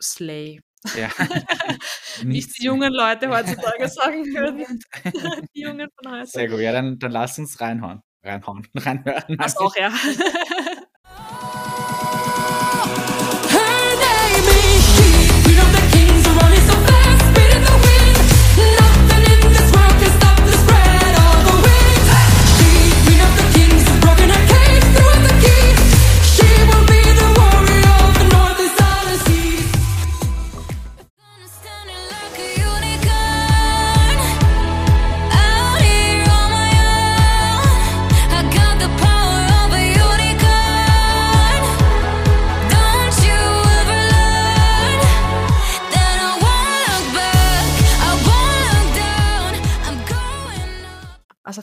„Slay.“ 0.00 0.60
Ja. 0.96 1.08
Nichts 2.24 2.54
die 2.54 2.66
jungen 2.66 2.92
Leute 2.92 3.28
heutzutage 3.28 3.88
sagen 3.88 4.24
würden. 4.26 4.80
Die 5.54 5.62
Jungen 5.62 5.88
von 6.02 6.12
heute. 6.12 6.26
Sehr 6.26 6.48
gut. 6.48 6.60
Ja, 6.60 6.72
dann 6.72 6.98
dann 6.98 7.10
lass 7.10 7.38
uns 7.38 7.60
reinhauen. 7.60 8.00
Reinhauen, 8.22 8.66
reinhören, 8.74 9.36
Das 9.38 9.56
auch, 9.56 9.74
ja. 9.76 9.92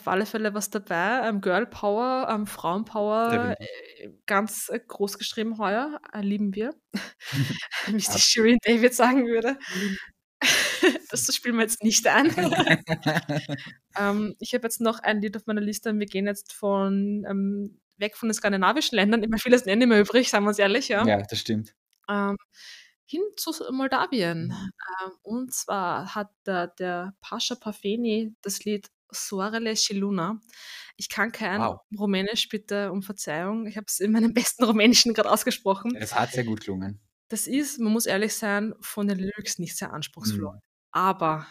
Auf 0.02 0.08
alle 0.08 0.26
Fälle 0.26 0.52
was 0.52 0.70
dabei, 0.70 1.28
ähm, 1.28 1.40
Girl 1.40 1.66
Power, 1.66 2.28
ähm, 2.28 2.46
Frauenpower, 2.46 3.30
Definitiv. 3.30 3.66
äh, 4.00 4.12
ganz, 4.26 4.68
äh, 4.68 4.80
groß 4.86 5.16
geschrieben 5.18 5.58
heuer, 5.58 6.00
äh, 6.12 6.20
lieben 6.20 6.54
wir. 6.54 6.74
Wie 7.86 7.96
es 7.96 8.10
die. 8.10 8.18
Shirin 8.18 8.58
David 8.64 8.94
sagen 8.94 9.26
würde. 9.26 9.58
Das 11.10 11.32
spielen 11.36 11.54
wir 11.56 11.62
jetzt 11.62 11.84
nicht 11.84 12.04
ein. 12.08 12.34
Ähm, 13.96 14.34
ich 14.40 14.54
habe 14.54 14.64
jetzt 14.64 14.80
noch 14.80 14.98
ein 14.98 15.20
Lied 15.20 15.36
auf 15.36 15.46
meiner 15.46 15.60
Liste 15.60 15.90
und 15.90 16.00
wir 16.00 16.06
gehen 16.06 16.26
jetzt 16.26 16.52
von, 16.52 17.24
ähm 17.28 17.78
weg 17.98 18.16
von 18.16 18.28
den 18.28 18.34
skandinavischen 18.34 18.96
Ländern. 18.96 19.22
Ich 19.22 19.28
meine, 19.28 19.38
vieles 19.38 19.64
nicht 19.64 19.86
mehr 19.86 20.00
übrig, 20.00 20.28
seien 20.30 20.42
wir 20.42 20.48
uns 20.48 20.58
ehrlich, 20.58 20.88
ja. 20.88 21.06
Ja, 21.06 21.22
das 21.22 21.38
stimmt. 21.38 21.74
Ähm, 22.08 22.36
hin 23.06 23.22
zu 23.36 23.52
Moldawien. 23.70 24.50
Ähm, 24.50 25.12
und 25.22 25.54
zwar 25.54 26.14
hat 26.14 26.30
der 26.46 26.68
der 26.68 27.14
Pasha 27.20 27.54
Parfeni 27.54 28.34
das 28.42 28.64
Lied 28.64 28.90
Soarele 29.12 29.74
și 29.74 29.96
Luna. 29.98 30.40
Ich 30.96 31.08
kann 31.08 31.30
kein 31.30 31.60
Wow. 31.60 31.80
Rumänisch, 31.98 32.48
bitte 32.48 32.90
um 32.90 33.02
Verzeihung. 33.02 33.66
Ich 33.66 33.76
habe 33.76 33.86
es 33.88 34.00
in 34.00 34.12
meinem 34.12 34.32
besten 34.34 34.64
Rumänischen 34.64 35.14
grad 35.14 35.26
ausgesprochen. 35.26 35.94
Es 35.96 36.14
hat 36.14 36.32
sehr 36.32 36.44
gut 36.44 36.60
gelungen. 36.64 37.00
Das 37.28 37.46
ist, 37.46 37.78
man 37.78 37.92
muss 37.92 38.06
ehrlich 38.06 38.34
sein, 38.34 38.74
von 38.80 39.06
den 39.08 39.18
Lyrics 39.18 39.58
nicht 39.58 39.76
sehr 39.76 39.92
anspruchsvoll. 39.92 40.54
Mhm. 40.54 40.60
Aber 40.92 41.46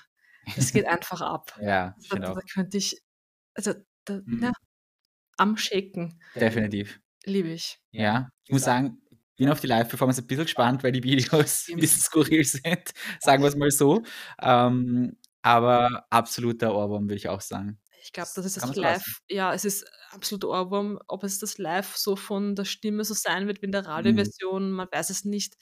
es 0.57 0.72
geht 0.74 0.86
einfach 0.86 1.22
ab. 1.22 1.57
Ja, 1.62 1.95
Da 2.09 2.16
finde 2.16 2.34
da 2.34 2.41
könnte 2.53 2.78
ich 2.78 3.01
also, 3.55 3.74
da 4.05 4.22
Mhm. 4.26 4.43
ja, 4.43 4.51
am 5.38 5.57
Shaken. 5.57 6.20
Definitiv. 6.36 6.99
Liebe 7.26 7.49
ich. 7.49 7.80
Ja, 7.91 8.30
ich 8.45 8.51
muss 8.51 8.64
sagen, 8.64 8.97
bin 9.38 9.49
auf 9.49 9.59
die 9.59 9.68
Live-Performance 9.68 10.22
ein 10.22 10.28
bisschen 10.28 10.43
gespannt, 10.45 10.84
weil 10.84 10.91
die 10.91 11.03
Videos 11.03 11.68
ein 11.70 11.78
bisschen 11.80 12.01
skurril 12.01 12.43
sind, 12.45 12.91
sagen 13.20 13.41
wir's 13.43 13.55
mal 13.55 13.72
so. 13.72 14.03
Ähm, 14.39 15.18
aber 15.43 16.05
absoluter 16.09 16.75
Ohrwurm, 16.75 17.05
würde 17.05 17.15
ich 17.17 17.29
auch 17.29 17.41
sagen. 17.41 17.79
Ich 17.99 18.13
glaube, 18.13 18.31
das 18.35 18.45
ist 18.45 18.57
das 18.57 18.67
man 18.67 18.75
so 18.75 18.81
lassen. 18.83 19.13
Live 19.13 19.19
ja, 19.29 19.53
es 19.53 19.65
ist 19.65 19.85
absoluter 20.11 20.49
Ohrwurm. 20.49 20.99
Ob 21.07 21.23
es 21.23 21.39
das 21.39 21.57
Live 21.57 21.95
so 21.97 22.15
von 22.15 22.55
der 22.55 22.65
Stimme 22.65 23.03
so 23.03 23.13
sein 23.13 23.47
wird 23.47 23.61
wie 23.61 23.65
in 23.67 23.71
der 23.71 23.85
Mhm. 23.95 24.31
Radioversion, 24.33 24.71
man 24.71 24.87
weiß 24.91 25.09
es 25.09 25.23
nicht. 25.25 25.55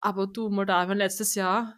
Aber 0.00 0.26
du, 0.26 0.48
Moldawien 0.50 0.98
letztes 0.98 1.34
Jahr, 1.34 1.76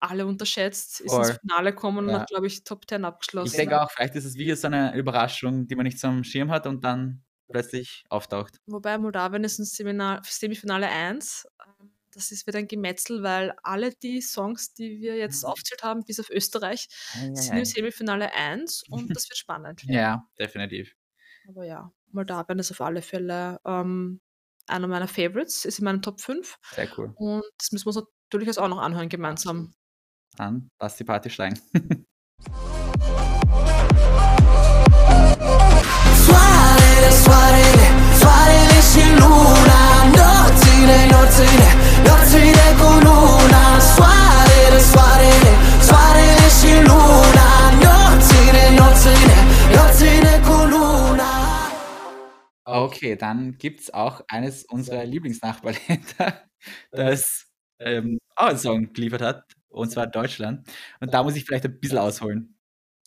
alle 0.00 0.26
unterschätzt, 0.26 1.00
ist 1.00 1.18
ins 1.18 1.30
Voll. 1.30 1.36
Finale 1.40 1.72
gekommen 1.72 2.06
und 2.08 2.12
Ja. 2.12 2.16
hat, 2.16 2.28
glaube 2.28 2.46
ich, 2.46 2.64
Top 2.64 2.88
10 2.88 3.04
Ich 3.42 3.54
abgeschlossen. 3.54 3.56
denke 3.56 3.80
auch, 3.80 3.90
vielleicht 3.90 4.14
ist 4.14 4.24
es 4.24 4.36
wieder 4.36 4.56
so 4.56 4.66
eine 4.68 4.94
Überraschung, 4.96 5.66
die 5.66 5.74
man 5.76 5.84
nicht 5.84 5.98
so 5.98 6.08
am 6.08 6.24
Schirm 6.24 6.50
hat 6.50 6.66
und 6.66 6.82
dann 6.84 7.22
plötzlich 7.50 8.04
auftaucht. 8.08 8.58
Wobei 8.68 8.96
Moldawien 8.96 9.44
ist 9.44 9.56
Seminar 9.56 10.22
Semifinale 10.24 10.88
1. 10.88 11.46
Das 12.14 12.30
ist 12.30 12.46
wieder 12.46 12.58
ein 12.60 12.68
Gemetzel, 12.68 13.22
weil 13.22 13.54
alle 13.62 13.90
die 13.92 14.20
Songs, 14.20 14.72
die 14.72 15.00
wir 15.00 15.16
jetzt 15.16 15.42
Mhm. 15.42 15.48
aufgezählt 15.50 15.82
haben, 15.82 16.04
bis 16.04 16.20
auf 16.20 16.30
Österreich, 16.30 16.86
Ei, 17.14 17.30
ei, 17.30 17.34
sind 17.34 17.54
ei. 17.54 17.58
im 17.58 17.64
Semifinale 17.64 18.32
1 18.32 18.84
und 18.90 19.14
das 19.16 19.28
wird 19.28 19.36
spannend. 19.38 19.82
Ja, 19.84 20.24
definitiv. 20.38 20.94
Aber 21.48 21.64
ja, 21.64 21.90
Moldawien 22.12 22.58
ist 22.60 22.70
auf 22.70 22.80
alle 22.80 23.02
Fälle, 23.02 23.58
ähm, 23.66 24.20
einer 24.66 24.86
meiner 24.86 25.08
Favorites, 25.08 25.64
ist 25.64 25.78
in 25.80 25.84
meinen 25.86 26.02
Top 26.02 26.20
5 26.20 26.56
Sehr 26.74 26.88
cool. 26.96 27.12
und 27.16 27.42
das 27.58 27.72
müssen 27.72 27.86
wir 27.86 27.96
uns 27.96 28.06
natürlich 28.30 28.46
jetzt 28.46 28.58
auch 28.58 28.68
noch 28.68 28.78
anhören 28.78 29.08
gemeinsam. 29.08 29.74
Dann 30.36 30.70
lass 30.80 30.96
die 30.96 31.04
Party 31.04 31.30
steigen. 31.30 31.60
Soarele, 36.26 37.10
soarele, 37.24 37.86
soarele 38.20 38.78
și 38.90 39.04
luna 39.20 39.82
nopțile, 40.16 40.96
nopțile 41.10 41.68
Okay, 52.84 53.16
dann 53.16 53.56
gibt's 53.56 53.92
auch 53.94 54.20
eines 54.28 54.64
unserer 54.66 55.04
Lieblingsnachbarländer, 55.06 56.44
das, 56.90 57.46
ähm, 57.78 58.18
auch 58.36 58.48
einen 58.48 58.58
Song 58.58 58.92
geliefert 58.92 59.22
hat, 59.22 59.44
und 59.68 59.90
zwar 59.90 60.06
Deutschland. 60.06 60.68
Und 61.00 61.14
da 61.14 61.22
muss 61.22 61.34
ich 61.36 61.44
vielleicht 61.44 61.64
ein 61.64 61.80
bisschen 61.80 61.96
ausholen, 61.98 62.56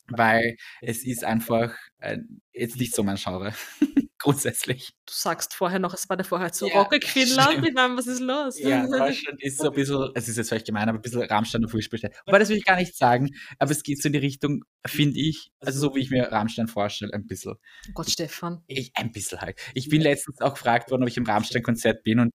weil 0.08 0.56
es 0.82 1.04
ist 1.04 1.24
einfach, 1.24 1.74
äh, 2.00 2.18
jetzt 2.52 2.78
nicht 2.78 2.94
so 2.94 3.02
mein 3.04 3.16
Genre, 3.16 3.54
grundsätzlich. 4.18 4.92
Du 5.06 5.12
sagst 5.14 5.54
vorher 5.54 5.78
noch, 5.78 5.94
es 5.94 6.08
war 6.08 6.16
dir 6.16 6.24
vorher 6.24 6.52
zu 6.52 6.66
Ja, 6.68 6.80
rockig 6.80 7.04
Finnland. 7.06 7.50
stimmt. 7.50 7.68
Ich 7.68 7.74
meine, 7.74 7.96
was 7.96 8.06
ist 8.06 8.20
los? 8.20 8.58
Ja, 8.58 8.86
Deutschland 8.90 9.42
ist 9.42 9.58
so 9.58 9.68
ein 9.70 9.74
bisschen, 9.74 10.10
es 10.14 10.28
ist 10.28 10.36
jetzt 10.36 10.48
vielleicht 10.48 10.66
gemein, 10.66 10.88
aber 10.88 10.98
ein 10.98 11.02
bisschen 11.02 11.22
Rammstein 11.22 11.64
auf 11.64 11.70
Fußball. 11.70 12.10
Wobei, 12.26 12.38
das 12.38 12.48
will 12.48 12.56
ich 12.56 12.64
gar 12.64 12.76
nicht 12.76 12.96
sagen, 12.96 13.30
aber 13.58 13.70
es 13.70 13.82
geht 13.82 14.02
so 14.02 14.08
in 14.08 14.12
die 14.12 14.18
Richtung, 14.18 14.64
finde 14.86 15.18
ich, 15.20 15.50
also 15.60 15.80
so 15.80 15.94
wie 15.94 16.00
ich 16.00 16.10
mir 16.10 16.30
Rammstein 16.30 16.68
vorstelle, 16.68 17.12
ein 17.12 17.26
bisschen. 17.26 17.54
Oh 17.88 17.92
Gott, 17.94 18.10
Stefan. 18.10 18.62
Ich, 18.66 18.92
ein 18.94 19.12
bisschen 19.12 19.40
halt. 19.40 19.58
Ich 19.74 19.88
bin 19.88 20.02
letztens 20.02 20.40
auch 20.40 20.54
gefragt 20.54 20.90
worden, 20.90 21.02
ob 21.02 21.08
ich 21.08 21.16
im 21.16 21.24
Rammstein-Konzert 21.26 22.02
bin 22.02 22.20
und 22.20 22.30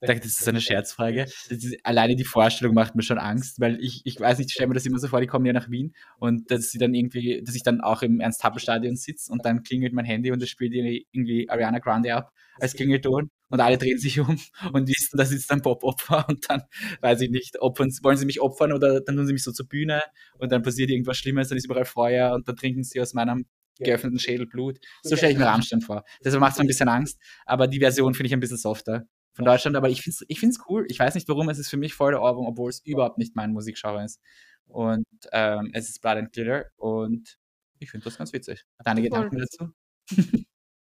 Ich 0.00 0.06
dachte, 0.06 0.20
das 0.20 0.40
ist 0.40 0.48
eine 0.48 0.60
Scherzfrage. 0.60 1.24
Das 1.24 1.64
ist, 1.64 1.78
alleine 1.82 2.16
die 2.16 2.24
Vorstellung 2.24 2.74
macht 2.74 2.94
mir 2.94 3.02
schon 3.02 3.18
Angst, 3.18 3.60
weil 3.60 3.78
ich, 3.80 4.02
ich 4.04 4.20
weiß 4.20 4.38
nicht, 4.38 4.48
ich 4.48 4.52
stelle 4.52 4.68
mir 4.68 4.74
das 4.74 4.84
immer 4.84 4.98
so 4.98 5.08
vor, 5.08 5.20
die 5.20 5.26
kommen 5.26 5.46
ja 5.46 5.54
nach 5.54 5.70
Wien 5.70 5.94
und 6.18 6.50
dass 6.50 6.70
sie 6.70 6.78
dann 6.78 6.92
irgendwie, 6.92 7.42
dass 7.44 7.54
ich 7.54 7.62
dann 7.62 7.80
auch 7.80 8.02
im 8.02 8.20
Ernst-Happel-Stadion 8.20 8.96
sitze 8.96 9.32
und 9.32 9.44
dann 9.46 9.62
klingelt 9.62 9.94
mein 9.94 10.04
Handy 10.04 10.30
und 10.32 10.42
es 10.42 10.50
spielt 10.50 10.74
irgendwie 10.74 11.48
Ariana 11.48 11.78
Grande 11.78 12.14
ab 12.14 12.30
als 12.58 12.74
Klingelton 12.74 13.30
und 13.48 13.60
alle 13.60 13.78
drehen 13.78 13.98
sich 13.98 14.20
um 14.20 14.38
und 14.72 14.88
wissen, 14.88 15.16
das 15.16 15.32
ist 15.32 15.50
ein 15.50 15.62
Pop-Opfer 15.62 16.26
und 16.28 16.44
dann 16.50 16.62
weiß 17.00 17.22
ich 17.22 17.30
nicht, 17.30 17.60
opfern, 17.60 17.90
wollen 18.02 18.16
sie 18.16 18.26
mich 18.26 18.40
opfern 18.40 18.72
oder 18.72 19.00
dann 19.00 19.16
tun 19.16 19.26
sie 19.26 19.32
mich 19.32 19.44
so 19.44 19.52
zur 19.52 19.66
Bühne 19.66 20.02
und 20.38 20.52
dann 20.52 20.62
passiert 20.62 20.90
irgendwas 20.90 21.16
Schlimmes, 21.16 21.48
dann 21.48 21.58
ist 21.58 21.64
überall 21.64 21.84
Feuer 21.84 22.34
und 22.34 22.46
dann 22.48 22.56
trinken 22.56 22.82
sie 22.82 23.00
aus 23.00 23.14
meinem 23.14 23.46
geöffneten 23.78 24.18
Schädel 24.18 24.46
Blut. 24.46 24.78
So 25.02 25.16
stelle 25.16 25.32
ich 25.32 25.38
mir 25.38 25.44
Rammstein 25.44 25.82
vor. 25.82 26.04
Deshalb 26.24 26.40
macht 26.40 26.52
es 26.52 26.58
mir 26.58 26.64
ein 26.64 26.68
bisschen 26.68 26.88
Angst, 26.88 27.20
aber 27.44 27.66
die 27.66 27.78
Version 27.78 28.14
finde 28.14 28.28
ich 28.28 28.32
ein 28.32 28.40
bisschen 28.40 28.56
softer 28.56 29.06
von 29.36 29.44
Deutschland, 29.44 29.76
aber 29.76 29.88
ich 29.90 30.02
finde 30.02 30.16
es 30.18 30.24
ich 30.28 30.40
find's 30.40 30.58
cool. 30.68 30.86
Ich 30.88 30.98
weiß 30.98 31.14
nicht 31.14 31.28
warum, 31.28 31.48
es 31.50 31.58
ist 31.58 31.68
für 31.68 31.76
mich 31.76 31.94
voll 31.94 32.12
der 32.12 32.22
Ohrwurm, 32.22 32.46
obwohl 32.46 32.70
es 32.70 32.80
überhaupt 32.80 33.18
nicht 33.18 33.36
mein 33.36 33.52
Musikgenre 33.52 34.02
ist. 34.04 34.20
Und 34.66 35.06
ähm, 35.32 35.70
es 35.74 35.88
ist 35.88 36.00
Blood 36.00 36.16
and 36.16 36.32
Glitter 36.32 36.64
und 36.76 37.38
ich 37.78 37.90
finde 37.90 38.04
das 38.04 38.16
ganz 38.16 38.32
witzig. 38.32 38.64
Deine 38.82 39.00
Voll. 39.00 39.10
Gedanken 39.10 39.38
dazu? 39.38 39.72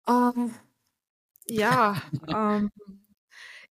Ähm, 0.09 0.55
ja, 1.47 2.01
ähm, 2.29 2.71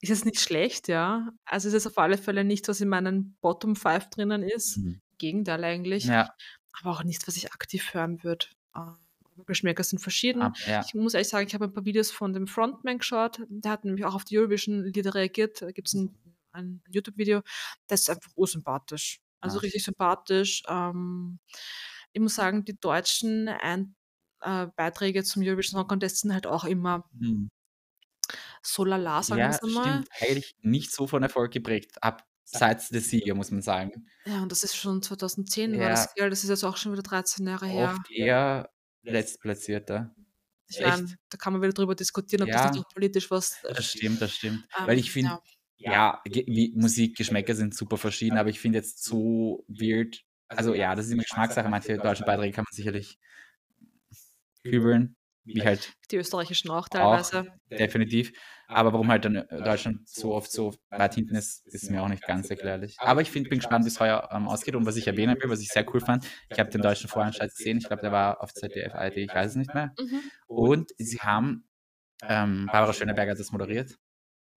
ist 0.02 0.12
es 0.12 0.26
nicht 0.26 0.40
schlecht, 0.40 0.88
ja. 0.88 1.32
Also 1.46 1.68
es 1.70 1.74
ist 1.74 1.88
auf 1.88 1.98
alle 1.98 2.18
Fälle 2.18 2.44
nichts, 2.44 2.68
was 2.68 2.82
in 2.82 2.90
meinen 2.90 3.38
Bottom 3.42 3.76
5 3.76 4.10
drinnen 4.10 4.44
ist. 4.44 4.78
Mhm. 4.78 5.02
Gegenteil 5.18 5.64
eigentlich. 5.64 6.06
Ja, 6.06 6.34
Aber 6.80 6.92
auch 6.92 7.04
nichts, 7.04 7.28
was 7.28 7.38
ich 7.38 7.54
aktiv 7.54 7.94
hören 7.94 8.24
würde. 8.24 8.46
Ähm, 8.76 8.98
Geschmäcker 9.46 9.84
sind 9.84 10.00
verschieden. 10.00 10.42
ab, 10.42 10.56
ja. 10.68 10.84
Ich 10.86 10.94
muss 10.94 11.14
ehrlich 11.14 11.30
sagen, 11.30 11.48
ich 11.48 11.54
habe 11.54 11.66
ein 11.66 11.74
paar 11.74 11.86
Videos 11.86 12.12
von 12.12 12.34
dem 12.34 12.48
Frontman 12.48 12.98
geschaut. 13.00 13.42
Der 13.50 13.72
hat 13.72 13.86
nämlich 13.86 14.06
auch 14.06 14.16
auf 14.16 14.24
die 14.26 14.38
Eurovision-Lieder 14.38 15.14
reagiert. 15.16 15.62
Da 15.62 15.72
gibt 15.72 15.88
es 15.88 15.94
ein, 15.94 16.16
ein 16.52 16.82
YouTube-Video. 16.90 17.42
Das 17.88 18.02
ist 18.02 18.10
einfach 18.10 18.32
ursympathisch. 18.36 19.20
Also 19.40 19.58
Ah. 19.60 19.62
richtig 19.62 19.84
sympathisch. 19.84 20.64
Ähm, 20.68 21.40
ich 22.14 22.22
muss 22.22 22.36
sagen, 22.36 22.66
die 22.66 22.78
deutschen 22.80 23.48
ein 23.48 23.96
äh, 24.42 24.68
Beiträge 24.76 25.24
zum 25.24 25.44
Eurovision 25.44 25.80
Song 25.82 25.88
Contest 25.88 26.20
sind 26.22 26.34
halt 26.34 26.48
auch 26.48 26.64
immer 26.66 27.04
Hm. 27.20 27.50
so 28.62 28.84
lala, 28.86 29.24
sagen 29.24 29.40
wir 29.40 29.46
Ja, 29.46 29.50
es 29.52 29.64
einmal. 29.64 29.84
stimmt. 30.04 30.10
Eigentlich 30.22 30.56
nicht 30.62 30.92
so 30.92 31.08
von 31.08 31.24
Erfolg 31.24 31.52
geprägt, 31.52 31.92
abseits 32.02 32.90
der 32.90 33.02
Sieger, 33.02 33.36
muss 33.36 33.52
man 33.52 33.62
sagen. 33.62 34.08
Ja, 34.26 34.42
und 34.44 34.52
das 34.52 34.64
ist 34.64 34.76
schon 34.76 35.02
2010 35.02 35.74
war 35.74 35.82
Ja. 35.84 35.90
das, 35.90 36.14
gell? 36.16 36.30
Das 36.30 36.44
ist 36.44 36.50
jetzt 36.50 36.64
auch 36.64 36.78
schon 36.78 36.92
wieder 36.94 37.04
13 37.04 37.48
Jahre 37.48 37.68
her. 37.68 37.96
Oft 37.98 38.12
eher 38.12 38.70
Letztplatzierter. 39.12 40.16
Ich 40.70 40.80
meine, 40.82 41.18
da 41.30 41.38
kann 41.38 41.54
man 41.54 41.62
wieder 41.62 41.74
drüber 41.74 41.96
diskutieren, 41.96 42.44
ob 42.44 42.50
das 42.52 42.64
Ja. 42.64 42.72
nicht 42.72 42.80
auch 42.86 42.90
politisch 42.94 43.32
was. 43.32 43.58
Das 43.64 43.86
stimmt, 43.86 44.22
das 44.22 44.34
stimmt. 44.34 44.68
Weil 44.78 44.94
Ähm, 44.94 45.00
ich 45.00 45.12
finde, 45.12 45.40
ja. 45.78 45.92
ja, 45.92 46.22
wie 46.26 46.74
Musikgeschmäcker 46.76 47.56
sind 47.56 47.74
super 47.76 47.98
verschieden, 47.98 48.38
aber 48.38 48.50
ich 48.50 48.60
finde 48.60 48.80
jetzt 48.80 49.04
so 49.04 49.64
weird, 49.68 50.24
also 50.50 50.74
ja, 50.74 50.96
das 50.96 51.08
ist 51.08 51.12
immer 51.12 51.24
Geschmackssache, 51.24 51.70
manche 51.70 51.98
deutschen 51.98 52.26
Beiträge 52.26 52.54
kann 52.54 52.64
man 52.68 52.76
sicherlich 52.76 53.18
übeln, 54.64 55.16
wie 55.48 55.64
halt 55.64 55.94
Die 56.12 56.18
österreichischen 56.18 56.70
auch 56.70 56.78
auch, 56.78 56.88
teilweise. 56.90 57.48
definitiv. 57.72 58.32
Aber 58.68 58.92
warum 58.92 59.10
halt 59.10 59.24
dann 59.26 59.36
äh, 59.36 59.64
Deutschland 59.64 60.08
so 60.10 60.34
oft 60.34 60.52
so 60.52 60.74
weit 60.90 61.16
hinten 61.16 61.36
ist, 61.36 61.66
ist 61.68 61.90
mir 61.90 62.04
auch 62.04 62.10
nicht 62.10 62.24
ganz 62.26 62.50
erklärlich. 62.50 62.98
Aber 63.00 63.22
ich 63.22 63.32
find, 63.32 63.50
bin 63.50 63.60
gespannt, 63.60 63.86
wie 63.86 63.90
es 63.90 64.00
heuer 64.00 64.30
ähm, 64.32 64.48
ausgeht 64.48 64.76
und 64.76 64.86
was 64.86 64.98
ich 64.98 65.08
erwähnen 65.08 65.38
will, 65.42 65.50
was 65.50 65.62
ich 65.62 65.70
sehr 65.70 65.86
cool 65.94 66.02
fand. 66.02 66.26
Ich 66.50 66.60
habe 66.60 66.70
den 66.70 66.82
deutschen 66.82 67.10
Vorentscheid 67.10 67.50
gesehen, 67.50 67.78
ich 67.78 67.88
glaube, 67.88 68.02
der 68.02 68.12
war 68.12 68.42
auf 68.42 68.54
ZDF, 68.54 68.94
ARD, 68.94 69.18
ich 69.18 69.34
weiß 69.34 69.52
es 69.52 69.56
nicht 69.56 69.74
mehr. 69.74 69.94
Mhm. 69.98 70.22
Und 70.48 70.92
sie 70.98 71.20
haben, 71.20 71.68
ähm, 72.24 72.68
Barbara 72.72 72.94
Schöneberger 72.94 73.32
hat 73.32 73.40
das 73.40 73.52
moderiert, 73.52 73.96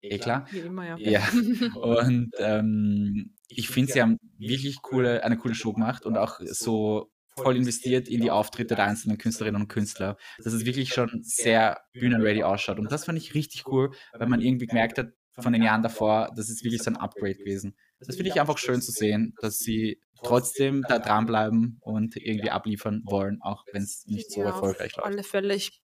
eh 0.02 0.18
klar. 0.18 0.46
Wie 0.50 0.58
immer, 0.60 0.86
ja. 0.86 0.96
Ja, 0.98 1.20
und 1.76 2.30
ähm, 2.38 3.36
ich 3.48 3.68
finde, 3.68 3.92
sie 3.92 4.02
haben 4.02 4.18
wirklich 4.38 4.82
coole, 4.82 5.22
eine 5.22 5.36
coole 5.36 5.54
Show 5.54 5.72
gemacht 5.72 6.04
und 6.04 6.16
auch 6.16 6.40
so 6.40 7.09
voll 7.36 7.56
investiert 7.56 8.08
in 8.08 8.20
die 8.20 8.30
Auftritte 8.30 8.74
der 8.76 8.84
einzelnen 8.86 9.18
Künstlerinnen 9.18 9.62
und 9.62 9.68
Künstler, 9.68 10.16
dass 10.42 10.52
es 10.52 10.64
wirklich 10.64 10.92
schon 10.92 11.20
sehr 11.22 11.80
bühnenready 11.96 12.42
ausschaut. 12.42 12.78
Und 12.78 12.90
das 12.92 13.04
fand 13.04 13.18
ich 13.18 13.34
richtig 13.34 13.70
cool, 13.72 13.92
weil 14.18 14.26
man 14.28 14.40
irgendwie 14.40 14.66
gemerkt 14.66 14.98
hat, 14.98 15.12
von 15.38 15.52
den 15.52 15.62
Jahren 15.62 15.82
davor, 15.82 16.32
das 16.36 16.50
ist 16.50 16.64
wirklich 16.64 16.82
so 16.82 16.90
ein 16.90 16.96
Upgrade 16.96 17.36
gewesen. 17.36 17.76
Das 18.04 18.16
finde 18.16 18.28
ich 18.28 18.40
einfach 18.40 18.58
schön 18.58 18.82
zu 18.82 18.92
sehen, 18.92 19.36
dass 19.40 19.62
sie 19.62 20.00
trotzdem 20.22 20.86
da 20.86 20.98
dranbleiben 20.98 21.78
und 21.80 22.16
irgendwie 22.16 22.50
abliefern 22.50 23.02
wollen, 23.06 23.40
auch 23.40 23.66
wenn 23.70 23.82
es 23.82 24.06
nicht 24.06 24.30
so 24.30 24.44
Ja, 24.44 24.46
erfolgreich 24.46 24.96
auf 24.96 24.96
läuft. 24.96 25.14
alle 25.14 25.22
Fälle. 25.24 25.54
Ich, 25.54 25.82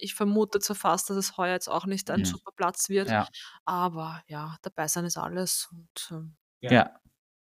ich 0.00 0.14
vermute 0.14 0.60
zwar 0.60 0.76
fast, 0.76 1.10
dass 1.10 1.16
es 1.16 1.36
heuer 1.38 1.54
jetzt 1.54 1.68
auch 1.68 1.86
nicht 1.86 2.10
ein 2.10 2.24
Mhm. 2.24 2.24
super 2.24 2.52
Platz 2.56 2.88
wird, 2.88 3.12
Ja, 3.12 3.28
aber 3.64 4.22
ja, 4.28 4.56
dabei 4.62 4.88
sein 4.88 5.04
ist 5.06 5.18
alles. 5.18 5.68
Und 5.72 6.08
ähm, 6.12 6.36
ja, 6.60 6.82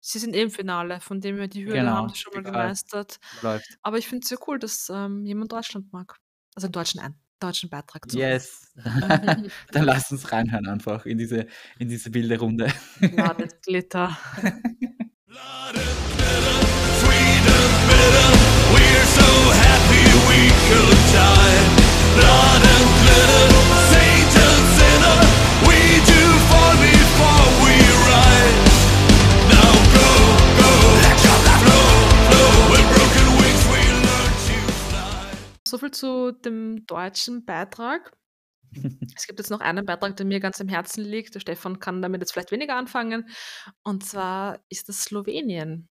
sie 0.07 0.19
sind 0.19 0.35
eh 0.35 0.41
im 0.43 0.51
Finale, 0.51 0.99
von 0.99 1.19
dem 1.19 1.37
her 1.37 1.47
die 1.47 1.65
Hürde 1.65 1.79
Genau, 1.79 1.91
haben 1.95 2.09
sie 2.09 2.15
schon 2.17 2.33
mal 2.33 2.43
total. 2.43 2.61
gemeistert. 2.63 3.19
läuft. 3.41 3.77
Aber 3.81 3.97
ich 3.97 4.07
finde 4.07 4.23
es 4.23 4.29
sehr 4.29 4.37
cool, 4.47 4.59
dass 4.59 4.89
ähm, 4.93 5.25
jemand 5.25 5.51
Deutschland 5.51 5.91
mag. 5.91 6.17
Also 6.55 6.67
einen 6.67 6.73
deutschen, 6.73 6.99
einen 7.01 7.15
deutschen 7.39 7.69
Beitrag 7.69 8.09
zu 8.09 8.17
Yes. 8.17 8.71
Dann 9.71 9.83
lass 9.83 10.11
uns 10.11 10.31
reinhören 10.31 10.67
einfach 10.67 11.05
in 11.05 11.17
diese, 11.17 11.47
in 11.79 11.89
diese 11.89 12.13
wilde 12.13 12.39
Runde. 12.39 12.71
And 13.01 13.61
Glitter. 13.63 14.17
And 15.27 15.73
glitter, 15.73 16.61
and 16.61 17.89
bitter. 17.89 18.34
Zu 35.95 36.31
dem 36.31 36.85
deutschen 36.85 37.45
Beitrag. 37.45 38.13
Es 39.17 39.27
gibt 39.27 39.39
jetzt 39.39 39.49
noch 39.51 39.61
einen 39.61 39.85
Beitrag, 39.85 40.17
der 40.17 40.25
mir 40.25 40.39
ganz 40.39 40.59
am 40.61 40.67
Herzen 40.67 41.03
liegt. 41.03 41.35
Der 41.35 41.39
Stefan 41.39 41.79
kann 41.79 42.01
damit 42.01 42.21
jetzt 42.21 42.33
vielleicht 42.33 42.51
weniger 42.51 42.75
anfangen. 42.75 43.29
Und 43.83 44.05
zwar 44.05 44.59
ist 44.69 44.89
das 44.89 45.03
Slowenien. 45.03 45.89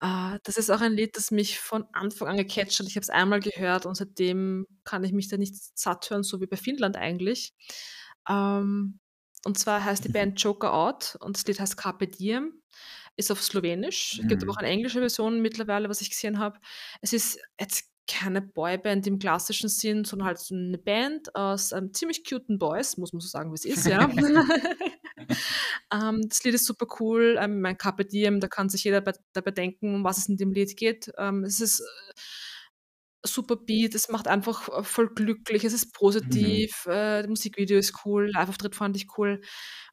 Äh, 0.00 0.38
das 0.44 0.56
ist 0.56 0.70
auch 0.70 0.80
ein 0.80 0.92
Lied, 0.92 1.16
das 1.16 1.30
mich 1.30 1.58
von 1.60 1.84
Anfang 1.92 2.28
an 2.28 2.36
gecatcht 2.36 2.78
hat. 2.80 2.86
Ich 2.88 2.96
habe 2.96 3.02
es 3.02 3.10
einmal 3.10 3.40
gehört 3.40 3.86
und 3.86 3.94
seitdem 3.96 4.66
kann 4.84 5.04
ich 5.04 5.12
mich 5.12 5.28
da 5.28 5.36
nicht 5.36 5.54
satt 5.78 6.10
hören, 6.10 6.22
so 6.22 6.40
wie 6.40 6.46
bei 6.46 6.56
Finnland 6.56 6.96
eigentlich. 6.96 7.54
Ähm, 8.28 9.00
und 9.44 9.58
zwar 9.58 9.84
heißt 9.84 10.04
die 10.04 10.08
Band 10.10 10.40
Joker 10.42 10.72
Out 10.74 11.16
und 11.20 11.36
das 11.36 11.46
Lied 11.46 11.60
heißt 11.60 11.76
Carpe 11.76 12.08
Diem. 12.08 12.60
Ist 13.16 13.30
auf 13.30 13.42
Slowenisch. 13.42 14.18
Es 14.20 14.26
gibt 14.26 14.42
aber 14.42 14.52
Mhm. 14.52 14.56
auch 14.56 14.56
eine 14.58 14.68
englische 14.68 14.98
Version 15.00 15.40
mittlerweile, 15.40 15.88
was 15.88 16.00
ich 16.00 16.10
gesehen 16.10 16.38
habe. 16.40 16.58
Es 17.00 17.12
ist 17.12 17.38
jetzt 17.60 17.93
keine 18.06 18.42
Boyband 18.42 19.06
im 19.06 19.18
klassischen 19.18 19.68
Sinn, 19.68 20.04
sondern 20.04 20.28
halt 20.28 20.38
so 20.38 20.54
eine 20.54 20.78
Band 20.78 21.34
aus 21.34 21.72
ähm, 21.72 21.92
ziemlich 21.92 22.28
cuten 22.28 22.58
Boys, 22.58 22.96
muss 22.96 23.12
man 23.12 23.20
so 23.20 23.28
sagen, 23.28 23.50
wie 23.50 23.54
es 23.54 23.64
ist, 23.64 23.86
ja. 23.86 24.08
ähm, 25.92 26.28
das 26.28 26.44
Lied 26.44 26.54
ist 26.54 26.66
super 26.66 26.86
cool. 27.00 27.38
Ähm, 27.40 27.60
mein 27.60 27.78
Carpe 27.78 28.04
Diem, 28.04 28.40
da 28.40 28.48
kann 28.48 28.68
sich 28.68 28.84
jeder 28.84 29.00
bei, 29.00 29.12
dabei 29.32 29.52
denken, 29.52 29.94
um 29.94 30.04
was 30.04 30.18
es 30.18 30.28
in 30.28 30.36
dem 30.36 30.52
Lied 30.52 30.76
geht. 30.76 31.10
Ähm, 31.18 31.44
es 31.44 31.60
ist 31.60 31.80
äh, 31.80 31.84
super 33.26 33.56
Beat, 33.56 33.94
es 33.94 34.08
macht 34.08 34.28
einfach 34.28 34.68
äh, 34.68 34.82
voll 34.82 35.08
glücklich, 35.08 35.64
es 35.64 35.72
ist 35.72 35.94
positiv, 35.94 36.86
äh, 36.86 37.22
das 37.22 37.28
Musikvideo 37.28 37.78
ist 37.78 38.04
cool, 38.04 38.30
Live-Auftritt 38.30 38.74
fand 38.74 38.96
ich 38.96 39.06
cool. 39.16 39.40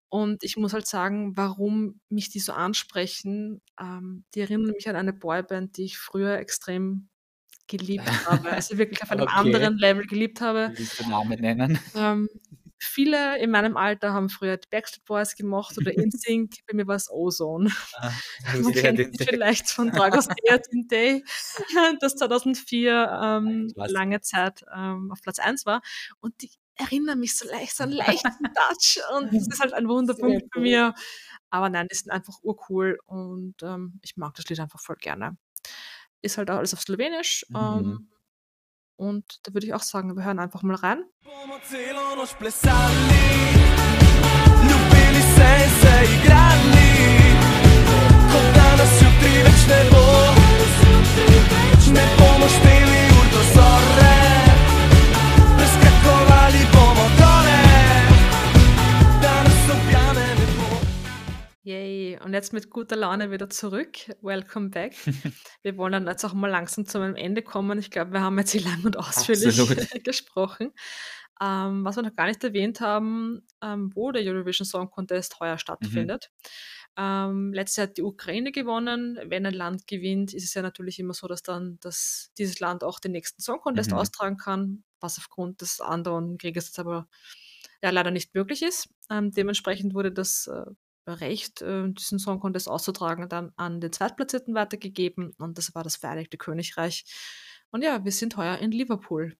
Und 0.09 0.43
ich 0.43 0.57
muss 0.57 0.73
halt 0.73 0.87
sagen, 0.87 1.37
warum 1.37 2.01
mich 2.09 2.29
die 2.29 2.41
so 2.41 2.51
ansprechen, 2.51 3.61
ähm, 3.79 4.25
die 4.35 4.41
erinnern 4.41 4.71
mich 4.71 4.89
an 4.89 4.97
eine 4.97 5.13
Boyband, 5.13 5.77
die 5.77 5.85
ich 5.85 5.97
früher 5.97 6.37
extrem 6.37 7.07
geliebt 7.77 8.07
habe. 8.27 8.51
Also 8.51 8.77
wirklich 8.77 9.01
auf 9.01 9.11
einem 9.11 9.21
Okay. 9.31 9.33
anderen 9.33 9.77
Level 9.77 10.05
geliebt 10.05 10.41
habe. 10.41 10.71
Willst 10.75 10.99
du 10.99 11.09
Namen 11.09 11.39
nennen? 11.39 11.79
Ähm, 11.95 12.29
viele 12.77 13.37
in 13.39 13.51
meinem 13.51 13.77
Alter 13.77 14.13
haben 14.13 14.29
früher 14.29 14.57
die 14.57 14.67
Backstreet 14.69 15.05
Boys 15.05 15.35
gemacht 15.35 15.77
oder 15.77 15.91
InSync. 15.97 16.53
Bei 16.67 16.73
mir 16.75 16.87
war 16.87 16.95
es 16.95 17.09
Ozone. 17.09 17.71
Ah, 17.95 18.11
Man 18.61 18.73
kennt 18.73 18.99
es 18.99 19.25
vielleicht 19.25 19.69
von 19.69 19.91
Dragos 19.91 20.27
Day 20.27 20.59
Day, 20.89 21.23
das 21.99 22.15
2004 22.15 23.19
ähm, 23.23 23.71
lange 23.75 24.21
Zeit 24.21 24.63
ähm, 24.75 25.11
auf 25.11 25.21
Platz 25.21 25.39
1 25.39 25.65
war. 25.65 25.81
Und 26.19 26.41
die 26.41 26.51
erinnern 26.75 27.19
mich 27.19 27.37
so 27.37 27.47
leicht, 27.47 27.75
so 27.75 27.83
einen 27.83 27.93
leichten 27.93 28.43
Touch. 28.43 28.99
Und 29.17 29.33
das 29.33 29.47
ist 29.47 29.59
halt 29.59 29.73
ein 29.73 29.87
Wunderpunkt 29.87 30.49
bei 30.53 30.61
mir. 30.61 30.93
Aber 31.49 31.69
nein, 31.69 31.87
die 31.91 31.95
sind 31.95 32.11
einfach 32.11 32.35
urcool 32.43 32.97
und 33.05 33.55
ähm, 33.61 33.99
ich 34.01 34.15
mag 34.15 34.33
das 34.35 34.47
Lied 34.47 34.59
einfach 34.59 34.79
voll 34.79 34.95
gerne. 34.95 35.37
Ist 36.21 36.37
halt 36.37 36.49
auch 36.51 36.57
alles 36.57 36.73
auf 36.73 36.81
Slowenisch. 36.81 37.45
Mhm. 37.49 37.55
Ähm, 37.55 38.07
und 38.95 39.39
da 39.43 39.53
würde 39.53 39.65
ich 39.65 39.73
auch 39.73 39.81
sagen, 39.81 40.15
wir 40.15 40.23
hören 40.23 40.39
einfach 40.39 40.61
mal 40.61 40.75
rein. 40.75 41.03
Plesali, 42.37 43.31
und 62.31 62.35
jetzt 62.35 62.53
mit 62.53 62.69
guter 62.69 62.95
Laune 62.95 63.29
wieder 63.29 63.49
zurück. 63.49 63.97
Welcome 64.21 64.69
back. 64.69 64.95
Wir 65.63 65.75
wollen 65.75 65.91
dann 65.91 66.07
jetzt 66.07 66.23
auch 66.23 66.33
mal 66.33 66.47
langsam 66.49 66.85
zu 66.85 66.97
einem 66.99 67.15
Ende 67.17 67.41
kommen. 67.41 67.77
Ich 67.77 67.91
glaube, 67.91 68.13
wir 68.13 68.21
haben 68.21 68.39
jetzt 68.39 68.51
hier 68.51 68.61
lang 68.61 68.85
und 68.85 68.95
ausführlich 68.97 69.57
gesprochen. 70.05 70.71
Ähm, 71.41 71.83
was 71.83 71.97
wir 71.97 72.03
noch 72.03 72.15
gar 72.15 72.27
nicht 72.27 72.41
erwähnt 72.43 72.79
haben, 72.79 73.45
ähm, 73.61 73.91
wo 73.95 74.13
der 74.13 74.23
Eurovision 74.23 74.65
Song 74.65 74.89
Contest 74.89 75.41
heuer 75.41 75.55
Mhm. 75.55 75.57
stattfindet. 75.59 76.31
Ähm, 76.97 77.51
letztes 77.51 77.75
Jahr 77.77 77.87
hat 77.87 77.97
die 77.97 78.03
Ukraine 78.03 78.53
gewonnen. 78.53 79.19
Wenn 79.25 79.45
ein 79.45 79.53
Land 79.53 79.85
gewinnt, 79.87 80.33
ist 80.33 80.45
es 80.45 80.53
ja 80.53 80.61
natürlich 80.61 80.99
immer 80.99 81.13
so, 81.13 81.27
dass 81.27 81.43
dann 81.43 81.79
dass 81.81 82.31
dieses 82.37 82.61
Land 82.61 82.85
auch 82.85 82.99
den 83.01 83.11
nächsten 83.11 83.41
Song 83.41 83.59
Contest 83.59 83.91
Mhm. 83.91 83.97
austragen 83.97 84.37
kann, 84.37 84.83
was 85.01 85.17
aufgrund 85.17 85.59
des 85.59 85.81
anderen 85.81 86.37
Krieges 86.37 86.67
jetzt 86.67 86.79
aber 86.79 87.09
ja, 87.83 87.89
leider 87.89 88.11
nicht 88.11 88.33
möglich 88.35 88.61
ist. 88.61 88.87
Ähm, 89.09 89.31
dementsprechend 89.31 89.93
wurde 89.95 90.11
das 90.13 90.47
äh, 90.47 90.65
Recht, 91.07 91.61
äh, 91.61 91.89
diesen 91.91 92.19
Song 92.19 92.39
Contest 92.39 92.69
auszutragen, 92.69 93.27
dann 93.29 93.51
an 93.55 93.81
den 93.81 93.91
Zweitplatzierten 93.91 94.53
weitergegeben 94.53 95.33
und 95.37 95.57
das 95.57 95.73
war 95.75 95.83
das 95.83 95.95
Vereinigte 95.95 96.37
Königreich. 96.37 97.05
Und 97.71 97.83
ja, 97.83 98.03
wir 98.03 98.11
sind 98.11 98.37
heuer 98.37 98.57
in 98.59 98.71
Liverpool. 98.71 99.35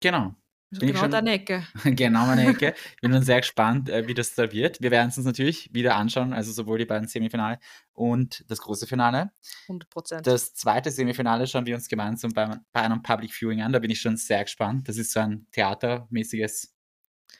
Genau. 0.00 0.34
Also 0.72 0.80
Bin 0.80 0.88
genau 0.88 1.00
schon- 1.02 1.10
deine 1.12 1.30
Ecke. 1.32 1.64
genau 1.84 2.26
meine 2.26 2.46
Ecke. 2.48 2.74
Ich 2.96 3.00
bin 3.00 3.12
schon 3.12 3.22
sehr 3.22 3.40
gespannt, 3.40 3.88
äh, 3.88 4.08
wie 4.08 4.14
das 4.14 4.34
da 4.34 4.50
wird. 4.50 4.80
Wir 4.82 4.90
werden 4.90 5.08
es 5.10 5.16
uns 5.16 5.26
natürlich 5.26 5.72
wieder 5.72 5.94
anschauen, 5.96 6.32
also 6.32 6.50
sowohl 6.52 6.78
die 6.78 6.86
beiden 6.86 7.06
Semifinale 7.08 7.58
und 7.92 8.44
das 8.48 8.58
große 8.60 8.86
Finale. 8.86 9.30
100 9.68 9.88
Prozent. 9.90 10.26
Das 10.26 10.54
zweite 10.54 10.90
Semifinale 10.90 11.46
schauen 11.46 11.66
wir 11.66 11.76
uns 11.76 11.88
gemeinsam 11.88 12.32
bei, 12.32 12.58
bei 12.72 12.80
einem 12.80 13.02
Public 13.02 13.32
Viewing 13.32 13.62
an. 13.62 13.72
Da 13.72 13.78
bin 13.78 13.90
ich 13.90 14.00
schon 14.00 14.16
sehr 14.16 14.42
gespannt. 14.42 14.88
Das 14.88 14.96
ist 14.96 15.12
so 15.12 15.20
ein 15.20 15.46
theatermäßiges 15.52 16.75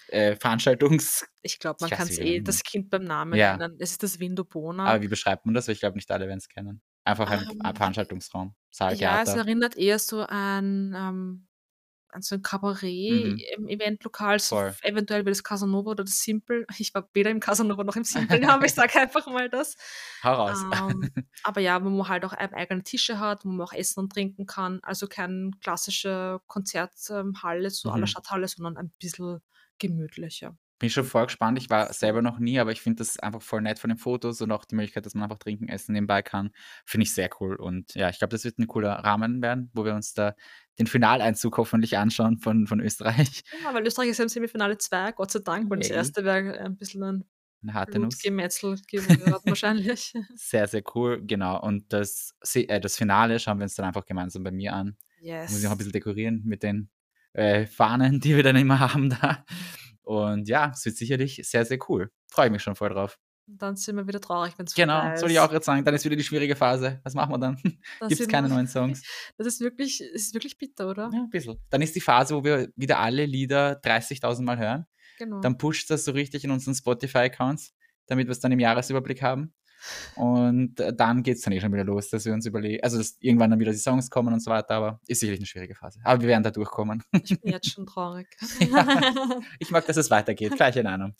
äh, 0.08 0.36
Veranstaltungs... 0.36 1.26
Ich 1.42 1.60
glaube, 1.60 1.78
man 1.80 1.90
kann 1.90 2.08
es 2.08 2.18
eh 2.18 2.40
das 2.40 2.62
Kind 2.64 2.90
beim 2.90 3.04
Namen 3.04 3.38
Ja. 3.38 3.56
nennen. 3.56 3.76
Es 3.78 3.92
ist 3.92 4.02
das 4.02 4.18
Window 4.18 4.44
Bona. 4.44 4.90
Aber 4.90 5.02
wie 5.02 5.08
beschreibt 5.08 5.46
man 5.46 5.54
das? 5.54 5.68
Weil 5.68 5.74
ich 5.74 5.80
glaube, 5.80 5.96
nicht 5.96 6.10
alle 6.10 6.26
werden 6.26 6.38
es 6.38 6.48
kennen. 6.48 6.82
Einfach 7.04 7.30
ein, 7.30 7.46
ein 7.60 7.74
Ähm, 7.74 7.76
Veranstaltungsraum, 7.76 8.54
Saal, 8.70 8.94
Ja, 8.94 9.22
es 9.22 9.34
Theater. 9.34 9.36
erinnert 9.36 9.76
eher 9.76 9.98
so 9.98 10.22
an, 10.22 10.94
ähm, 10.96 11.48
an 12.10 12.22
so 12.22 12.36
ein 12.36 12.42
Mhm. 13.08 13.36
Kabarett-Eventlokal, 13.52 14.40
so 14.40 14.56
Voll. 14.56 14.74
eventuell 14.82 15.26
wie 15.26 15.30
das 15.30 15.44
Casanova 15.44 15.90
oder 15.92 16.04
das 16.04 16.20
Simple. 16.22 16.66
Ich 16.78 16.94
war 16.94 17.08
weder 17.14 17.30
im 17.30 17.40
Casanova 17.40 17.84
noch 17.84 17.96
im 17.96 18.04
Simple, 18.04 18.48
aber 18.48 18.64
ich 18.66 18.74
sage 18.74 18.98
einfach 19.00 19.26
mal 19.26 19.48
das. 19.50 19.76
Hau 20.22 20.34
raus. 20.34 20.64
Ähm, 20.72 21.10
aber 21.42 21.60
ja, 21.60 21.84
wo 21.84 21.90
man 21.90 22.08
halt 22.08 22.24
auch 22.24 22.32
eigene 22.32 22.82
Tische 22.84 23.18
hat, 23.20 23.44
wo 23.44 23.48
man 23.50 23.66
auch 23.66 23.72
essen 23.72 24.00
und 24.00 24.12
trinken 24.12 24.46
kann. 24.46 24.80
Also 24.82 25.06
kein 25.08 25.52
klassische 25.60 26.40
Konzerthalle, 26.46 27.70
so 27.70 27.90
Mhm. 27.90 28.06
Stadthalle, 28.06 28.48
sondern 28.48 28.76
ein 28.76 28.92
bisschen 29.00 29.40
gemütlicher. 29.78 30.56
Bin 30.78 30.90
schon 30.90 31.04
voll 31.04 31.24
gespannt. 31.24 31.58
Ich 31.58 31.70
war 31.70 31.90
selber 31.94 32.20
noch 32.20 32.38
nie, 32.38 32.58
aber 32.58 32.70
ich 32.70 32.82
finde 32.82 32.98
das 32.98 33.18
einfach 33.18 33.40
voll 33.40 33.62
nett 33.62 33.78
von 33.78 33.88
den 33.88 33.96
Fotos 33.96 34.42
und 34.42 34.52
auch 34.52 34.66
die 34.66 34.74
Möglichkeit, 34.74 35.06
dass 35.06 35.14
man 35.14 35.22
einfach 35.22 35.38
trinken, 35.38 35.68
essen 35.68 35.92
nebenbei 35.92 36.20
kann. 36.20 36.50
Finde 36.84 37.04
ich 37.04 37.14
sehr 37.14 37.30
cool. 37.40 37.56
Und 37.56 37.94
ja, 37.94 38.10
ich 38.10 38.18
glaube, 38.18 38.32
das 38.32 38.44
wird 38.44 38.58
ein 38.58 38.66
cooler 38.66 38.90
Rahmen 38.92 39.40
werden, 39.40 39.70
wo 39.72 39.86
wir 39.86 39.94
uns 39.94 40.12
da 40.12 40.34
den 40.78 40.86
Finaleinzug 40.86 41.56
hoffentlich 41.56 41.96
anschauen 41.96 42.38
von, 42.38 42.66
von 42.66 42.80
Österreich. 42.80 43.42
Ja, 43.64 43.72
weil 43.72 43.86
Österreich 43.86 44.10
ist 44.10 44.18
ja 44.18 44.24
im 44.24 44.28
Semifinale 44.28 44.76
2, 44.76 45.12
Gott 45.12 45.30
sei 45.30 45.38
Dank, 45.38 45.70
weil 45.70 45.78
das 45.78 45.88
erste 45.88 46.24
wäre 46.24 46.58
ein 46.60 46.76
bisschen 46.76 47.02
ein 47.02 47.24
Eine 47.62 47.72
harte 47.72 47.98
Nuss. 47.98 48.18
Blutgemetzel 48.18 48.76
geworden 48.86 49.42
wahrscheinlich. 49.46 50.12
Sehr, 50.34 50.68
sehr 50.68 50.82
cool. 50.94 51.22
Genau. 51.24 51.58
Und 51.62 51.90
das, 51.90 52.36
äh, 52.52 52.80
das 52.80 52.96
Finale 52.96 53.38
schauen 53.38 53.58
wir 53.58 53.64
uns 53.64 53.76
dann 53.76 53.86
einfach 53.86 54.04
gemeinsam 54.04 54.42
bei 54.42 54.50
mir 54.50 54.74
an. 54.74 54.98
Yes. 55.20 55.50
Muss 55.50 55.60
ich 55.60 55.64
noch 55.64 55.72
ein 55.72 55.78
bisschen 55.78 55.92
dekorieren 55.92 56.42
mit 56.44 56.62
den 56.62 56.90
äh, 57.36 57.66
Fahnen, 57.66 58.20
die 58.20 58.34
wir 58.34 58.42
dann 58.42 58.56
immer 58.56 58.80
haben 58.94 59.10
da. 59.10 59.44
Und 60.02 60.48
ja, 60.48 60.70
es 60.72 60.84
wird 60.84 60.96
sicherlich 60.96 61.40
sehr, 61.44 61.64
sehr 61.64 61.78
cool. 61.88 62.10
Freue 62.28 62.50
mich 62.50 62.62
schon 62.62 62.76
voll 62.76 62.90
drauf. 62.90 63.18
Dann 63.48 63.76
sind 63.76 63.94
wir 63.96 64.08
wieder 64.08 64.20
traurig, 64.20 64.54
wenn 64.56 64.66
es 64.66 64.74
Genau, 64.74 65.00
vorbei 65.00 65.16
soll 65.16 65.30
ich 65.30 65.36
ist. 65.36 65.42
auch 65.42 65.52
jetzt 65.52 65.66
sagen. 65.66 65.84
Dann 65.84 65.94
ist 65.94 66.04
wieder 66.04 66.16
die 66.16 66.24
schwierige 66.24 66.56
Phase. 66.56 67.00
Was 67.04 67.14
machen 67.14 67.32
wir 67.32 67.38
dann? 67.38 67.56
Gibt 68.08 68.20
es 68.20 68.26
keine 68.28 68.48
neuen 68.48 68.66
Songs? 68.66 69.02
Das 69.38 69.46
ist 69.46 69.60
wirklich, 69.60 70.00
es 70.00 70.26
ist 70.26 70.34
wirklich 70.34 70.58
bitter, 70.58 70.88
oder? 70.88 71.10
Ja, 71.12 71.20
ein 71.20 71.30
bisschen. 71.30 71.56
Dann 71.70 71.82
ist 71.82 71.94
die 71.94 72.00
Phase, 72.00 72.34
wo 72.34 72.42
wir 72.42 72.70
wieder 72.74 72.98
alle 72.98 73.24
Lieder 73.26 73.80
30.000 73.82 74.42
Mal 74.42 74.58
hören. 74.58 74.86
Genau. 75.18 75.40
Dann 75.40 75.58
pusht 75.58 75.90
das 75.90 76.04
so 76.04 76.12
richtig 76.12 76.44
in 76.44 76.50
unseren 76.50 76.74
Spotify-Accounts, 76.74 77.72
damit 78.06 78.26
wir 78.26 78.32
es 78.32 78.40
dann 78.40 78.52
im 78.52 78.58
Jahresüberblick 78.60 79.22
haben. 79.22 79.54
Und 80.14 80.74
dann 80.76 81.22
geht 81.22 81.36
es 81.36 81.42
dann 81.42 81.52
eh 81.52 81.60
schon 81.60 81.72
wieder 81.72 81.84
los, 81.84 82.08
dass 82.10 82.24
wir 82.24 82.32
uns 82.32 82.46
überlegen, 82.46 82.82
also 82.82 82.98
dass 82.98 83.16
irgendwann 83.20 83.50
dann 83.50 83.60
wieder 83.60 83.72
die 83.72 83.78
Songs 83.78 84.10
kommen 84.10 84.32
und 84.32 84.40
so 84.40 84.50
weiter, 84.50 84.74
aber 84.74 85.00
ist 85.06 85.20
sicherlich 85.20 85.40
eine 85.40 85.46
schwierige 85.46 85.74
Phase. 85.74 86.00
Aber 86.04 86.20
wir 86.20 86.28
werden 86.28 86.42
da 86.42 86.50
durchkommen. 86.50 87.02
Ich 87.12 87.40
bin 87.40 87.52
jetzt 87.52 87.70
schon 87.70 87.86
traurig. 87.86 88.28
Ja. 88.60 89.40
Ich 89.58 89.70
mag, 89.70 89.86
dass 89.86 89.96
es 89.96 90.10
weitergeht. 90.10 90.56
Gleiche 90.56 90.82
Meinung. 90.82 91.14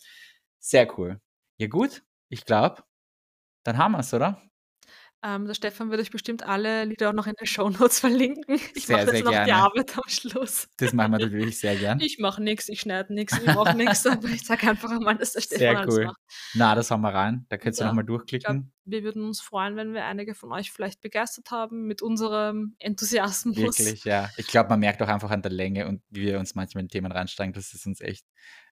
Sehr 0.59 0.87
cool. 0.97 1.19
Ja, 1.57 1.67
gut. 1.67 2.03
Ich 2.29 2.45
glaube, 2.45 2.83
dann 3.63 3.77
haben 3.77 3.93
wir 3.93 3.99
es, 3.99 4.13
oder? 4.13 4.41
Ähm, 5.23 5.45
der 5.47 5.53
Stefan 5.55 5.89
wird 5.89 5.99
euch 6.01 6.11
bestimmt 6.11 6.43
alle 6.43 6.85
Lieder 6.85 7.09
auch 7.09 7.13
noch 7.13 7.27
in 7.27 7.33
den 7.39 7.47
Shownotes 7.47 7.99
verlinken. 8.01 8.59
Ich 8.75 8.87
mache 8.87 9.05
sehr 9.05 9.15
jetzt 9.15 9.23
noch 9.25 9.37
die 9.43 9.45
gerne. 9.45 9.63
Arbeit 9.63 9.97
am 9.97 10.03
Schluss. 10.07 10.67
Das 10.77 10.93
machen 10.93 11.11
wir 11.13 11.19
natürlich 11.19 11.59
sehr 11.59 11.75
gern. 11.75 11.99
Ich 11.99 12.19
mache 12.19 12.41
nichts, 12.43 12.69
ich 12.69 12.81
schneide 12.81 13.13
nichts, 13.13 13.37
ich 13.37 13.45
mache 13.53 13.75
nichts, 13.75 14.05
aber 14.07 14.27
ich 14.29 14.45
sage 14.45 14.69
einfach 14.69 14.89
einmal, 14.91 15.17
dass 15.17 15.33
der 15.33 15.41
Stefan 15.41 15.59
Sehr 15.59 15.77
alles 15.77 15.95
cool. 15.95 16.05
macht. 16.05 16.17
Na, 16.53 16.75
das 16.75 16.91
haben 16.91 17.01
wir 17.01 17.13
rein. 17.13 17.45
Da 17.49 17.57
könnt 17.57 17.75
ihr 17.79 17.81
Ja, 17.81 17.87
nochmal 17.87 18.05
durchklicken. 18.05 18.71
wir 18.85 19.03
würden 19.03 19.23
uns 19.23 19.41
freuen, 19.41 19.75
wenn 19.75 19.93
wir 19.93 20.05
einige 20.05 20.35
von 20.35 20.51
euch 20.51 20.71
vielleicht 20.71 21.01
begeistert 21.01 21.51
haben 21.51 21.87
mit 21.87 22.01
unserem 22.01 22.75
Enthusiasmus. 22.79 23.57
Wirklich, 23.57 24.03
ja. 24.05 24.29
Ich 24.37 24.47
glaube, 24.47 24.69
man 24.69 24.79
merkt 24.79 25.01
auch 25.01 25.07
einfach 25.07 25.31
an 25.31 25.41
der 25.41 25.51
Länge 25.51 25.87
und 25.87 26.01
wie 26.09 26.21
wir 26.27 26.39
uns 26.39 26.55
manchmal 26.55 26.83
in 26.83 26.89
Themen 26.89 27.11
reinsteigen, 27.11 27.53
dass 27.53 27.73
es 27.73 27.85
uns 27.85 28.01
echt 28.01 28.25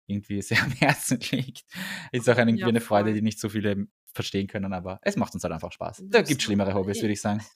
irgendwie 0.08 0.42
sehr 0.42 0.62
am 0.62 0.72
Herzen 0.72 1.20
liegt. 1.32 1.64
Ist 2.12 2.30
auch 2.30 2.38
irgendwie 2.38 2.60
Ja, 2.60 2.68
eine 2.68 2.82
Freude, 2.82 3.14
die 3.14 3.22
nicht 3.22 3.40
so 3.40 3.50
viele 3.50 3.88
verstehen 4.16 4.48
können, 4.48 4.74
aber 4.74 5.00
es 5.04 5.16
macht 5.16 5.34
uns 5.34 5.44
halt 5.44 5.54
einfach 5.54 5.72
Spaß. 5.72 6.04
Da 6.06 6.22
gibt 6.22 6.40
es 6.42 6.46
schlimmere 6.46 6.74
Hobbys, 6.74 7.02
würde 7.02 7.14
ich 7.14 7.22
sagen. 7.22 7.44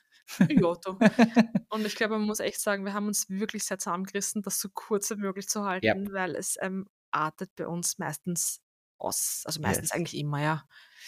Ja. 0.48 0.76
Und 1.72 1.86
ich 1.88 1.96
glaube, 1.96 2.20
man 2.20 2.28
muss 2.28 2.40
echt 2.40 2.62
sagen, 2.62 2.86
wir 2.86 2.94
haben 2.94 3.08
uns 3.08 3.28
wirklich 3.30 3.64
sehr 3.64 3.80
zusammengerissen, 3.80 4.44
das 4.44 4.60
so 4.60 4.70
kurz 4.72 5.10
wie 5.10 5.16
möglich 5.16 5.48
zu 5.50 5.66
halten, 5.66 6.14
weil 6.14 6.36
es 6.36 6.56
ähm, 6.62 6.86
artet 7.10 7.50
bei 7.56 7.66
uns 7.66 7.98
meistens 7.98 8.60
aus. 9.00 9.42
Also 9.46 9.60
meistens 9.60 9.90
Yes. 9.90 9.92
eigentlich 9.94 10.20
immer, 10.22 10.40
ja. 10.40 10.66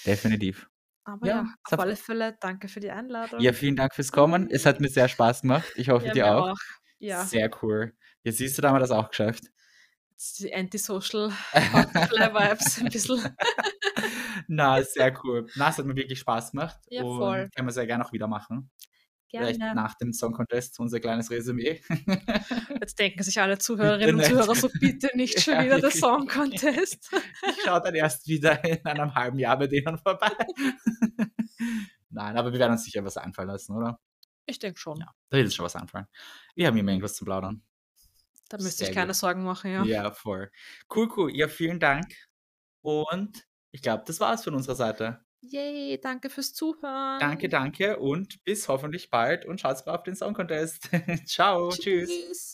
Definitiv. 0.08 0.68
Aber 1.04 1.28
Ja, 1.28 1.36
ja, 1.36 1.54
auf 1.66 1.80
alle 1.80 1.96
Fälle 1.96 2.36
danke 2.40 2.68
für 2.68 2.80
die 2.80 2.90
Einladung. 2.90 3.40
Ja, 3.42 3.54
vielen 3.54 3.76
Dank 3.76 3.94
fürs 3.94 4.12
Kommen. 4.12 4.50
Es 4.50 4.66
hat 4.66 4.80
mir 4.80 4.90
sehr 4.90 5.08
Spaß 5.08 5.42
gemacht. 5.42 5.72
Ich 5.76 5.90
hoffe, 5.90 6.08
Ja, 6.08 6.14
dir 6.14 6.24
mir 6.24 6.36
auch. 6.38 6.58
Ja, 6.98 7.24
Sehr 7.24 7.50
cool. 7.62 7.94
Jetzt 8.24 8.38
siehst 8.38 8.58
du, 8.58 8.62
da 8.64 8.70
haben 8.70 8.76
wir 8.76 8.80
das 8.80 8.92
auch 8.92 9.10
geschafft. 9.10 9.46
Antisocial 10.54 11.32
Butterfly-Vibes 11.74 12.80
ein 12.80 12.90
bisschen. 12.90 13.36
Na, 14.48 14.82
sehr 14.84 15.14
cool. 15.24 15.48
Na, 15.56 15.70
es 15.70 15.78
hat 15.78 15.86
mir 15.86 15.96
wirklich 15.96 16.20
Spaß 16.20 16.52
gemacht. 16.52 16.78
Ja, 16.90 17.04
und 17.04 17.18
voll. 17.18 17.50
Können 17.56 17.68
wir 17.68 17.72
sehr 17.72 17.88
gerne 17.88 18.06
auch 18.06 18.12
wieder 18.12 18.28
machen. 18.28 18.70
Vielleicht 19.30 19.62
Gerne. 19.62 19.76
nach 19.76 19.96
dem 19.96 20.12
Song 20.12 20.34
Contest 20.34 20.78
unser 20.80 21.00
kleines 21.00 21.32
Resümee. 21.32 21.82
Jetzt 22.82 23.00
denken 23.00 23.24
sich 23.24 23.40
alle 23.40 23.58
Zuhörerinnen 23.58 24.16
und 24.16 24.18
nicht. 24.18 24.30
Zuhörer 24.30 24.56
so, 24.56 24.70
bitte 24.80 25.10
nicht 25.16 25.40
schon 25.40 25.54
Ja, 25.54 25.64
wieder 25.64 25.80
der. 25.80 25.92
Song 25.92 26.28
Contest. 26.28 27.10
Ich 27.48 27.64
schaue 27.64 27.82
dann 27.82 27.96
erst 27.96 28.28
wieder 28.28 28.62
in 28.66 28.86
einem 28.86 29.16
halben 29.16 29.40
Jahr 29.40 29.58
bei 29.58 29.68
denen 29.68 29.98
vorbei. 29.98 30.32
Nein, 32.10 32.38
aber 32.38 32.52
wir 32.52 32.60
werden 32.60 32.74
uns 32.74 32.84
sicher 32.84 33.06
was 33.06 33.16
einfallen 33.16 33.48
lassen, 33.48 33.74
oder? 33.74 34.02
Ich 34.46 34.60
denke 34.60 34.78
schon. 34.78 35.00
Ja, 35.00 35.14
da 35.30 35.38
wird 35.38 35.46
uns 35.46 35.56
schon 35.56 35.66
was 35.66 35.78
einfallen. 35.78 36.08
Wir 36.56 36.68
haben 36.68 36.76
immer 36.76 36.92
irgendwas 36.92 37.16
zu 37.16 37.24
plaudern. 37.24 37.64
Da 38.52 38.58
müsste 38.58 38.80
Sehr 38.80 38.90
ich 38.90 38.96
keine 38.96 39.08
gut. 39.08 39.16
Sorgen 39.16 39.44
machen, 39.44 39.72
ja. 39.72 39.84
Ja. 39.84 40.12
voll. 40.12 40.52
Cool, 40.94 41.10
cool. 41.16 41.36
Ja, 41.36 41.48
vielen 41.48 41.80
Dank. 41.80 42.14
Und 42.82 43.48
ich 43.72 43.82
glaube, 43.82 44.04
das 44.06 44.20
war's 44.20 44.44
von 44.44 44.56
unserer 44.56 44.76
Seite. 44.76 45.24
Yay, 45.42 46.00
danke 46.00 46.30
fürs 46.30 46.54
Zuhören. 46.54 47.20
Danke, 47.20 47.50
danke 47.50 47.98
und 47.98 48.44
bis 48.44 48.68
hoffentlich 48.68 49.10
bald 49.10 49.46
und 49.46 49.62
schaut 49.62 49.86
mal 49.86 49.96
auf 49.96 50.04
den 50.04 50.16
Song 50.16 50.34
Contest. 50.34 50.90
Ciao, 51.26 51.70
tschüss. 51.70 52.10
Tschüss. 52.10 52.50